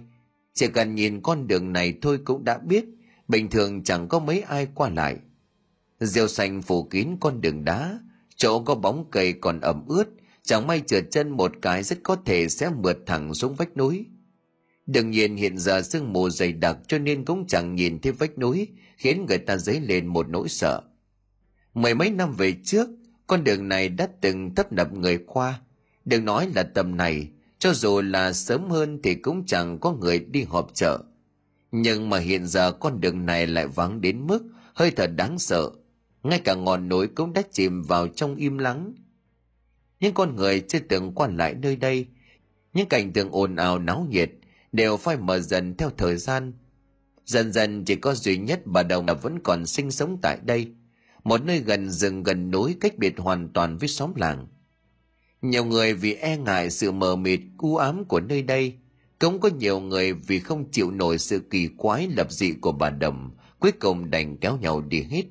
Chỉ 0.55 0.68
cần 0.68 0.95
nhìn 0.95 1.20
con 1.22 1.47
đường 1.47 1.72
này 1.72 1.95
thôi 2.03 2.18
cũng 2.24 2.45
đã 2.45 2.59
biết, 2.59 2.85
bình 3.29 3.51
thường 3.51 3.85
chẳng 3.85 4.09
có 4.09 4.18
mấy 4.18 4.41
ai 4.41 4.68
qua 4.74 4.89
lại. 4.89 5.16
Rêu 6.01 6.28
xanh 6.28 6.62
phủ 6.62 6.84
kín 6.84 7.09
con 7.20 7.40
đường 7.40 7.64
đá, 7.64 7.99
chỗ 8.36 8.62
có 8.62 8.74
bóng 8.74 9.11
cây 9.11 9.32
còn 9.32 9.61
ẩm 9.61 9.84
ướt, 9.88 10.05
chẳng 10.42 10.66
may 10.66 10.80
trượt 10.86 11.05
chân 11.11 11.30
một 11.30 11.53
cái 11.62 11.82
rất 11.82 11.99
có 12.03 12.16
thể 12.24 12.49
sẽ 12.49 12.70
mượt 12.82 12.97
thẳng 13.07 13.34
xuống 13.34 13.55
vách 13.55 13.76
núi. 13.76 14.07
Đương 14.86 15.11
nhiên 15.11 15.36
hiện 15.36 15.59
giờ 15.59 15.82
sương 15.82 16.12
mù 16.12 16.30
dày 16.30 16.53
đặc 16.53 16.78
cho 16.88 16.99
nên 16.99 17.24
cũng 17.24 17.47
chẳng 17.47 17.74
nhìn 17.74 18.01
thấy 18.01 18.12
vách 18.12 18.38
núi, 18.38 18.68
khiến 18.97 19.26
người 19.26 19.38
ta 19.38 19.57
dấy 19.57 19.80
lên 19.80 20.07
một 20.07 20.28
nỗi 20.28 20.49
sợ. 20.49 20.82
Mười 21.74 21.94
mấy 21.94 22.11
năm 22.11 22.32
về 22.32 22.55
trước, 22.64 22.88
con 23.26 23.44
đường 23.44 23.68
này 23.68 23.88
đã 23.88 24.09
từng 24.20 24.55
tấp 24.55 24.72
nập 24.72 24.92
người 24.92 25.18
qua. 25.26 25.61
Đừng 26.05 26.24
nói 26.24 26.49
là 26.55 26.62
tầm 26.62 26.97
này, 26.97 27.28
cho 27.59 27.72
dù 27.72 28.01
là 28.01 28.32
sớm 28.32 28.70
hơn 28.70 29.01
thì 29.03 29.14
cũng 29.14 29.47
chẳng 29.47 29.78
có 29.78 29.92
người 29.92 30.18
đi 30.18 30.42
họp 30.42 30.74
chợ. 30.74 30.99
Nhưng 31.72 32.11
mà 32.11 32.18
hiện 32.18 32.47
giờ 32.47 32.72
con 32.72 33.01
đường 33.01 33.26
này 33.26 33.47
lại 33.47 33.66
vắng 33.66 34.01
đến 34.01 34.26
mức 34.26 34.42
hơi 34.74 34.90
thật 34.90 35.11
đáng 35.16 35.38
sợ. 35.38 35.70
Ngay 36.23 36.39
cả 36.39 36.55
ngọn 36.55 36.89
núi 36.89 37.07
cũng 37.07 37.33
đã 37.33 37.43
chìm 37.53 37.83
vào 37.83 38.09
trong 38.09 38.37
im 38.37 38.59
lắng. 38.59 38.95
Những 40.01 40.14
con 40.14 40.37
người 40.37 40.61
chưa 40.61 40.79
từng 40.79 41.12
qua 41.14 41.29
lại 41.29 41.55
nơi 41.55 41.77
đây, 41.77 42.07
những 42.73 42.89
cảnh 42.89 43.12
tượng 43.12 43.31
ồn 43.31 43.57
ào 43.57 43.79
náo 43.79 44.07
nhiệt 44.11 44.31
đều 44.73 44.97
phai 44.97 45.17
mờ 45.17 45.39
dần 45.39 45.75
theo 45.77 45.91
thời 45.97 46.17
gian. 46.17 46.53
Dần 47.25 47.53
dần 47.53 47.85
chỉ 47.85 47.97
có 47.97 48.14
duy 48.14 48.39
nhất 48.39 48.61
bà 48.64 48.83
đồng 48.83 49.07
là 49.07 49.14
vẫn 49.14 49.39
còn 49.45 49.67
sinh 49.67 49.91
sống 49.91 50.19
tại 50.23 50.39
đây 50.45 50.75
một 51.27 51.45
nơi 51.45 51.59
gần 51.59 51.91
rừng 51.91 52.23
gần 52.23 52.51
núi 52.51 52.77
cách 52.81 52.99
biệt 52.99 53.14
hoàn 53.19 53.49
toàn 53.49 53.79
với 53.79 53.89
xóm 53.89 54.12
làng. 54.17 54.47
Nhiều 55.43 55.64
người 55.64 55.95
vì 55.95 56.14
e 56.14 56.37
ngại 56.37 56.71
sự 56.71 56.93
mờ 56.93 57.17
mịt 57.17 57.41
u 57.59 57.77
ám 57.77 58.05
của 58.05 58.21
nơi 58.21 58.43
đây 58.43 58.75
cũng 59.19 59.41
có 59.41 59.49
nhiều 59.49 59.81
người 59.81 60.12
vì 60.12 60.39
không 60.39 60.71
chịu 60.71 60.91
nổi 60.91 61.19
sự 61.19 61.39
kỳ 61.51 61.69
quái 61.77 62.09
lập 62.09 62.33
dị 62.33 62.53
của 62.61 62.73
bà 62.73 62.91
đồng 62.91 63.31
cuối 63.59 63.73
cùng 63.73 64.11
đành 64.11 64.37
kéo 64.37 64.57
nhau 64.57 64.81
đi 64.81 65.03
hết 65.03 65.23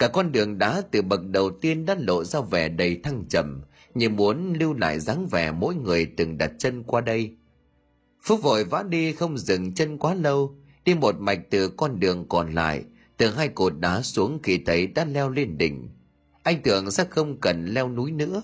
cả 0.00 0.08
con 0.08 0.32
đường 0.32 0.58
đá 0.58 0.82
từ 0.90 1.02
bậc 1.02 1.26
đầu 1.26 1.50
tiên 1.50 1.86
đã 1.86 1.96
lộ 1.98 2.24
ra 2.24 2.40
vẻ 2.40 2.68
đầy 2.68 3.00
thăng 3.02 3.24
trầm, 3.28 3.60
như 3.94 4.08
muốn 4.08 4.52
lưu 4.52 4.74
lại 4.74 5.00
dáng 5.00 5.26
vẻ 5.26 5.52
mỗi 5.52 5.74
người 5.74 6.06
từng 6.16 6.38
đặt 6.38 6.52
chân 6.58 6.82
qua 6.82 7.00
đây. 7.00 7.36
Phúc 8.22 8.42
vội 8.42 8.64
vã 8.64 8.82
đi 8.82 9.12
không 9.12 9.38
dừng 9.38 9.74
chân 9.74 9.98
quá 9.98 10.14
lâu, 10.14 10.54
đi 10.84 10.94
một 10.94 11.20
mạch 11.20 11.40
từ 11.50 11.68
con 11.68 12.00
đường 12.00 12.28
còn 12.28 12.54
lại, 12.54 12.84
từ 13.16 13.30
hai 13.30 13.48
cột 13.48 13.72
đá 13.78 14.02
xuống 14.02 14.38
khi 14.42 14.58
thấy 14.66 14.86
đã 14.86 15.04
leo 15.04 15.30
lên 15.30 15.58
đỉnh. 15.58 15.88
Anh 16.42 16.62
tưởng 16.62 16.90
sẽ 16.90 17.04
không 17.10 17.40
cần 17.40 17.66
leo 17.66 17.88
núi 17.88 18.10
nữa, 18.10 18.42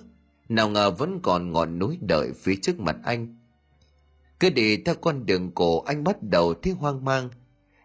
nào 0.48 0.68
ngờ 0.68 0.90
vẫn 0.90 1.20
còn 1.22 1.52
ngọn 1.52 1.78
núi 1.78 1.98
đợi 2.00 2.32
phía 2.32 2.54
trước 2.62 2.80
mặt 2.80 2.96
anh. 3.04 3.38
Cứ 4.40 4.50
đi 4.50 4.76
theo 4.76 4.94
con 4.94 5.26
đường 5.26 5.50
cổ, 5.54 5.80
anh 5.80 6.04
bắt 6.04 6.22
đầu 6.22 6.54
thấy 6.54 6.72
hoang 6.72 7.04
mang. 7.04 7.28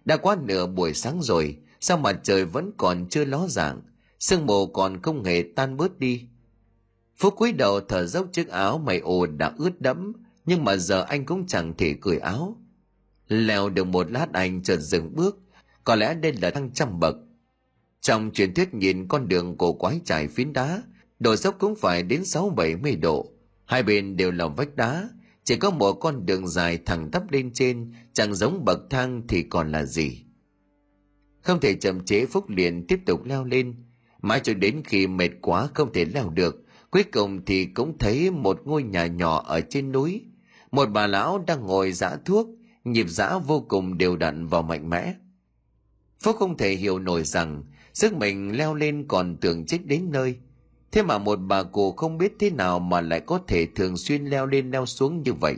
Đã 0.06 0.18
quá 0.18 0.38
nửa 0.46 0.68
buổi 0.68 0.94
sáng 0.94 1.22
rồi 1.22 1.58
sao 1.82 1.98
mặt 1.98 2.20
trời 2.24 2.46
vẫn 2.46 2.72
còn 2.78 3.06
chưa 3.10 3.26
ló 3.26 3.48
dạng? 3.48 3.82
Sương 4.20 4.46
mù 4.46 4.68
còn 4.68 5.02
không 5.02 5.24
hề 5.24 5.44
tan 5.56 5.78
bớt 5.78 6.00
đi. 6.00 6.28
Phúc 7.18 7.34
cúi 7.38 7.52
đầu 7.54 7.80
thở 7.82 8.06
dốc 8.06 8.28
chiếc 8.32 8.50
áo 8.50 8.78
mày 8.78 9.00
ồ 9.00 9.26
đã 9.26 9.54
ướt 9.58 9.82
đẫm, 9.82 10.14
nhưng 10.46 10.64
mà 10.64 10.78
giờ 10.78 11.02
anh 11.02 11.26
cũng 11.26 11.48
chẳng 11.48 11.74
thể 11.78 11.96
cởi 12.02 12.18
áo. 12.18 12.58
Leo 13.28 13.70
được 13.70 13.84
một 13.84 14.12
lát 14.12 14.34
anh 14.34 14.64
chợt 14.64 14.78
dừng 14.78 15.16
bước, 15.16 15.40
có 15.84 15.96
lẽ 15.96 16.14
đây 16.14 16.34
là 16.34 16.50
thăng 16.50 16.72
trăm 16.72 17.00
bậc. 17.00 17.16
Trong 18.02 18.32
truyền 18.34 18.54
thuyết 18.54 18.74
nhìn 18.74 19.08
con 19.08 19.28
đường 19.28 19.58
cổ 19.58 19.74
quái 19.74 20.02
trải 20.06 20.28
phiến 20.28 20.54
đá, 20.54 20.84
độ 21.20 21.36
dốc 21.36 21.56
cũng 21.60 21.76
phải 21.76 22.04
đến 22.04 22.26
sáu 22.26 22.50
bảy 22.50 22.76
mươi 22.76 22.96
độ. 22.96 23.32
Hai 23.66 23.84
bên 23.84 24.18
đều 24.18 24.32
là 24.32 24.48
vách 24.48 24.76
đá, 24.76 25.10
chỉ 25.44 25.56
có 25.56 25.70
một 25.70 25.94
con 25.94 26.26
đường 26.26 26.48
dài 26.48 26.80
thẳng 26.86 27.12
tắp 27.12 27.32
lên 27.32 27.52
trên, 27.54 27.94
chẳng 28.14 28.36
giống 28.36 28.66
bậc 28.66 28.80
thang 28.90 29.22
thì 29.28 29.44
còn 29.44 29.72
là 29.72 29.86
gì 29.86 30.24
không 31.42 31.60
thể 31.60 31.74
chậm 31.74 32.06
chế 32.06 32.26
phúc 32.26 32.50
liền 32.50 32.88
tiếp 32.88 33.00
tục 33.06 33.26
leo 33.26 33.44
lên. 33.44 33.76
Mãi 34.22 34.40
cho 34.44 34.54
đến 34.54 34.82
khi 34.86 35.08
mệt 35.08 35.30
quá 35.42 35.68
không 35.74 35.94
thể 35.94 36.06
leo 36.06 36.30
được, 36.30 36.66
cuối 36.90 37.04
cùng 37.04 37.46
thì 37.46 37.66
cũng 37.66 37.98
thấy 37.98 38.32
một 38.32 38.62
ngôi 38.66 38.84
nhà 38.84 39.06
nhỏ 39.06 39.44
ở 39.48 39.62
trên 39.62 39.92
núi. 39.92 40.22
Một 40.72 40.86
bà 40.86 41.08
lão 41.08 41.44
đang 41.48 41.62
ngồi 41.62 41.92
giã 41.92 42.18
thuốc, 42.26 42.48
nhịp 42.84 43.06
giã 43.10 43.38
vô 43.38 43.66
cùng 43.68 43.98
đều 43.98 44.16
đặn 44.16 44.48
và 44.48 44.62
mạnh 44.62 44.90
mẽ. 44.90 45.14
Phúc 46.20 46.36
không 46.40 46.58
thể 46.58 46.76
hiểu 46.76 47.00
nổi 47.00 47.24
rằng 47.24 47.64
sức 47.94 48.14
mình 48.14 48.58
leo 48.58 48.76
lên 48.76 49.06
còn 49.08 49.38
tưởng 49.42 49.66
chết 49.66 49.86
đến 49.86 50.12
nơi. 50.12 50.36
Thế 50.92 51.04
mà 51.04 51.18
một 51.18 51.36
bà 51.36 51.64
cụ 51.64 51.92
không 51.92 52.18
biết 52.18 52.34
thế 52.40 52.50
nào 52.50 52.80
mà 52.80 53.02
lại 53.02 53.20
có 53.20 53.40
thể 53.48 53.68
thường 53.76 53.98
xuyên 53.98 54.26
leo 54.26 54.46
lên 54.46 54.72
leo 54.72 54.86
xuống 54.86 55.24
như 55.24 55.34
vậy. 55.34 55.56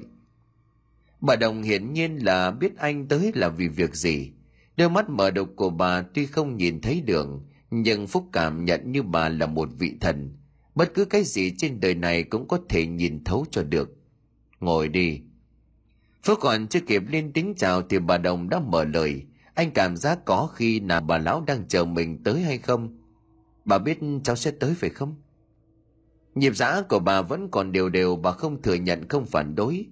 Bà 1.22 1.36
đồng 1.36 1.62
hiển 1.62 1.94
nhiên 1.94 2.16
là 2.16 2.52
biết 2.52 2.78
anh 2.78 3.08
tới 3.08 3.32
là 3.36 3.50
vì 3.50 3.68
việc 3.68 3.96
gì 3.96 4.32
đôi 4.78 4.90
mắt 4.90 5.10
mở 5.10 5.32
độc 5.32 5.50
của 5.56 5.70
bà 5.70 6.02
tuy 6.02 6.26
không 6.26 6.58
nhìn 6.58 6.82
thấy 6.82 7.02
đường, 7.02 7.46
nhưng 7.72 8.08
phúc 8.08 8.30
cảm 8.32 8.66
nhận 8.66 8.92
như 8.92 9.04
bà 9.04 9.30
là 9.30 9.46
một 9.46 9.70
vị 9.78 9.98
thần. 10.02 10.38
Bất 10.76 10.94
cứ 10.94 11.06
cái 11.06 11.24
gì 11.24 11.54
trên 11.58 11.80
đời 11.80 11.96
này 11.96 12.24
cũng 12.24 12.48
có 12.48 12.60
thể 12.70 12.88
nhìn 12.88 13.24
thấu 13.24 13.46
cho 13.52 13.64
được. 13.64 13.90
Ngồi 14.60 14.88
đi. 14.88 15.22
Phúc 16.24 16.40
còn 16.42 16.68
chưa 16.68 16.80
kịp 16.80 17.04
lên 17.10 17.32
tiếng 17.34 17.54
chào 17.58 17.82
thì 17.82 18.00
bà 18.00 18.18
đồng 18.18 18.50
đã 18.50 18.60
mở 18.60 18.84
lời. 18.84 19.24
Anh 19.54 19.72
cảm 19.72 19.98
giác 19.98 20.26
có 20.26 20.50
khi 20.56 20.80
nào 20.80 21.02
bà 21.02 21.18
lão 21.18 21.42
đang 21.42 21.68
chờ 21.68 21.86
mình 21.86 22.24
tới 22.24 22.42
hay 22.42 22.58
không? 22.58 22.98
Bà 23.66 23.78
biết 23.78 24.00
cháu 24.24 24.36
sẽ 24.36 24.52
tới 24.52 24.74
phải 24.74 24.90
không? 24.90 25.16
Nhịp 26.36 26.56
giã 26.56 26.82
của 26.90 27.00
bà 27.00 27.22
vẫn 27.22 27.50
còn 27.52 27.72
đều 27.72 27.90
đều, 27.90 28.16
bà 28.16 28.32
không 28.32 28.62
thừa 28.62 28.74
nhận, 28.74 29.08
không 29.08 29.26
phản 29.26 29.56
đối. 29.56 29.86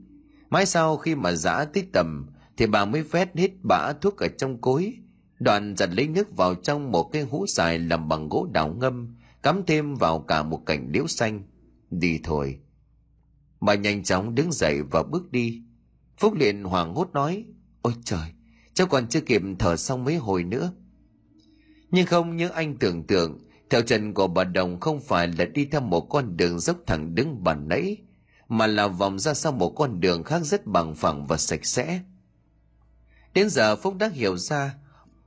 Mãi 0.49 0.65
sau 0.65 0.97
khi 0.97 1.15
mà 1.15 1.31
giã 1.31 1.65
tích 1.65 1.93
tầm 1.93 2.27
thì 2.61 2.67
bà 2.67 2.85
mới 2.85 3.03
vét 3.03 3.37
hết 3.37 3.51
bã 3.63 3.93
thuốc 3.93 4.17
ở 4.17 4.27
trong 4.27 4.61
cối. 4.61 4.93
Đoàn 5.39 5.75
giật 5.77 5.89
lấy 5.93 6.07
nước 6.07 6.37
vào 6.37 6.55
trong 6.55 6.91
một 6.91 7.09
cái 7.11 7.21
hũ 7.21 7.45
dài 7.47 7.79
làm 7.79 8.09
bằng 8.09 8.29
gỗ 8.29 8.47
đào 8.51 8.75
ngâm, 8.79 9.17
cắm 9.43 9.63
thêm 9.67 9.95
vào 9.95 10.19
cả 10.19 10.43
một 10.43 10.65
cành 10.65 10.91
liễu 10.91 11.07
xanh. 11.07 11.43
Đi 11.89 12.19
thôi. 12.23 12.59
Bà 13.61 13.73
nhanh 13.75 14.03
chóng 14.03 14.35
đứng 14.35 14.51
dậy 14.51 14.81
và 14.81 15.03
bước 15.03 15.31
đi. 15.31 15.61
Phúc 16.17 16.33
liền 16.33 16.63
hoảng 16.63 16.95
hốt 16.95 17.09
nói, 17.13 17.45
ôi 17.81 17.93
trời, 18.03 18.31
cháu 18.73 18.87
còn 18.87 19.07
chưa 19.07 19.21
kịp 19.21 19.41
thở 19.59 19.75
xong 19.75 20.03
mấy 20.03 20.15
hồi 20.15 20.43
nữa. 20.43 20.73
Nhưng 21.91 22.05
không 22.05 22.35
như 22.35 22.49
anh 22.49 22.77
tưởng 22.77 23.07
tượng, 23.07 23.39
theo 23.69 23.81
chân 23.81 24.13
của 24.13 24.27
bà 24.27 24.43
đồng 24.43 24.79
không 24.79 24.99
phải 24.99 25.27
là 25.27 25.45
đi 25.45 25.65
theo 25.65 25.81
một 25.81 26.01
con 26.01 26.37
đường 26.37 26.59
dốc 26.59 26.77
thẳng 26.87 27.15
đứng 27.15 27.43
bàn 27.43 27.67
nãy, 27.67 27.97
mà 28.47 28.67
là 28.67 28.87
vòng 28.87 29.19
ra 29.19 29.33
sau 29.33 29.51
một 29.51 29.69
con 29.69 29.99
đường 29.99 30.23
khác 30.23 30.41
rất 30.43 30.65
bằng 30.65 30.95
phẳng 30.95 31.27
và 31.27 31.37
sạch 31.37 31.65
sẽ 31.65 32.01
đến 33.33 33.49
giờ 33.49 33.75
phúc 33.75 33.95
đã 33.99 34.07
hiểu 34.07 34.37
ra, 34.37 34.75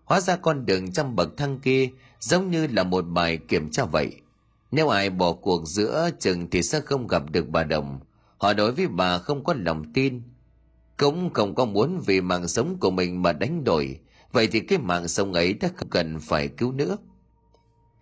hóa 0.05 0.21
ra 0.21 0.37
con 0.37 0.67
đường 0.67 0.93
trăm 0.93 1.17
bậc 1.17 1.37
thang 1.37 1.59
kia 1.61 1.91
giống 2.21 2.51
như 2.51 2.67
là 2.67 2.85
một 2.85 3.03
bài 3.03 3.39
kiểm 3.49 3.71
tra 3.71 3.85
vậy. 3.85 4.21
Nếu 4.71 4.89
ai 4.89 5.11
bỏ 5.11 5.33
cuộc 5.33 5.69
giữa 5.69 6.11
chừng 6.21 6.51
thì 6.51 6.63
sẽ 6.63 6.81
không 6.81 7.07
gặp 7.07 7.23
được 7.31 7.49
bà 7.49 7.65
đồng. 7.65 8.01
Họ 8.39 8.53
đối 8.53 8.73
với 8.73 8.89
bà 8.89 9.19
không 9.19 9.45
có 9.45 9.55
lòng 9.57 9.93
tin, 9.93 10.23
cũng 10.97 11.33
không 11.33 11.55
có 11.55 11.65
muốn 11.65 12.01
vì 12.07 12.21
mạng 12.21 12.49
sống 12.49 12.77
của 12.81 12.91
mình 12.91 13.23
mà 13.23 13.33
đánh 13.33 13.65
đổi. 13.65 14.01
Vậy 14.33 14.47
thì 14.47 14.61
cái 14.61 14.79
mạng 14.79 15.09
sống 15.09 15.33
ấy 15.33 15.55
đã 15.55 15.69
không 15.77 15.89
cần 15.89 16.21
phải 16.21 16.49
cứu 16.49 16.73
nữa. 16.73 16.97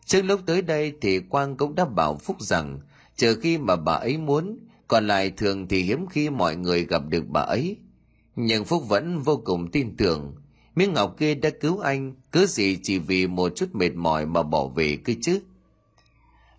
Trước 0.07 0.22
lúc 0.22 0.40
tới 0.46 0.62
đây 0.62 0.92
thì 1.00 1.18
quang 1.18 1.57
cũng 1.57 1.74
đã 1.74 1.84
bảo 1.84 2.16
phúc 2.16 2.36
rằng, 2.40 2.80
chờ 3.16 3.34
khi 3.42 3.59
mà 3.59 3.76
bà 3.76 3.92
ấy 3.92 4.18
muốn, 4.18 4.59
còn 4.88 5.07
lại 5.07 5.30
thường 5.30 5.68
thì 5.68 5.82
hiếm 5.82 6.07
khi 6.07 6.30
mọi 6.30 6.57
người 6.57 6.84
gặp 6.84 7.03
được 7.09 7.24
bà 7.28 7.40
ấy 7.40 7.76
nhưng 8.37 8.64
phúc 8.64 8.89
vẫn 8.89 9.18
vô 9.18 9.43
cùng 9.45 9.70
tin 9.70 9.97
tưởng. 9.97 10.35
Miếng 10.74 10.93
ngọc 10.93 11.14
kia 11.18 11.35
đã 11.35 11.51
cứu 11.51 11.78
anh, 11.78 12.14
cứ 12.33 12.47
gì 12.47 12.78
chỉ 12.83 12.99
vì 12.99 13.26
một 13.26 13.53
chút 13.57 13.74
mệt 13.74 13.95
mỏi 13.95 14.26
mà 14.26 14.43
bỏ 14.43 14.66
về 14.66 14.99
cơ 15.05 15.12
chứ. 15.22 15.41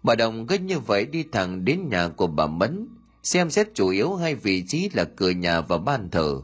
Bà 0.03 0.15
đồng 0.15 0.47
cứ 0.47 0.57
như 0.57 0.79
vậy 0.79 1.05
đi 1.05 1.23
thẳng 1.31 1.65
đến 1.65 1.89
nhà 1.89 2.07
của 2.07 2.27
bà 2.27 2.47
mẫn, 2.47 2.87
xem 3.23 3.49
xét 3.49 3.67
chủ 3.73 3.89
yếu 3.89 4.15
hai 4.15 4.35
vị 4.35 4.63
trí 4.67 4.89
là 4.93 5.03
cửa 5.03 5.29
nhà 5.29 5.61
và 5.61 5.77
ban 5.77 6.09
thờ. 6.09 6.41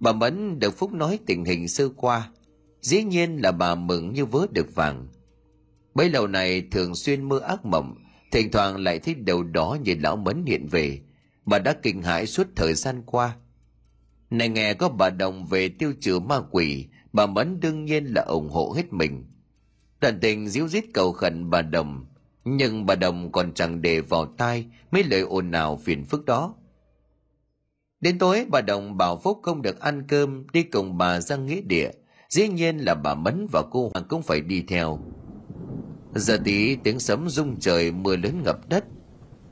Bà 0.00 0.12
mẫn 0.12 0.58
được 0.58 0.78
phúc 0.78 0.92
nói 0.92 1.18
tình 1.26 1.44
hình 1.44 1.68
sơ 1.68 1.88
qua, 1.96 2.30
dĩ 2.80 3.02
nhiên 3.02 3.36
là 3.36 3.52
bà 3.52 3.74
mừng 3.74 4.12
như 4.12 4.24
vớ 4.24 4.46
được 4.50 4.74
vàng. 4.74 5.08
Bấy 5.94 6.10
lâu 6.10 6.26
này 6.26 6.62
thường 6.70 6.94
xuyên 6.94 7.28
mơ 7.28 7.38
ác 7.38 7.64
mộng, 7.64 7.94
thỉnh 8.32 8.50
thoảng 8.50 8.76
lại 8.76 8.98
thấy 8.98 9.14
đầu 9.14 9.42
đó 9.42 9.76
như 9.82 9.96
lão 10.00 10.16
mẫn 10.16 10.44
hiện 10.46 10.68
về. 10.68 11.00
Bà 11.46 11.58
đã 11.58 11.76
kinh 11.82 12.02
hãi 12.02 12.26
suốt 12.26 12.46
thời 12.56 12.74
gian 12.74 13.02
qua 13.06 13.36
này 14.38 14.48
nghe 14.48 14.74
có 14.74 14.88
bà 14.88 15.10
đồng 15.10 15.46
về 15.46 15.68
tiêu 15.68 15.92
trừ 16.00 16.18
ma 16.18 16.40
quỷ, 16.50 16.86
bà 17.12 17.26
mẫn 17.26 17.60
đương 17.60 17.84
nhiên 17.84 18.04
là 18.04 18.22
ủng 18.22 18.48
hộ 18.48 18.72
hết 18.76 18.92
mình. 18.92 19.24
Tận 20.00 20.18
tình 20.20 20.48
díu 20.48 20.68
dít 20.68 20.84
cầu 20.94 21.12
khẩn 21.12 21.50
bà 21.50 21.62
đồng, 21.62 22.06
nhưng 22.44 22.86
bà 22.86 22.94
đồng 22.94 23.32
còn 23.32 23.54
chẳng 23.54 23.82
để 23.82 24.00
vào 24.00 24.26
tai 24.38 24.66
mấy 24.90 25.04
lời 25.04 25.20
ồn 25.20 25.50
nào 25.50 25.76
phiền 25.76 26.04
phức 26.04 26.24
đó. 26.24 26.54
Đến 28.00 28.18
tối, 28.18 28.46
bà 28.50 28.60
đồng 28.60 28.96
bảo 28.96 29.16
phúc 29.16 29.40
không 29.42 29.62
được 29.62 29.80
ăn 29.80 30.06
cơm, 30.08 30.46
đi 30.52 30.62
cùng 30.62 30.98
bà 30.98 31.20
ra 31.20 31.36
nghĩa 31.36 31.60
địa. 31.60 31.90
Dĩ 32.28 32.48
nhiên 32.48 32.78
là 32.78 32.94
bà 32.94 33.14
mẫn 33.14 33.46
và 33.52 33.62
cô 33.70 33.90
hoàng 33.94 34.06
cũng 34.08 34.22
phải 34.22 34.40
đi 34.40 34.64
theo. 34.68 35.00
Giờ 36.14 36.38
tí 36.44 36.76
tiếng 36.76 37.00
sấm 37.00 37.28
rung 37.28 37.60
trời, 37.60 37.92
mưa 37.92 38.16
lớn 38.16 38.42
ngập 38.44 38.68
đất. 38.68 38.84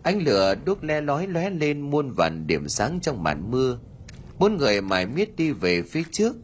Ánh 0.02 0.22
lửa 0.22 0.54
đốt 0.64 0.84
le 0.84 1.00
lói 1.00 1.26
lóe 1.26 1.50
lên 1.50 1.80
muôn 1.80 2.12
vàn 2.12 2.46
điểm 2.46 2.68
sáng 2.68 2.98
trong 3.02 3.22
màn 3.22 3.50
mưa 3.50 3.78
bốn 4.40 4.56
người 4.56 4.80
mải 4.80 5.06
miết 5.06 5.36
đi 5.36 5.50
về 5.50 5.82
phía 5.82 6.02
trước. 6.12 6.36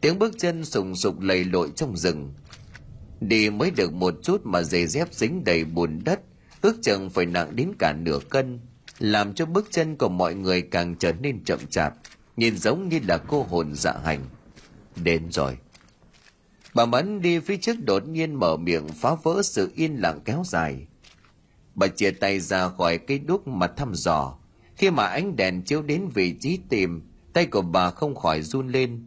Tiếng 0.00 0.18
bước 0.18 0.34
chân 0.38 0.64
sùng 0.64 0.96
sục 0.96 1.20
lầy 1.20 1.44
lội 1.44 1.70
trong 1.76 1.96
rừng. 1.96 2.34
Đi 3.20 3.50
mới 3.50 3.70
được 3.70 3.92
một 3.92 4.14
chút 4.22 4.40
mà 4.44 4.62
giày 4.62 4.86
dép 4.86 5.08
dính 5.12 5.44
đầy 5.44 5.64
bùn 5.64 6.00
đất, 6.04 6.20
ước 6.60 6.76
chừng 6.82 7.10
phải 7.10 7.26
nặng 7.26 7.56
đến 7.56 7.72
cả 7.78 7.92
nửa 7.92 8.18
cân, 8.30 8.60
làm 8.98 9.34
cho 9.34 9.46
bước 9.46 9.68
chân 9.70 9.96
của 9.96 10.08
mọi 10.08 10.34
người 10.34 10.62
càng 10.62 10.94
trở 10.98 11.12
nên 11.12 11.44
chậm 11.44 11.58
chạp, 11.70 11.94
nhìn 12.36 12.56
giống 12.56 12.88
như 12.88 13.00
là 13.08 13.18
cô 13.18 13.42
hồn 13.42 13.74
dạ 13.74 13.92
hành. 14.04 14.20
Đến 14.96 15.22
rồi. 15.30 15.58
Bà 16.74 16.86
mẫn 16.86 17.22
đi 17.22 17.38
phía 17.38 17.56
trước 17.56 17.84
đột 17.84 18.08
nhiên 18.08 18.34
mở 18.34 18.56
miệng 18.56 18.88
phá 18.88 19.14
vỡ 19.22 19.42
sự 19.44 19.72
yên 19.74 19.94
lặng 19.94 20.20
kéo 20.24 20.42
dài. 20.46 20.86
Bà 21.74 21.86
chia 21.86 22.10
tay 22.10 22.40
ra 22.40 22.68
khỏi 22.68 22.98
cây 22.98 23.18
đuốc 23.18 23.48
mà 23.48 23.66
thăm 23.66 23.94
dò. 23.94 24.38
Khi 24.76 24.90
mà 24.90 25.06
ánh 25.06 25.36
đèn 25.36 25.62
chiếu 25.62 25.82
đến 25.82 26.08
vị 26.14 26.34
trí 26.40 26.58
tìm 26.68 27.11
tay 27.32 27.46
của 27.46 27.62
bà 27.62 27.90
không 27.90 28.14
khỏi 28.14 28.42
run 28.42 28.68
lên 28.68 29.06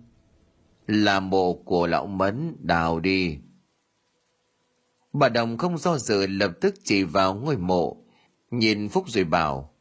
là 0.87 1.19
mộ 1.19 1.53
của 1.53 1.87
lão 1.87 2.05
mẫn 2.05 2.55
đào 2.59 2.99
đi 2.99 3.37
bà 5.13 5.29
đồng 5.29 5.57
không 5.57 5.77
do 5.77 5.97
dự 5.97 6.27
lập 6.27 6.51
tức 6.61 6.75
chỉ 6.83 7.03
vào 7.03 7.35
ngôi 7.35 7.57
mộ 7.57 7.97
nhìn 8.51 8.89
phúc 8.89 9.03
rồi 9.07 9.23
bảo 9.23 9.75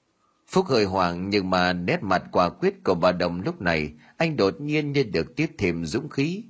Phúc 0.54 0.66
hơi 0.68 0.84
hoảng 0.84 1.30
nhưng 1.30 1.50
mà 1.50 1.72
nét 1.72 2.02
mặt 2.02 2.22
quả 2.32 2.48
quyết 2.48 2.84
của 2.84 2.94
bà 2.94 3.12
Đồng 3.12 3.40
lúc 3.40 3.60
này 3.60 3.92
anh 4.16 4.36
đột 4.36 4.60
nhiên 4.60 4.92
như 4.92 5.02
được 5.02 5.36
tiếp 5.36 5.50
thêm 5.58 5.86
dũng 5.86 6.08
khí. 6.08 6.44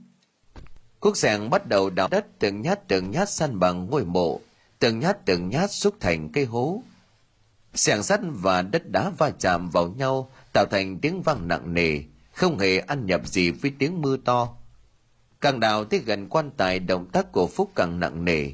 Quốc 1.01 1.17
sàng 1.17 1.51
bắt 1.51 1.69
đầu 1.69 1.91
đào 1.91 2.09
đất 2.09 2.27
từng 2.39 2.63
nhát 2.63 2.89
từng 2.89 3.11
nhát 3.11 3.31
săn 3.31 3.59
bằng 3.59 3.87
ngôi 3.91 4.05
mộ, 4.05 4.41
từng 4.79 4.99
nhát 4.99 5.27
từng 5.27 5.49
nhát 5.49 5.71
xúc 5.71 5.95
thành 6.01 6.33
cây 6.33 6.45
hố. 6.45 6.83
Sàng 7.75 8.03
sắt 8.03 8.21
và 8.25 8.63
đất 8.63 8.89
đá 8.91 9.11
va 9.11 9.31
chạm 9.31 9.71
vào 9.71 9.89
nhau 9.89 10.31
tạo 10.55 10.67
thành 10.67 10.99
tiếng 10.99 11.23
vang 11.23 11.49
nặng 11.49 11.75
nề, 11.75 12.01
không 12.33 12.59
hề 12.59 12.79
ăn 12.79 13.07
nhập 13.07 13.29
gì 13.29 13.51
với 13.51 13.73
tiếng 13.79 14.03
mưa 14.03 14.17
to. 14.17 14.57
Càng 15.41 15.61
đào 15.61 15.85
tới 15.85 16.01
gần 16.01 16.29
quan 16.29 16.51
tài 16.57 16.79
động 16.79 17.07
tác 17.13 17.33
của 17.33 17.47
Phúc 17.47 17.71
càng 17.75 18.01
nặng 18.01 18.25
nề. 18.25 18.51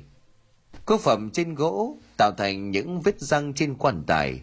Cố 0.84 0.98
phẩm 0.98 1.30
trên 1.30 1.54
gỗ 1.54 1.96
tạo 2.16 2.32
thành 2.38 2.70
những 2.70 3.00
vết 3.00 3.20
răng 3.20 3.54
trên 3.54 3.74
quan 3.74 4.02
tài. 4.06 4.40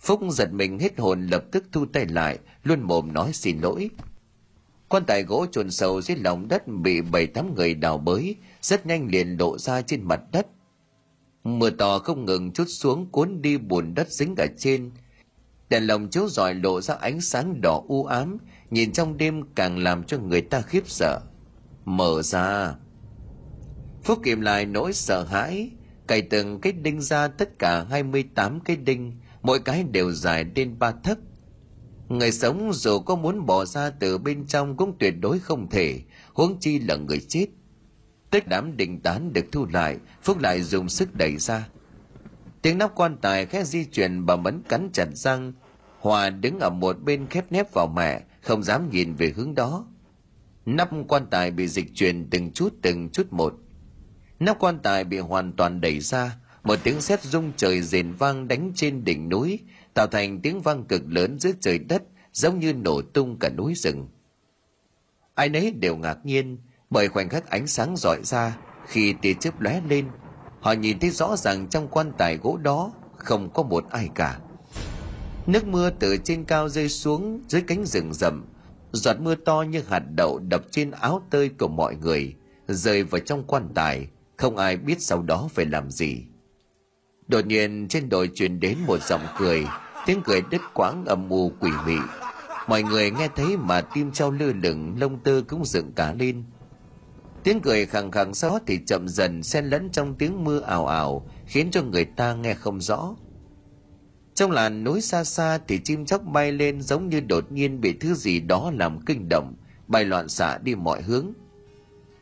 Phúc 0.00 0.20
giật 0.30 0.52
mình 0.52 0.78
hết 0.78 0.98
hồn 0.98 1.26
lập 1.26 1.44
tức 1.52 1.64
thu 1.72 1.86
tay 1.86 2.06
lại, 2.06 2.38
luôn 2.64 2.80
mồm 2.80 3.12
nói 3.12 3.32
xin 3.32 3.60
lỗi. 3.60 3.90
Quan 4.88 5.04
tài 5.04 5.22
gỗ 5.22 5.46
chôn 5.52 5.70
sâu 5.70 6.02
dưới 6.02 6.16
lòng 6.16 6.48
đất 6.48 6.68
bị 6.68 7.00
bảy 7.00 7.26
tám 7.26 7.54
người 7.54 7.74
đào 7.74 7.98
bới, 7.98 8.36
rất 8.62 8.86
nhanh 8.86 9.08
liền 9.08 9.36
lộ 9.36 9.58
ra 9.58 9.82
trên 9.82 10.02
mặt 10.04 10.20
đất. 10.32 10.46
Mưa 11.44 11.70
to 11.70 11.98
không 11.98 12.24
ngừng 12.24 12.52
chút 12.52 12.66
xuống 12.68 13.06
cuốn 13.06 13.42
đi 13.42 13.58
bùn 13.58 13.94
đất 13.94 14.08
dính 14.10 14.34
ở 14.38 14.46
trên. 14.58 14.90
Đèn 15.72 15.86
lồng 15.86 16.08
chiếu 16.08 16.28
rọi 16.28 16.54
lộ 16.54 16.80
ra 16.80 16.94
ánh 16.94 17.20
sáng 17.20 17.60
đỏ 17.60 17.82
u 17.88 18.04
ám, 18.04 18.38
nhìn 18.70 18.92
trong 18.92 19.16
đêm 19.16 19.42
càng 19.54 19.78
làm 19.78 20.04
cho 20.04 20.18
người 20.18 20.40
ta 20.40 20.60
khiếp 20.60 20.82
sợ. 20.86 21.20
Mở 21.84 22.22
ra. 22.22 22.74
Phúc 24.02 24.18
kìm 24.24 24.40
lại 24.40 24.66
nỗi 24.66 24.92
sợ 24.92 25.24
hãi, 25.24 25.70
cày 26.06 26.22
từng 26.22 26.60
cái 26.60 26.72
đinh 26.72 27.00
ra 27.00 27.28
tất 27.28 27.58
cả 27.58 27.84
28 27.90 28.60
cái 28.60 28.76
đinh, 28.76 29.12
mỗi 29.42 29.60
cái 29.60 29.84
đều 29.92 30.12
dài 30.12 30.44
đến 30.44 30.78
ba 30.78 30.92
thấc 31.04 31.18
người 32.08 32.32
sống 32.32 32.72
dù 32.72 32.98
có 32.98 33.16
muốn 33.16 33.46
bỏ 33.46 33.64
ra 33.64 33.90
từ 33.90 34.18
bên 34.18 34.46
trong 34.46 34.76
cũng 34.76 34.96
tuyệt 34.98 35.14
đối 35.20 35.38
không 35.38 35.70
thể 35.70 36.00
huống 36.32 36.60
chi 36.60 36.78
là 36.78 36.96
người 36.96 37.20
chết 37.28 37.46
tất 38.30 38.48
đám 38.48 38.76
đình 38.76 39.00
tán 39.00 39.32
được 39.32 39.44
thu 39.52 39.66
lại 39.72 39.96
phúc 40.22 40.38
lại 40.38 40.62
dùng 40.62 40.88
sức 40.88 41.14
đẩy 41.14 41.36
ra 41.36 41.68
tiếng 42.62 42.78
nắp 42.78 42.94
quan 42.94 43.16
tài 43.16 43.46
khẽ 43.46 43.64
di 43.64 43.84
chuyển 43.84 44.26
bà 44.26 44.36
mẫn 44.36 44.62
cắn 44.68 44.90
chặt 44.92 45.08
răng 45.14 45.52
hòa 46.02 46.30
đứng 46.30 46.58
ở 46.58 46.70
một 46.70 47.02
bên 47.02 47.26
khép 47.26 47.52
nép 47.52 47.72
vào 47.72 47.86
mẹ, 47.86 48.22
không 48.40 48.62
dám 48.62 48.90
nhìn 48.90 49.14
về 49.14 49.32
hướng 49.36 49.54
đó. 49.54 49.86
Nắp 50.66 50.90
quan 51.08 51.26
tài 51.30 51.50
bị 51.50 51.68
dịch 51.68 51.86
chuyển 51.94 52.30
từng 52.30 52.52
chút 52.52 52.74
từng 52.82 53.08
chút 53.08 53.32
một. 53.32 53.54
Nắp 54.40 54.58
quan 54.58 54.78
tài 54.78 55.04
bị 55.04 55.18
hoàn 55.18 55.52
toàn 55.52 55.80
đẩy 55.80 56.00
ra, 56.00 56.36
một 56.64 56.78
tiếng 56.84 57.00
sét 57.00 57.22
rung 57.22 57.52
trời 57.56 57.82
rền 57.82 58.12
vang 58.12 58.48
đánh 58.48 58.72
trên 58.74 59.04
đỉnh 59.04 59.28
núi, 59.28 59.58
tạo 59.94 60.06
thành 60.06 60.40
tiếng 60.40 60.60
vang 60.60 60.84
cực 60.84 61.02
lớn 61.06 61.38
giữa 61.40 61.52
trời 61.60 61.78
đất, 61.78 62.02
giống 62.32 62.58
như 62.58 62.72
nổ 62.72 63.02
tung 63.02 63.38
cả 63.38 63.48
núi 63.48 63.74
rừng. 63.74 64.08
Ai 65.34 65.48
nấy 65.48 65.70
đều 65.70 65.96
ngạc 65.96 66.18
nhiên, 66.24 66.58
bởi 66.90 67.08
khoảnh 67.08 67.28
khắc 67.28 67.50
ánh 67.50 67.66
sáng 67.66 67.96
rọi 67.96 68.18
ra, 68.24 68.56
khi 68.86 69.14
tia 69.22 69.34
chớp 69.34 69.60
lóe 69.60 69.80
lên, 69.88 70.08
họ 70.60 70.72
nhìn 70.72 70.98
thấy 70.98 71.10
rõ 71.10 71.36
ràng 71.36 71.68
trong 71.68 71.88
quan 71.88 72.12
tài 72.18 72.36
gỗ 72.36 72.56
đó 72.56 72.92
không 73.16 73.50
có 73.52 73.62
một 73.62 73.84
ai 73.90 74.08
cả 74.14 74.38
nước 75.46 75.66
mưa 75.66 75.90
từ 75.90 76.16
trên 76.16 76.44
cao 76.44 76.68
rơi 76.68 76.88
xuống 76.88 77.40
dưới 77.48 77.62
cánh 77.62 77.84
rừng 77.86 78.14
rậm. 78.14 78.44
Giọt 78.92 79.16
mưa 79.20 79.34
to 79.34 79.62
như 79.62 79.82
hạt 79.88 80.02
đậu 80.16 80.38
đập 80.38 80.62
trên 80.70 80.90
áo 80.90 81.22
tơi 81.30 81.48
của 81.48 81.68
mọi 81.68 81.96
người, 81.96 82.34
rơi 82.68 83.02
vào 83.02 83.20
trong 83.20 83.44
quan 83.44 83.68
tài. 83.74 84.08
Không 84.36 84.56
ai 84.56 84.76
biết 84.76 85.02
sau 85.02 85.22
đó 85.22 85.48
phải 85.54 85.66
làm 85.66 85.90
gì. 85.90 86.24
Đột 87.28 87.46
nhiên, 87.46 87.88
trên 87.88 88.08
đồi 88.08 88.30
truyền 88.34 88.60
đến 88.60 88.78
một 88.86 89.02
giọng 89.02 89.26
cười. 89.38 89.66
Tiếng 90.06 90.20
cười 90.24 90.42
đứt 90.50 90.60
quãng 90.74 91.04
âm 91.04 91.28
u 91.28 91.52
quỷ 91.60 91.70
mị. 91.86 91.96
Mọi 92.68 92.82
người 92.82 93.10
nghe 93.10 93.28
thấy 93.36 93.56
mà 93.56 93.80
tim 93.80 94.12
trao 94.12 94.30
lư 94.30 94.52
lửng, 94.52 94.96
lông 95.00 95.20
tơ 95.20 95.42
cũng 95.48 95.64
dựng 95.64 95.92
cả 95.92 96.14
lên. 96.18 96.44
Tiếng 97.44 97.60
cười 97.60 97.86
khẳng 97.86 98.10
khẳng 98.10 98.34
sau 98.34 98.58
thì 98.66 98.78
chậm 98.86 99.08
dần 99.08 99.42
xen 99.42 99.64
lẫn 99.64 99.90
trong 99.90 100.14
tiếng 100.14 100.44
mưa 100.44 100.60
ảo 100.60 100.86
ảo 100.86 101.26
khiến 101.46 101.70
cho 101.70 101.82
người 101.82 102.04
ta 102.04 102.34
nghe 102.34 102.54
không 102.54 102.80
rõ 102.80 103.14
trong 104.34 104.50
làn 104.50 104.84
núi 104.84 105.00
xa 105.00 105.24
xa 105.24 105.58
thì 105.68 105.78
chim 105.84 106.06
chóc 106.06 106.24
bay 106.24 106.52
lên 106.52 106.82
giống 106.82 107.08
như 107.08 107.20
đột 107.20 107.52
nhiên 107.52 107.80
bị 107.80 107.92
thứ 107.92 108.14
gì 108.14 108.40
đó 108.40 108.72
làm 108.74 109.00
kinh 109.00 109.28
động, 109.28 109.54
bay 109.88 110.04
loạn 110.04 110.28
xạ 110.28 110.58
đi 110.58 110.74
mọi 110.74 111.02
hướng. 111.02 111.32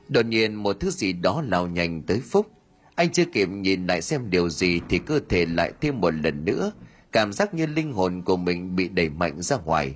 Đột 0.09 0.27
nhiên 0.27 0.55
một 0.55 0.77
thứ 0.81 0.91
gì 0.91 1.13
đó 1.13 1.43
lao 1.47 1.67
nhanh 1.67 2.03
tới 2.03 2.21
phúc. 2.21 2.47
Anh 2.95 3.13
chưa 3.13 3.25
kịp 3.25 3.49
nhìn 3.49 3.87
lại 3.87 4.03
xem 4.03 4.31
điều 4.31 4.49
gì 4.49 4.81
thì 4.89 4.99
cơ 4.99 5.21
thể 5.29 5.47
lại 5.47 5.73
thêm 5.81 6.01
một 6.01 6.15
lần 6.15 6.45
nữa. 6.45 6.73
Cảm 7.13 7.33
giác 7.33 7.55
như 7.55 7.67
linh 7.67 7.93
hồn 7.93 8.23
của 8.23 8.37
mình 8.37 8.77
bị 8.77 8.89
đẩy 8.89 9.09
mạnh 9.09 9.43
ra 9.43 9.57
ngoài. 9.57 9.95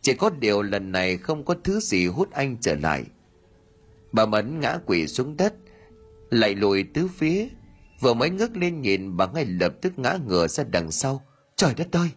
Chỉ 0.00 0.14
có 0.14 0.30
điều 0.30 0.62
lần 0.62 0.92
này 0.92 1.16
không 1.16 1.44
có 1.44 1.54
thứ 1.64 1.80
gì 1.80 2.06
hút 2.06 2.32
anh 2.32 2.56
trở 2.60 2.74
lại. 2.74 3.04
Bà 4.12 4.26
mẫn 4.26 4.60
ngã 4.60 4.78
quỵ 4.86 5.06
xuống 5.06 5.36
đất 5.36 5.54
lại 6.30 6.54
lùi 6.54 6.82
tứ 6.82 7.08
phía 7.08 7.48
vừa 8.06 8.14
mới 8.14 8.30
ngước 8.30 8.56
lên 8.56 8.82
nhìn 8.82 9.16
bà 9.16 9.26
ngay 9.26 9.44
lập 9.44 9.72
tức 9.82 9.98
ngã 9.98 10.18
ngửa 10.26 10.48
ra 10.48 10.64
đằng 10.70 10.90
sau. 10.90 11.22
Trời 11.56 11.74
đất 11.76 11.96
ơi! 11.96 12.10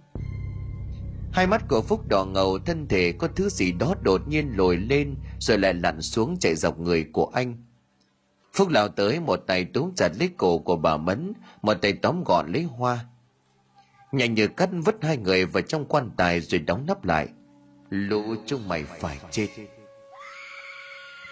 Hai 1.32 1.48
mắt 1.48 1.64
của 1.70 1.82
phúc 1.82 2.08
đỏ 2.10 2.26
ngầu, 2.26 2.60
thân 2.60 2.88
thể 2.88 3.12
có 3.12 3.28
thứ 3.36 3.50
gì 3.50 3.72
đó 3.72 3.96
đột 4.04 4.28
nhiên 4.28 4.52
lồi 4.56 4.78
lên, 4.78 5.16
rồi 5.40 5.58
lại 5.58 5.74
lặn 5.74 6.02
xuống 6.02 6.38
chạy 6.40 6.56
dọc 6.56 6.80
người 6.80 7.06
của 7.14 7.32
anh. 7.34 7.64
Phúc 8.54 8.70
lao 8.70 8.88
tới, 8.88 9.20
một 9.20 9.36
tay 9.48 9.66
túm 9.66 9.92
chặt 9.96 10.12
lấy 10.20 10.30
cổ 10.38 10.60
của 10.60 10.76
bà 10.76 10.98
mấn 10.98 11.34
một 11.62 11.74
tay 11.74 11.94
tóm 11.94 12.24
gọn 12.24 12.52
lấy 12.52 12.64
hoa. 12.64 13.06
Nhanh 14.12 14.34
như 14.34 14.48
cắt 14.48 14.70
vứt 14.86 14.96
hai 15.02 15.18
người 15.18 15.46
vào 15.46 15.62
trong 15.62 15.86
quan 15.86 16.10
tài 16.18 16.42
rồi 16.42 16.60
đóng 16.60 16.86
nắp 16.86 17.06
lại. 17.06 17.28
Lũ 17.90 18.36
chúng 18.46 18.68
mày 18.68 18.84
phải 18.84 19.20
chết. 19.32 19.48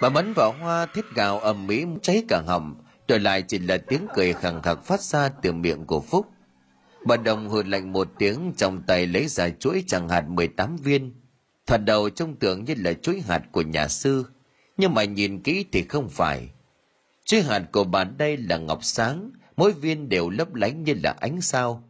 Bà 0.02 0.10
mẫn 0.10 0.34
vào 0.34 0.52
hoa 0.62 0.86
thiết 0.86 1.06
gào 1.16 1.40
ầm 1.40 1.68
ĩ, 1.68 1.86
cháy 2.02 2.24
cả 2.30 2.42
hầm 2.48 2.76
đổi 3.08 3.20
lại 3.20 3.42
chỉ 3.42 3.60
là 3.60 3.78
tiếng 3.78 4.08
cười 4.16 4.34
khẳng 4.34 4.62
khặc 4.62 4.84
phát 4.84 5.02
ra 5.02 5.30
từ 5.30 5.52
miệng 5.54 5.86
của 5.86 6.02
phúc. 6.02 6.28
Bà 7.06 7.18
đồng 7.18 7.50
hừ 7.50 7.64
lạnh 7.64 7.94
một 7.94 8.08
tiếng, 8.18 8.54
trong 8.58 8.84
tay 8.88 9.08
lấy 9.08 9.28
ra 9.28 9.50
chuỗi 9.50 9.84
chẳng 9.88 10.10
hạt 10.10 10.22
18 10.22 10.78
viên. 10.78 11.14
Thoạt 11.68 11.86
đầu 11.86 12.10
trông 12.10 12.36
tưởng 12.36 12.64
như 12.64 12.76
là 12.78 12.94
chuỗi 12.94 13.22
hạt 13.28 13.44
của 13.52 13.62
nhà 13.62 13.88
sư, 13.88 14.26
nhưng 14.78 14.94
mà 14.94 15.04
nhìn 15.04 15.42
kỹ 15.44 15.66
thì 15.72 15.84
không 15.84 16.10
phải. 16.10 16.50
Chuỗi 17.26 17.42
hạt 17.42 17.64
của 17.72 17.84
bà 17.84 18.04
đây 18.04 18.38
là 18.38 18.58
ngọc 18.58 18.84
sáng, 18.84 19.32
mỗi 19.58 19.72
viên 19.72 20.10
đều 20.10 20.30
lấp 20.30 20.54
lánh 20.54 20.84
như 20.84 20.96
là 21.04 21.16
ánh 21.20 21.42
sao. 21.42 21.84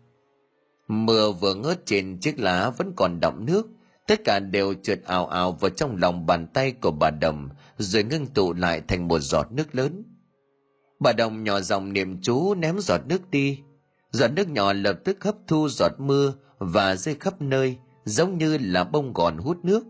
Mưa 0.87 1.31
vừa 1.31 1.53
ngớt 1.53 1.85
trên 1.85 2.17
chiếc 2.19 2.39
lá 2.39 2.69
vẫn 2.69 2.93
còn 2.95 3.19
đọng 3.19 3.45
nước, 3.45 3.67
tất 4.07 4.21
cả 4.23 4.39
đều 4.39 4.73
trượt 4.83 5.03
ào 5.03 5.27
ào 5.27 5.51
vào 5.51 5.69
trong 5.69 5.97
lòng 5.97 6.25
bàn 6.25 6.47
tay 6.47 6.71
của 6.71 6.91
bà 6.91 7.09
đồng 7.09 7.49
rồi 7.77 8.03
ngưng 8.03 8.27
tụ 8.27 8.53
lại 8.53 8.81
thành 8.87 9.07
một 9.07 9.19
giọt 9.19 9.51
nước 9.51 9.75
lớn 9.75 10.03
bà 10.99 11.13
đồng 11.13 11.43
nhỏ 11.43 11.59
dòng 11.59 11.93
niệm 11.93 12.21
chú 12.21 12.53
ném 12.53 12.79
giọt 12.79 13.01
nước 13.05 13.29
đi. 13.29 13.59
Giọt 14.11 14.27
nước 14.27 14.49
nhỏ 14.49 14.73
lập 14.73 14.99
tức 15.03 15.23
hấp 15.23 15.35
thu 15.47 15.69
giọt 15.69 15.91
mưa 15.97 16.33
và 16.57 16.95
rơi 16.95 17.15
khắp 17.19 17.41
nơi, 17.41 17.77
giống 18.05 18.37
như 18.37 18.57
là 18.57 18.83
bông 18.83 19.13
gòn 19.13 19.37
hút 19.37 19.65
nước. 19.65 19.85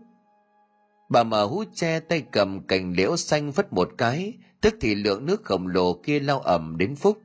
Bà 1.10 1.22
mở 1.22 1.44
hút 1.44 1.68
che 1.74 2.00
tay 2.00 2.22
cầm 2.32 2.66
cành 2.66 2.92
liễu 2.92 3.16
xanh 3.16 3.50
vất 3.50 3.72
một 3.72 3.88
cái, 3.98 4.34
tức 4.60 4.74
thì 4.80 4.94
lượng 4.94 5.26
nước 5.26 5.44
khổng 5.44 5.66
lồ 5.66 5.92
kia 5.92 6.20
lao 6.20 6.40
ẩm 6.40 6.78
đến 6.78 6.96
phúc. 6.96 7.18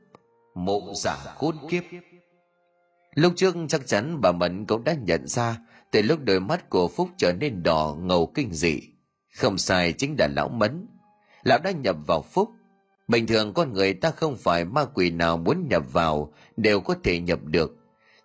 Mộ 0.54 0.92
giả 0.96 1.16
khốn 1.36 1.56
kiếp. 1.70 1.84
Lúc 3.14 3.32
trước 3.36 3.54
chắc 3.68 3.86
chắn 3.86 4.20
bà 4.20 4.32
mẫn 4.32 4.66
cũng 4.66 4.84
đã 4.84 4.94
nhận 4.94 5.26
ra, 5.26 5.58
từ 5.90 6.02
lúc 6.02 6.18
đôi 6.24 6.40
mắt 6.40 6.70
của 6.70 6.88
phúc 6.88 7.08
trở 7.16 7.32
nên 7.32 7.62
đỏ 7.62 7.96
ngầu 8.00 8.32
kinh 8.34 8.52
dị. 8.52 8.80
Không 9.34 9.58
sai 9.58 9.92
chính 9.92 10.16
là 10.18 10.28
lão 10.36 10.48
mẫn. 10.48 10.86
Lão 11.42 11.58
đã 11.58 11.70
nhập 11.70 11.96
vào 12.06 12.22
phúc 12.22 12.50
bình 13.08 13.26
thường 13.26 13.54
con 13.54 13.72
người 13.72 13.94
ta 13.94 14.10
không 14.10 14.36
phải 14.36 14.64
ma 14.64 14.84
quỷ 14.84 15.10
nào 15.10 15.36
muốn 15.36 15.68
nhập 15.68 15.92
vào 15.92 16.32
đều 16.56 16.80
có 16.80 16.94
thể 17.04 17.20
nhập 17.20 17.38
được. 17.44 17.76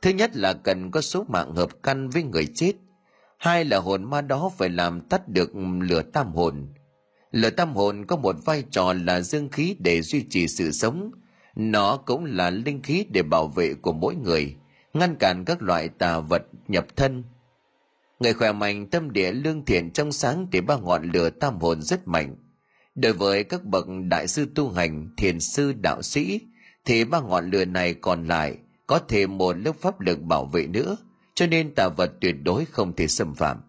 Thứ 0.01 0.09
nhất 0.09 0.35
là 0.35 0.53
cần 0.53 0.91
có 0.91 1.01
số 1.01 1.25
mạng 1.27 1.55
hợp 1.55 1.69
căn 1.83 2.09
với 2.09 2.23
người 2.23 2.47
chết. 2.55 2.73
Hai 3.37 3.65
là 3.65 3.79
hồn 3.79 4.03
ma 4.03 4.21
đó 4.21 4.51
phải 4.57 4.69
làm 4.69 5.01
tắt 5.01 5.27
được 5.27 5.51
lửa 5.81 6.01
tam 6.01 6.33
hồn. 6.33 6.67
Lửa 7.31 7.49
tam 7.49 7.75
hồn 7.75 8.05
có 8.05 8.15
một 8.15 8.35
vai 8.45 8.63
trò 8.71 8.93
là 8.93 9.21
dương 9.21 9.49
khí 9.49 9.75
để 9.79 10.01
duy 10.01 10.25
trì 10.29 10.47
sự 10.47 10.71
sống. 10.71 11.11
Nó 11.55 11.97
cũng 11.97 12.25
là 12.25 12.49
linh 12.49 12.81
khí 12.81 13.05
để 13.09 13.23
bảo 13.23 13.47
vệ 13.47 13.73
của 13.73 13.93
mỗi 13.93 14.15
người, 14.15 14.55
ngăn 14.93 15.15
cản 15.15 15.45
các 15.45 15.61
loại 15.61 15.89
tà 15.89 16.19
vật 16.19 16.43
nhập 16.67 16.85
thân. 16.95 17.23
Người 18.19 18.33
khỏe 18.33 18.51
mạnh, 18.51 18.87
tâm 18.89 19.11
địa 19.11 19.31
lương 19.31 19.65
thiện 19.65 19.91
trong 19.91 20.11
sáng 20.11 20.47
thì 20.51 20.61
ba 20.61 20.77
ngọn 20.77 21.11
lửa 21.11 21.29
tam 21.29 21.59
hồn 21.59 21.81
rất 21.81 22.07
mạnh 22.07 22.35
đối 23.01 23.13
với 23.13 23.43
các 23.43 23.65
bậc 23.65 23.85
đại 24.09 24.27
sư 24.27 24.47
tu 24.55 24.71
hành, 24.71 25.09
thiền 25.17 25.39
sư, 25.39 25.73
đạo 25.73 26.01
sĩ, 26.01 26.41
thì 26.85 27.03
ba 27.03 27.19
ngọn 27.19 27.49
lửa 27.49 27.65
này 27.65 27.93
còn 27.93 28.27
lại 28.27 28.57
có 28.87 28.99
thêm 29.07 29.37
một 29.37 29.57
lớp 29.57 29.75
pháp 29.81 29.99
lực 29.99 30.21
bảo 30.21 30.45
vệ 30.45 30.67
nữa, 30.67 30.97
cho 31.35 31.47
nên 31.47 31.75
tà 31.75 31.89
vật 31.97 32.11
tuyệt 32.21 32.35
đối 32.43 32.65
không 32.65 32.95
thể 32.95 33.07
xâm 33.07 33.35
phạm. 33.35 33.61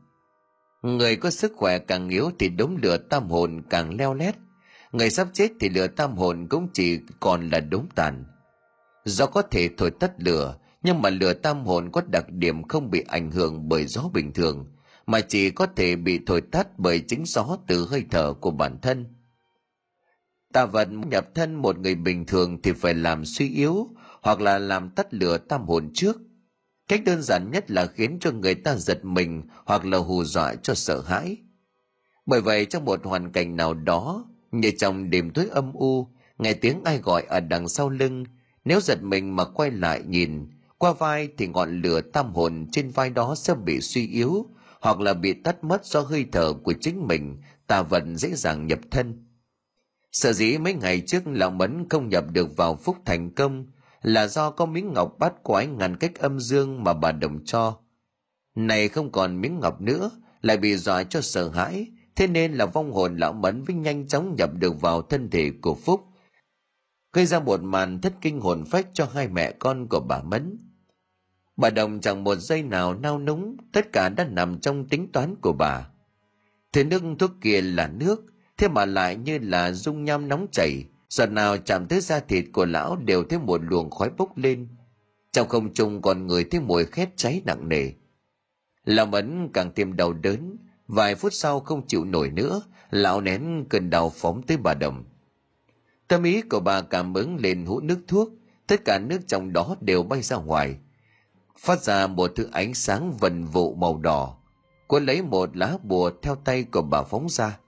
Người 0.83 1.16
có 1.16 1.31
sức 1.31 1.53
khỏe 1.57 1.78
càng 1.78 2.09
yếu 2.09 2.31
thì 2.39 2.49
đống 2.49 2.76
lửa 2.83 2.97
tam 2.97 3.28
hồn 3.31 3.62
càng 3.70 3.97
leo 3.97 4.14
lét, 4.14 4.35
người 4.93 5.11
sắp 5.11 5.28
chết 5.33 5.51
thì 5.61 5.68
lửa 5.68 5.87
tam 5.87 6.16
hồn 6.16 6.47
cũng 6.51 6.68
chỉ 6.72 6.99
còn 7.20 7.51
là 7.51 7.61
đống 7.61 7.87
tàn. 7.95 8.24
Do 9.05 9.26
có 9.26 9.43
thể 9.43 9.68
thổi 9.76 9.91
tắt 9.91 10.12
lửa, 10.16 10.57
nhưng 10.83 11.03
mà 11.03 11.11
lửa 11.11 11.33
tam 11.33 11.64
hồn 11.64 11.91
có 11.93 12.03
đặc 12.07 12.24
điểm 12.28 12.68
không 12.68 12.91
bị 12.91 13.05
ảnh 13.09 13.31
hưởng 13.31 13.68
bởi 13.68 13.87
gió 13.87 14.03
bình 14.12 14.33
thường, 14.33 14.66
mà 15.07 15.20
chỉ 15.20 15.51
có 15.51 15.66
thể 15.66 15.97
bị 15.97 16.20
thổi 16.26 16.41
tắt 16.41 16.78
bởi 16.78 17.01
chính 17.09 17.24
gió 17.26 17.57
từ 17.66 17.87
hơi 17.91 18.05
thở 18.11 18.33
của 18.33 18.51
bản 18.51 18.78
thân 18.83 19.07
tà 20.53 20.66
vật 20.66 20.88
nhập 20.92 21.34
thân 21.34 21.55
một 21.55 21.78
người 21.78 21.94
bình 21.94 22.26
thường 22.26 22.62
thì 22.62 22.72
phải 22.72 22.94
làm 22.94 23.24
suy 23.24 23.55
yếu, 23.55 23.88
hoặc 24.22 24.40
là 24.40 24.59
làm 24.59 24.90
tắt 24.90 25.14
lửa 25.14 25.38
tam 25.38 25.66
hồn 25.66 25.90
trước. 25.94 26.18
Cách 26.88 27.03
đơn 27.05 27.22
giản 27.22 27.51
nhất 27.51 27.70
là 27.70 27.86
khiến 27.86 28.18
cho 28.20 28.30
người 28.32 28.55
ta 28.55 28.76
giật 28.76 29.05
mình, 29.05 29.42
hoặc 29.64 29.84
là 29.84 29.98
hù 29.98 30.24
dọa 30.24 30.55
cho 30.55 30.74
sợ 30.74 31.01
hãi. 31.01 31.36
Bởi 32.26 32.40
vậy 32.40 32.64
trong 32.64 32.84
một 32.84 33.05
hoàn 33.05 33.32
cảnh 33.32 33.57
nào 33.57 33.74
đó 33.74 34.24
như 34.53 34.70
trong 34.78 35.11
đêm 35.11 35.30
tối 35.30 35.46
âm 35.51 35.72
u, 35.72 36.09
nghe 36.38 36.55
tiếng 36.55 36.84
ai 36.84 36.98
gọi 36.98 37.22
ở 37.22 37.40
đằng 37.40 37.68
sau 37.68 37.88
lưng, 37.88 38.24
nếu 38.64 38.80
giật 38.80 39.03
mình 39.03 39.36
mà 39.36 39.44
quay 39.44 39.70
lại 39.70 40.03
nhìn, 40.07 40.46
qua 40.78 40.92
vai 40.92 41.28
thì 41.38 41.46
ngọn 41.46 41.82
lửa 41.82 42.01
tam 42.01 42.34
hồn 42.34 42.66
trên 42.72 42.90
vai 42.90 43.11
đó 43.11 43.34
sẽ 43.34 43.55
bị 43.55 43.80
suy 43.80 44.09
yếu, 44.09 44.46
hoặc 44.80 45.01
là 45.01 45.14
bị 45.14 45.32
tắt 45.32 45.64
mất 45.64 45.84
do 45.84 46.01
hơi 46.01 46.26
thở 46.32 46.53
của 46.53 46.72
chính 46.80 47.07
mình 47.09 47.36
tà 47.66 47.82
vật 47.82 48.03
dễ 48.14 48.34
dàng 48.34 48.66
nhập 48.66 48.78
thân 48.90 49.30
sợ 50.12 50.32
dĩ 50.32 50.58
mấy 50.58 50.74
ngày 50.74 51.02
trước 51.06 51.22
lão 51.26 51.50
mẫn 51.50 51.88
không 51.88 52.08
nhập 52.08 52.24
được 52.32 52.56
vào 52.56 52.76
phúc 52.76 52.96
thành 53.04 53.34
công 53.34 53.66
là 54.02 54.26
do 54.26 54.50
có 54.50 54.66
miếng 54.66 54.92
ngọc 54.92 55.16
bát 55.18 55.32
quái 55.42 55.66
ngăn 55.66 55.96
cách 55.96 56.14
âm 56.14 56.40
dương 56.40 56.84
mà 56.84 56.94
bà 56.94 57.12
đồng 57.12 57.44
cho. 57.44 57.78
Này 58.54 58.88
không 58.88 59.12
còn 59.12 59.40
miếng 59.40 59.61
ngọc 59.61 59.80
nữa, 59.80 60.11
lại 60.42 60.56
bị 60.56 60.76
dọa 60.76 61.02
cho 61.02 61.20
sợ 61.20 61.50
hãi, 61.50 61.86
thế 62.16 62.26
nên 62.26 62.52
là 62.52 62.66
vong 62.66 62.92
hồn 62.92 63.16
lão 63.16 63.32
mẫn 63.32 63.64
mới 63.68 63.76
nhanh 63.76 64.08
chóng 64.08 64.34
nhập 64.38 64.50
được 64.54 64.80
vào 64.80 65.02
thân 65.02 65.30
thể 65.30 65.50
của 65.62 65.74
phúc, 65.74 66.00
gây 67.12 67.26
ra 67.26 67.40
một 67.40 67.62
màn 67.62 68.00
thất 68.00 68.12
kinh 68.20 68.40
hồn 68.40 68.64
phách 68.70 68.86
cho 68.92 69.08
hai 69.14 69.28
mẹ 69.28 69.52
con 69.58 69.88
của 69.88 70.00
bà 70.00 70.22
mẫn. 70.22 70.58
Bà 71.56 71.70
đồng 71.70 72.00
chẳng 72.00 72.24
một 72.24 72.36
giây 72.36 72.62
nào 72.62 72.94
nao 72.94 73.18
núng, 73.18 73.56
tất 73.72 73.92
cả 73.92 74.08
đã 74.08 74.24
nằm 74.24 74.61
trong 74.61 74.88
tính 74.88 75.12
toán 75.12 75.34
của 75.42 75.52
bà. 75.52 75.88
Thế 76.72 76.84
nước 76.84 77.02
thuốc 77.18 77.30
kia 77.40 77.61
là 77.61 77.88
nước 77.88 78.30
thế 78.61 78.68
mà 78.68 78.84
lại 78.84 79.16
như 79.16 79.38
là 79.42 79.72
dung 79.72 80.04
nham 80.04 80.28
nóng 80.28 80.46
chảy 80.52 80.84
giọt 81.08 81.26
nào 81.26 81.56
chạm 81.56 81.86
tới 81.86 82.00
da 82.00 82.20
thịt 82.20 82.44
của 82.52 82.64
lão 82.64 82.96
đều 82.96 83.24
thấy 83.24 83.38
một 83.38 83.61
luồng 83.64 83.90
khói 83.90 84.11
bốc 84.18 84.36
lên. 84.38 84.68
Trong 85.32 85.48
không 85.48 85.74
trung 85.74 86.02
còn 86.02 86.26
người 86.26 86.44
thấy 86.44 86.61
mùi 86.61 86.84
khét 86.84 87.16
cháy 87.16 87.42
nặng 87.44 87.68
nề. 87.68 87.90
Lão 88.84 89.08
ấn 89.12 89.48
càng 89.52 89.70
thêm 89.76 89.96
đau 89.96 90.12
đớn, 90.12 90.56
vài 90.88 91.14
phút 91.14 91.32
sau 91.32 91.61
không 91.61 91.86
chịu 91.86 92.04
nổi 92.04 92.30
nữa, 92.30 92.62
lão 92.90 93.20
nén 93.20 93.64
cơn 93.68 93.90
đau 93.90 94.11
phóng 94.11 94.42
tới 94.42 94.56
bà 94.56 94.74
đồng. 94.74 95.04
Tâm 96.08 96.22
ý 96.22 96.42
của 96.42 96.61
bà 96.61 96.80
cảm 96.80 97.14
ứng 97.14 97.36
lên 97.36 97.66
hũ 97.66 97.80
nước 97.80 97.98
thuốc, 98.08 98.28
tất 98.66 98.84
cả 98.84 98.98
nước 98.98 99.18
trong 99.26 99.52
đó 99.52 99.76
đều 99.80 100.02
bay 100.02 100.22
ra 100.22 100.36
ngoài. 100.36 100.76
Phát 101.58 101.82
ra 101.82 102.06
một 102.06 102.32
thứ 102.36 102.48
ánh 102.52 102.74
sáng 102.74 103.12
vần 103.20 103.44
vụ 103.44 103.74
màu 103.74 103.98
đỏ 103.98 104.36
cô 104.90 104.98
lấy 104.98 105.22
một 105.22 105.56
lá 105.56 105.78
bùa 105.82 106.11
theo 106.22 106.34
tay 106.34 106.64
của 106.64 106.82
bà 106.82 107.02
phóng 107.02 107.28
ra 107.28 107.58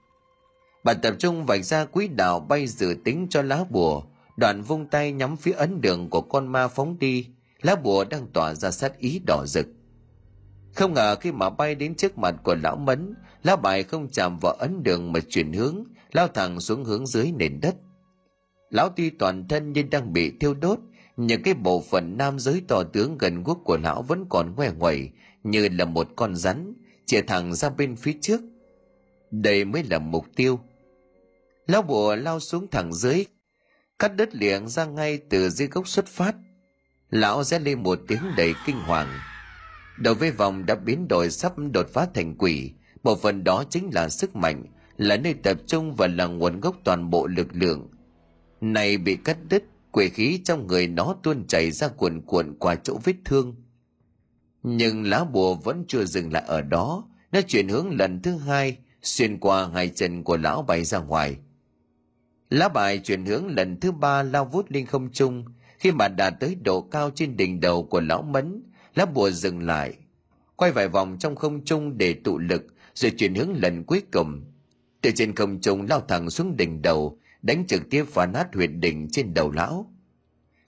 bà 0.83 0.93
tập 0.93 1.15
trung 1.19 1.45
vạch 1.45 1.65
ra 1.65 1.85
quỹ 1.85 2.07
đạo 2.07 2.39
bay 2.39 2.67
dự 2.67 2.95
tính 3.03 3.27
cho 3.29 3.41
lá 3.41 3.63
bùa. 3.69 4.03
Đoạn 4.37 4.61
vung 4.61 4.87
tay 4.87 5.11
nhắm 5.11 5.37
phía 5.37 5.51
ấn 5.51 5.81
đường 5.81 6.09
của 6.09 6.21
con 6.21 6.47
ma 6.47 6.67
phóng 6.67 6.99
đi. 6.99 7.27
Lá 7.61 7.75
bùa 7.75 8.03
đang 8.03 8.27
tỏa 8.27 8.53
ra 8.53 8.71
sát 8.71 8.97
ý 8.97 9.21
đỏ 9.27 9.45
rực. 9.47 9.67
Không 10.75 10.93
ngờ 10.93 11.15
khi 11.15 11.31
mà 11.31 11.49
bay 11.49 11.75
đến 11.75 11.95
trước 11.95 12.17
mặt 12.17 12.35
của 12.43 12.55
lão 12.55 12.75
mấn 12.75 13.15
lá 13.43 13.55
bài 13.55 13.83
không 13.83 14.09
chạm 14.09 14.39
vào 14.39 14.53
ấn 14.53 14.83
đường 14.83 15.11
mà 15.11 15.19
chuyển 15.29 15.53
hướng, 15.53 15.83
lao 16.11 16.27
thẳng 16.27 16.59
xuống 16.59 16.83
hướng 16.83 17.07
dưới 17.07 17.31
nền 17.37 17.59
đất. 17.61 17.75
Lão 18.69 18.89
tuy 18.89 19.09
toàn 19.09 19.47
thân 19.47 19.73
nhưng 19.73 19.89
đang 19.89 20.13
bị 20.13 20.31
thiêu 20.39 20.53
đốt, 20.53 20.79
những 21.17 21.43
cái 21.43 21.53
bộ 21.53 21.83
phận 21.89 22.17
nam 22.17 22.39
giới 22.39 22.61
to 22.67 22.83
tướng 22.83 23.17
gần 23.17 23.43
guốc 23.43 23.59
của 23.65 23.77
lão 23.77 24.01
vẫn 24.01 24.25
còn 24.29 24.55
ngoe 24.55 24.71
ngoẩy, 24.77 25.09
như 25.43 25.69
là 25.69 25.85
một 25.85 26.07
con 26.15 26.35
rắn, 26.35 26.73
chĩa 27.05 27.21
thẳng 27.21 27.53
ra 27.53 27.69
bên 27.69 27.95
phía 27.95 28.13
trước. 28.21 28.41
Đây 29.31 29.65
mới 29.65 29.83
là 29.83 29.99
mục 29.99 30.25
tiêu 30.35 30.59
lão 31.67 31.81
bùa 31.81 32.15
lao 32.15 32.39
xuống 32.39 32.67
thẳng 32.71 32.93
dưới, 32.93 33.25
cắt 33.99 34.15
đất 34.15 34.35
liệng 34.35 34.67
ra 34.67 34.85
ngay 34.85 35.17
từ 35.29 35.49
dưới 35.49 35.67
gốc 35.67 35.87
xuất 35.87 36.07
phát. 36.07 36.35
Lão 37.09 37.43
rẽ 37.43 37.59
lên 37.59 37.83
một 37.83 37.99
tiếng 38.07 38.21
đầy 38.37 38.53
kinh 38.65 38.79
hoàng. 38.79 39.19
Đầu 39.99 40.13
với 40.13 40.31
vòng 40.31 40.65
đã 40.65 40.75
biến 40.75 41.07
đổi 41.07 41.29
sắp 41.29 41.53
đột 41.57 41.89
phá 41.93 42.07
thành 42.13 42.35
quỷ. 42.37 42.71
Bộ 43.03 43.15
phận 43.15 43.43
đó 43.43 43.63
chính 43.69 43.89
là 43.93 44.09
sức 44.09 44.35
mạnh, 44.35 44.65
là 44.97 45.17
nơi 45.17 45.33
tập 45.33 45.57
trung 45.67 45.95
và 45.95 46.07
là 46.07 46.25
nguồn 46.25 46.59
gốc 46.59 46.75
toàn 46.83 47.09
bộ 47.09 47.27
lực 47.27 47.47
lượng. 47.51 47.89
Này 48.61 48.97
bị 48.97 49.15
cắt 49.15 49.37
đứt, 49.49 49.63
quỷ 49.91 50.09
khí 50.09 50.41
trong 50.43 50.67
người 50.67 50.87
nó 50.87 51.15
tuôn 51.23 51.47
chảy 51.47 51.71
ra 51.71 51.87
cuồn 51.87 52.21
cuộn 52.21 52.55
qua 52.59 52.75
chỗ 52.75 52.99
vết 53.03 53.15
thương. 53.25 53.55
Nhưng 54.63 55.03
lá 55.03 55.23
bùa 55.23 55.55
vẫn 55.55 55.85
chưa 55.87 56.05
dừng 56.05 56.33
lại 56.33 56.43
ở 56.47 56.61
đó, 56.61 57.03
nó 57.31 57.41
chuyển 57.41 57.67
hướng 57.67 57.97
lần 57.97 58.21
thứ 58.21 58.37
hai, 58.37 58.77
xuyên 59.01 59.39
qua 59.39 59.69
hai 59.73 59.89
chân 59.89 60.23
của 60.23 60.37
lão 60.37 60.61
bay 60.61 60.85
ra 60.85 60.99
ngoài 60.99 61.37
lá 62.53 62.69
bài 62.69 62.99
chuyển 62.99 63.25
hướng 63.25 63.47
lần 63.47 63.79
thứ 63.79 63.91
ba 63.91 64.23
lao 64.23 64.45
vút 64.45 64.65
lên 64.69 64.85
không 64.85 65.11
trung. 65.11 65.45
Khi 65.79 65.91
mà 65.91 66.07
đạt 66.07 66.33
tới 66.39 66.55
độ 66.55 66.81
cao 66.81 67.11
trên 67.15 67.37
đỉnh 67.37 67.59
đầu 67.59 67.83
của 67.83 68.01
lão 68.01 68.21
mấn 68.21 68.63
lá 68.95 69.05
bùa 69.05 69.29
dừng 69.29 69.61
lại. 69.61 69.93
Quay 70.55 70.71
vài 70.71 70.87
vòng 70.87 71.17
trong 71.19 71.35
không 71.35 71.65
trung 71.65 71.97
để 71.97 72.13
tụ 72.13 72.37
lực, 72.37 72.63
rồi 72.93 73.11
chuyển 73.11 73.35
hướng 73.35 73.53
lần 73.53 73.83
cuối 73.83 74.01
cùng. 74.11 74.41
Từ 75.01 75.11
trên 75.15 75.35
không 75.35 75.61
trung 75.61 75.85
lao 75.89 76.01
thẳng 76.01 76.29
xuống 76.29 76.57
đỉnh 76.57 76.81
đầu, 76.81 77.17
đánh 77.41 77.65
trực 77.67 77.89
tiếp 77.89 78.05
phá 78.11 78.25
nát 78.25 78.55
huyệt 78.55 78.69
đỉnh 78.73 79.07
trên 79.11 79.33
đầu 79.33 79.51
lão. 79.51 79.93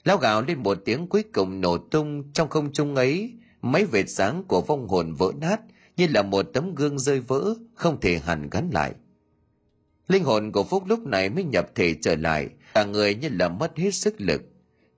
Lão 0.03 0.17
gào 0.17 0.41
lên 0.41 0.63
một 0.63 0.77
tiếng 0.86 1.07
cuối 1.07 1.23
cùng 1.33 1.61
nổ 1.61 1.77
tung. 1.77 2.31
Trong 2.33 2.49
không 2.49 2.73
trung 2.73 2.95
ấy, 2.95 3.33
mấy 3.61 3.86
vệt 3.86 4.09
sáng 4.09 4.43
của 4.43 4.61
vong 4.61 4.88
hồn 4.88 5.13
vỡ 5.13 5.31
nát 5.41 5.61
như 5.97 6.07
là 6.07 6.21
một 6.21 6.43
tấm 6.53 6.75
gương 6.75 6.99
rơi 6.99 7.19
vỡ, 7.19 7.55
không 7.73 7.99
thể 7.99 8.19
hẳn 8.19 8.49
gắn 8.49 8.69
lại 8.73 8.93
linh 10.08 10.24
hồn 10.24 10.51
của 10.51 10.64
phúc 10.64 10.84
lúc 10.88 10.99
này 10.99 11.30
mới 11.30 11.43
nhập 11.43 11.76
thể 11.76 11.95
trở 12.01 12.16
lại 12.16 12.49
cả 12.74 12.84
người 12.84 13.16
như 13.16 13.30
là 13.32 13.49
mất 13.49 13.78
hết 13.78 13.91
sức 13.91 14.22
lực. 14.22 14.41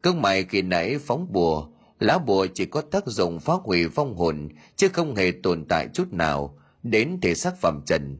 Cơn 0.01 0.21
mày 0.21 0.43
khi 0.43 0.61
nãy 0.61 0.97
phóng 0.97 1.27
bùa, 1.31 1.67
lá 1.99 2.17
bùa 2.17 2.47
chỉ 2.53 2.65
có 2.65 2.81
tác 2.81 3.07
dụng 3.07 3.39
phá 3.39 3.53
hủy 3.63 3.87
vong 3.87 4.15
hồn, 4.15 4.49
chứ 4.75 4.89
không 4.93 5.15
hề 5.15 5.31
tồn 5.43 5.65
tại 5.65 5.87
chút 5.93 6.13
nào, 6.13 6.57
đến 6.83 7.19
thể 7.21 7.35
xác 7.35 7.61
phẩm 7.61 7.81
trần. 7.85 8.17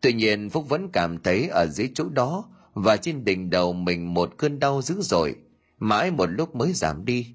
Tuy 0.00 0.12
nhiên, 0.12 0.50
phúc 0.50 0.68
vẫn 0.68 0.88
cảm 0.92 1.22
thấy 1.22 1.48
ở 1.48 1.66
dưới 1.66 1.90
chỗ 1.94 2.08
đó 2.08 2.44
và 2.74 2.96
trên 2.96 3.24
đỉnh 3.24 3.50
đầu 3.50 3.72
mình 3.72 4.14
một 4.14 4.34
cơn 4.36 4.58
đau 4.58 4.82
dữ 4.82 5.00
dội, 5.00 5.36
mãi 5.78 6.10
một 6.10 6.26
lúc 6.26 6.54
mới 6.54 6.72
giảm 6.72 7.04
đi. 7.04 7.26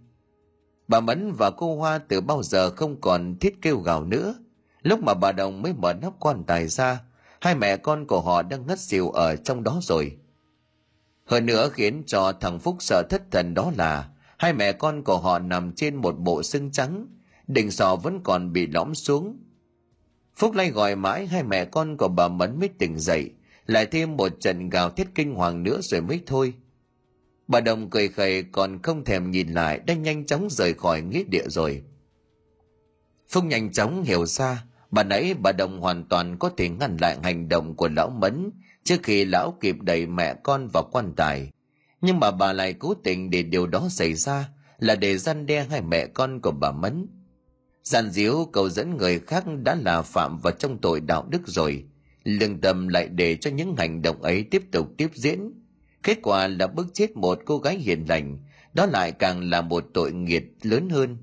Bà 0.87 0.99
mẫn 0.99 1.31
và 1.31 1.51
cô 1.51 1.75
hoa 1.75 1.97
từ 1.97 2.21
bao 2.21 2.43
giờ 2.43 2.69
không 2.69 3.01
còn 3.01 3.35
thiết 3.39 3.61
kêu 3.61 3.79
gào 3.79 4.03
nữa. 4.03 4.35
Lúc 4.81 4.99
mà 5.03 5.13
bà 5.13 5.31
đồng 5.31 5.61
mới 5.61 5.73
mở 5.73 5.93
nắp 5.93 6.13
quan 6.19 6.43
tài 6.43 6.67
ra 6.67 6.99
hai 7.41 7.55
mẹ 7.55 7.77
con 7.77 8.07
của 8.07 8.21
họ 8.21 8.41
đang 8.41 8.67
ngất 8.67 8.79
xỉu 8.79 9.09
ở 9.09 9.35
trong 9.35 9.63
đó 9.63 9.79
rồi. 9.81 10.17
Hơn 11.25 11.45
nữa 11.45 11.69
khiến 11.73 12.03
cho 12.07 12.33
thằng 12.41 12.59
phúc 12.59 12.75
sợ 12.79 13.03
thất 13.09 13.21
thần 13.31 13.53
đó 13.53 13.71
là, 13.77 14.09
hai 14.37 14.53
mẹ 14.53 14.71
con 14.71 15.03
của 15.03 15.17
họ 15.17 15.39
nằm 15.39 15.71
trên 15.75 15.95
một 15.95 16.15
bộ 16.19 16.43
xương 16.43 16.71
trắng 16.71 17.07
đỉnh 17.49 17.71
sọ 17.71 17.95
vẫn 17.95 18.19
còn 18.23 18.53
bị 18.53 18.67
lõm 18.67 18.95
xuống. 18.95 19.37
Phúc 20.35 20.55
lay 20.55 20.69
gọi 20.69 20.95
mãi 20.95 21.27
hai 21.27 21.43
mẹ 21.43 21.65
con 21.65 21.97
của 21.97 22.07
bà 22.07 22.27
mẫn 22.27 22.59
mới 22.59 22.69
tỉnh 22.69 22.99
dậy, 22.99 23.31
lại 23.65 23.85
thêm 23.85 24.17
một 24.17 24.31
trận 24.39 24.69
gào 24.69 24.89
thét 24.89 25.07
kinh 25.15 25.35
hoàng 25.35 25.63
nữa 25.63 25.79
rồi 25.81 26.01
mới 26.01 26.21
thôi. 26.25 26.53
Bà 27.47 27.59
đồng 27.59 27.89
cười 27.89 28.09
khẩy 28.09 28.43
còn 28.43 28.81
không 28.81 29.05
thèm 29.05 29.31
nhìn 29.31 29.47
lại, 29.47 29.79
đã 29.79 29.93
nhanh 29.93 30.25
chóng 30.25 30.47
rời 30.51 30.73
khỏi 30.73 31.01
nghĩa 31.01 31.23
địa 31.23 31.45
rồi. 31.47 31.83
Phúc 33.29 33.43
nhanh 33.43 33.71
chóng 33.71 34.03
hiểu 34.03 34.25
ra 34.25 34.63
bà 34.91 35.03
nãy 35.03 35.33
bà 35.33 35.51
đồng 35.51 35.81
hoàn 35.81 36.05
toàn 36.09 36.37
có 36.37 36.49
thể 36.57 36.69
ngăn 36.69 36.97
lại 37.01 37.17
hành 37.23 37.49
động 37.49 37.75
của 37.75 37.89
lão 37.95 38.09
mẫn 38.09 38.49
trước 38.83 39.03
khi 39.03 39.25
lão 39.25 39.57
kịp 39.61 39.75
đẩy 39.81 40.05
mẹ 40.05 40.33
con 40.43 40.67
vào 40.73 40.89
quan 40.91 41.13
tài. 41.15 41.51
Nhưng 42.01 42.19
mà 42.19 42.31
bà 42.31 42.53
lại 42.53 42.73
cố 42.73 42.93
tình 42.93 43.29
để 43.29 43.43
điều 43.43 43.67
đó 43.67 43.87
xảy 43.89 44.13
ra 44.13 44.49
là 44.77 44.95
để 44.95 45.17
gian 45.17 45.45
đe 45.45 45.63
hai 45.63 45.81
mẹ 45.81 46.07
con 46.07 46.41
của 46.41 46.51
bà 46.51 46.71
mẫn. 46.71 47.07
Gian 47.83 48.09
díu 48.09 48.49
cầu 48.53 48.69
dẫn 48.69 48.97
người 48.97 49.19
khác 49.19 49.43
đã 49.63 49.75
là 49.75 50.01
phạm 50.01 50.37
vào 50.37 50.53
trong 50.53 50.77
tội 50.81 50.99
đạo 50.99 51.27
đức 51.29 51.41
rồi. 51.45 51.83
Lương 52.23 52.61
tâm 52.61 52.87
lại 52.87 53.07
để 53.07 53.35
cho 53.35 53.51
những 53.51 53.75
hành 53.77 54.01
động 54.01 54.21
ấy 54.21 54.43
tiếp 54.43 54.63
tục 54.71 54.87
tiếp 54.97 55.07
diễn. 55.13 55.51
Kết 56.03 56.17
quả 56.21 56.47
là 56.47 56.67
bức 56.67 56.87
chết 56.93 57.17
một 57.17 57.39
cô 57.45 57.57
gái 57.57 57.77
hiền 57.77 58.05
lành. 58.09 58.37
Đó 58.73 58.85
lại 58.85 59.11
càng 59.11 59.49
là 59.49 59.61
một 59.61 59.85
tội 59.93 60.11
nghiệt 60.11 60.43
lớn 60.61 60.89
hơn 60.89 61.17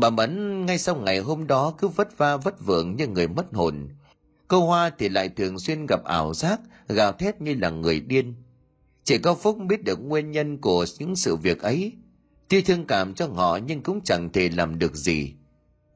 bà 0.00 0.10
mẫn 0.10 0.66
ngay 0.66 0.78
sau 0.78 0.96
ngày 0.96 1.18
hôm 1.18 1.46
đó 1.46 1.74
cứ 1.78 1.88
vất 1.88 2.18
va 2.18 2.36
vất 2.36 2.66
vưởng 2.66 2.96
như 2.96 3.06
người 3.06 3.28
mất 3.28 3.54
hồn. 3.54 3.88
Cô 4.48 4.66
hoa 4.66 4.90
thì 4.98 5.08
lại 5.08 5.28
thường 5.28 5.58
xuyên 5.58 5.86
gặp 5.86 6.04
ảo 6.04 6.34
giác, 6.34 6.60
gào 6.88 7.12
thét 7.12 7.40
như 7.40 7.54
là 7.54 7.70
người 7.70 8.00
điên. 8.00 8.34
Chỉ 9.04 9.18
có 9.18 9.34
phúc 9.34 9.58
biết 9.68 9.84
được 9.84 9.98
nguyên 10.00 10.30
nhân 10.30 10.58
của 10.58 10.84
những 10.98 11.16
sự 11.16 11.36
việc 11.36 11.62
ấy. 11.62 11.92
Tuy 12.48 12.62
thương 12.62 12.86
cảm 12.86 13.14
cho 13.14 13.26
họ 13.26 13.56
nhưng 13.66 13.82
cũng 13.82 14.00
chẳng 14.04 14.32
thể 14.32 14.48
làm 14.48 14.78
được 14.78 14.94
gì. 14.94 15.32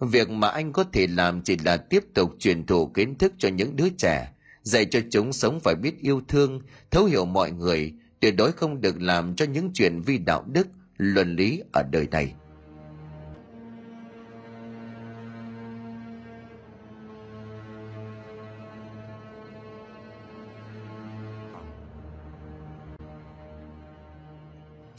Việc 0.01 0.31
mà 0.31 0.49
anh 0.49 0.73
có 0.73 0.85
thể 0.93 1.07
làm 1.07 1.43
chỉ 1.43 1.57
là 1.65 1.77
tiếp 1.77 2.05
tục 2.15 2.35
truyền 2.39 2.67
thụ 2.67 2.87
kiến 2.87 3.19
thức 3.19 3.33
cho 3.39 3.49
những 3.49 3.77
đứa 3.77 3.89
trẻ, 3.99 4.33
dạy 4.63 4.85
cho 4.85 5.01
chúng 5.11 5.33
sống 5.33 5.61
phải 5.61 5.75
biết 5.75 6.01
yêu 6.01 6.21
thương, 6.29 6.61
thấu 6.91 7.05
hiểu 7.05 7.25
mọi 7.25 7.51
người, 7.51 7.93
tuyệt 8.21 8.35
đối 8.37 8.53
không 8.53 8.81
được 8.81 9.03
làm 9.03 9.35
cho 9.35 9.45
những 9.45 9.71
chuyện 9.75 10.01
vi 10.01 10.19
đạo 10.19 10.45
đức, 10.47 10.69
luân 10.97 11.37
lý 11.37 11.63
ở 11.73 11.83
đời 11.83 12.07
này. 12.11 12.35